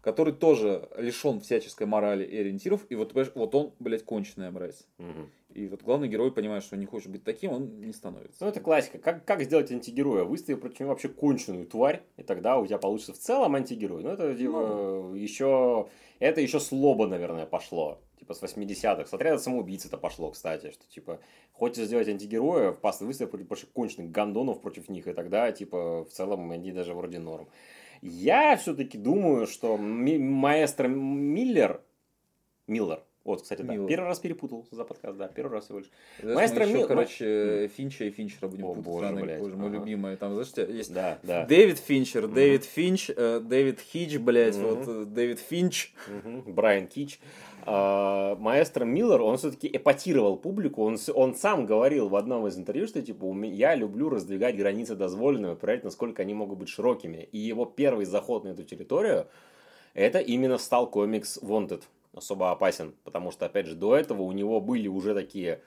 который 0.00 0.32
тоже 0.32 0.88
лишен 0.96 1.40
всяческой 1.40 1.86
морали 1.86 2.24
и 2.24 2.36
ориентиров, 2.36 2.86
и 2.88 2.94
вот, 2.94 3.12
вот 3.34 3.54
он, 3.54 3.72
блядь, 3.78 4.04
конченая 4.04 4.50
мразь. 4.50 4.86
Угу. 4.98 5.28
И 5.54 5.66
вот 5.66 5.82
главный 5.82 6.08
герой 6.08 6.30
понимает, 6.30 6.62
что 6.62 6.76
не 6.76 6.86
хочет 6.86 7.10
быть 7.10 7.24
таким, 7.24 7.52
он 7.52 7.80
не 7.80 7.92
становится. 7.92 8.44
Ну, 8.44 8.48
это 8.48 8.60
классика. 8.60 8.98
Как, 8.98 9.24
как 9.24 9.42
сделать 9.42 9.72
антигероя? 9.72 10.24
Выстави 10.24 10.56
против 10.56 10.80
него 10.80 10.90
вообще 10.90 11.08
конченую 11.08 11.66
тварь, 11.66 12.02
и 12.16 12.22
тогда 12.22 12.58
у 12.58 12.66
тебя 12.66 12.78
получится 12.78 13.14
в 13.14 13.18
целом 13.18 13.56
антигерой. 13.56 14.02
Ну, 14.02 14.10
это 14.10 14.34
типа 14.34 14.52
ну. 14.52 15.14
еще... 15.14 15.88
Это 16.20 16.40
еще 16.40 16.60
слабо, 16.60 17.06
наверное, 17.06 17.46
пошло 17.46 18.00
типа 18.18 18.34
с 18.34 18.42
80-х. 18.42 19.06
С 19.06 19.14
отряда 19.14 19.38
самоубийц 19.38 19.86
это 19.86 19.96
пошло, 19.96 20.30
кстати, 20.30 20.70
что 20.70 20.86
типа 20.88 21.20
хочешь 21.52 21.86
сделать 21.86 22.08
антигероя, 22.08 22.72
в 22.72 22.80
паст 22.80 23.00
выставь 23.00 23.30
против 23.30 23.68
конченых 23.70 24.10
гандонов 24.10 24.60
против 24.60 24.88
них, 24.88 25.06
и 25.06 25.12
тогда 25.12 25.50
типа 25.52 26.04
в 26.04 26.10
целом 26.10 26.50
они 26.50 26.72
даже 26.72 26.94
вроде 26.94 27.18
норм. 27.18 27.48
Я 28.00 28.56
все-таки 28.56 28.96
думаю, 28.96 29.46
что 29.46 29.76
маэстро 29.76 30.88
Миллер, 30.88 31.82
Миллер, 32.66 33.02
вот, 33.28 33.42
кстати, 33.42 33.60
да. 33.60 33.74
Мило. 33.74 33.86
Первый 33.86 34.06
раз 34.06 34.20
перепутал 34.20 34.66
за 34.70 34.84
подкаст, 34.84 35.18
да, 35.18 35.28
первый 35.28 35.52
раз 35.52 35.66
всего 35.66 35.80
лишь. 35.80 35.90
Маэстро 36.22 36.64
Мил... 36.64 36.86
короче, 36.86 37.68
Финча 37.76 38.04
и 38.04 38.10
Финчера 38.10 38.48
будем 38.48 38.64
О, 38.64 38.68
путать. 38.68 38.84
Боже, 38.84 39.04
рано, 39.04 39.20
блядь. 39.20 39.40
Боже, 39.40 39.56
мой 39.56 39.68
ага. 39.68 39.76
любимый. 39.76 40.16
Там, 40.16 40.32
знаешь, 40.32 40.70
есть 40.70 40.94
да, 40.94 41.18
да. 41.22 41.44
Дэвид 41.44 41.78
Финчер, 41.78 42.24
угу. 42.24 42.32
Дэвид 42.32 42.64
Финч, 42.64 43.10
э, 43.14 43.40
Дэвид 43.44 43.80
Хич, 43.80 44.16
блядь, 44.16 44.56
угу. 44.56 44.68
вот 44.68 44.88
э, 44.88 45.04
Дэвид 45.04 45.40
Финч. 45.40 45.92
Угу. 46.24 46.52
Брайан 46.52 46.86
Кич. 46.86 47.20
А, 47.70 48.34
маэстро 48.36 48.86
Миллер, 48.86 49.20
он 49.20 49.36
все-таки 49.36 49.68
эпатировал 49.70 50.38
публику, 50.38 50.84
он, 50.84 50.96
он 51.14 51.34
сам 51.34 51.66
говорил 51.66 52.08
в 52.08 52.16
одном 52.16 52.46
из 52.46 52.56
интервью, 52.56 52.86
что 52.86 53.02
типа 53.02 53.26
я 53.44 53.74
люблю 53.74 54.08
раздвигать 54.08 54.56
границы 54.56 54.94
дозволенного, 54.94 55.54
проверять, 55.54 55.84
насколько 55.84 56.22
они 56.22 56.32
могут 56.32 56.58
быть 56.58 56.70
широкими. 56.70 57.28
И 57.30 57.38
его 57.38 57.66
первый 57.66 58.06
заход 58.06 58.44
на 58.44 58.48
эту 58.48 58.64
территорию, 58.64 59.26
это 59.92 60.18
именно 60.18 60.56
стал 60.56 60.88
комикс 60.88 61.38
Wanted 61.42 61.82
особо 62.14 62.50
опасен, 62.50 62.94
потому 63.04 63.32
что, 63.32 63.44
опять 63.44 63.66
же, 63.66 63.74
до 63.74 63.94
этого 63.94 64.22
у 64.22 64.32
него 64.32 64.62
были 64.62 64.88
уже 64.88 65.14
такие, 65.14 65.60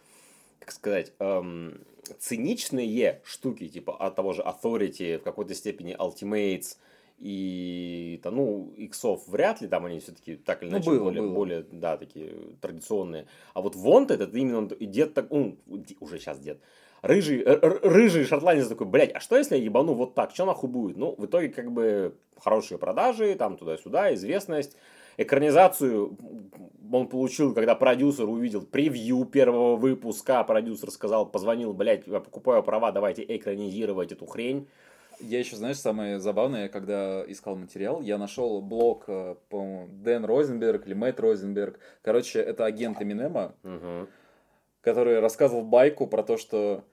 как 0.59 0.71
сказать, 0.71 1.13
эм, 1.19 1.81
циничные 2.17 3.21
штуки, 3.23 3.67
типа 3.67 3.95
от 3.95 4.15
того 4.15 4.33
же 4.33 4.41
Authority, 4.41 5.19
в 5.19 5.23
какой-то 5.23 5.53
степени 5.53 5.95
Ultimates, 5.95 6.77
и 7.21 8.19
там, 8.23 8.35
ну, 8.35 8.73
иксов 8.77 9.27
вряд 9.27 9.61
ли, 9.61 9.67
там 9.67 9.85
они 9.85 9.99
все-таки 9.99 10.35
так 10.35 10.63
или 10.63 10.69
ну, 10.69 10.77
иначе 10.77 10.89
ну, 10.89 10.95
было, 10.95 11.03
более, 11.03 11.21
было. 11.21 11.33
более, 11.33 11.65
да, 11.71 11.97
такие 11.97 12.33
традиционные. 12.59 13.27
А 13.53 13.61
вот 13.61 13.75
Вонт 13.75 14.09
этот 14.09 14.33
именно 14.35 14.67
дед 14.67 15.13
так, 15.13 15.29
ну, 15.29 15.55
уже 15.99 16.17
сейчас 16.17 16.39
дед, 16.39 16.59
рыжий, 17.03 17.43
рыжий 17.43 18.25
шотландец 18.25 18.67
такой, 18.67 18.87
блядь, 18.87 19.13
а 19.13 19.19
что 19.19 19.37
если 19.37 19.55
я 19.55 19.63
ебану 19.63 19.93
вот 19.93 20.15
так, 20.15 20.31
что 20.31 20.45
нахуй 20.45 20.69
будет? 20.69 20.97
Ну, 20.97 21.13
в 21.15 21.25
итоге 21.25 21.49
как 21.49 21.71
бы 21.71 22.15
хорошие 22.37 22.79
продажи, 22.79 23.35
там 23.35 23.55
туда-сюда, 23.55 24.13
известность, 24.15 24.75
Экранизацию 25.17 26.17
он 26.91 27.07
получил, 27.07 27.53
когда 27.53 27.75
продюсер 27.75 28.27
увидел 28.27 28.61
превью 28.61 29.25
первого 29.25 29.75
выпуска, 29.75 30.43
продюсер 30.43 30.89
сказал, 30.89 31.25
позвонил, 31.25 31.73
блядь, 31.73 32.07
я 32.07 32.19
покупаю 32.19 32.63
права, 32.63 32.91
давайте 32.91 33.23
экранизировать 33.23 34.11
эту 34.11 34.25
хрень. 34.25 34.67
Я 35.21 35.39
еще, 35.39 35.55
знаешь, 35.55 35.77
самое 35.77 36.19
забавное, 36.19 36.69
когда 36.69 37.23
искал 37.27 37.55
материал, 37.55 38.01
я 38.01 38.17
нашел 38.17 38.61
блог, 38.61 39.05
э, 39.07 39.35
по 39.49 39.87
Дэн 39.89 40.25
Розенберг 40.25 40.85
или 40.87 40.93
Мэтт 40.93 41.19
Розенберг. 41.19 41.79
Короче, 42.01 42.39
это 42.39 42.65
агент 42.65 43.01
Эминема, 43.01 43.55
угу. 43.63 44.07
который 44.81 45.19
рассказывал 45.19 45.63
байку 45.63 46.07
про 46.07 46.23
то, 46.23 46.37
что 46.37 46.83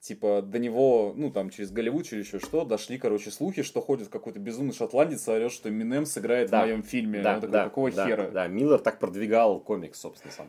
типа, 0.00 0.42
до 0.42 0.58
него, 0.58 1.12
ну, 1.16 1.30
там, 1.30 1.50
через 1.50 1.70
Голливуд, 1.70 2.06
через 2.06 2.26
еще 2.26 2.38
что, 2.38 2.64
дошли, 2.64 2.98
короче, 2.98 3.30
слухи, 3.30 3.62
что 3.62 3.80
ходит 3.80 4.08
какой-то 4.08 4.38
безумный 4.38 4.72
шотландец 4.74 5.26
и 5.26 5.30
орет, 5.30 5.52
что 5.52 5.70
Минем 5.70 6.06
сыграет 6.06 6.50
да. 6.50 6.60
в 6.60 6.66
моем 6.66 6.82
фильме. 6.82 7.20
Да, 7.20 7.34
Он 7.34 7.40
такой, 7.40 7.52
да, 7.52 7.64
какого 7.64 7.90
да, 7.90 8.06
хера? 8.06 8.30
Да, 8.30 8.46
Миллер 8.46 8.78
так 8.78 8.98
продвигал 8.98 9.60
комикс, 9.60 10.00
собственно, 10.00 10.32
сам. 10.32 10.46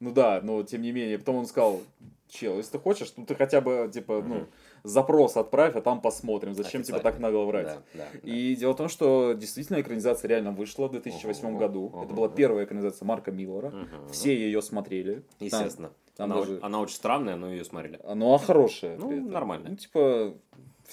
Ну 0.00 0.12
да, 0.12 0.40
но 0.42 0.62
тем 0.62 0.82
не 0.82 0.92
менее, 0.92 1.18
потом 1.18 1.36
он 1.36 1.46
сказал, 1.46 1.80
чел, 2.28 2.56
если 2.56 2.72
ты 2.72 2.78
хочешь, 2.78 3.12
ну 3.16 3.26
ты 3.26 3.34
хотя 3.34 3.60
бы, 3.60 3.90
типа, 3.92 4.12
mm-hmm. 4.12 4.26
ну, 4.26 4.46
запрос 4.84 5.36
отправь, 5.36 5.76
а 5.76 5.80
там 5.80 6.00
посмотрим. 6.00 6.54
Зачем 6.54 6.82
тебе 6.82 6.98
так 6.98 7.18
нагло 7.18 7.44
врать? 7.44 7.66
Да, 7.66 7.82
да, 7.94 8.18
и 8.22 8.54
да. 8.54 8.60
дело 8.60 8.72
в 8.72 8.76
том, 8.76 8.88
что 8.88 9.32
действительно 9.32 9.80
экранизация 9.80 10.28
реально 10.28 10.52
вышла 10.52 10.88
в 10.88 10.92
2008 10.92 11.46
uh-huh, 11.46 11.58
году. 11.58 11.92
Uh-huh, 11.92 12.04
Это 12.04 12.14
была 12.14 12.28
первая 12.28 12.64
экранизация 12.64 13.06
Марка 13.06 13.30
Миллера. 13.30 13.68
Uh-huh. 13.68 14.10
Все 14.10 14.34
ее 14.34 14.62
смотрели. 14.62 15.22
Естественно. 15.40 15.92
Там, 16.16 16.30
там 16.30 16.32
она, 16.32 16.40
даже... 16.40 16.58
она 16.62 16.80
очень 16.80 16.96
странная, 16.96 17.36
но 17.36 17.50
ее 17.50 17.64
смотрели. 17.64 18.00
Ну, 18.14 18.34
а 18.34 18.38
хорошая. 18.38 18.96
Ну, 18.96 19.28
нормально. 19.28 19.70
Ну, 19.70 19.76
типа, 19.76 20.34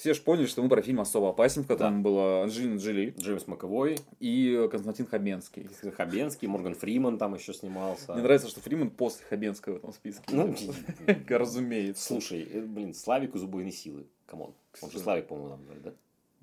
все 0.00 0.14
же 0.14 0.22
поняли, 0.22 0.46
что 0.46 0.62
мы 0.62 0.70
про 0.70 0.80
фильм 0.80 1.00
«Особо 1.00 1.28
опасен», 1.28 1.62
в 1.62 1.66
котором 1.66 2.02
да. 2.02 2.08
была 2.08 2.42
Анджелина 2.44 2.78
Джоли. 2.78 3.14
Джеймс 3.18 3.46
Маковой. 3.46 3.98
И 4.18 4.66
Константин 4.70 5.06
Хабенский. 5.06 5.68
Хабенский, 5.94 6.48
Морган 6.48 6.74
Фриман 6.74 7.18
там 7.18 7.34
еще 7.34 7.52
снимался. 7.52 8.14
Мне 8.14 8.22
нравится, 8.22 8.48
что 8.48 8.62
Фриман 8.62 8.88
после 8.88 9.26
Хабенского 9.26 9.74
в 9.74 9.76
этом 9.76 9.92
списке. 9.92 10.22
Ну, 10.34 10.54
разумеется. 11.28 12.02
Слушай, 12.02 12.48
э, 12.50 12.62
блин, 12.62 12.94
Славик 12.94 13.34
из 13.34 13.42
убойной 13.42 13.72
силы. 13.72 14.06
Come 14.24 14.41
on. 14.41 14.54
Он 14.80 14.90
же 14.90 14.98
Славик, 14.98 15.26
по-моему, 15.26 15.50
там 15.50 15.64
говорит, 15.64 15.82
да? 15.82 15.92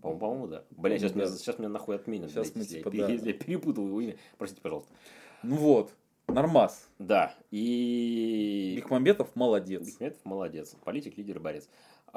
По-моему, 0.02 0.20
по-моему, 0.20 0.48
да. 0.48 0.64
Бля, 0.70 1.00
сейчас, 1.00 1.16
меня, 1.16 1.26
сейчас 1.26 1.58
меня 1.58 1.70
нахуй 1.70 1.96
отменят. 1.96 2.30
Сейчас 2.30 2.54
мы, 2.54 2.64
типа, 2.64 2.92
да. 2.92 3.10
Если 3.10 3.28
я 3.32 3.34
перепутал 3.34 3.88
его 3.88 4.00
имя, 4.02 4.18
простите, 4.38 4.62
пожалуйста. 4.62 4.92
Ну 5.42 5.56
вот, 5.56 5.92
Нормас. 6.28 6.90
Да. 7.00 7.34
И... 7.52 8.76
Бекмамбетов 8.78 9.36
молодец. 9.36 9.88
Бекмамбетов 9.88 10.26
молодец. 10.26 10.76
Политик, 10.84 11.18
лидер 11.18 11.38
и 11.38 11.40
борец. 11.40 11.70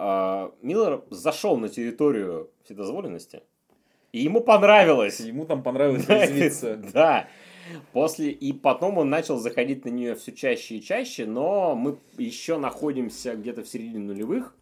А, 0.02 0.54
Миллер 0.62 1.04
зашел 1.10 1.58
на 1.58 1.68
территорию 1.68 2.50
вседозволенности. 2.64 3.42
И 4.12 4.20
ему 4.20 4.40
понравилось. 4.40 5.20
Ему 5.20 5.44
там 5.44 5.62
понравилось 5.62 6.08
резвиться. 6.08 6.80
Да. 6.94 7.28
После 7.92 8.30
и 8.30 8.54
потом 8.54 8.96
он 8.96 9.10
начал 9.10 9.36
заходить 9.36 9.84
на 9.84 9.90
нее 9.90 10.14
все 10.14 10.32
чаще 10.32 10.76
и 10.76 10.82
чаще, 10.82 11.26
но 11.26 11.76
мы 11.76 11.98
еще 12.16 12.56
находимся 12.56 13.36
где-то 13.36 13.62
в 13.62 13.68
середине 13.68 13.98
нулевых. 13.98 14.56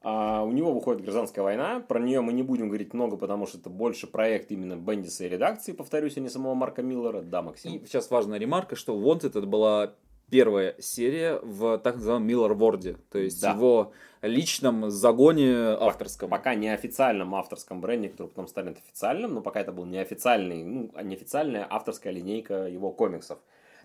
А, 0.00 0.42
у 0.42 0.52
него 0.52 0.72
выходит 0.72 1.02
гражданская 1.02 1.44
война. 1.44 1.80
Про 1.80 2.00
нее 2.00 2.22
мы 2.22 2.32
не 2.32 2.42
будем 2.42 2.68
говорить 2.68 2.94
много, 2.94 3.18
потому 3.18 3.46
что 3.46 3.58
это 3.58 3.68
больше 3.68 4.06
проект 4.06 4.50
именно 4.50 4.74
Бендиса 4.74 5.26
и 5.26 5.28
редакции, 5.28 5.72
повторюсь, 5.72 6.16
а 6.16 6.20
не 6.20 6.30
самого 6.30 6.54
Марка 6.54 6.82
Миллера. 6.82 7.20
Да, 7.20 7.42
Максим. 7.42 7.74
И 7.74 7.86
сейчас 7.86 8.10
важная 8.10 8.38
ремарка, 8.38 8.74
что 8.74 8.98
Wanted 8.98 9.38
это 9.38 9.42
была 9.42 9.94
первая 10.32 10.74
серия 10.78 11.38
в 11.42 11.76
так 11.76 11.96
называемом 11.96 12.26
Миллер 12.26 12.54
Ворде, 12.54 12.96
то 13.10 13.18
есть 13.18 13.42
да. 13.42 13.52
его 13.52 13.92
личном 14.22 14.90
загоне 14.90 15.54
авторском. 15.78 16.30
Пока 16.30 16.54
неофициальном 16.54 17.34
авторском 17.34 17.82
бренде, 17.82 18.08
который 18.08 18.28
потом 18.28 18.48
станет 18.48 18.78
официальным, 18.78 19.34
но 19.34 19.42
пока 19.42 19.60
это 19.60 19.72
был 19.72 19.84
неофициальный, 19.84 20.64
ну, 20.64 20.90
а 20.94 21.02
неофициальная 21.02 21.66
авторская 21.68 22.14
линейка 22.14 22.66
его 22.66 22.92
комиксов. 22.92 23.40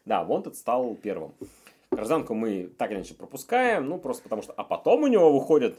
Да, 0.06 0.24
Wanted 0.24 0.54
стал 0.54 0.96
первым. 0.96 1.34
Гражданку 1.92 2.34
мы 2.34 2.72
так 2.78 2.92
или 2.92 3.00
иначе 3.00 3.14
пропускаем, 3.14 3.90
ну, 3.90 3.98
просто 3.98 4.24
потому 4.24 4.42
что... 4.42 4.54
А 4.54 4.64
потом 4.64 5.04
у 5.04 5.08
него 5.08 5.38
выходит 5.38 5.78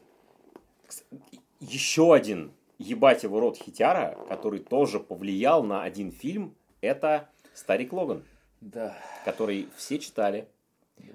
еще 1.61 2.13
один 2.13 2.53
ебать 2.77 3.23
его 3.23 3.41
рот 3.41 3.57
хитяра, 3.57 4.19
который 4.29 4.61
тоже 4.61 5.01
повлиял 5.01 5.63
на 5.63 5.83
один 5.83 6.13
фильм, 6.13 6.55
это 6.83 7.31
Старик 7.55 7.95
Логан. 7.95 8.23
Да. 8.61 8.95
Который 9.25 9.69
все 9.77 9.99
читали. 9.99 10.47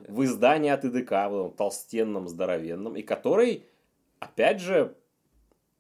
В 0.08 0.24
издании 0.24 0.70
от 0.70 0.86
ИДК, 0.86 1.12
в 1.30 1.54
толстенном, 1.58 2.28
здоровенном, 2.28 2.96
и 2.96 3.02
который, 3.02 3.66
опять 4.20 4.60
же, 4.60 4.96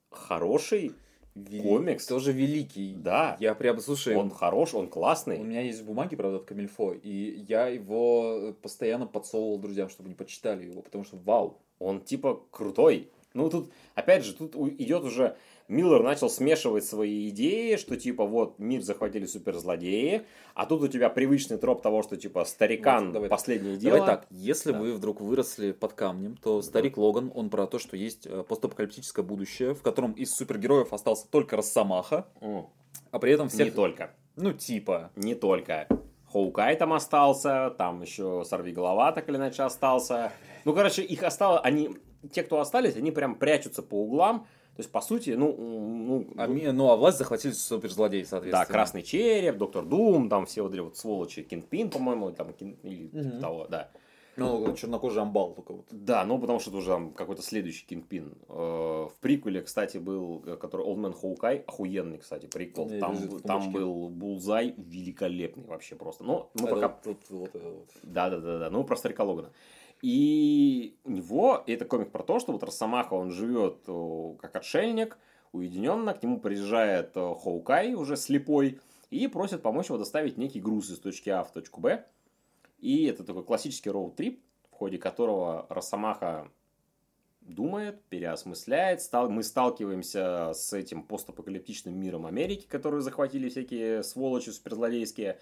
хороший 0.09 0.93
Вели... 1.35 1.61
комикс. 1.61 2.05
Тоже 2.05 2.31
великий. 2.31 2.95
Да. 2.95 3.37
Я 3.39 3.55
прям, 3.55 3.79
слушай... 3.79 4.15
Он 4.15 4.29
хорош, 4.29 4.73
он 4.73 4.87
классный. 4.87 5.39
У 5.39 5.43
меня 5.43 5.61
есть 5.61 5.83
бумаги, 5.83 6.15
правда, 6.15 6.37
от 6.37 6.45
Камильфо, 6.45 6.93
и 6.93 7.43
я 7.47 7.67
его 7.67 8.53
постоянно 8.61 9.07
подсовывал 9.07 9.57
друзьям, 9.57 9.89
чтобы 9.89 10.07
они 10.07 10.15
почитали 10.15 10.65
его, 10.65 10.81
потому 10.81 11.03
что 11.03 11.17
вау. 11.17 11.59
Он 11.79 12.01
типа 12.01 12.41
крутой. 12.51 13.09
Ну, 13.33 13.49
тут, 13.49 13.71
опять 13.95 14.23
же, 14.23 14.33
тут 14.35 14.55
идет 14.55 15.03
уже... 15.03 15.35
Миллер 15.73 16.03
начал 16.03 16.29
смешивать 16.29 16.85
свои 16.85 17.29
идеи, 17.29 17.75
что 17.77 17.97
типа 17.97 18.25
вот 18.25 18.59
мир 18.59 18.81
захватили 18.81 19.25
суперзлодеи, 19.25 20.21
а 20.53 20.65
тут 20.65 20.83
у 20.83 20.87
тебя 20.87 21.09
привычный 21.09 21.57
троп 21.57 21.81
того, 21.81 22.03
что 22.03 22.15
типа 22.15 22.45
старикан 22.45 23.05
вот, 23.05 23.13
давай, 23.13 23.29
последнее 23.29 23.75
дело. 23.75 23.97
Давай 23.97 24.15
так, 24.15 24.27
если 24.29 24.71
да. 24.71 24.79
вы 24.79 24.93
вдруг 24.93 25.19
выросли 25.19 25.71
под 25.71 25.93
камнем, 25.93 26.37
то 26.37 26.61
старик 26.61 26.97
Логан, 26.97 27.31
он 27.33 27.49
про 27.49 27.65
то, 27.65 27.79
что 27.79 27.97
есть 27.97 28.27
э, 28.27 28.43
постапокалиптическое 28.47 29.25
будущее, 29.25 29.73
в 29.73 29.81
котором 29.81 30.11
из 30.13 30.33
супергероев 30.35 30.93
остался 30.93 31.27
только 31.27 31.57
Росомаха, 31.57 32.27
mm. 32.39 32.65
а 33.09 33.19
при 33.19 33.31
этом 33.31 33.49
всех... 33.49 33.65
Не 33.65 33.71
только. 33.71 34.11
Ну, 34.35 34.53
типа. 34.53 35.11
Не 35.15 35.33
только. 35.33 35.87
Хоукай 36.31 36.75
там 36.75 36.93
остался, 36.93 37.73
там 37.77 38.01
еще 38.01 38.43
Сорви 38.45 38.71
голова 38.71 39.11
так 39.11 39.27
или 39.29 39.37
иначе 39.37 39.63
остался. 39.63 40.31
Ну, 40.65 40.73
короче, 40.73 41.01
их 41.03 41.23
осталось, 41.23 41.61
они 41.63 41.89
те, 42.31 42.43
кто 42.43 42.59
остались, 42.59 42.95
они 42.95 43.11
прям 43.11 43.35
прячутся 43.35 43.83
по 43.83 43.95
углам. 44.03 44.47
То 44.75 44.79
есть, 44.79 44.91
по 44.91 45.01
сути, 45.01 45.31
ну... 45.31 45.55
Ну, 45.55 46.27
а, 46.35 46.47
ну, 46.47 46.89
а 46.89 46.95
власть 46.95 47.19
захватили 47.19 47.51
суперзлодеи, 47.51 48.23
соответственно. 48.23 48.65
Да, 48.65 48.71
Красный 48.71 49.03
Череп, 49.03 49.57
Доктор 49.57 49.85
Дум, 49.85 50.29
там 50.29 50.45
все 50.47 50.63
вот 50.63 50.73
эти 50.73 50.79
вот 50.79 50.97
сволочи, 50.97 51.43
Кингпин, 51.43 51.91
по-моему, 51.91 52.31
там, 52.31 52.53
кин, 52.53 52.77
или 52.81 53.09
угу. 53.13 53.39
того, 53.39 53.67
да. 53.69 53.91
Ну, 54.35 54.73
чернокожий 54.75 55.21
амбал 55.21 55.53
только 55.53 55.73
вот. 55.73 55.85
Да, 55.91 56.25
ну 56.25 56.39
потому 56.39 56.59
что 56.59 56.71
это 56.71 56.77
уже 56.77 56.89
там 56.89 57.13
какой-то 57.13 57.41
следующий 57.41 57.85
Кингпин. 57.85 58.33
Э, 58.49 58.53
в 58.53 59.13
приквеле, 59.21 59.61
кстати, 59.61 59.97
был, 59.97 60.43
э, 60.45 60.55
который 60.55 60.85
Old 60.87 60.97
Man 60.97 61.15
Hawkeye, 61.21 61.63
охуенный, 61.65 62.17
кстати, 62.17 62.47
прикол. 62.47 62.89
Не, 62.89 62.99
там 62.99 63.15
там 63.41 63.71
был 63.71 64.09
Булзай 64.09 64.73
великолепный 64.77 65.65
вообще 65.65 65.95
просто. 65.95 66.23
Но 66.23 66.49
мы 66.55 66.65
это 66.67 66.75
пока... 66.75 66.99
Вот, 67.03 67.17
вот, 67.29 67.51
вот. 67.53 67.89
Да, 68.01 68.29
да, 68.29 68.39
да, 68.39 68.59
да. 68.59 68.69
Ну, 68.69 68.83
про 68.83 68.95
старика 68.95 69.23
Логана. 69.23 69.51
И 70.03 70.97
у 71.05 71.11
него, 71.11 71.63
и 71.65 71.71
это 71.71 71.85
комик 71.85 72.11
про 72.11 72.23
то, 72.23 72.37
что 72.37 72.51
вот 72.51 72.61
Росомаха, 72.61 73.13
он 73.13 73.31
живет 73.31 73.85
как 74.37 74.53
отшельник, 74.53 75.17
уединенно, 75.53 76.13
к 76.13 76.21
нему 76.21 76.41
приезжает 76.41 77.13
Хоукай, 77.13 77.93
уже 77.93 78.17
слепой, 78.17 78.81
и 79.11 79.27
просит 79.27 79.61
помочь 79.61 79.87
его 79.87 79.97
доставить 79.97 80.37
некий 80.37 80.59
груз 80.59 80.89
из 80.89 80.99
точки 80.99 81.29
А 81.29 81.45
в 81.45 81.53
точку 81.53 81.79
Б. 81.79 82.05
И 82.79 83.05
это 83.05 83.23
такой 83.23 83.45
классический 83.45 83.91
роуд-трип, 83.91 84.41
в 84.71 84.75
ходе 84.75 84.97
которого 84.97 85.67
Росомаха 85.69 86.51
думает, 87.39 88.03
переосмысляет. 88.09 89.01
Стал, 89.01 89.29
мы 89.29 89.41
сталкиваемся 89.41 90.51
с 90.53 90.73
этим 90.73 91.03
постапокалиптичным 91.03 91.97
миром 91.97 92.25
Америки, 92.25 92.67
который 92.67 92.99
захватили 92.99 93.47
всякие 93.47 94.03
сволочи 94.03 94.49
суперзлодейские. 94.49 95.39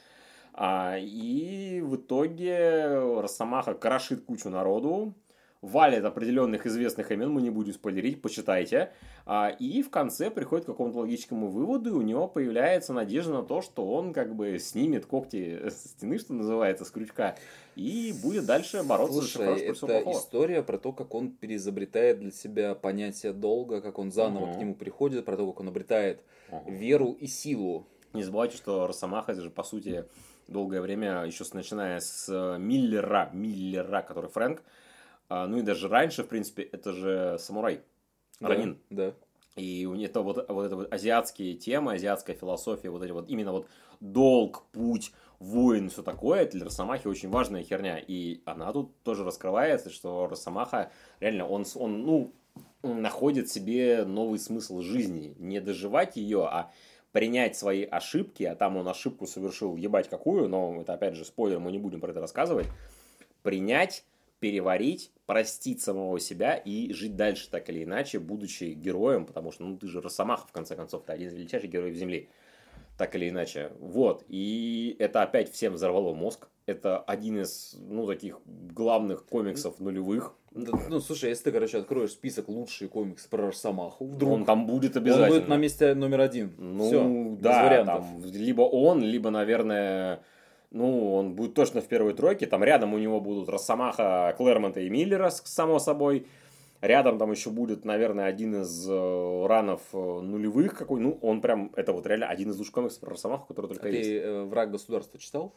А, 0.53 0.98
и 0.98 1.82
в 1.82 1.95
итоге 1.95 2.88
Росомаха 3.19 3.73
крошит 3.73 4.26
кучу 4.26 4.49
народу, 4.49 5.14
валит 5.61 6.03
определенных 6.03 6.65
известных 6.65 7.11
имен, 7.11 7.32
мы 7.32 7.41
не 7.41 7.52
будем 7.52 7.73
спойлерить, 7.73 8.22
почитайте. 8.22 8.91
А, 9.26 9.49
и 9.49 9.84
в 9.84 9.91
конце 9.91 10.32
приходит 10.32 10.65
к 10.65 10.68
какому-то 10.69 10.99
логическому 10.99 11.48
выводу, 11.48 11.91
и 11.91 11.94
у 11.94 12.02
него 12.02 12.28
появляется 12.28 12.94
надежда 12.94 13.34
на 13.34 13.44
то, 13.44 13.61
что 13.61 13.86
он 13.88 14.14
как 14.14 14.36
бы 14.36 14.57
снимет 14.57 15.06
когти 15.06 15.69
со 15.69 15.90
стены, 15.90 16.18
что 16.18 16.34
называется, 16.34 16.84
с 16.84 16.90
крючка, 16.90 17.36
и 17.76 18.14
будет 18.23 18.45
дальше 18.45 18.84
бороться 18.84 19.19
Слушай, 19.19 19.73
за 19.76 19.86
это 19.86 20.11
история 20.11 20.64
про 20.64 20.80
то, 20.80 20.91
как 20.91 21.14
он 21.14 21.30
переизобретает 21.32 22.19
для 22.19 22.32
себя 22.32 22.73
понятие 22.73 23.32
долга, 23.32 23.82
как 23.82 23.99
он 23.99 24.11
заново 24.11 24.45
угу. 24.45 24.53
к 24.53 24.57
нему 24.57 24.73
приходит, 24.73 25.23
про 25.23 25.38
то, 25.38 25.48
как 25.48 25.60
он 25.60 25.68
обретает 25.68 26.23
угу. 26.49 26.72
веру 26.72 27.11
и 27.11 27.28
силу. 27.28 27.86
Не 28.14 28.23
забывайте, 28.23 28.57
что 28.57 28.88
Росомаха 28.88 29.32
это 29.32 29.41
же 29.41 29.49
по 29.49 29.64
сути 29.64 30.06
долгое 30.52 30.82
время, 30.82 31.23
еще 31.26 31.44
с, 31.44 31.53
начиная 31.53 31.99
с 31.99 32.28
э, 32.30 32.57
Миллера, 32.60 33.30
Миллера, 33.34 34.02
который 34.02 34.30
Фрэнк, 34.30 34.61
а, 35.30 35.48
ну 35.48 35.57
и 35.57 35.61
даже 35.61 35.88
раньше, 35.88 36.23
в 36.23 36.28
принципе, 36.28 36.64
это 36.64 36.91
же 36.91 37.38
самурай, 37.40 37.82
да, 38.40 38.49
Ранин. 38.49 38.80
Да. 38.90 39.14
И 39.56 39.86
у 39.86 39.95
это 39.95 40.22
вот, 40.22 40.45
вот 40.49 40.65
это 40.65 40.76
вот 40.76 40.94
азиатские 40.94 41.56
темы, 41.56 41.94
азиатская 41.94 42.36
философия, 42.36 42.90
вот 42.90 43.03
эти 43.03 43.11
вот 43.11 43.30
именно 43.30 43.52
вот 43.52 43.68
долг, 43.99 44.64
путь, 44.72 45.11
воин, 45.40 45.90
все 45.90 46.03
такое, 46.03 46.49
для 46.49 46.65
Росомахи 46.65 47.07
очень 47.07 47.30
важная 47.30 47.64
херня. 47.64 47.98
И 47.98 48.41
она 48.45 48.72
тут 48.72 48.95
тоже 49.03 49.23
раскрывается, 49.23 49.90
что 49.90 50.28
Росомаха 50.28 50.91
реально, 51.19 51.48
он, 51.48 51.65
он 51.76 52.03
ну, 52.03 52.34
находит 52.84 53.49
себе 53.49 54.06
новый 54.06 54.40
смысл 54.40 54.82
жизни. 54.82 55.36
Не 55.38 55.60
доживать 55.60 56.15
ее, 56.15 56.45
а 56.45 56.72
принять 57.11 57.57
свои 57.57 57.83
ошибки, 57.83 58.43
а 58.43 58.55
там 58.55 58.77
он 58.77 58.88
ошибку 58.88 59.27
совершил 59.27 59.75
ебать 59.75 60.09
какую, 60.09 60.47
но 60.47 60.81
это 60.81 60.93
опять 60.93 61.15
же 61.15 61.25
спойлер, 61.25 61.59
мы 61.59 61.71
не 61.71 61.79
будем 61.79 61.99
про 61.99 62.11
это 62.11 62.21
рассказывать, 62.21 62.67
принять, 63.43 64.05
переварить, 64.39 65.11
простить 65.25 65.81
самого 65.81 66.19
себя 66.19 66.55
и 66.55 66.91
жить 66.93 67.15
дальше 67.15 67.49
так 67.49 67.69
или 67.69 67.83
иначе, 67.83 68.19
будучи 68.19 68.65
героем, 68.73 69.25
потому 69.25 69.51
что 69.51 69.63
ну 69.63 69.77
ты 69.77 69.88
же 69.88 70.01
Росомаха, 70.01 70.47
в 70.47 70.51
конце 70.51 70.75
концов, 70.75 71.03
ты 71.03 71.13
один 71.13 71.27
из 71.27 71.33
величайших 71.33 71.69
героев 71.69 71.95
Земли, 71.95 72.29
так 72.97 73.15
или 73.15 73.29
иначе. 73.29 73.71
Вот, 73.79 74.23
и 74.27 74.95
это 74.99 75.21
опять 75.21 75.51
всем 75.51 75.73
взорвало 75.73 76.13
мозг, 76.13 76.47
это 76.65 76.99
один 76.99 77.41
из, 77.41 77.75
ну, 77.79 78.07
таких 78.07 78.39
главных 78.45 79.25
комиксов 79.25 79.79
нулевых, 79.79 80.35
ну, 80.53 80.99
слушай, 80.99 81.29
если 81.29 81.45
ты, 81.45 81.51
короче, 81.53 81.77
откроешь 81.77 82.11
список 82.11 82.49
лучшие 82.49 82.89
комиксы 82.89 83.29
про 83.29 83.47
Росомаху, 83.47 84.05
вдруг... 84.05 84.33
Он 84.33 84.45
там 84.45 84.67
будет 84.67 84.97
обязательно. 84.97 85.27
Он 85.27 85.33
будет 85.33 85.47
на 85.47 85.57
месте 85.57 85.93
номер 85.93 86.19
один. 86.19 86.53
Ну, 86.57 86.88
Все, 86.88 87.38
да, 87.39 87.49
без 87.49 87.69
вариантов. 87.69 88.05
Там, 88.05 88.31
либо 88.33 88.61
он, 88.63 89.01
либо, 89.01 89.29
наверное, 89.29 90.23
ну, 90.71 91.13
он 91.15 91.35
будет 91.35 91.53
точно 91.53 91.79
в 91.79 91.85
первой 91.85 92.13
тройке. 92.13 92.47
Там 92.47 92.65
рядом 92.65 92.93
у 92.93 92.97
него 92.97 93.21
будут 93.21 93.47
Росомаха, 93.47 94.33
Клэрмонта 94.38 94.81
и 94.81 94.89
Миллера, 94.89 95.29
само 95.29 95.79
собой. 95.79 96.27
Рядом 96.81 97.19
там 97.19 97.31
еще 97.31 97.51
будет, 97.51 97.85
наверное, 97.85 98.25
один 98.25 98.63
из 98.63 98.89
э, 98.89 99.45
ранов 99.45 99.81
э, 99.93 99.97
нулевых 99.97 100.75
какой. 100.75 100.99
Ну, 100.99 101.17
он 101.21 101.39
прям, 101.39 101.71
это 101.75 101.93
вот 101.93 102.07
реально 102.07 102.27
один 102.27 102.49
из 102.49 102.57
лучших 102.57 102.73
комиксов 102.73 102.99
про 103.01 103.11
Росомаху, 103.11 103.45
который 103.45 103.67
только 103.67 103.88
а 103.88 103.91
есть. 103.91 104.09
Ты 104.09 104.17
э, 104.17 104.43
«Враг 104.45 104.71
государства» 104.71 105.19
читал? 105.19 105.53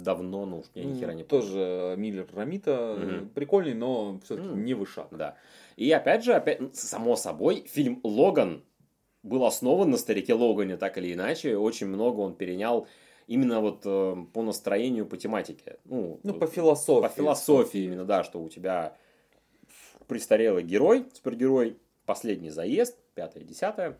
Давно, 0.00 0.46
ну 0.46 0.58
уж 0.58 0.66
я 0.74 0.84
ни 0.84 0.98
хера 0.98 1.12
не 1.12 1.24
помню. 1.24 1.42
Тоже 1.42 1.94
Миллер 1.96 2.26
Рамита. 2.32 2.94
Угу. 2.94 3.28
Прикольный, 3.34 3.74
но 3.74 4.20
все-таки 4.24 4.48
угу. 4.48 4.56
не 4.56 4.74
вышаг. 4.74 5.08
Да. 5.10 5.36
И 5.76 5.90
опять 5.90 6.24
же, 6.24 6.34
опять, 6.34 6.74
само 6.76 7.16
собой, 7.16 7.64
фильм 7.66 8.00
Логан 8.02 8.64
был 9.22 9.44
основан 9.44 9.90
на 9.90 9.96
старике 9.96 10.34
Логане, 10.34 10.76
так 10.76 10.98
или 10.98 11.12
иначе. 11.12 11.56
Очень 11.56 11.88
много 11.88 12.20
он 12.20 12.34
перенял 12.34 12.86
именно 13.26 13.60
вот 13.60 13.82
э, 13.84 14.16
по 14.32 14.42
настроению, 14.42 15.06
по 15.06 15.16
тематике. 15.16 15.78
Ну, 15.84 16.20
ну 16.22 16.34
по 16.34 16.46
философии. 16.46 17.08
По 17.08 17.08
философии 17.08 17.80
именно, 17.80 18.04
да, 18.04 18.22
что 18.22 18.42
у 18.42 18.48
тебя 18.48 18.96
престарелый 20.06 20.62
герой, 20.62 21.06
супергерой, 21.14 21.78
последний 22.04 22.50
заезд, 22.50 22.98
пятое, 23.14 23.44
десятое, 23.44 23.98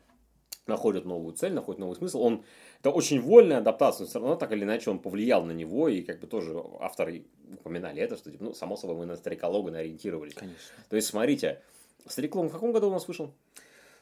находит 0.66 1.04
новую 1.04 1.34
цель, 1.34 1.52
находит 1.52 1.80
новый 1.80 1.96
смысл. 1.96 2.22
Он 2.22 2.44
это 2.84 2.90
очень 2.90 3.18
вольная 3.22 3.58
адаптация, 3.58 4.04
но 4.04 4.08
все 4.10 4.18
равно 4.18 4.36
так 4.36 4.52
или 4.52 4.62
иначе 4.62 4.90
он 4.90 4.98
повлиял 4.98 5.42
на 5.42 5.52
него, 5.52 5.88
и 5.88 6.02
как 6.02 6.20
бы 6.20 6.26
тоже 6.26 6.54
авторы 6.80 7.24
упоминали 7.50 8.02
это, 8.02 8.18
что, 8.18 8.30
типа, 8.30 8.44
ну, 8.44 8.52
само 8.52 8.76
собой, 8.76 8.96
мы 8.96 9.06
на 9.06 9.16
старика 9.16 9.48
Логана 9.48 9.78
ориентировались. 9.78 10.34
Конечно. 10.34 10.60
То 10.90 10.96
есть, 10.96 11.08
смотрите, 11.08 11.62
старик 12.06 12.34
Логан 12.34 12.50
в 12.50 12.52
каком 12.52 12.72
году 12.72 12.88
у 12.88 12.90
нас 12.90 13.08
вышел? 13.08 13.32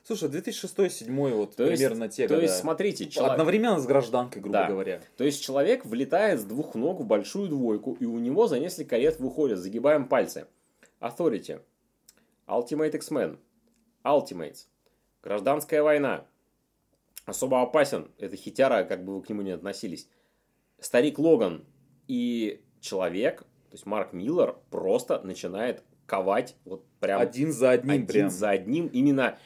Слушай, 0.03 0.31
2006-2007 0.31 1.31
вот 1.31 1.55
то 1.55 1.65
примерно 1.65 2.05
есть, 2.05 2.17
те 2.17 2.27
То 2.27 2.35
года. 2.35 2.43
есть, 2.43 2.59
смотрите, 2.59 3.09
человек... 3.09 3.35
Одновременно 3.35 3.79
с 3.79 3.87
гражданкой, 3.87 4.43
грубо 4.43 4.59
да. 4.59 4.67
говоря. 4.67 5.01
То 5.17 5.23
есть, 5.23 5.45
человек 5.45 5.85
влетает 5.85 6.41
с 6.41 6.43
двух 6.43 6.75
ног 6.75 7.03
в 7.03 7.07
большую 7.07 7.49
двойку, 7.51 7.97
и 8.01 8.05
у 8.05 8.19
него 8.19 8.49
за 8.49 8.59
несколько 8.59 8.97
лет 8.97 9.21
выходит, 9.21 9.59
загибаем 9.59 10.09
пальцы. 10.09 10.49
Authority, 10.99 11.61
Ultimate 12.49 12.97
X-Men, 12.97 13.39
Ultimates, 14.03 14.67
Гражданская 15.23 15.85
война, 15.85 16.27
особо 17.25 17.63
опасен. 17.63 18.11
Это 18.19 18.37
хитяра, 18.37 18.85
как 18.85 19.05
бы 19.05 19.17
вы 19.17 19.23
к 19.23 19.29
нему 19.29 19.43
не 19.43 19.51
относились. 19.53 20.09
Старик 20.79 21.19
Логан 21.19 21.65
и 22.09 22.63
человек, 22.81 23.41
то 23.41 23.75
есть 23.75 23.87
Марк 23.87 24.13
Миллер, 24.13 24.57
просто 24.71 25.21
начинает 25.23 25.83
ковать 26.07 26.57
вот 26.65 26.85
прям... 27.01 27.21
Один 27.21 27.53
за 27.53 27.71
одним 27.71 27.95
один 27.95 28.07
прям. 28.07 28.31
за 28.31 28.51
одним. 28.51 28.87
Именно 28.89 29.39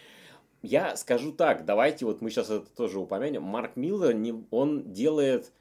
я 0.63 0.97
скажу 0.97 1.33
так, 1.33 1.65
давайте 1.65 2.07
вот 2.07 2.21
мы 2.21 2.31
сейчас 2.31 2.51
это 2.51 2.67
тоже 2.67 2.99
упомянем. 2.99 3.43
Марк 3.43 3.77
Миллер, 3.77 4.15
не, 4.15 4.35
он 4.51 4.93
делает 4.93 5.53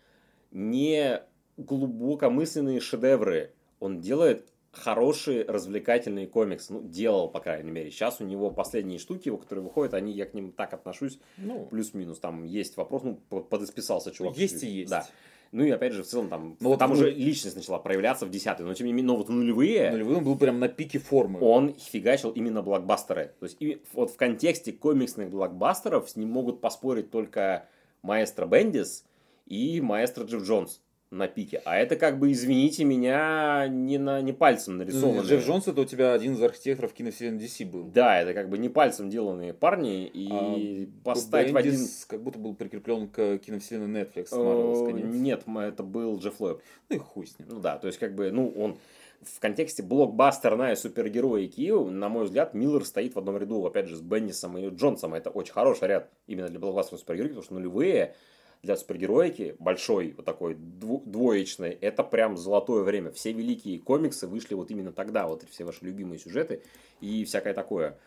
не 0.51 1.21
глубокомысленные 1.57 2.79
шедевры. 2.79 3.53
Он 3.79 3.99
делает 3.99 4.51
хорошие 4.75 5.43
развлекательные 5.45 6.27
комиксы. 6.27 6.73
Ну, 6.73 6.81
делал, 6.81 7.29
по 7.29 7.39
крайней 7.39 7.71
мере. 7.71 7.91
Сейчас 7.91 8.21
у 8.21 8.25
него 8.25 8.51
последние 8.51 8.99
штуки, 8.99 9.35
которые 9.35 9.63
выходят, 9.63 9.93
они, 9.93 10.11
я 10.11 10.25
к 10.25 10.33
ним 10.33 10.51
так 10.51 10.73
отношусь, 10.73 11.19
ну, 11.37 11.65
плюс-минус. 11.65 12.19
Там 12.19 12.43
есть 12.43 12.77
вопрос, 12.77 13.03
ну, 13.03 13.15
подосписался 13.15 14.11
чувак. 14.11 14.37
Есть 14.37 14.63
и 14.63 14.67
есть. 14.67 14.91
Да. 14.91 15.07
Ну 15.51 15.63
и 15.63 15.69
опять 15.69 15.93
же, 15.93 16.03
в 16.03 16.07
целом 16.07 16.27
там, 16.27 16.57
ну, 16.59 16.75
там 16.75 16.89
вот, 16.89 16.97
уже 16.97 17.11
личность 17.11 17.55
начала 17.55 17.79
проявляться 17.79 18.25
в 18.25 18.29
десятый, 18.29 18.65
но 18.65 18.73
тем 18.73 18.87
не 18.87 18.93
менее, 18.93 19.07
но 19.07 19.15
вот 19.15 19.29
в 19.29 19.31
нулевые... 19.31 19.91
Нулевые 19.91 20.17
он 20.17 20.23
был 20.23 20.37
прям 20.37 20.59
на 20.59 20.67
пике 20.67 20.99
формы. 20.99 21.39
Он 21.41 21.73
фигачил 21.75 22.31
именно 22.31 22.61
блокбастеры. 22.61 23.33
То 23.39 23.45
есть 23.45 23.57
и 23.61 23.81
вот 23.93 24.11
в 24.11 24.17
контексте 24.17 24.73
комиксных 24.73 25.29
блокбастеров 25.29 26.09
с 26.09 26.15
ним 26.17 26.29
могут 26.29 26.59
поспорить 26.59 27.09
только 27.09 27.69
Маэстро 28.01 28.47
Бендис 28.47 29.05
и 29.45 29.79
Маэстро 29.79 30.25
Джефф 30.25 30.43
Джонс. 30.43 30.81
На 31.15 31.27
пике, 31.27 31.61
а 31.65 31.77
это 31.77 31.95
как 31.95 32.19
бы, 32.19 32.31
извините 32.31 32.83
меня, 32.83 33.67
не, 33.67 33.97
на, 33.97 34.21
не 34.21 34.33
пальцем 34.33 34.77
нарисованные. 34.77 35.21
Ну, 35.21 35.27
Джефф 35.27 35.45
Джонс 35.45 35.67
это 35.67 35.81
у 35.81 35.85
тебя 35.85 36.13
один 36.13 36.33
из 36.33 36.41
архитекторов 36.41 36.93
киновселенной 36.93 37.43
DC 37.43 37.65
был. 37.65 37.85
Да, 37.85 38.19
это 38.19 38.33
как 38.33 38.49
бы 38.49 38.57
не 38.57 38.69
пальцем 38.69 39.09
деланные 39.09 39.53
парни, 39.53 40.05
и 40.05 40.29
а, 40.31 41.03
поставить 41.03 41.51
в 41.51 41.57
один... 41.57 41.79
как 42.07 42.21
будто 42.21 42.39
был 42.39 42.53
прикреплен 42.53 43.07
к 43.07 43.37
киновселенной 43.37 44.01
Netflix. 44.01 44.91
Нет, 44.91 45.43
это 45.47 45.83
был 45.83 46.19
Джефф 46.19 46.39
Лойб. 46.39 46.59
Ну 46.89 46.95
и 46.95 46.99
хуй 46.99 47.27
с 47.27 47.39
ним. 47.39 47.47
Ну 47.49 47.59
да, 47.59 47.77
то 47.77 47.87
есть 47.87 47.99
как 47.99 48.13
бы, 48.13 48.31
ну 48.31 48.49
он 48.55 48.77
в 49.21 49.39
контексте 49.39 49.81
блокбастерная 49.81 50.75
супергероики, 50.75 51.71
на 51.89 52.09
мой 52.09 52.25
взгляд, 52.25 52.53
Миллер 52.53 52.85
стоит 52.85 53.15
в 53.15 53.19
одном 53.19 53.37
ряду, 53.37 53.65
опять 53.65 53.87
же, 53.87 53.95
с 53.95 54.01
Беннисом 54.01 54.57
и 54.57 54.69
Джонсом. 54.69 55.13
Это 55.13 55.29
очень 55.29 55.53
хороший 55.53 55.87
ряд 55.87 56.11
именно 56.27 56.49
для 56.49 56.59
блокбастерной 56.59 56.99
супергероики, 56.99 57.31
потому 57.33 57.45
что 57.45 57.53
нулевые 57.55 58.15
для 58.63 58.75
супергероики, 58.75 59.55
большой, 59.59 60.13
вот 60.15 60.25
такой 60.25 60.55
двоечный, 60.55 61.71
это 61.71 62.03
прям 62.03 62.37
золотое 62.37 62.83
время. 62.83 63.11
Все 63.11 63.31
великие 63.31 63.79
комиксы 63.79 64.27
вышли 64.27 64.53
вот 64.53 64.71
именно 64.71 64.91
тогда, 64.91 65.27
вот 65.27 65.43
все 65.49 65.63
ваши 65.63 65.85
любимые 65.85 66.19
сюжеты 66.19 66.61
и 67.01 67.23
всякое 67.25 67.53
такое. 67.53 67.97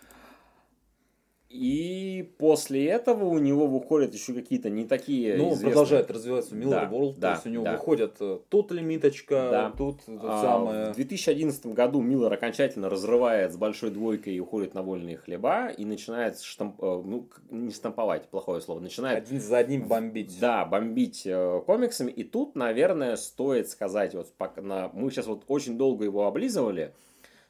И 1.48 2.30
после 2.36 2.86
этого 2.86 3.24
у 3.24 3.38
него 3.38 3.66
выходят 3.66 4.12
еще 4.12 4.34
какие-то 4.34 4.68
не 4.68 4.84
такие 4.84 5.34
Ну, 5.36 5.50
он 5.50 5.58
продолжает 5.58 6.10
развиваться 6.10 6.54
Miller 6.54 6.70
да, 6.70 6.90
World, 6.90 7.14
да, 7.16 7.28
то 7.28 7.34
есть 7.36 7.46
у 7.46 7.48
него 7.48 7.64
да. 7.64 7.72
выходят 7.72 8.16
э, 8.20 8.38
тут 8.50 8.70
лимиточка, 8.70 9.48
да. 9.50 9.70
тут 9.76 10.00
а, 10.06 10.42
самое... 10.42 10.92
В 10.92 10.96
2011 10.96 11.66
году 11.68 12.02
Миллер 12.02 12.30
окончательно 12.30 12.90
разрывает 12.90 13.52
с 13.54 13.56
большой 13.56 13.90
двойкой 13.90 14.34
и 14.34 14.40
уходит 14.40 14.74
на 14.74 14.82
вольные 14.82 15.16
хлеба 15.16 15.68
и 15.68 15.86
начинает 15.86 16.38
штамп... 16.38 16.82
Э, 16.82 17.02
ну, 17.02 17.28
не 17.50 17.72
штамповать, 17.72 18.28
плохое 18.28 18.60
слово, 18.60 18.80
начинает... 18.80 19.24
Один 19.24 19.40
за 19.40 19.56
одним 19.56 19.88
бомбить. 19.88 20.38
Да, 20.38 20.66
бомбить 20.66 21.22
э, 21.24 21.62
комиксами. 21.64 22.10
И 22.10 22.24
тут, 22.24 22.56
наверное, 22.56 23.16
стоит 23.16 23.70
сказать, 23.70 24.14
вот 24.14 24.30
на... 24.56 24.90
мы 24.92 25.10
сейчас 25.10 25.26
вот 25.26 25.44
очень 25.48 25.78
долго 25.78 26.04
его 26.04 26.26
облизывали, 26.26 26.92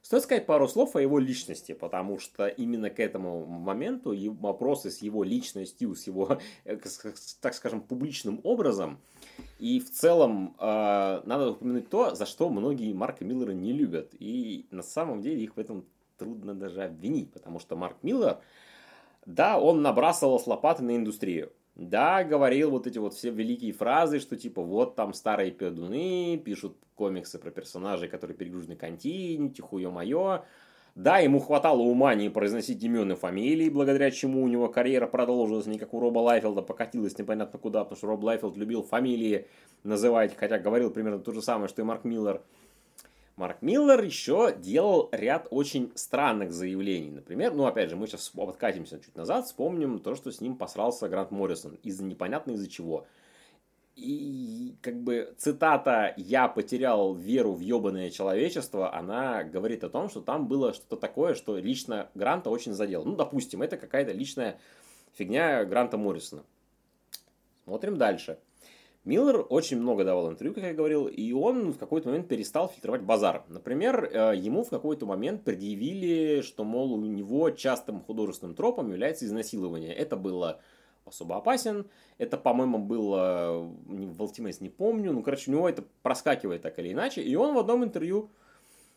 Стоит 0.09 0.22
сказать 0.22 0.47
пару 0.47 0.66
слов 0.68 0.97
о 0.97 1.02
его 1.02 1.18
личности, 1.18 1.72
потому 1.72 2.18
что 2.18 2.47
именно 2.47 2.89
к 2.89 2.98
этому 2.98 3.44
моменту 3.44 4.14
вопросы 4.40 4.90
с 4.90 5.02
его 5.02 5.22
личностью, 5.22 5.94
с 5.94 6.06
его, 6.06 6.39
э, 6.64 6.78
так 7.43 7.52
скажем, 7.52 7.82
публичным 7.82 8.40
образом, 8.43 9.01
и 9.59 9.80
в 9.80 9.90
целом 9.90 10.56
э, 10.59 11.20
надо 11.26 11.51
упомянуть 11.51 11.90
то, 11.90 12.14
за 12.14 12.24
что 12.24 12.48
многие 12.48 12.94
Марка 12.94 13.22
Миллера 13.22 13.52
не 13.52 13.74
любят. 13.74 14.14
И 14.18 14.66
на 14.70 14.82
самом 14.82 15.20
деле 15.20 15.44
их 15.44 15.56
в 15.56 15.60
этом 15.60 15.85
трудно 16.16 16.55
даже 16.55 16.85
обвинить, 16.85 17.30
потому 17.30 17.59
что 17.59 17.76
Марк 17.76 17.98
Миллер, 18.01 18.39
да, 19.26 19.60
он 19.60 19.82
набрасывал 19.82 20.40
с 20.40 20.47
лопаты 20.47 20.85
на 20.85 20.97
индустрию. 20.97 21.52
Да, 21.78 22.24
говорил 22.24 22.72
вот 22.72 22.88
эти 22.88 22.98
вот 22.98 23.14
все 23.14 23.30
великие 23.30 23.72
фразы, 23.72 24.18
что 24.18 24.36
типа 24.36 24.60
вот 24.62 24.96
там 24.96 25.14
старые 25.14 25.52
педуны 25.52 26.36
пишут 26.44 26.76
комиксы 26.96 27.38
про 27.38 27.52
персонажей, 27.52 28.09
которые 28.09 28.36
перегружены 28.36 28.74
континенте, 28.74 29.62
хуё-моё. 29.62 30.42
Да, 30.96 31.18
ему 31.18 31.38
хватало 31.38 31.82
ума 31.82 32.16
не 32.16 32.30
произносить 32.30 32.82
имен 32.82 33.12
и 33.12 33.14
фамилии, 33.14 33.68
благодаря 33.68 34.10
чему 34.10 34.42
у 34.42 34.48
него 34.48 34.68
карьера 34.68 35.06
продолжилась 35.06 35.66
не 35.66 35.78
как 35.78 35.94
у 35.94 36.00
Роба 36.00 36.18
Лайфилда, 36.18 36.62
покатилась 36.62 37.16
непонятно 37.16 37.60
куда, 37.60 37.84
потому 37.84 37.96
что 37.96 38.09
Роб 38.09 38.24
Лайфилд 38.24 38.56
любил 38.56 38.82
фамилии 38.82 39.46
называть, 39.84 40.36
хотя 40.36 40.59
говорил 40.59 40.90
примерно 40.90 41.20
то 41.20 41.32
же 41.32 41.40
самое, 41.42 41.68
что 41.68 41.82
и 41.82 41.84
Марк 41.84 42.02
Миллер. 42.02 42.42
Марк 43.39 43.62
Миллер 43.62 44.02
еще 44.02 44.52
делал 44.59 45.09
ряд 45.12 45.47
очень 45.51 45.93
странных 45.94 46.52
заявлений. 46.52 47.12
Например, 47.12 47.55
ну 47.55 47.66
опять 47.66 47.89
же, 47.89 47.94
мы 47.94 48.09
сейчас 48.09 48.32
откатимся 48.36 48.98
чуть 48.98 49.15
назад, 49.15 49.47
вспомним 49.47 50.01
то, 50.01 50.16
что 50.16 50.32
с 50.32 50.40
ним 50.40 50.56
посрался 50.56 51.09
Грант 51.09 51.31
Моррисон. 51.31 51.78
Из-за 51.85 52.02
непонятно 52.02 52.51
из-за 52.52 52.69
чего. 52.69 53.06
И 53.94 54.74
как 54.82 55.01
бы 55.01 55.35
цитата 55.39 56.15
«Я 56.16 56.48
потерял 56.48 57.15
веру 57.15 57.52
в 57.52 57.60
ебаное 57.60 58.10
человечество», 58.10 58.93
она 58.93 59.44
говорит 59.44 59.85
о 59.85 59.89
том, 59.89 60.09
что 60.09 60.20
там 60.20 60.48
было 60.48 60.73
что-то 60.73 60.97
такое, 60.97 61.35
что 61.35 61.59
лично 61.59 62.10
Гранта 62.15 62.51
очень 62.51 62.73
задел. 62.73 63.05
Ну, 63.05 63.15
допустим, 63.15 63.62
это 63.62 63.77
какая-то 63.77 64.10
личная 64.10 64.59
фигня 65.15 65.65
Гранта 65.65 65.97
Моррисона. 65.97 66.43
Смотрим 67.62 67.98
дальше. 67.98 68.39
Миллер 69.09 69.47
очень 69.48 69.80
много 69.80 70.05
давал 70.05 70.30
интервью, 70.30 70.52
как 70.52 70.64
я 70.64 70.74
говорил, 70.74 71.06
и 71.06 71.32
он 71.32 71.72
в 71.72 71.78
какой-то 71.78 72.09
момент 72.09 72.28
перестал 72.28 72.68
фильтровать 72.68 73.01
базар. 73.01 73.43
Например, 73.48 74.05
э, 74.05 74.36
ему 74.36 74.64
в 74.64 74.68
какой-то 74.68 75.06
момент 75.06 75.44
предъявили, 75.44 76.43
что, 76.43 76.62
мол, 76.62 76.93
у 76.93 77.01
него 77.01 77.48
частым 77.48 78.02
художественным 78.02 78.55
тропом 78.55 78.90
является 78.90 79.24
изнасилование. 79.24 79.94
Это 79.94 80.16
было 80.16 80.60
особо 81.06 81.36
опасен. 81.36 81.86
Это, 82.18 82.36
по-моему, 82.36 82.80
было 82.80 83.62
в 83.86 84.22
Ultimate, 84.22 84.59
не 84.60 84.68
помню. 84.68 85.14
Ну, 85.14 85.22
короче, 85.22 85.51
у 85.51 85.55
него 85.55 85.66
это 85.66 85.85
проскакивает 86.02 86.60
так 86.60 86.78
или 86.78 86.93
иначе. 86.93 87.22
И 87.22 87.35
он 87.35 87.55
в 87.55 87.59
одном 87.59 87.85
интервью, 87.85 88.28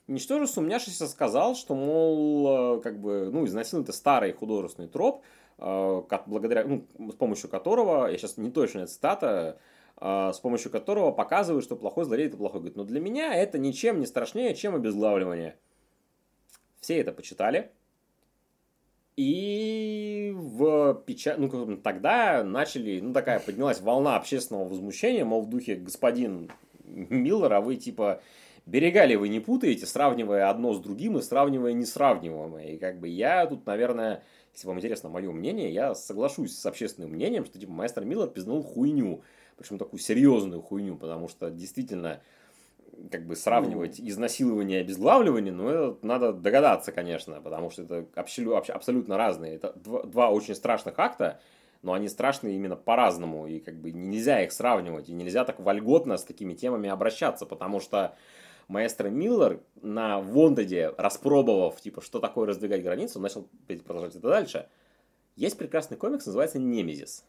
ничтоже 0.08 0.46
сумняшися, 0.46 1.08
сказал, 1.08 1.56
что, 1.56 1.74
мол, 1.74 2.80
э, 2.80 2.82
как 2.82 3.00
бы, 3.00 3.30
ну, 3.32 3.46
изнасилование 3.46 3.86
это 3.86 3.98
старый 3.98 4.34
художественный 4.34 4.90
троп, 4.90 5.24
э, 5.58 6.02
благодаря, 6.28 6.66
ну, 6.66 7.12
с 7.14 7.16
помощью 7.16 7.50
которого, 7.50 8.08
я 8.08 8.18
сейчас 8.18 8.36
не 8.36 8.52
точная 8.52 8.88
цитата, 8.88 9.58
с 10.02 10.40
помощью 10.40 10.72
которого 10.72 11.12
показывают, 11.12 11.64
что 11.64 11.76
плохой 11.76 12.06
злодей 12.06 12.26
это 12.26 12.36
плохой. 12.36 12.62
Говорит, 12.62 12.76
но 12.76 12.84
для 12.84 13.00
меня 13.00 13.36
это 13.36 13.60
ничем 13.60 14.00
не 14.00 14.08
страшнее, 14.08 14.56
чем 14.56 14.76
обезглавливание. 14.76 15.56
Все 16.80 16.98
это 16.98 17.12
почитали. 17.12 17.72
И 19.16 20.34
в 20.36 20.96
печать, 21.06 21.38
ну, 21.38 21.78
тогда 21.78 22.44
начали, 22.44 23.00
ну, 23.00 23.14
такая 23.14 23.40
поднялась 23.40 23.80
волна 23.82 24.16
общественного 24.16 24.68
возмущения, 24.68 25.24
мол, 25.24 25.44
в 25.44 25.50
духе 25.50 25.76
господин 25.76 26.50
Миллер, 26.86 27.54
а 27.54 27.62
вы, 27.62 27.76
типа, 27.76 28.22
берега 28.66 29.06
ли 29.06 29.16
вы 29.16 29.30
не 29.30 29.40
путаете, 29.40 29.86
сравнивая 29.86 30.50
одно 30.50 30.74
с 30.74 30.80
другим 30.80 31.20
и 31.20 31.22
сравнивая 31.22 31.74
несравниваемое. 31.74 32.70
И 32.70 32.78
как 32.78 33.00
бы 33.00 33.08
я 33.08 33.46
тут, 33.46 33.68
наверное, 33.68 34.24
если 34.54 34.68
вам 34.68 34.80
интересно 34.80 35.10
мое 35.10 35.32
мнение, 35.32 35.72
я 35.72 35.94
соглашусь 35.94 36.58
с 36.58 36.66
общественным 36.66 37.12
мнением, 37.12 37.46
что, 37.46 37.60
типа, 37.60 37.72
мастер 37.72 38.04
Миллер 38.06 38.28
пизнул 38.28 38.64
хуйню 38.64 39.22
причем 39.58 39.78
такую 39.78 40.00
серьезную 40.00 40.62
хуйню, 40.62 40.98
потому 40.98 41.28
что 41.28 41.50
действительно 41.50 42.22
как 43.10 43.26
бы 43.26 43.36
сравнивать 43.36 44.00
ну, 44.00 44.10
изнасилование 44.10 44.80
и 44.80 44.82
обезглавливание, 44.82 45.54
ну, 45.54 45.70
это 45.70 46.06
надо 46.06 46.34
догадаться, 46.34 46.92
конечно, 46.92 47.42
потому 47.42 47.70
что 47.70 47.84
это 47.84 48.06
абсолютно 48.16 49.18
разные. 49.18 49.56
Это 49.56 49.74
два, 49.74 50.30
очень 50.30 50.56
страшных 50.56 51.00
акта, 51.00 51.40
но 51.82 51.94
они 51.94 52.10
страшные 52.10 52.56
именно 52.56 52.76
по-разному, 52.76 53.48
и 53.48 53.60
как 53.60 53.76
бы 53.76 53.92
нельзя 53.92 54.44
их 54.44 54.52
сравнивать, 54.52 55.10
и 55.10 55.14
нельзя 55.14 55.46
так 55.46 55.60
вольготно 55.60 56.18
с 56.18 56.24
такими 56.24 56.54
темами 56.54 56.90
обращаться, 56.90 57.46
потому 57.46 57.80
что 57.80 58.16
маэстро 58.68 59.10
Миллер 59.10 59.62
на 59.82 60.22
Вондеде, 60.22 60.94
распробовав, 60.98 61.82
типа, 61.82 62.02
что 62.02 62.20
такое 62.20 62.48
раздвигать 62.48 62.84
границу, 62.84 63.20
начал 63.20 63.48
продолжать 63.86 64.16
это 64.16 64.28
дальше. 64.28 64.68
Есть 65.36 65.58
прекрасный 65.58 65.98
комикс, 65.98 66.26
называется 66.26 66.60
«Немезис». 66.60 67.26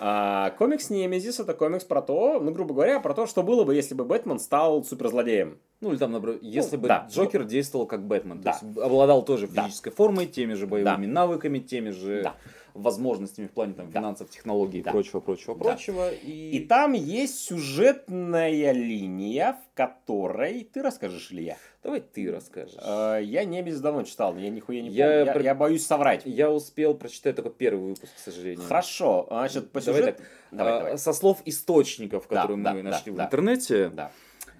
А, 0.00 0.50
комикс 0.58 0.90
Немезис 0.90 1.38
это 1.38 1.54
комикс 1.54 1.84
про 1.84 2.02
то, 2.02 2.40
ну, 2.40 2.50
грубо 2.50 2.74
говоря, 2.74 2.98
про 2.98 3.14
то, 3.14 3.26
что 3.26 3.42
было 3.42 3.64
бы, 3.64 3.74
если 3.74 3.94
бы 3.94 4.04
Бэтмен 4.04 4.40
стал 4.40 4.82
суперзлодеем. 4.82 5.58
Ну, 5.80 5.90
или 5.90 5.98
там, 5.98 6.12
например, 6.12 6.38
если 6.42 6.76
ну, 6.76 6.82
бы 6.82 6.88
да. 6.88 7.06
Джокер 7.10 7.44
действовал 7.44 7.86
как 7.86 8.04
Бэтмен, 8.04 8.40
да. 8.40 8.52
то 8.52 8.66
есть 8.66 8.78
обладал 8.78 9.24
тоже 9.24 9.46
физической 9.46 9.90
да. 9.90 9.96
формой, 9.96 10.26
теми 10.26 10.54
же 10.54 10.66
боевыми 10.66 11.06
да. 11.06 11.12
навыками, 11.12 11.60
теми 11.60 11.90
же 11.90 12.22
да. 12.22 12.34
Возможностями 12.74 13.46
в 13.46 13.50
плане 13.50 13.74
там, 13.74 13.90
финансов, 13.90 14.28
да. 14.28 14.32
технологий 14.32 14.78
и 14.78 14.82
да. 14.82 14.90
прочего, 14.90 15.20
прочего, 15.20 15.54
да. 15.54 15.64
прочего. 15.64 16.12
И... 16.12 16.50
и 16.56 16.60
там 16.66 16.92
есть 16.92 17.38
сюжетная 17.38 18.72
линия, 18.72 19.52
в 19.54 19.76
которой 19.76 20.64
ты 20.64 20.82
расскажешь, 20.82 21.30
Илья. 21.30 21.56
Давай 21.82 22.00
ты 22.00 22.30
расскажешь. 22.30 22.76
Э, 22.80 23.18
я 23.22 23.44
не 23.44 23.60
без 23.62 23.80
давно 23.80 24.04
читал, 24.04 24.36
я 24.36 24.48
нихуя 24.50 24.82
не 24.82 24.88
помню. 24.88 24.98
Я, 24.98 25.24
я, 25.24 25.32
про... 25.32 25.42
я 25.42 25.54
боюсь 25.54 25.84
соврать. 25.84 26.22
Я 26.24 26.50
успел 26.50 26.94
прочитать 26.94 27.36
только 27.36 27.50
первый 27.50 27.90
выпуск, 27.90 28.12
к 28.14 28.18
сожалению. 28.18 28.64
Хорошо. 28.66 29.26
Значит, 29.28 29.70
по 29.72 29.80
давай 29.80 30.00
сюжету... 30.00 30.18
так. 30.18 30.28
Давай, 30.52 30.72
а, 30.72 30.78
давай. 30.78 30.98
Со 30.98 31.12
слов 31.12 31.42
источников, 31.44 32.28
которые 32.28 32.62
да, 32.62 32.72
мы 32.72 32.82
да, 32.82 32.90
нашли 32.90 33.12
да, 33.12 33.22
в 33.22 33.26
интернете. 33.26 33.88
Да. 33.88 34.12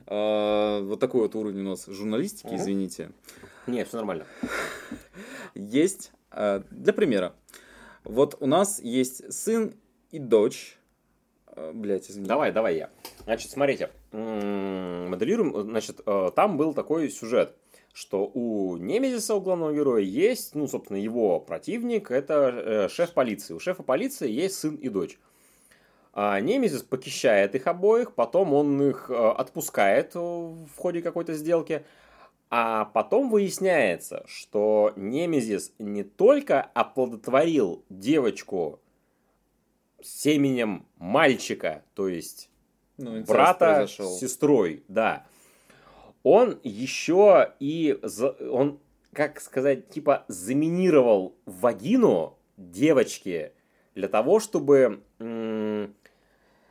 А, 0.06 0.82
вот 0.82 1.00
такой 1.00 1.22
вот 1.22 1.34
уровень 1.34 1.60
у 1.60 1.70
нас 1.70 1.86
журналистики, 1.86 2.48
угу. 2.48 2.56
извините. 2.56 3.10
Нет, 3.66 3.88
все 3.88 3.98
нормально. 3.98 4.26
Есть, 5.54 6.12
а, 6.30 6.62
для 6.70 6.92
примера, 6.92 7.34
вот 8.04 8.36
у 8.40 8.46
нас 8.46 8.80
есть 8.80 9.32
сын 9.32 9.74
и 10.10 10.18
дочь. 10.18 10.78
А, 11.46 11.72
Блять, 11.72 12.10
извините. 12.10 12.28
Давай, 12.28 12.52
давай 12.52 12.76
я. 12.76 12.90
Значит, 13.24 13.50
смотрите, 13.50 13.90
моделируем, 14.10 15.62
значит, 15.62 16.00
э, 16.04 16.30
там 16.34 16.56
был 16.56 16.74
такой 16.74 17.08
сюжет, 17.10 17.56
что 17.92 18.26
у 18.26 18.76
Немезиса, 18.76 19.34
у 19.34 19.40
главного 19.40 19.72
героя, 19.72 20.02
есть, 20.02 20.54
ну, 20.54 20.66
собственно, 20.66 20.96
его 20.96 21.38
противник, 21.40 22.10
это 22.10 22.34
э, 22.34 22.88
шеф 22.88 23.12
полиции. 23.12 23.54
У 23.54 23.60
шефа 23.60 23.82
полиции 23.82 24.30
есть 24.30 24.56
сын 24.56 24.74
и 24.74 24.88
дочь. 24.88 25.18
А 26.14 26.38
Немезис 26.40 26.82
похищает 26.82 27.54
их 27.54 27.66
обоих, 27.66 28.14
потом 28.14 28.52
он 28.52 28.82
их 28.82 29.06
э, 29.08 29.14
отпускает 29.14 30.14
в 30.14 30.76
ходе 30.76 31.00
какой-то 31.00 31.34
сделки, 31.34 31.84
а 32.54 32.84
потом 32.84 33.30
выясняется, 33.30 34.24
что 34.26 34.92
Немезис 34.94 35.72
не 35.78 36.04
только 36.04 36.60
оплодотворил 36.60 37.82
девочку 37.88 38.78
семенем 40.02 40.84
мальчика, 40.98 41.82
то 41.94 42.08
есть 42.08 42.50
ну, 42.98 43.24
брата 43.24 43.86
с 43.86 44.18
сестрой, 44.18 44.84
да. 44.88 45.24
Он 46.24 46.60
еще 46.62 47.54
и, 47.58 47.98
он, 48.50 48.80
как 49.14 49.40
сказать, 49.40 49.88
типа 49.88 50.26
заминировал 50.28 51.34
вагину 51.46 52.36
девочки 52.58 53.52
для 53.94 54.08
того, 54.08 54.40
чтобы 54.40 55.00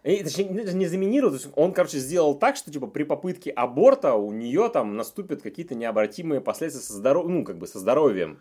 и, 0.03 0.23
точнее, 0.23 0.49
не 0.49 0.87
заминировал, 0.87 1.31
то 1.31 1.37
есть 1.37 1.49
он, 1.55 1.73
короче, 1.73 1.99
сделал 1.99 2.33
так, 2.35 2.55
что, 2.55 2.71
типа, 2.71 2.87
при 2.87 3.03
попытке 3.03 3.51
аборта 3.51 4.15
у 4.15 4.31
нее 4.31 4.69
там 4.69 4.95
наступят 4.95 5.43
какие-то 5.43 5.75
необратимые 5.75 6.41
последствия 6.41 6.81
со 6.81 6.93
здоровьем, 6.93 7.35
ну, 7.35 7.45
как 7.45 7.59
бы, 7.59 7.67
со 7.67 7.79
здоровьем. 7.79 8.39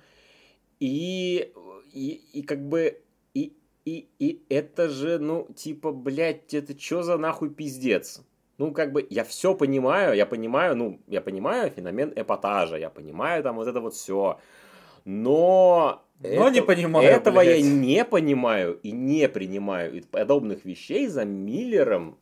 И, 0.78 1.52
и, 1.92 2.22
и 2.32 2.42
как 2.42 2.66
бы, 2.66 3.02
и, 3.34 3.52
и, 3.84 4.08
и 4.18 4.42
это 4.48 4.88
же, 4.88 5.18
ну, 5.18 5.48
типа, 5.54 5.92
блядь, 5.92 6.54
это 6.54 6.78
что 6.80 7.02
за 7.02 7.18
нахуй 7.18 7.50
пиздец? 7.50 8.22
Ну, 8.56 8.72
как 8.72 8.92
бы, 8.92 9.06
я 9.10 9.24
все 9.24 9.54
понимаю, 9.54 10.14
я 10.14 10.24
понимаю, 10.24 10.76
ну, 10.76 11.00
я 11.06 11.20
понимаю 11.20 11.70
феномен 11.70 12.12
эпатажа, 12.16 12.76
я 12.76 12.88
понимаю 12.88 13.42
там 13.42 13.56
вот 13.56 13.68
это 13.68 13.80
вот 13.80 13.94
все. 13.94 14.38
Но 15.04 16.02
но 16.22 16.48
это, 16.48 16.50
не 16.50 16.62
понимаю. 16.62 17.08
Этого 17.08 17.40
блядь. 17.40 17.60
я 17.60 17.70
не 17.70 18.04
понимаю 18.04 18.78
и 18.82 18.90
не 18.90 19.28
принимаю. 19.28 19.94
И 19.94 20.00
подобных 20.02 20.66
вещей 20.66 21.06
за 21.06 21.24
Миллером, 21.24 22.18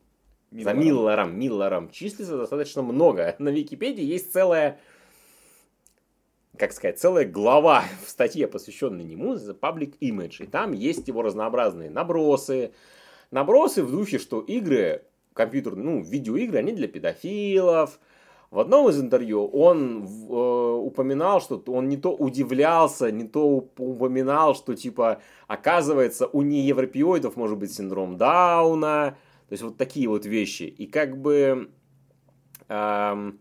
Миллером. 0.53 0.65
за 0.65 0.73
Миллером, 0.75 1.39
Миллером 1.39 1.91
числится 1.91 2.37
достаточно 2.37 2.83
много. 2.83 3.35
На 3.41 3.49
Википедии 3.49 4.05
есть 4.05 4.33
целая, 4.33 4.79
как 6.57 6.73
сказать, 6.73 7.01
целая 7.01 7.25
глава 7.25 7.85
в 8.07 8.09
статье, 8.09 8.47
посвященной 8.47 9.03
нему, 9.03 9.35
The 9.35 9.59
Public 9.59 9.99
Image. 10.01 10.45
И 10.45 10.47
там 10.47 10.73
есть 10.73 11.09
его 11.09 11.23
разнообразные 11.23 11.91
набросы. 11.91 12.73
Набросы 13.33 13.83
в 13.83 13.91
духе, 13.91 14.21
что 14.21 14.41
игры, 14.41 15.03
компьютерные, 15.35 15.85
ну, 15.85 16.03
видеоигры, 16.03 16.59
они 16.59 16.73
для 16.73 16.87
педофилов, 16.87 17.99
в 18.51 18.61
одном 18.61 18.89
из 18.89 18.99
интервью 18.99 19.47
он 19.47 20.05
э, 20.05 20.33
упоминал, 20.83 21.41
что 21.41 21.63
он 21.67 21.89
не 21.89 21.99
то 21.99 22.15
удивлялся, 22.15 23.11
не 23.11 23.25
то 23.25 23.47
упоминал, 23.47 24.55
что 24.55 24.75
типа 24.75 25.21
оказывается 25.47 26.27
у 26.27 26.43
неевропеоидов 26.43 27.37
может 27.37 27.59
быть 27.59 27.75
синдром 27.75 28.17
Дауна, 28.17 29.17
то 29.49 29.53
есть 29.53 29.63
вот 29.63 29.77
такие 29.77 30.09
вот 30.09 30.25
вещи. 30.25 30.63
И 30.63 30.87
как 30.87 31.19
бы 31.19 31.71
эм, 32.69 33.39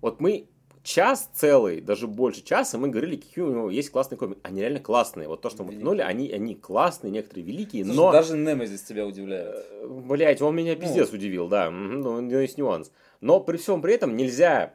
вот 0.00 0.20
мы 0.20 0.48
час 0.82 1.30
целый, 1.34 1.80
даже 1.80 2.06
больше 2.08 2.42
часа, 2.42 2.78
мы 2.78 2.88
говорили, 2.88 3.16
какие 3.16 3.44
у 3.44 3.50
него 3.50 3.70
есть 3.70 3.90
классные 3.90 4.18
комиксы. 4.18 4.40
Они 4.42 4.60
реально 4.60 4.80
классные. 4.80 5.28
Вот 5.28 5.40
то, 5.40 5.50
что 5.50 5.64
мы 5.64 5.74
ткнули, 5.74 6.00
они, 6.00 6.30
они 6.30 6.54
классные, 6.54 7.10
некоторые 7.10 7.44
великие, 7.44 7.84
Слушай, 7.84 7.96
но... 7.96 8.12
даже 8.12 8.36
Немезис 8.36 8.82
тебя 8.82 9.06
удивляет. 9.06 9.54
Э, 9.70 9.86
Блять, 9.86 10.42
он 10.42 10.56
меня 10.56 10.74
пиздец 10.74 11.10
ну. 11.12 11.18
удивил, 11.18 11.48
да. 11.48 11.70
Но 11.70 12.20
есть 12.20 12.58
нюанс. 12.58 12.90
Но 13.22 13.38
при 13.40 13.56
всем 13.56 13.80
при 13.80 13.94
этом 13.94 14.16
нельзя 14.16 14.74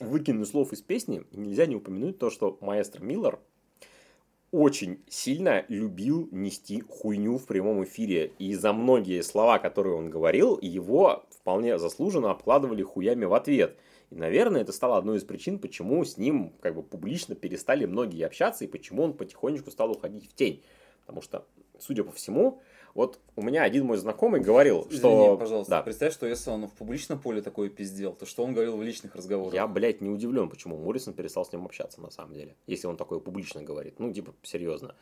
выкинуть 0.00 0.48
слов 0.48 0.72
из 0.72 0.82
песни, 0.82 1.22
нельзя 1.30 1.64
не 1.64 1.76
упомянуть 1.76 2.18
то, 2.18 2.28
что 2.28 2.58
маэстро 2.60 3.02
Миллер 3.02 3.38
очень 4.50 5.00
сильно 5.08 5.64
любил 5.68 6.28
нести 6.32 6.80
хуйню 6.80 7.38
в 7.38 7.46
прямом 7.46 7.84
эфире. 7.84 8.32
И 8.40 8.52
за 8.56 8.72
многие 8.72 9.22
слова, 9.22 9.60
которые 9.60 9.94
он 9.94 10.10
говорил, 10.10 10.58
его 10.60 11.24
вполне 11.30 11.78
заслуженно 11.78 12.32
обкладывали 12.32 12.82
хуями 12.82 13.26
в 13.26 13.34
ответ. 13.34 13.78
И, 14.10 14.16
наверное, 14.16 14.62
это 14.62 14.72
стало 14.72 14.96
одной 14.96 15.18
из 15.18 15.24
причин, 15.24 15.60
почему 15.60 16.04
с 16.04 16.18
ним 16.18 16.52
как 16.60 16.74
бы 16.74 16.82
публично 16.82 17.36
перестали 17.36 17.86
многие 17.86 18.26
общаться 18.26 18.64
и 18.64 18.68
почему 18.68 19.04
он 19.04 19.12
потихонечку 19.12 19.70
стал 19.70 19.92
уходить 19.92 20.28
в 20.28 20.34
тень. 20.34 20.64
Потому 21.02 21.22
что, 21.22 21.46
судя 21.78 22.02
по 22.02 22.10
всему, 22.10 22.60
вот 22.94 23.20
у 23.36 23.42
меня 23.42 23.62
один 23.62 23.86
мой 23.86 23.96
знакомый 23.96 24.40
говорил, 24.40 24.86
Извини, 24.90 24.98
что... 24.98 25.36
пожалуйста, 25.36 25.70
да. 25.70 25.82
представь, 25.82 26.12
что 26.12 26.26
если 26.26 26.50
он 26.50 26.66
в 26.66 26.72
публичном 26.72 27.20
поле 27.20 27.42
такое 27.42 27.68
пиздел, 27.68 28.12
то 28.12 28.26
что 28.26 28.44
он 28.44 28.52
говорил 28.52 28.76
в 28.76 28.82
личных 28.82 29.14
разговорах? 29.14 29.54
Я, 29.54 29.66
блядь, 29.66 30.00
не 30.00 30.10
удивлен, 30.10 30.48
почему 30.48 30.76
Моррисон 30.76 31.14
перестал 31.14 31.44
с 31.44 31.52
ним 31.52 31.64
общаться, 31.64 32.00
на 32.00 32.10
самом 32.10 32.34
деле. 32.34 32.56
Если 32.66 32.86
он 32.86 32.96
такое 32.96 33.20
публично 33.20 33.62
говорит. 33.62 33.98
Ну, 33.98 34.12
типа, 34.12 34.34
серьезно. 34.42 34.94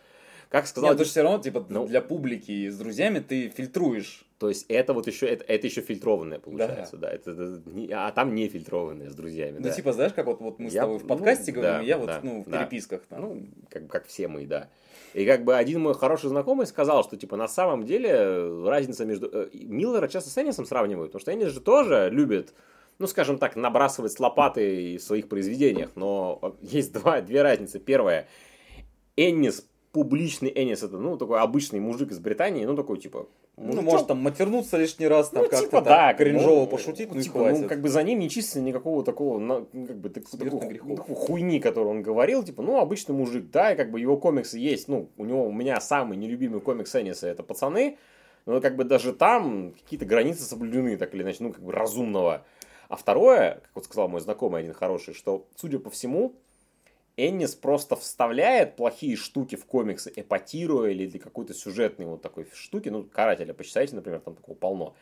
Как 0.48 0.66
сказал... 0.66 0.90
Нет, 0.90 0.98
то 0.98 1.04
все 1.04 1.22
равно, 1.22 1.42
типа, 1.42 1.66
ну, 1.68 1.86
для 1.86 2.00
публики 2.00 2.68
с 2.70 2.78
друзьями 2.78 3.20
ты 3.20 3.50
фильтруешь. 3.50 4.24
То 4.38 4.48
есть 4.48 4.66
это 4.68 4.94
вот 4.94 5.06
еще, 5.06 5.26
это, 5.26 5.44
это 5.44 5.66
еще 5.66 5.80
фильтрованное 5.80 6.38
получается, 6.38 6.96
да. 6.96 7.08
да 7.08 7.14
это, 7.14 7.30
это, 7.32 8.06
а 8.06 8.12
там 8.12 8.34
не 8.34 8.48
фильтрованное 8.48 9.10
с 9.10 9.14
друзьями. 9.14 9.58
Ну, 9.58 9.64
да. 9.64 9.70
типа, 9.70 9.92
знаешь, 9.92 10.12
как 10.12 10.26
вот, 10.26 10.40
вот 10.40 10.58
мы 10.60 10.66
я, 10.66 10.70
с 10.70 10.74
тобой 10.74 10.98
в 10.98 11.06
подкасте 11.06 11.52
ну, 11.52 11.60
говорим, 11.60 11.80
да, 11.80 11.86
я 11.86 11.98
вот, 11.98 12.06
да, 12.06 12.20
ну, 12.22 12.42
в 12.44 12.48
да. 12.48 12.58
переписках 12.58 13.02
там. 13.06 13.20
Ну, 13.20 13.46
как, 13.68 13.88
как 13.88 14.06
все 14.06 14.28
мы, 14.28 14.46
да. 14.46 14.68
И 15.14 15.24
как 15.26 15.44
бы 15.44 15.56
один 15.56 15.80
мой 15.80 15.94
хороший 15.94 16.28
знакомый 16.28 16.66
сказал, 16.66 17.04
что 17.04 17.16
типа 17.16 17.36
на 17.36 17.48
самом 17.48 17.84
деле 17.84 18.64
разница 18.64 19.04
между... 19.04 19.28
Э, 19.32 19.48
Миллера 19.52 20.08
часто 20.08 20.30
с 20.30 20.38
Эннисом 20.38 20.66
сравнивают, 20.66 21.12
потому 21.12 21.20
что 21.20 21.32
Эннис 21.32 21.52
же 21.52 21.60
тоже 21.60 22.08
любит 22.10 22.54
ну, 22.98 23.06
скажем 23.06 23.38
так, 23.38 23.54
набрасывать 23.54 24.12
с 24.12 24.18
лопаты 24.18 24.96
в 24.96 25.02
своих 25.02 25.28
произведениях, 25.28 25.90
но 25.94 26.56
есть 26.60 26.92
два, 26.92 27.20
две 27.20 27.42
разницы. 27.42 27.78
Первая, 27.78 28.26
Эннис 29.16 29.64
публичный 29.92 30.52
Энис 30.54 30.82
это, 30.82 30.98
ну, 30.98 31.16
такой 31.16 31.40
обычный 31.40 31.80
мужик 31.80 32.10
из 32.10 32.18
Британии, 32.18 32.64
ну, 32.64 32.76
такой, 32.76 32.98
типа... 32.98 33.26
Ну, 33.60 33.82
может, 33.82 34.06
там 34.06 34.18
матернуться 34.18 34.76
лишний 34.76 35.08
раз, 35.08 35.30
там 35.30 35.42
ну, 35.42 35.48
как-то 35.48 35.66
типа, 35.66 35.80
да, 35.82 36.14
кринжово 36.14 36.60
ну, 36.60 36.66
пошутить, 36.66 37.12
ну, 37.12 37.20
типа, 37.20 37.50
ну, 37.50 37.68
как 37.68 37.80
бы 37.80 37.88
за 37.88 38.02
ним 38.02 38.20
не 38.20 38.28
числится 38.28 38.60
никакого 38.60 39.04
такого, 39.04 39.38
ну, 39.38 39.66
как 39.72 39.98
бы, 39.98 40.10
так, 40.10 40.24
такого, 40.28 40.60
такого 40.60 41.14
хуйни, 41.14 41.58
который 41.58 41.88
он 41.88 42.02
говорил, 42.02 42.42
типа, 42.44 42.62
ну, 42.62 42.78
обычный 42.78 43.14
мужик, 43.14 43.50
да, 43.50 43.72
и 43.72 43.76
как 43.76 43.90
бы 43.90 44.00
его 44.00 44.16
комиксы 44.16 44.58
есть, 44.58 44.88
ну, 44.88 45.10
у 45.16 45.24
него, 45.24 45.46
у 45.46 45.52
меня 45.52 45.80
самый 45.80 46.16
нелюбимый 46.16 46.60
комикс 46.60 46.94
Эниса 46.94 47.26
это 47.26 47.42
«Пацаны», 47.42 47.98
но 48.46 48.60
как 48.60 48.76
бы 48.76 48.84
даже 48.84 49.12
там 49.12 49.72
какие-то 49.72 50.06
границы 50.06 50.42
соблюдены, 50.42 50.96
так 50.96 51.14
или 51.14 51.22
иначе, 51.22 51.38
ну, 51.40 51.52
как 51.52 51.62
бы 51.62 51.72
разумного. 51.72 52.44
А 52.88 52.96
второе, 52.96 53.60
как 53.62 53.70
вот 53.74 53.84
сказал 53.84 54.08
мой 54.08 54.20
знакомый 54.20 54.62
один 54.62 54.72
хороший, 54.72 55.14
что, 55.14 55.46
судя 55.56 55.78
по 55.78 55.90
всему, 55.90 56.34
Эннис 57.18 57.56
просто 57.56 57.96
вставляет 57.96 58.76
плохие 58.76 59.16
штуки 59.16 59.56
в 59.56 59.66
комиксы, 59.66 60.12
эпатируя 60.14 60.92
или 60.92 61.06
для 61.06 61.18
какой-то 61.18 61.52
сюжетной 61.52 62.06
вот 62.06 62.22
такой 62.22 62.46
штуки. 62.54 62.88
Ну, 62.90 63.02
Карателя, 63.02 63.52
почитайте, 63.54 63.96
например, 63.96 64.20
там 64.20 64.36
такого 64.36 64.54
полно. 64.54 64.94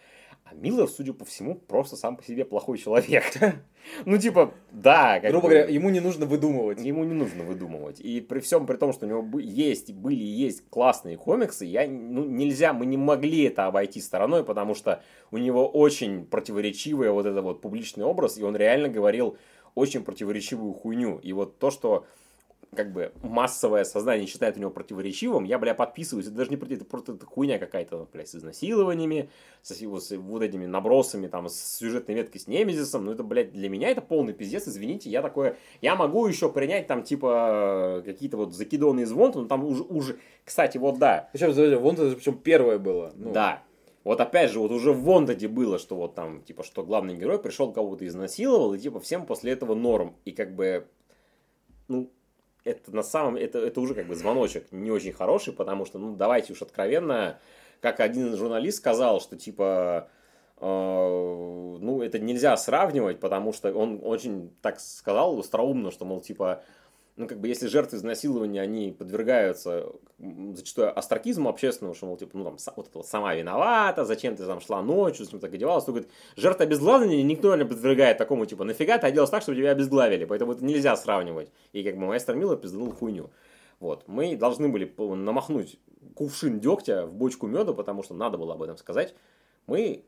А 0.45 0.55
Миллер, 0.55 0.89
судя 0.89 1.13
по 1.13 1.25
всему, 1.25 1.57
просто 1.57 1.97
сам 1.97 2.17
по 2.17 2.23
себе 2.23 2.45
плохой 2.45 2.79
человек. 2.79 3.25
ну, 4.07 4.17
типа, 4.17 4.55
да. 4.71 5.21
Грубо 5.21 5.49
говоря, 5.49 5.67
ему 5.67 5.91
не 5.91 6.01
нужно 6.01 6.25
выдумывать. 6.25 6.81
Ему 6.81 7.05
не 7.05 7.13
нужно 7.13 7.43
выдумывать. 7.45 8.01
И 8.01 8.23
при 8.23 8.41
всем 8.41 8.65
при 8.65 8.77
том, 8.77 8.95
что 8.95 9.05
у 9.05 9.09
него 9.09 9.39
есть, 9.39 9.93
были 9.93 10.23
и 10.23 10.27
есть 10.27 10.63
классные 10.71 11.19
комиксы, 11.19 11.67
я, 11.67 11.87
ну, 11.87 12.25
нельзя, 12.25 12.73
мы 12.73 12.87
не 12.87 12.97
могли 12.97 13.43
это 13.43 13.67
обойти 13.67 14.01
стороной, 14.01 14.43
потому 14.43 14.75
что 14.75 15.03
у 15.33 15.37
него 15.37 15.69
очень 15.69 16.25
противоречивый 16.25 17.11
вот 17.11 17.27
этот 17.27 17.43
вот 17.45 17.61
публичный 17.61 18.05
образ, 18.05 18.39
и 18.39 18.43
он 18.43 18.57
реально 18.57 18.89
говорил 18.89 19.37
очень 19.77 20.03
противоречивую 20.03 20.73
хуйню. 20.73 21.21
И 21.23 21.33
вот 21.33 21.59
то, 21.59 21.71
что 21.71 22.07
как 22.75 22.93
бы 22.93 23.13
массовое 23.23 23.85
сознание 23.85 24.27
считает 24.27 24.57
у 24.57 24.61
него 24.61 24.71
противоречивым, 24.71 25.45
я, 25.45 25.59
бля, 25.59 25.75
подписываюсь. 25.75 26.27
Это 26.27 26.35
даже 26.35 26.51
не 26.51 26.57
это 26.57 26.85
просто 26.85 27.13
это 27.13 27.25
хуйня 27.25 27.59
какая-то, 27.59 28.09
бля, 28.13 28.27
с 28.27 28.35
изнасилованиями, 28.35 29.31
с, 29.63 29.71
с, 29.73 30.17
вот 30.17 30.43
этими 30.43 30.67
набросами, 30.67 31.29
там, 31.29 31.49
с 31.49 31.79
сюжетной 31.79 32.17
веткой 32.17 32.41
с 32.41 32.49
Немезисом. 32.49 33.05
Ну, 33.05 33.13
это, 33.13 33.23
блядь, 33.23 33.53
для 33.53 33.69
меня 33.69 33.89
это 33.91 34.01
полный 34.01 34.33
пиздец, 34.33 34.67
извините. 34.67 35.11
Я 35.11 35.23
такое... 35.23 35.57
Я 35.81 35.95
могу 35.95 36.27
еще 36.27 36.51
принять 36.51 36.87
там, 36.87 37.03
типа, 37.03 38.03
какие-то 38.05 38.39
вот 38.39 38.55
закидоны 38.55 39.01
из 39.01 39.13
Вонта, 39.13 39.41
но 39.41 39.47
там 39.47 39.65
уже... 39.65 39.83
уже... 39.83 40.19
Кстати, 40.45 40.79
вот 40.79 40.99
да. 40.99 41.29
Причем, 41.33 41.81
Вонта, 41.81 42.15
причем 42.15 42.39
первое 42.39 42.79
было. 42.79 43.13
Ну. 43.15 43.33
Да. 43.33 43.63
Вот 44.07 44.21
опять 44.21 44.53
же, 44.53 44.61
вот 44.61 44.71
уже 44.71 44.93
в 44.93 45.03
Вондаде 45.03 45.49
было, 45.49 45.81
что 45.81 45.97
вот 45.97 46.15
там, 46.15 46.41
типа, 46.43 46.63
что 46.63 46.85
главный 46.85 47.17
герой 47.17 47.41
пришел, 47.41 47.73
кого-то 47.73 48.07
изнасиловал, 48.07 48.73
и 48.73 48.79
типа 48.79 49.01
всем 49.01 49.27
после 49.27 49.51
этого 49.51 49.75
норм. 49.75 50.15
И 50.25 50.31
как 50.31 50.55
бы, 50.55 50.87
ну, 51.89 52.09
это 52.63 52.95
на 52.95 53.03
самом 53.03 53.35
это, 53.35 53.59
это 53.59 53.81
уже 53.81 53.95
как 53.95 54.07
бы 54.07 54.15
звоночек 54.15 54.71
не 54.71 54.93
очень 54.93 55.11
хороший, 55.11 55.53
потому 55.53 55.87
что, 55.87 55.99
ну, 55.99 56.15
давайте 56.15 56.53
уж 56.53 56.63
откровенно, 56.63 57.41
как 57.81 57.99
один 57.99 58.37
журналист 58.37 58.79
сказал, 58.79 59.21
что 59.21 59.37
типа, 59.37 60.09
э, 60.61 60.65
ну, 60.65 62.01
это 62.01 62.21
нельзя 62.21 62.57
сравнивать, 62.57 63.19
потому 63.19 63.53
что 63.53 63.73
он 63.73 63.99
очень 64.05 64.55
так 64.63 64.79
сказал 64.79 65.37
остроумно, 65.37 65.91
что, 65.91 66.05
мол, 66.05 66.21
типа, 66.21 66.63
ну, 67.17 67.27
как 67.27 67.41
бы, 67.41 67.49
если 67.49 67.67
жертвы 67.67 67.97
изнасилования, 67.97 68.61
они 68.61 68.93
подвергаются 68.93 69.91
зачастую 70.19 70.97
астракизму 70.99 71.49
общественному, 71.49 71.95
что, 71.95 72.07
мол, 72.07 72.19
типа, 72.19 72.37
ну, 72.37 72.45
там, 72.45 72.57
вот 72.77 72.89
это 72.89 72.99
вот 72.99 73.07
сама 73.07 73.35
виновата, 73.35 74.05
зачем 74.05 74.37
ты 74.37 74.45
там 74.45 74.61
шла 74.61 74.83
ночью, 74.83 75.25
зачем 75.25 75.41
так 75.41 75.55
одевалась, 75.55 75.85
то, 75.85 75.93
говорит, 75.93 76.11
жертва 76.37 76.65
обезглавления 76.65 77.23
никто 77.23 77.57
не 77.57 77.65
подвергает 77.65 78.19
такому, 78.19 78.45
типа, 78.45 78.65
нафига 78.65 78.99
ты 78.99 79.07
оделась 79.07 79.31
так, 79.31 79.41
чтобы 79.41 79.57
тебя 79.57 79.71
обезглавили, 79.71 80.27
поэтому 80.27 80.53
это 80.53 80.65
нельзя 80.65 80.95
сравнивать. 80.97 81.51
И, 81.73 81.83
как 81.83 81.97
бы, 81.97 82.07
мастер 82.07 82.35
Миллер 82.35 82.57
пизданул 82.57 82.93
хуйню. 82.93 83.31
Вот, 83.81 84.05
мы 84.07 84.37
должны 84.37 84.69
были 84.69 84.93
намахнуть 84.99 85.79
кувшин 86.15 86.61
дегтя 86.61 87.07
в 87.07 87.15
бочку 87.15 87.47
меда, 87.47 87.73
потому 87.73 88.03
что 88.03 88.15
надо 88.15 88.37
было 88.37 88.55
об 88.55 88.63
этом 88.63 88.77
сказать. 88.77 89.15
Мы 89.67 90.05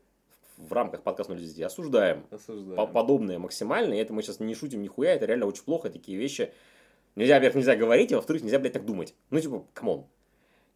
в 0.57 0.73
рамках 0.73 1.03
подкаста 1.03 1.35
010 1.35 1.61
осуждаем, 1.61 2.25
осуждаем. 2.31 2.91
подобное 2.91 3.39
максимально, 3.39 3.93
и 3.93 3.97
это 3.97 4.13
мы 4.13 4.21
сейчас 4.21 4.39
не 4.39 4.53
шутим 4.55 4.81
нихуя, 4.81 5.13
это 5.13 5.25
реально 5.25 5.45
очень 5.45 5.63
плохо, 5.63 5.89
такие 5.89 6.17
вещи 6.17 6.51
Нельзя, 7.15 7.35
во-первых, 7.35 7.55
нельзя 7.55 7.75
говорить, 7.75 8.13
а 8.13 8.17
во-вторых, 8.17 8.43
нельзя, 8.43 8.59
блядь, 8.59 8.73
так 8.73 8.85
думать. 8.85 9.13
Ну, 9.29 9.39
типа, 9.39 9.65
come 9.73 9.91
on. 9.91 10.05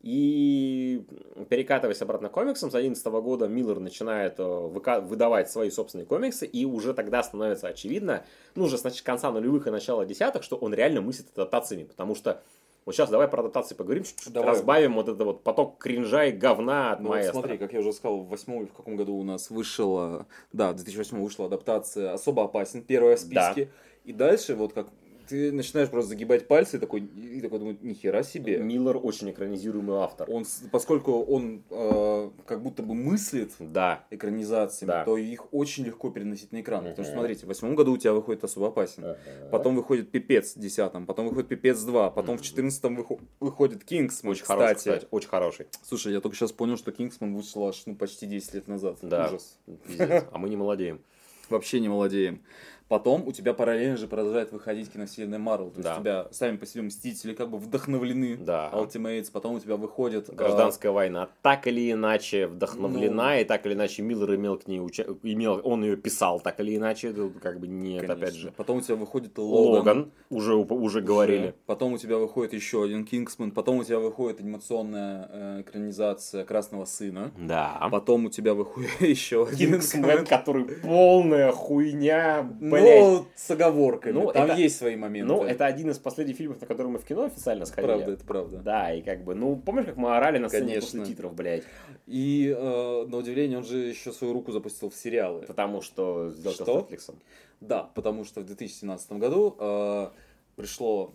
И 0.04 1.02
перекатываясь 1.50 2.02
обратно 2.02 2.28
к 2.28 2.34
комиксам, 2.34 2.70
с 2.70 2.74
2011 2.74 3.06
года 3.24 3.48
Миллер 3.48 3.80
начинает 3.80 4.38
э, 4.38 4.44
выдавать 4.44 5.50
свои 5.50 5.70
собственные 5.70 6.06
комиксы, 6.06 6.46
и 6.46 6.66
уже 6.66 6.94
тогда 6.94 7.24
становится 7.24 7.70
очевидно, 7.70 8.26
ну, 8.56 8.66
уже 8.66 8.78
с 8.78 9.02
конца 9.02 9.32
нулевых 9.32 9.66
и 9.68 9.70
начала 9.70 10.06
десятых, 10.06 10.44
что 10.44 10.58
он 10.58 10.74
реально 10.74 11.00
мыслит 11.00 11.28
адаптациями, 11.34 11.86
потому 11.86 12.16
что 12.16 12.42
вот 12.86 12.96
сейчас 12.96 13.10
давай 13.10 13.30
про 13.30 13.40
адаптации 13.40 13.76
поговорим, 13.76 14.04
чуть-чуть 14.04 14.34
давай. 14.34 14.50
разбавим 14.50 14.96
вот 14.96 15.08
этот 15.08 15.22
вот 15.26 15.44
поток 15.44 15.78
кринжа 15.78 16.26
и 16.26 16.32
говна 16.34 16.92
от 16.92 17.00
ну, 17.00 17.10
маэстро. 17.10 17.40
смотри, 17.40 17.58
как 17.58 17.72
я 17.72 17.80
уже 17.80 17.94
сказал, 17.94 18.20
в 18.20 18.28
восьмом 18.28 18.68
в 18.68 18.74
каком 18.74 18.98
году 18.98 19.16
у 19.16 19.24
нас 19.24 19.50
вышла, 19.50 20.28
да, 20.52 20.74
в 20.74 20.76
2008 20.76 21.18
вышла 21.22 21.46
адаптация 21.46 22.12
«Особо 22.12 22.44
опасен», 22.44 22.84
первая 22.84 23.16
в 23.16 23.20
списке. 23.20 23.66
Да. 23.66 23.72
И 24.04 24.12
дальше, 24.12 24.56
вот 24.56 24.74
как 24.74 24.88
ты 25.34 25.52
начинаешь 25.52 25.90
просто 25.90 26.10
загибать 26.10 26.48
пальцы 26.48 26.78
и 26.78 26.80
такой, 26.80 27.02
и 27.02 27.42
такой 27.42 27.58
думаю, 27.58 27.78
нихера 27.82 28.22
себе. 28.22 28.60
Миллер 28.60 29.00
очень 29.02 29.32
экранизируемый 29.32 29.98
автор. 29.98 30.30
Он, 30.30 30.46
поскольку 30.72 31.24
он 31.24 31.64
э, 31.72 32.30
как 32.46 32.62
будто 32.62 32.84
бы 32.84 32.94
мыслит 32.94 33.52
да. 33.58 34.06
экранизациями, 34.12 34.92
да. 34.92 35.06
то 35.06 35.18
их 35.18 35.52
очень 35.52 35.86
легко 35.86 36.12
переносить 36.12 36.52
на 36.52 36.62
экран. 36.62 36.86
Uh-huh. 36.86 36.90
Потому 36.90 37.06
что, 37.06 37.14
смотрите, 37.16 37.46
в 37.46 37.48
восьмом 37.48 37.74
году 37.74 37.94
у 37.94 37.98
тебя 37.98 38.14
выходит 38.14 38.44
особо 38.44 38.68
опасен. 38.68 39.04
Uh-huh. 39.04 39.50
Потом 39.50 39.76
выходит 39.76 40.12
Пипец 40.12 40.56
в 40.56 40.60
десятом, 40.60 41.08
потом 41.08 41.30
выходит 41.30 41.50
Пипец 41.50 41.82
2, 41.82 42.12
потом 42.12 42.36
uh-huh. 42.36 42.38
в 42.38 42.42
четырнадцатом 42.44 42.96
выход, 42.96 43.18
выходит 43.40 43.84
Кингсман, 43.84 44.34
очень 44.34 44.44
кстати. 44.44 44.60
Хороший, 44.60 44.78
кстати. 44.78 45.08
Очень 45.10 45.30
хороший. 45.30 45.66
Слушай, 45.82 46.14
я 46.14 46.22
только 46.22 46.38
сейчас 46.38 46.52
понял, 46.52 46.78
что 46.78 46.92
Кингсман 46.92 47.34
вышел 47.34 47.68
аж 47.68 47.82
ну, 47.88 47.96
почти 47.96 48.28
10 48.28 48.54
лет 48.54 48.68
назад. 48.68 49.00
Да. 49.02 49.30
Ужас. 49.30 49.58
Пиздец. 49.88 50.26
А 50.32 50.38
мы 50.38 50.50
не 50.50 50.58
молодеем. 50.58 51.02
Вообще 51.50 51.80
не 51.80 51.90
молодеем. 51.90 52.42
Потом 52.88 53.28
у 53.28 53.32
тебя 53.32 53.54
параллельно 53.54 53.98
же 53.98 54.08
продолжает 54.08 54.52
выходить 54.52 54.92
киновселенная 54.92 55.40
Марвел. 55.40 55.72
То 55.72 55.78
есть 55.78 55.84
да. 55.84 55.98
у 55.98 56.02
тебя 56.02 56.28
сами 56.32 56.58
по 56.58 56.66
себе 56.66 56.84
Мстители 56.84 57.34
как 57.34 57.50
бы 57.50 57.58
вдохновлены. 57.58 58.38
Да. 58.38 58.70
Ultimates. 58.74 59.30
Потом 59.32 59.56
у 59.56 59.60
тебя 59.60 59.78
выходит... 59.78 60.30
А, 60.30 60.34
Гражданская 60.34 60.92
а... 60.92 60.96
война 60.96 61.30
так 61.42 61.68
или 61.68 61.92
иначе 61.92 62.48
вдохновлена. 62.48 63.30
Ну... 63.30 63.40
И 63.40 63.44
так 63.46 63.66
или 63.66 63.74
иначе 63.74 64.02
Миллер 64.02 64.36
имел 64.36 64.58
к 64.58 64.68
ней... 64.68 64.80
Уча... 64.80 65.06
имел... 65.24 65.62
Он 65.64 65.84
ее 65.84 65.98
писал 65.98 66.40
так 66.40 66.60
или 66.60 66.76
иначе. 66.76 67.14
Как 67.42 67.60
бы 67.60 67.68
нет, 67.68 68.02
Конечно. 68.02 68.14
опять 68.14 68.36
же. 68.36 68.54
Потом 68.56 68.78
у 68.78 68.82
тебя 68.82 68.96
выходит 68.96 69.38
Логан. 69.38 69.74
Логан. 69.74 70.12
Уже, 70.30 70.56
уже 70.56 71.02
говорили. 71.02 71.56
Потом 71.66 71.94
у 71.94 71.98
тебя 71.98 72.18
выходит 72.18 72.54
еще 72.54 72.84
один 72.84 73.06
Кингсман. 73.06 73.52
Потом 73.52 73.78
у 73.78 73.84
тебя 73.84 74.00
выходит 74.00 74.40
анимационная 74.40 75.30
э, 75.32 75.62
экранизация 75.62 76.44
Красного 76.46 76.86
Сына. 76.86 77.32
Да. 77.38 77.88
Потом 77.92 78.26
у 78.26 78.30
тебя 78.30 78.54
выходит 78.54 78.90
еще 79.02 79.46
один 79.46 79.72
Кингсман, 79.74 80.26
который 80.26 80.66
полная 80.66 81.52
хуйня. 81.52 82.50
Блин, 82.82 83.04
ну, 83.04 83.26
с 83.36 83.52
оговорками. 83.52 84.14
Ну, 84.14 84.32
Там 84.32 84.52
это, 84.52 84.56
есть 84.56 84.78
свои 84.78 84.96
моменты. 84.96 85.34
Ну, 85.34 85.44
это 85.44 85.66
один 85.66 85.90
из 85.90 86.00
последних 86.00 86.38
фильмов, 86.38 86.62
на 86.62 86.68
который 86.68 86.88
мы 86.88 87.00
в 87.00 87.06
кино 87.06 87.26
официально 87.26 87.66
сходили. 87.66 87.86
Правда, 87.86 88.12
это 88.12 88.26
правда. 88.26 88.58
Да, 88.60 88.94
и 88.94 89.02
как 89.02 89.24
бы, 89.24 89.36
ну, 89.36 89.56
помнишь, 89.56 89.86
как 89.86 89.98
мы 89.98 90.16
орали 90.16 90.38
на 90.38 90.50
сцене 90.50 90.68
Конечно. 90.68 91.00
после 91.00 91.14
титров, 91.14 91.34
блядь? 91.36 91.64
И, 92.08 92.56
э, 92.56 93.06
на 93.08 93.18
удивление, 93.18 93.58
он 93.58 93.64
же 93.64 93.78
еще 93.78 94.12
свою 94.12 94.34
руку 94.34 94.52
запустил 94.52 94.90
в 94.90 94.96
сериалы. 94.96 95.42
Потому 95.42 95.82
что 95.82 96.30
сделал 96.32 96.56
что? 96.56 96.66
с 96.66 96.92
Netflix. 96.92 97.16
Да, 97.62 97.90
потому 97.96 98.26
что 98.26 98.42
в 98.42 98.46
2017 98.46 99.14
году 99.14 99.56
э, 99.60 100.10
пришло, 100.56 101.14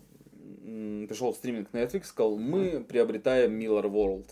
пришел 0.63 1.33
стриминг 1.33 1.69
Netflix, 1.71 2.05
сказал, 2.05 2.37
мы 2.37 2.83
приобретаем 2.87 3.59
Miller 3.59 3.85
World. 3.85 4.25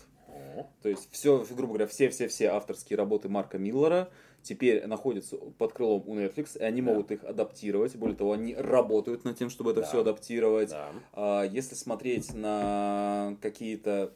То 0.82 0.88
есть 0.88 1.08
все, 1.12 1.44
грубо 1.50 1.74
говоря, 1.74 1.86
все-все-все 1.86 2.48
авторские 2.48 2.96
работы 2.96 3.28
Марка 3.28 3.58
Миллера 3.58 4.08
теперь 4.42 4.86
находятся 4.86 5.36
под 5.36 5.72
крылом 5.72 6.04
у 6.06 6.14
Netflix, 6.16 6.58
и 6.58 6.62
они 6.62 6.82
да. 6.82 6.92
могут 6.92 7.10
их 7.10 7.24
адаптировать. 7.24 7.96
Более 7.96 8.16
того, 8.16 8.32
они 8.32 8.54
работают 8.54 9.24
над 9.24 9.36
тем, 9.36 9.50
чтобы 9.50 9.72
это 9.72 9.80
да. 9.80 9.86
все 9.86 10.00
адаптировать. 10.00 10.70
Да. 10.70 10.92
А, 11.12 11.42
если 11.44 11.74
смотреть 11.74 12.34
на 12.34 13.36
какие-то 13.40 14.12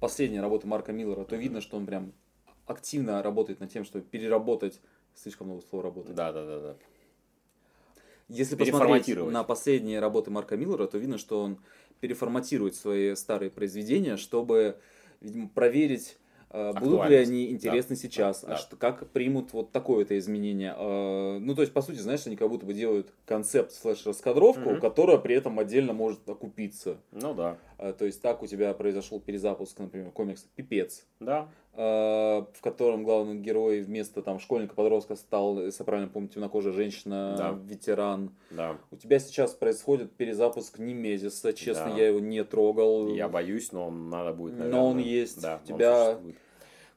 последние 0.00 0.40
работы 0.40 0.66
Марка 0.66 0.92
Миллера, 0.92 1.24
то 1.24 1.36
видно, 1.36 1.60
что 1.60 1.76
он 1.76 1.86
прям 1.86 2.12
активно 2.66 3.22
работает 3.22 3.60
над 3.60 3.72
тем, 3.72 3.84
чтобы 3.84 4.04
переработать 4.04 4.80
слишком 5.14 5.48
много 5.48 5.62
слов 5.62 5.82
работать. 5.82 6.14
Да, 6.14 6.32
да, 6.32 6.44
да, 6.44 6.60
да. 6.60 6.76
Если 8.28 8.56
посмотреть 8.56 9.08
на 9.16 9.42
последние 9.42 10.00
работы 10.00 10.30
Марка 10.30 10.56
Миллера, 10.56 10.86
то 10.86 10.98
видно, 10.98 11.16
что 11.16 11.40
он 11.42 11.58
переформатирует 12.00 12.74
свои 12.74 13.14
старые 13.14 13.50
произведения, 13.50 14.16
чтобы, 14.16 14.78
видимо, 15.20 15.48
проверить 15.48 16.18
будут 16.50 17.08
ли 17.08 17.16
они 17.16 17.50
интересны 17.50 17.96
да, 17.96 18.02
сейчас? 18.02 18.42
Да, 18.42 18.54
а 18.54 18.56
Что, 18.56 18.76
как 18.76 19.08
примут 19.10 19.52
вот 19.52 19.72
такое-то 19.72 20.18
изменение? 20.18 20.74
А, 20.76 21.38
ну, 21.38 21.54
то 21.54 21.62
есть, 21.62 21.72
по 21.72 21.82
сути, 21.82 21.98
знаешь, 21.98 22.26
они 22.26 22.36
как 22.36 22.48
будто 22.48 22.64
бы 22.64 22.72
делают 22.72 23.12
концепт 23.26 23.72
слэш-раскадровку, 23.72 24.70
угу. 24.70 24.80
которая 24.80 25.18
при 25.18 25.34
этом 25.34 25.58
отдельно 25.58 25.92
может 25.92 26.28
окупиться. 26.28 26.98
Ну 27.12 27.34
да. 27.34 27.58
То 27.76 28.04
есть, 28.04 28.22
так 28.22 28.42
у 28.42 28.46
тебя 28.46 28.72
произошел 28.74 29.20
перезапуск, 29.20 29.78
например, 29.78 30.10
комикса 30.10 30.46
«Пипец». 30.54 31.06
Да. 31.20 31.48
В 31.78 32.60
котором 32.60 33.04
главный 33.04 33.36
герой 33.36 33.82
вместо 33.82 34.20
там 34.20 34.40
школьника-подростка 34.40 35.14
стал, 35.14 35.62
если 35.62 35.84
правильно 35.84 36.10
помню, 36.10 36.28
темнокожая 36.28 36.72
женщина, 36.72 37.36
да. 37.38 37.58
ветеран. 37.66 38.32
Да. 38.50 38.78
У 38.90 38.96
тебя 38.96 39.20
сейчас 39.20 39.54
происходит 39.54 40.10
перезапуск 40.10 40.80
Немезиса. 40.80 41.52
Честно, 41.52 41.90
да. 41.90 41.96
я 41.96 42.08
его 42.08 42.18
не 42.18 42.42
трогал. 42.42 43.14
Я 43.14 43.28
боюсь, 43.28 43.70
но 43.70 43.86
он 43.86 44.10
надо 44.10 44.32
будет, 44.32 44.58
наверное. 44.58 44.80
Но 44.80 44.88
он 44.88 44.98
есть. 44.98 45.40
Да, 45.40 45.60
у 45.62 45.66
тебя 45.68 46.18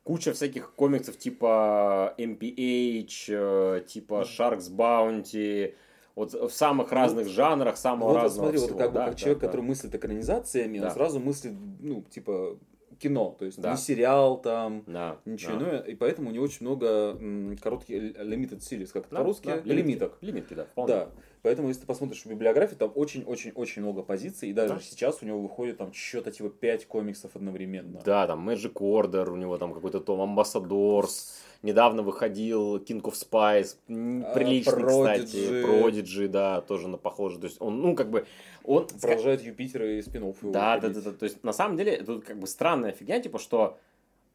куча 0.03 0.33
всяких 0.33 0.73
комиксов 0.73 1.17
типа 1.17 2.15
MPH, 2.17 3.25
э, 3.29 3.81
типа 3.87 4.25
Sharks 4.25 4.71
Bounty, 4.71 5.75
вот 6.15 6.33
в 6.33 6.49
самых 6.49 6.91
разных 6.91 7.25
вот, 7.27 7.33
жанрах, 7.33 7.77
самого 7.77 8.09
вот, 8.09 8.23
разного 8.23 8.47
смотри, 8.47 8.57
всего. 8.57 8.73
Вот 8.73 8.77
как 8.77 8.93
да, 8.93 9.05
как 9.05 9.13
да, 9.13 9.19
человек, 9.19 9.39
да. 9.39 9.47
который 9.47 9.61
мыслит 9.61 9.95
экранизациями, 9.95 10.79
да. 10.79 10.87
он 10.87 10.93
сразу 10.93 11.19
мыслит, 11.19 11.53
ну, 11.79 12.03
типа, 12.09 12.57
кино, 12.99 13.35
то 13.37 13.45
есть 13.45 13.59
да. 13.61 13.71
не 13.71 13.77
сериал 13.77 14.41
там, 14.41 14.83
да. 14.87 15.17
ничего 15.25 15.53
да. 15.53 15.57
иное, 15.57 15.79
и 15.81 15.95
поэтому 15.95 16.29
у 16.29 16.33
него 16.33 16.43
очень 16.43 16.65
много 16.65 17.17
м, 17.19 17.57
коротких 17.57 17.95
limited 18.17 18.59
series, 18.59 18.87
как 18.91 19.05
это 19.05 19.15
да, 19.15 19.21
по-русски, 19.21 19.47
да, 19.47 19.61
лимиток. 19.63 20.17
Лимитки, 20.21 20.53
да, 20.53 20.65
вполне. 20.65 20.93
Да, 20.93 21.09
поэтому 21.41 21.67
если 21.67 21.81
ты 21.81 21.87
посмотришь 21.87 22.23
в 22.23 22.25
библиографии, 22.27 22.75
там 22.75 22.91
очень-очень-очень 22.93 23.81
много 23.81 24.03
позиций, 24.03 24.49
и 24.49 24.53
даже 24.53 24.75
да. 24.75 24.79
сейчас 24.79 25.19
у 25.21 25.25
него 25.25 25.41
выходит 25.41 25.77
там 25.77 25.93
что-то 25.93 26.31
типа 26.31 26.49
5 26.49 26.85
комиксов 26.87 27.35
одновременно. 27.35 28.01
Да, 28.03 28.27
там 28.27 28.49
Magic 28.49 28.73
Order, 28.73 29.29
у 29.29 29.35
него 29.35 29.57
там 29.57 29.73
какой-то 29.73 29.99
том 29.99 30.19
Ambassadors, 30.21 31.31
недавно 31.61 32.03
выходил 32.03 32.77
King 32.77 33.01
of 33.01 33.13
Spice, 33.13 33.75
а, 33.87 34.33
приличный, 34.33 34.83
Prodigy. 34.83 35.23
кстати, 35.23 35.65
Prodigy, 35.65 36.27
да, 36.27 36.61
тоже 36.61 36.87
на 36.87 36.97
похоже, 36.97 37.39
то 37.39 37.45
есть 37.45 37.61
он, 37.61 37.81
ну, 37.81 37.95
как 37.95 38.09
бы, 38.09 38.25
он... 38.63 38.87
Поражает 39.01 39.41
Юпитера 39.43 39.97
и 39.97 40.01
спинов 40.01 40.37
Да, 40.41 40.79
да, 40.79 40.89
да, 40.89 41.01
да, 41.01 41.11
то 41.11 41.23
есть, 41.23 41.43
на 41.43 41.53
самом 41.53 41.77
деле, 41.77 41.93
это 41.93 42.19
как 42.21 42.39
бы 42.39 42.47
странная 42.47 42.91
фигня, 42.91 43.19
типа, 43.19 43.39
что 43.39 43.77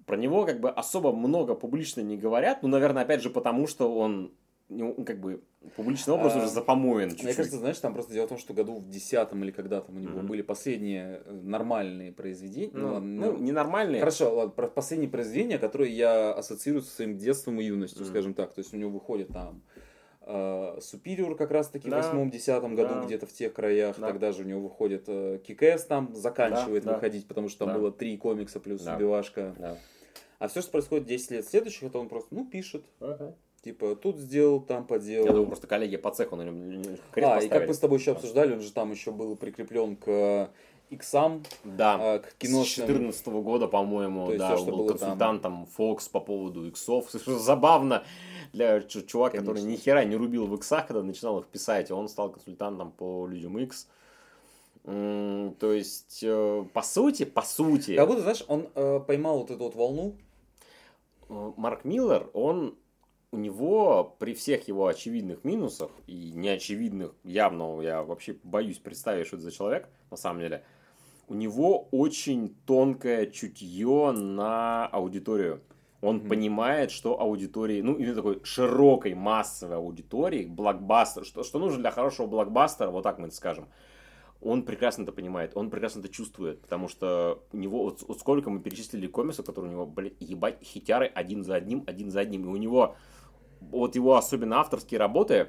про 0.06 0.16
него 0.16 0.46
как 0.46 0.60
бы 0.60 0.70
особо 0.70 1.12
много 1.12 1.54
публично 1.54 2.00
не 2.00 2.16
говорят, 2.16 2.62
ну, 2.62 2.68
наверное, 2.68 3.02
опять 3.02 3.22
же, 3.22 3.30
потому 3.30 3.66
что 3.66 3.92
он 3.94 4.32
ну, 4.68 4.94
как 5.04 5.20
бы 5.20 5.42
публичный 5.74 6.14
образ 6.14 6.34
а, 6.34 6.38
уже 6.38 6.48
запомоен 6.48 7.10
чуть-чуть. 7.10 7.24
Мне 7.24 7.34
кажется, 7.34 7.58
знаешь, 7.58 7.78
там 7.78 7.94
просто 7.94 8.12
дело 8.12 8.26
в 8.26 8.28
том, 8.28 8.38
что 8.38 8.54
году 8.54 8.76
в 8.76 8.88
десятом 8.88 9.42
или 9.42 9.50
когда 9.50 9.80
там 9.80 9.96
у 9.96 9.98
него 9.98 10.20
mm-hmm. 10.20 10.26
были 10.26 10.42
последние 10.42 11.22
э, 11.24 11.32
нормальные 11.32 12.12
произведения. 12.12 12.70
Ну, 12.72 13.00
ну, 13.00 13.32
ну 13.32 13.38
ненормальные. 13.38 14.00
Хорошо, 14.00 14.34
ладно, 14.34 14.68
последние 14.68 15.10
произведения, 15.10 15.58
которые 15.58 15.96
я 15.96 16.32
ассоциирую 16.32 16.82
со 16.82 16.94
своим 16.94 17.16
детством 17.16 17.60
и 17.60 17.64
юностью, 17.64 18.04
mm-hmm. 18.04 18.08
скажем 18.08 18.34
так. 18.34 18.52
То 18.54 18.60
есть 18.60 18.72
у 18.74 18.76
него 18.76 18.90
выходит 18.90 19.28
там 19.28 19.62
Супериор 20.26 21.32
э, 21.32 21.36
как 21.36 21.52
раз 21.52 21.68
таки 21.68 21.88
да. 21.88 22.02
в 22.02 22.04
восьмом-десятом 22.04 22.74
году 22.74 22.94
да. 22.94 23.04
где-то 23.04 23.26
в 23.26 23.32
тех 23.32 23.52
краях. 23.52 23.96
Да. 23.98 24.08
Тогда 24.08 24.32
же 24.32 24.42
у 24.42 24.46
него 24.46 24.60
выходит 24.60 25.04
э, 25.06 25.38
Кикэс 25.46 25.84
там 25.84 26.14
заканчивает 26.16 26.84
да, 26.84 26.94
выходить, 26.94 27.22
да. 27.22 27.28
потому 27.28 27.48
что 27.48 27.60
там 27.60 27.68
да. 27.68 27.74
было 27.78 27.92
три 27.92 28.16
комикса 28.16 28.58
плюс 28.58 28.82
да. 28.82 28.96
убивашка. 28.96 29.54
Да. 29.56 29.78
А 30.40 30.48
все, 30.48 30.62
что 30.62 30.72
происходит 30.72 31.06
10 31.06 31.30
лет 31.30 31.46
следующих, 31.46 31.84
это 31.84 31.98
он 31.98 32.08
просто, 32.08 32.34
ну, 32.34 32.44
пишет. 32.44 32.84
Ага. 32.98 33.36
Типа, 33.66 33.96
тут 33.96 34.18
сделал, 34.18 34.60
там 34.60 34.86
поделал. 34.86 35.26
Я 35.26 35.32
думаю, 35.32 35.48
просто 35.48 35.66
коллеги 35.66 35.96
по 35.96 36.12
цеху 36.12 36.36
на 36.36 36.42
нем 36.42 36.84
крест 37.10 37.28
А, 37.28 37.34
поставили. 37.34 37.46
и 37.46 37.48
как 37.48 37.66
мы 37.66 37.74
с 37.74 37.78
тобой 37.80 37.98
еще 37.98 38.12
обсуждали, 38.12 38.52
он 38.52 38.60
же 38.60 38.70
там 38.70 38.92
еще 38.92 39.10
был 39.10 39.34
прикреплен 39.34 39.96
к 39.96 40.50
иксам, 40.88 41.42
да, 41.64 41.96
а, 41.98 42.18
к 42.20 42.34
киношным. 42.34 42.86
С 42.86 42.90
2014 42.90 43.26
года, 43.26 43.66
по-моему, 43.66 44.32
да, 44.36 44.54
все, 44.54 44.66
был 44.66 44.86
консультантом 44.86 45.66
там... 45.66 45.68
Fox 45.76 46.08
по 46.08 46.20
поводу 46.20 46.64
иксов. 46.68 47.10
Забавно 47.26 48.04
для 48.52 48.82
чувака, 48.82 49.38
который 49.38 49.62
ни 49.62 49.74
хера 49.74 50.04
не 50.04 50.14
рубил 50.14 50.46
в 50.46 50.54
иксах, 50.54 50.86
когда 50.86 51.02
начинал 51.02 51.40
их 51.40 51.48
писать, 51.48 51.90
он 51.90 52.08
стал 52.08 52.30
консультантом 52.30 52.92
по 52.92 53.26
людям 53.26 53.58
X. 53.58 53.88
То 54.84 55.72
есть, 55.72 56.20
э, 56.22 56.64
по 56.72 56.82
сути, 56.82 57.24
по 57.24 57.42
сути... 57.42 57.96
Как 57.96 58.06
будто, 58.06 58.20
знаешь, 58.20 58.44
он 58.46 58.68
э, 58.76 59.00
поймал 59.04 59.38
вот 59.38 59.50
эту 59.50 59.64
вот 59.64 59.74
волну. 59.74 60.14
Э, 61.28 61.52
Марк 61.56 61.84
Миллер, 61.84 62.30
он 62.32 62.76
у 63.32 63.38
него 63.38 64.16
при 64.18 64.34
всех 64.34 64.68
его 64.68 64.86
очевидных 64.86 65.44
минусах 65.44 65.90
и 66.06 66.32
неочевидных, 66.32 67.14
явно 67.24 67.80
я 67.82 68.02
вообще 68.02 68.36
боюсь 68.42 68.78
представить, 68.78 69.26
что 69.26 69.36
это 69.36 69.44
за 69.44 69.52
человек, 69.52 69.88
на 70.10 70.16
самом 70.16 70.40
деле, 70.40 70.64
у 71.28 71.34
него 71.34 71.88
очень 71.90 72.54
тонкое 72.66 73.26
чутье 73.26 74.12
на 74.12 74.86
аудиторию. 74.86 75.60
Он 76.00 76.18
mm-hmm. 76.18 76.28
понимает, 76.28 76.90
что 76.90 77.20
аудитории, 77.20 77.80
ну, 77.80 77.94
или 77.94 78.14
такой 78.14 78.40
широкой 78.44 79.14
массовой 79.14 79.76
аудитории, 79.76 80.44
блокбастер, 80.44 81.24
что, 81.24 81.42
что 81.42 81.58
нужно 81.58 81.80
для 81.80 81.90
хорошего 81.90 82.26
блокбастера, 82.26 82.90
вот 82.90 83.02
так 83.02 83.18
мы 83.18 83.26
это 83.26 83.36
скажем, 83.36 83.66
он 84.40 84.62
прекрасно 84.62 85.02
это 85.02 85.12
понимает, 85.12 85.52
он 85.56 85.70
прекрасно 85.70 86.00
это 86.00 86.08
чувствует, 86.08 86.60
потому 86.60 86.88
что 86.88 87.42
у 87.52 87.56
него, 87.56 87.84
вот, 87.84 88.04
вот 88.06 88.20
сколько 88.20 88.50
мы 88.50 88.60
перечислили 88.60 89.06
комиксов, 89.06 89.46
которые 89.46 89.70
у 89.70 89.72
него, 89.72 89.86
блядь, 89.86 90.14
ебать, 90.20 90.62
хитяры 90.62 91.06
один 91.06 91.42
за 91.42 91.56
одним, 91.56 91.82
один 91.86 92.10
за 92.10 92.20
одним, 92.20 92.44
и 92.44 92.48
у 92.48 92.56
него, 92.56 92.94
вот 93.60 93.94
его 93.94 94.16
особенно 94.16 94.58
авторские 94.60 94.98
работы, 94.98 95.48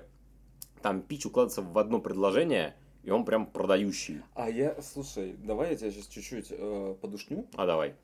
там 0.81 1.01
пич 1.01 1.25
укладывается 1.25 1.61
в 1.61 1.77
одно 1.77 1.99
предложение, 1.99 2.75
и 3.03 3.09
он 3.09 3.25
прям 3.25 3.45
продающий. 3.45 4.21
А 4.35 4.49
я, 4.49 4.75
слушай, 4.81 5.35
давай 5.38 5.71
я 5.71 5.75
тебя 5.75 5.91
сейчас 5.91 6.07
чуть-чуть 6.07 6.47
э, 6.49 6.95
подушню. 7.01 7.47
А 7.55 7.65
давай. 7.65 7.95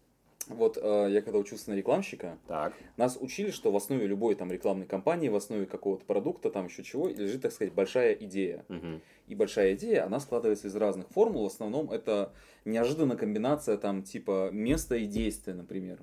Вот 0.48 0.78
э, 0.82 1.08
я 1.10 1.22
когда 1.22 1.40
учился 1.40 1.70
на 1.70 1.76
рекламщика, 1.76 2.38
так. 2.48 2.74
нас 2.98 3.18
учили, 3.20 3.52
что 3.52 3.72
в 3.72 3.76
основе 3.78 4.06
любой 4.08 4.36
там 4.36 4.52
рекламной 4.52 4.86
кампании, 4.86 5.30
в 5.30 5.36
основе 5.36 5.66
какого-то 5.66 6.06
продукта, 6.06 6.50
там 6.50 6.66
еще 6.66 6.84
чего, 6.84 7.08
лежит, 7.08 7.42
так 7.42 7.52
сказать, 7.52 7.74
большая 7.74 8.14
идея. 8.14 8.66
Угу. 8.70 9.02
И 9.28 9.36
большая 9.36 9.76
идея, 9.76 10.06
она 10.06 10.20
складывается 10.20 10.68
из 10.68 10.76
разных 10.76 11.08
формул. 11.10 11.44
В 11.44 11.54
основном 11.54 11.92
это 11.92 12.34
неожиданная 12.66 13.16
комбинация 13.16 13.78
там 13.78 14.04
типа 14.04 14.50
места 14.52 14.96
и 14.96 15.06
действия, 15.06 15.54
например. 15.54 16.00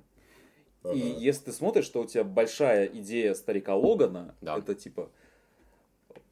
Ага. 0.82 0.94
И 0.94 0.98
если 0.98 1.46
ты 1.46 1.52
смотришь, 1.52 1.84
что 1.84 2.00
у 2.00 2.06
тебя 2.06 2.24
большая 2.24 2.86
идея 2.86 3.34
старика 3.34 3.74
Логана, 3.74 4.34
да. 4.40 4.56
это 4.56 4.74
типа 4.74 5.10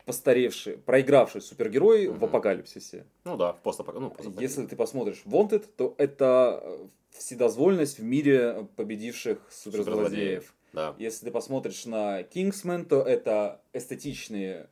постаревший, 0.06 0.78
проигравший 0.78 1.42
супергерой 1.42 2.06
угу. 2.06 2.18
в 2.18 2.24
апокалипсисе. 2.24 3.04
Ну 3.24 3.36
да, 3.36 3.52
в 3.52 3.60
постапокалипсисе. 3.60 4.30
Ну, 4.30 4.40
Если 4.40 4.66
ты 4.66 4.74
посмотришь 4.74 5.22
Wanted, 5.26 5.66
то 5.76 5.94
это 5.98 6.78
вседозволенность 7.10 7.98
в 7.98 8.04
мире 8.04 8.66
победивших 8.76 9.38
суперзлодеев. 9.50 10.54
Да. 10.72 10.94
Если 10.98 11.26
ты 11.26 11.30
посмотришь 11.30 11.84
на 11.86 12.22
Kingsman, 12.22 12.84
то 12.84 13.02
это 13.02 13.60
эстетичные 13.72 14.68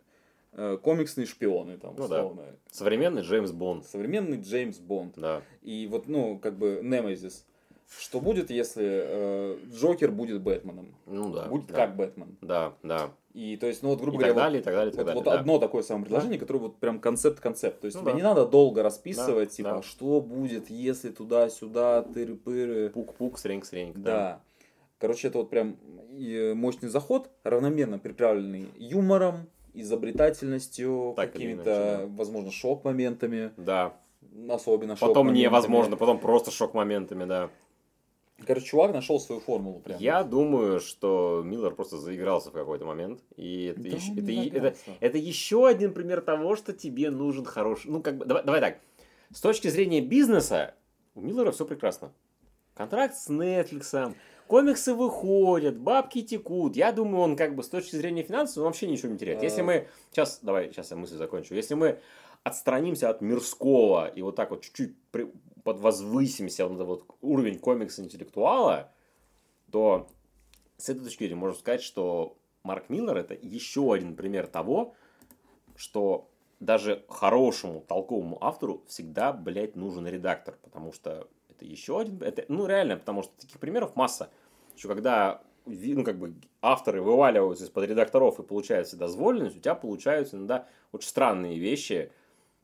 э, 0.52 0.78
комиксные 0.82 1.26
шпионы, 1.26 1.78
там, 1.78 1.96
ну, 1.96 2.04
условно. 2.04 2.42
Да. 2.42 2.56
Современный 2.70 3.22
Джеймс 3.22 3.50
Бонд. 3.50 3.84
Современный 3.86 4.40
Джеймс 4.40 4.78
Бонд. 4.78 5.14
Да. 5.16 5.42
И 5.62 5.86
вот, 5.90 6.06
ну, 6.06 6.38
как 6.38 6.58
бы, 6.58 6.80
Немезис. 6.82 7.46
Что 7.88 8.20
будет, 8.20 8.50
если 8.50 8.84
э, 8.84 9.58
Джокер 9.72 10.10
будет 10.10 10.42
Бэтменом? 10.42 10.94
Ну 11.06 11.32
да. 11.32 11.46
Будет 11.46 11.68
да. 11.68 11.74
как 11.74 11.96
Бэтмен. 11.96 12.36
Да, 12.40 12.74
да. 12.82 13.10
И 13.32 13.56
то 13.56 13.66
есть, 13.66 13.82
ну 13.82 13.90
вот, 13.90 14.00
грубо 14.00 14.16
и 14.16 14.18
говоря, 14.18 14.34
так 14.34 14.42
далее, 14.42 14.58
вот, 14.58 14.62
и 14.62 14.64
так 14.64 14.74
далее, 14.74 14.92
и 14.92 14.96
так 14.96 14.98
вот, 14.98 15.06
далее, 15.06 15.24
вот 15.24 15.30
да. 15.30 15.40
одно 15.40 15.58
такое 15.58 15.82
самое 15.82 16.04
предложение, 16.04 16.38
да. 16.38 16.40
которое 16.40 16.58
вот 16.60 16.76
прям 16.78 16.98
концепт-концепт. 17.00 17.80
То 17.80 17.84
есть, 17.84 17.96
ну, 17.96 18.02
тебе 18.02 18.12
да. 18.12 18.16
не 18.16 18.22
надо 18.22 18.46
долго 18.46 18.82
расписывать, 18.82 19.50
Да, 19.50 19.54
типа, 19.54 19.70
да. 19.70 19.82
что 19.82 20.20
будет, 20.20 20.70
если 20.70 21.10
туда-сюда, 21.10 22.02
тыры-пыры. 22.02 22.90
Пук-пук, 22.90 23.38
сренг-сренг. 23.38 23.98
Да. 23.98 24.40
Короче, 24.98 25.28
это 25.28 25.38
вот 25.38 25.50
прям 25.50 25.76
и 26.10 26.54
мощный 26.56 26.88
заход, 26.88 27.30
равномерно 27.44 27.98
приправленный 27.98 28.68
юмором, 28.78 29.48
изобретательностью, 29.74 31.12
Так 31.16 31.32
какими-то, 31.32 31.98
иначе, 31.98 32.06
возможно, 32.16 32.50
шок-моментами. 32.50 33.52
Да. 33.58 33.96
Особенно 34.48 34.94
Потом 34.94 35.08
шок-моментами. 35.08 35.42
невозможно, 35.42 35.96
потом 35.96 36.18
просто 36.18 36.50
шок-моментами, 36.50 37.24
да. 37.24 37.50
Короче, 38.44 38.66
чувак 38.66 38.92
нашел 38.92 39.18
свою 39.18 39.40
формулу. 39.40 39.80
Прям. 39.80 39.98
Я 39.98 40.22
думаю, 40.22 40.80
что 40.80 41.42
Миллер 41.44 41.74
просто 41.74 41.96
заигрался 41.96 42.50
в 42.50 42.52
какой-то 42.52 42.84
момент. 42.84 43.20
И 43.36 43.66
это, 43.66 43.80
Да 43.80 43.88
еще, 43.88 44.12
это, 44.12 44.56
это, 44.58 44.76
это 45.00 45.18
еще 45.18 45.66
один 45.66 45.94
пример 45.94 46.20
того, 46.20 46.54
что 46.54 46.72
тебе 46.72 47.10
нужен 47.10 47.44
хороший... 47.44 47.90
Ну, 47.90 48.02
как 48.02 48.18
бы, 48.18 48.26
давай, 48.26 48.44
давай 48.44 48.60
так. 48.60 48.78
С 49.32 49.40
точки 49.40 49.68
зрения 49.68 50.02
бизнеса, 50.02 50.74
у 51.14 51.20
Миллера 51.22 51.50
все 51.50 51.64
прекрасно. 51.64 52.12
Контракт 52.74 53.14
с 53.16 53.30
Netflix, 53.30 54.14
комиксы 54.46 54.94
выходят, 54.94 55.78
бабки 55.78 56.20
текут. 56.22 56.76
Я 56.76 56.92
думаю, 56.92 57.22
он 57.22 57.36
как 57.36 57.56
бы 57.56 57.62
с 57.62 57.70
точки 57.70 57.96
зрения 57.96 58.22
финансов 58.22 58.58
он 58.58 58.64
вообще 58.64 58.86
ничего 58.86 59.10
не 59.10 59.18
теряет. 59.18 59.42
Если 59.42 59.62
мы... 59.62 59.88
Сейчас, 60.10 60.40
давай, 60.42 60.68
сейчас 60.70 60.90
я 60.90 60.98
мысль 60.98 61.16
закончу. 61.16 61.54
Если 61.54 61.74
мы 61.74 61.98
отстранимся 62.44 63.08
от 63.08 63.22
мирского 63.22 64.08
и 64.08 64.20
вот 64.20 64.36
так 64.36 64.50
вот 64.50 64.62
чуть-чуть 64.62 64.94
при- 65.10 65.32
подвозвысимся 65.66 66.68
на 66.68 66.84
вот 66.84 67.04
уровень 67.22 67.58
комикса 67.58 68.00
интеллектуала, 68.00 68.92
то 69.72 70.06
с 70.76 70.88
этой 70.88 71.02
точки 71.02 71.24
зрения 71.24 71.34
можно 71.34 71.58
сказать, 71.58 71.82
что 71.82 72.38
Марк 72.62 72.88
Миллер 72.88 73.16
это 73.16 73.34
еще 73.34 73.92
один 73.92 74.14
пример 74.14 74.46
того, 74.46 74.94
что 75.74 76.30
даже 76.60 77.04
хорошему, 77.08 77.80
толковому 77.80 78.38
автору 78.40 78.84
всегда, 78.86 79.32
блядь, 79.32 79.74
нужен 79.74 80.06
редактор, 80.06 80.56
потому 80.62 80.92
что 80.92 81.26
это 81.50 81.64
еще 81.64 81.98
один, 81.98 82.22
это, 82.22 82.44
ну, 82.46 82.66
реально, 82.66 82.96
потому 82.96 83.24
что 83.24 83.32
таких 83.36 83.58
примеров 83.58 83.96
масса, 83.96 84.30
что 84.76 84.86
когда, 84.86 85.42
ну, 85.64 86.04
как 86.04 86.16
бы, 86.16 86.36
авторы 86.62 87.02
вываливаются 87.02 87.64
из-под 87.64 87.88
редакторов 87.88 88.38
и 88.38 88.44
получают 88.44 88.86
всегда 88.86 89.06
дозволенность, 89.06 89.56
у 89.56 89.60
тебя 89.60 89.74
получаются 89.74 90.36
иногда 90.36 90.68
очень 90.92 91.08
странные 91.08 91.58
вещи, 91.58 92.12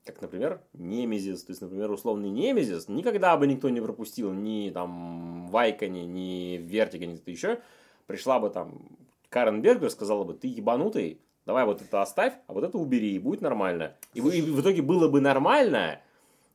как, 0.04 0.20
например, 0.20 0.60
Немезис. 0.72 1.44
То 1.44 1.52
есть, 1.52 1.62
например, 1.62 1.90
условный 1.90 2.30
Немезис 2.30 2.88
никогда 2.88 3.36
бы 3.36 3.46
никто 3.46 3.68
не 3.68 3.80
пропустил 3.80 4.32
ни 4.32 4.70
там 4.70 5.48
в 5.48 5.52
ни 5.52 5.76
в 5.76 6.08
ни 6.08 6.56
где-то 6.58 7.30
еще. 7.30 7.60
Пришла 8.06 8.40
бы 8.40 8.50
там 8.50 8.82
Карен 9.28 9.62
Бергер, 9.62 9.90
сказала 9.90 10.24
бы, 10.24 10.34
ты 10.34 10.48
ебанутый, 10.48 11.20
давай 11.46 11.64
вот 11.64 11.80
это 11.80 12.02
оставь, 12.02 12.34
а 12.46 12.52
вот 12.52 12.64
это 12.64 12.78
убери, 12.78 13.14
и 13.14 13.18
будет 13.18 13.40
нормально. 13.40 13.94
И, 14.14 14.20
и 14.20 14.42
в 14.42 14.60
итоге 14.60 14.82
было 14.82 15.08
бы 15.08 15.20
нормально, 15.20 16.00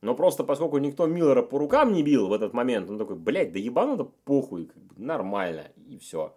но 0.00 0.14
просто 0.14 0.44
поскольку 0.44 0.78
никто 0.78 1.06
Миллера 1.06 1.42
по 1.42 1.58
рукам 1.58 1.92
не 1.92 2.02
бил 2.02 2.28
в 2.28 2.32
этот 2.32 2.52
момент, 2.52 2.88
он 2.88 2.98
такой, 2.98 3.16
блядь, 3.16 3.52
да 3.52 3.58
ебануто 3.58 4.04
похуй, 4.24 4.70
нормально, 4.96 5.64
и 5.88 5.98
все. 5.98 6.34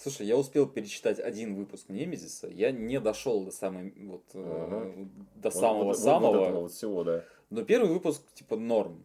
Слушай, 0.00 0.26
я 0.26 0.36
успел 0.36 0.66
перечитать 0.68 1.18
один 1.18 1.56
выпуск 1.56 1.88
Немезиса, 1.88 2.46
я 2.46 2.70
не 2.70 3.00
дошел 3.00 3.42
до 3.44 3.50
самой 3.50 3.92
вот 3.96 4.22
э, 4.34 4.38
Ага. 4.44 5.08
до 5.34 5.50
самого 5.50 5.78
Вот- 5.78 5.96
вот- 5.96 5.98
самого, 5.98 6.32
вот 6.38 6.42
этого 6.46 6.60
вот 6.62 6.72
всего, 6.72 7.02
да. 7.04 7.24
но 7.50 7.64
первый 7.64 7.90
выпуск 7.90 8.22
типа 8.34 8.56
норм. 8.56 9.04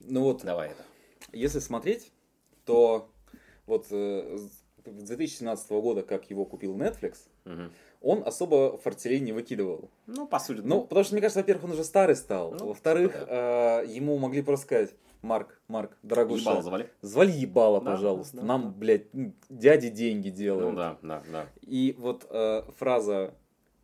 Ну 0.00 0.22
вот, 0.24 0.42
Давай 0.44 0.70
это. 0.70 0.82
если 1.32 1.58
смотреть, 1.58 2.12
то 2.66 3.08
вот 3.66 3.86
э, 3.90 4.36
с 4.36 4.62
2017 4.84 5.70
года, 5.80 6.02
как 6.02 6.28
его 6.28 6.44
купил 6.44 6.76
Netflix, 6.76 7.16
Мгм. 7.46 7.72
он 8.02 8.22
особо 8.26 8.76
фортелей 8.76 9.20
не 9.20 9.32
выкидывал. 9.32 9.88
Ну, 10.06 10.26
по 10.26 10.38
сути, 10.38 10.60
Ну, 10.62 10.82
потому 10.82 11.02
что, 11.04 11.14
мне 11.14 11.22
кажется, 11.22 11.40
во-первых, 11.40 11.64
он 11.64 11.70
уже 11.72 11.84
старый 11.84 12.16
стал. 12.16 12.52
Ну, 12.52 12.66
Во-вторых, 12.66 13.12
типа 13.14 13.82
э, 13.84 13.86
ему 13.88 14.18
могли 14.18 14.42
просто 14.42 14.66
сказать, 14.66 14.90
Марк, 15.22 15.60
Марк, 15.68 15.96
дорогуша, 16.02 16.42
ебало 16.50 16.62
завали. 16.62 16.90
звали 17.02 17.30
ебало, 17.32 17.80
Да, 17.80 17.90
пожалуйста. 17.92 18.36
да, 18.38 18.42
Нам, 18.42 18.62
да. 18.62 18.68
блядь, 18.70 19.06
дяди 19.48 19.90
деньги 19.90 20.30
делают. 20.30 20.70
Ну 20.70 20.76
да, 20.76 20.98
да, 21.02 21.22
да. 21.30 21.46
И 21.60 21.94
вот 21.98 22.26
э, 22.30 22.62
фраза, 22.78 23.34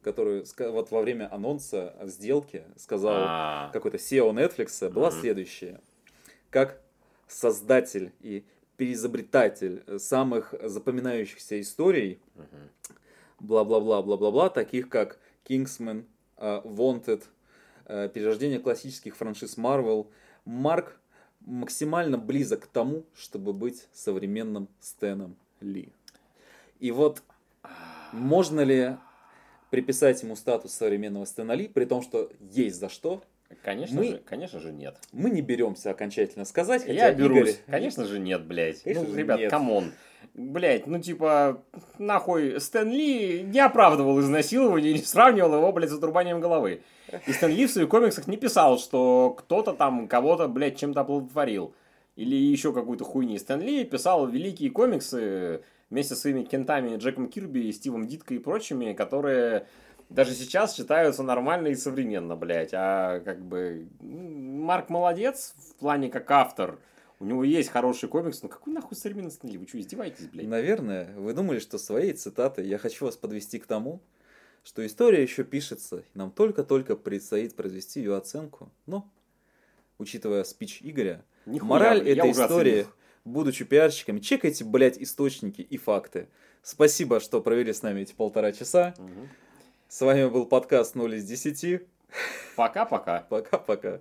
которую 0.03 0.45
вот 0.59 0.91
во 0.91 1.03
время 1.03 1.33
анонса 1.33 1.95
сделки 2.05 2.65
сказал 2.77 3.13
А, 3.17 3.71
какой-то 3.73 3.99
SEO 3.99 4.31
Netflix, 4.33 4.89
была 4.91 5.11
Мгм. 5.11 5.21
следующая. 5.21 5.81
Как 6.51 6.81
создатель 7.29 8.13
и 8.21 8.45
переизобретатель 8.79 9.83
самых 9.99 10.55
запоминающихся 10.63 11.61
историй, 11.61 12.21
бла-бла-бла, 13.41 14.03
бла-бла-бла, 14.03 14.49
таких 14.49 14.89
как 14.89 15.19
Kingsman, 15.45 16.05
э, 16.39 16.61
Wanted, 16.65 17.23
э, 17.87 18.09
перерождение 18.09 18.59
классических 18.59 19.17
франшиз 19.17 19.59
Marvel, 19.59 20.07
Марк 20.45 20.99
максимально 21.47 22.18
близок 22.18 22.64
к 22.64 22.66
тому, 22.66 23.05
чтобы 23.16 23.52
быть 23.52 23.86
современным 23.93 24.68
Стэном 24.81 25.36
Ли. 25.60 25.89
И 26.81 26.90
вот 26.90 27.23
можно 28.12 28.60
ли 28.60 28.97
приписать 29.70 30.23
ему 30.23 30.36
статус 30.36 30.73
современного 30.73 31.24
Стэна 31.24 31.52
Ли, 31.52 31.68
при 31.68 31.86
том, 31.86 32.02
что 32.02 32.31
есть 32.52 32.78
за 32.78 32.89
что, 32.89 33.23
Конечно 33.62 34.01
Мы- 34.01 34.09
же, 34.09 34.18
конечно 34.18 34.59
же 34.59 34.73
нет. 34.73 34.97
мы 35.12 35.31
не 35.31 35.40
беремся 35.40 35.90
окончательно 35.90 36.44
сказать, 36.44 36.82
хотя 36.82 36.93
Я 36.93 37.12
берусь. 37.12 37.51
Игорь- 37.51 37.56
Конечно 37.68 38.05
же 38.05 38.18
нет, 38.18 38.44
блядь. 38.44 38.82
Конечно 38.82 39.05
ну, 39.05 39.10
же 39.12 39.16
ребят, 39.16 39.51
come 39.51 39.74
on. 39.74 39.93
Блядь, 40.35 40.86
ну 40.86 41.01
типа, 41.01 41.62
нахуй, 41.98 42.61
Стэн 42.61 42.90
Ли 42.90 43.43
не 43.43 43.61
оправдывал 43.61 44.20
изнасилование 44.20 44.93
и 44.93 44.94
не 44.94 45.03
сравнивал 45.05 45.55
его, 45.57 45.73
блядь, 45.73 45.90
с 45.90 45.94
отрубанием 45.94 46.40
головы. 46.40 46.82
И 47.27 47.32
Стэн 47.32 47.51
Ли 47.51 47.66
в 47.66 47.70
своих 47.70 47.89
комиксах 47.89 48.27
не 48.27 48.36
писал, 48.36 48.78
что 48.78 49.35
кто-то 49.39 49.73
там 49.73 50.09
кого-то, 50.09 50.48
блядь, 50.48 50.78
чем-то 50.78 51.01
оплодотворил. 51.01 51.74
Или 52.16 52.35
еще 52.35 52.73
какую-то 52.73 53.05
хуйни. 53.05 53.39
Стэн 53.39 53.61
Ли 53.61 53.85
писал 53.85 54.27
великие 54.27 54.70
комиксы 54.70 55.62
вместе 55.90 56.15
со 56.15 56.20
своими 56.20 56.43
кентами 56.43 56.97
Джеком 56.97 57.28
Кирби, 57.28 57.70
Стивом 57.73 58.07
Дитко 58.07 58.35
и 58.35 58.39
прочими, 58.39 58.93
которые 58.93 59.66
даже 60.09 60.32
сейчас 60.32 60.77
считаются 60.77 61.23
нормально 61.23 61.69
и 61.69 61.74
современно, 61.74 62.36
блядь. 62.36 62.73
А 62.73 63.20
как 63.20 63.40
бы 63.40 63.89
Марк 64.01 64.89
молодец 64.89 65.55
в 65.59 65.81
плане 65.81 66.09
как 66.09 66.31
автор. 66.31 66.78
У 67.19 67.25
него 67.25 67.45
есть 67.45 67.71
хороший 67.71 68.09
комикс, 68.09 68.43
но 68.43 68.49
какой 68.49 68.75
нахуй 68.75 68.97
современный 68.97 69.31
Стэн 69.31 69.51
Ли? 69.51 69.59
Вы 69.59 69.67
что, 69.67 69.81
издеваетесь, 69.81 70.27
блядь? 70.27 70.47
Наверное, 70.47 71.15
вы 71.17 71.33
думали, 71.33 71.59
что 71.61 71.79
своей 71.79 72.13
цитатой 72.13 72.67
я 72.67 72.77
хочу 72.77 73.07
вас 73.07 73.17
подвести 73.17 73.59
к 73.59 73.67
тому, 73.67 74.03
что 74.65 74.85
история 74.85 75.23
еще 75.23 75.45
пишется, 75.45 75.99
и 75.99 76.19
нам 76.19 76.31
только-только 76.31 76.97
предстоит 76.97 77.55
произвести 77.55 78.01
ее 78.01 78.17
оценку. 78.17 78.71
Но, 78.85 79.09
учитывая 79.99 80.45
спич 80.45 80.81
Игоря, 80.83 81.25
Нихуя, 81.47 81.69
мораль 81.71 82.03
блядь, 82.03 82.19
этой 82.19 82.33
истории, 82.33 82.81
оценил. 82.81 82.95
будучи 83.25 83.65
пиарщиками, 83.65 84.19
чекайте, 84.19 84.65
блядь, 84.65 84.99
источники 84.99 85.63
и 85.63 85.77
факты. 85.79 86.29
Спасибо, 86.63 87.21
что 87.21 87.41
провели 87.41 87.73
с 87.73 87.81
нами 87.83 88.01
эти 88.01 88.13
полтора 88.13 88.53
часа. 88.53 88.95
Мгм. 88.99 89.29
С 89.89 90.01
вами 90.01 90.29
был 90.29 90.47
подкаст 90.47 90.97
0 90.97 91.15
из 91.15 91.25
10. 91.25 91.83
Пока-пока. 92.57 93.21
Пока-пока. 93.31 94.01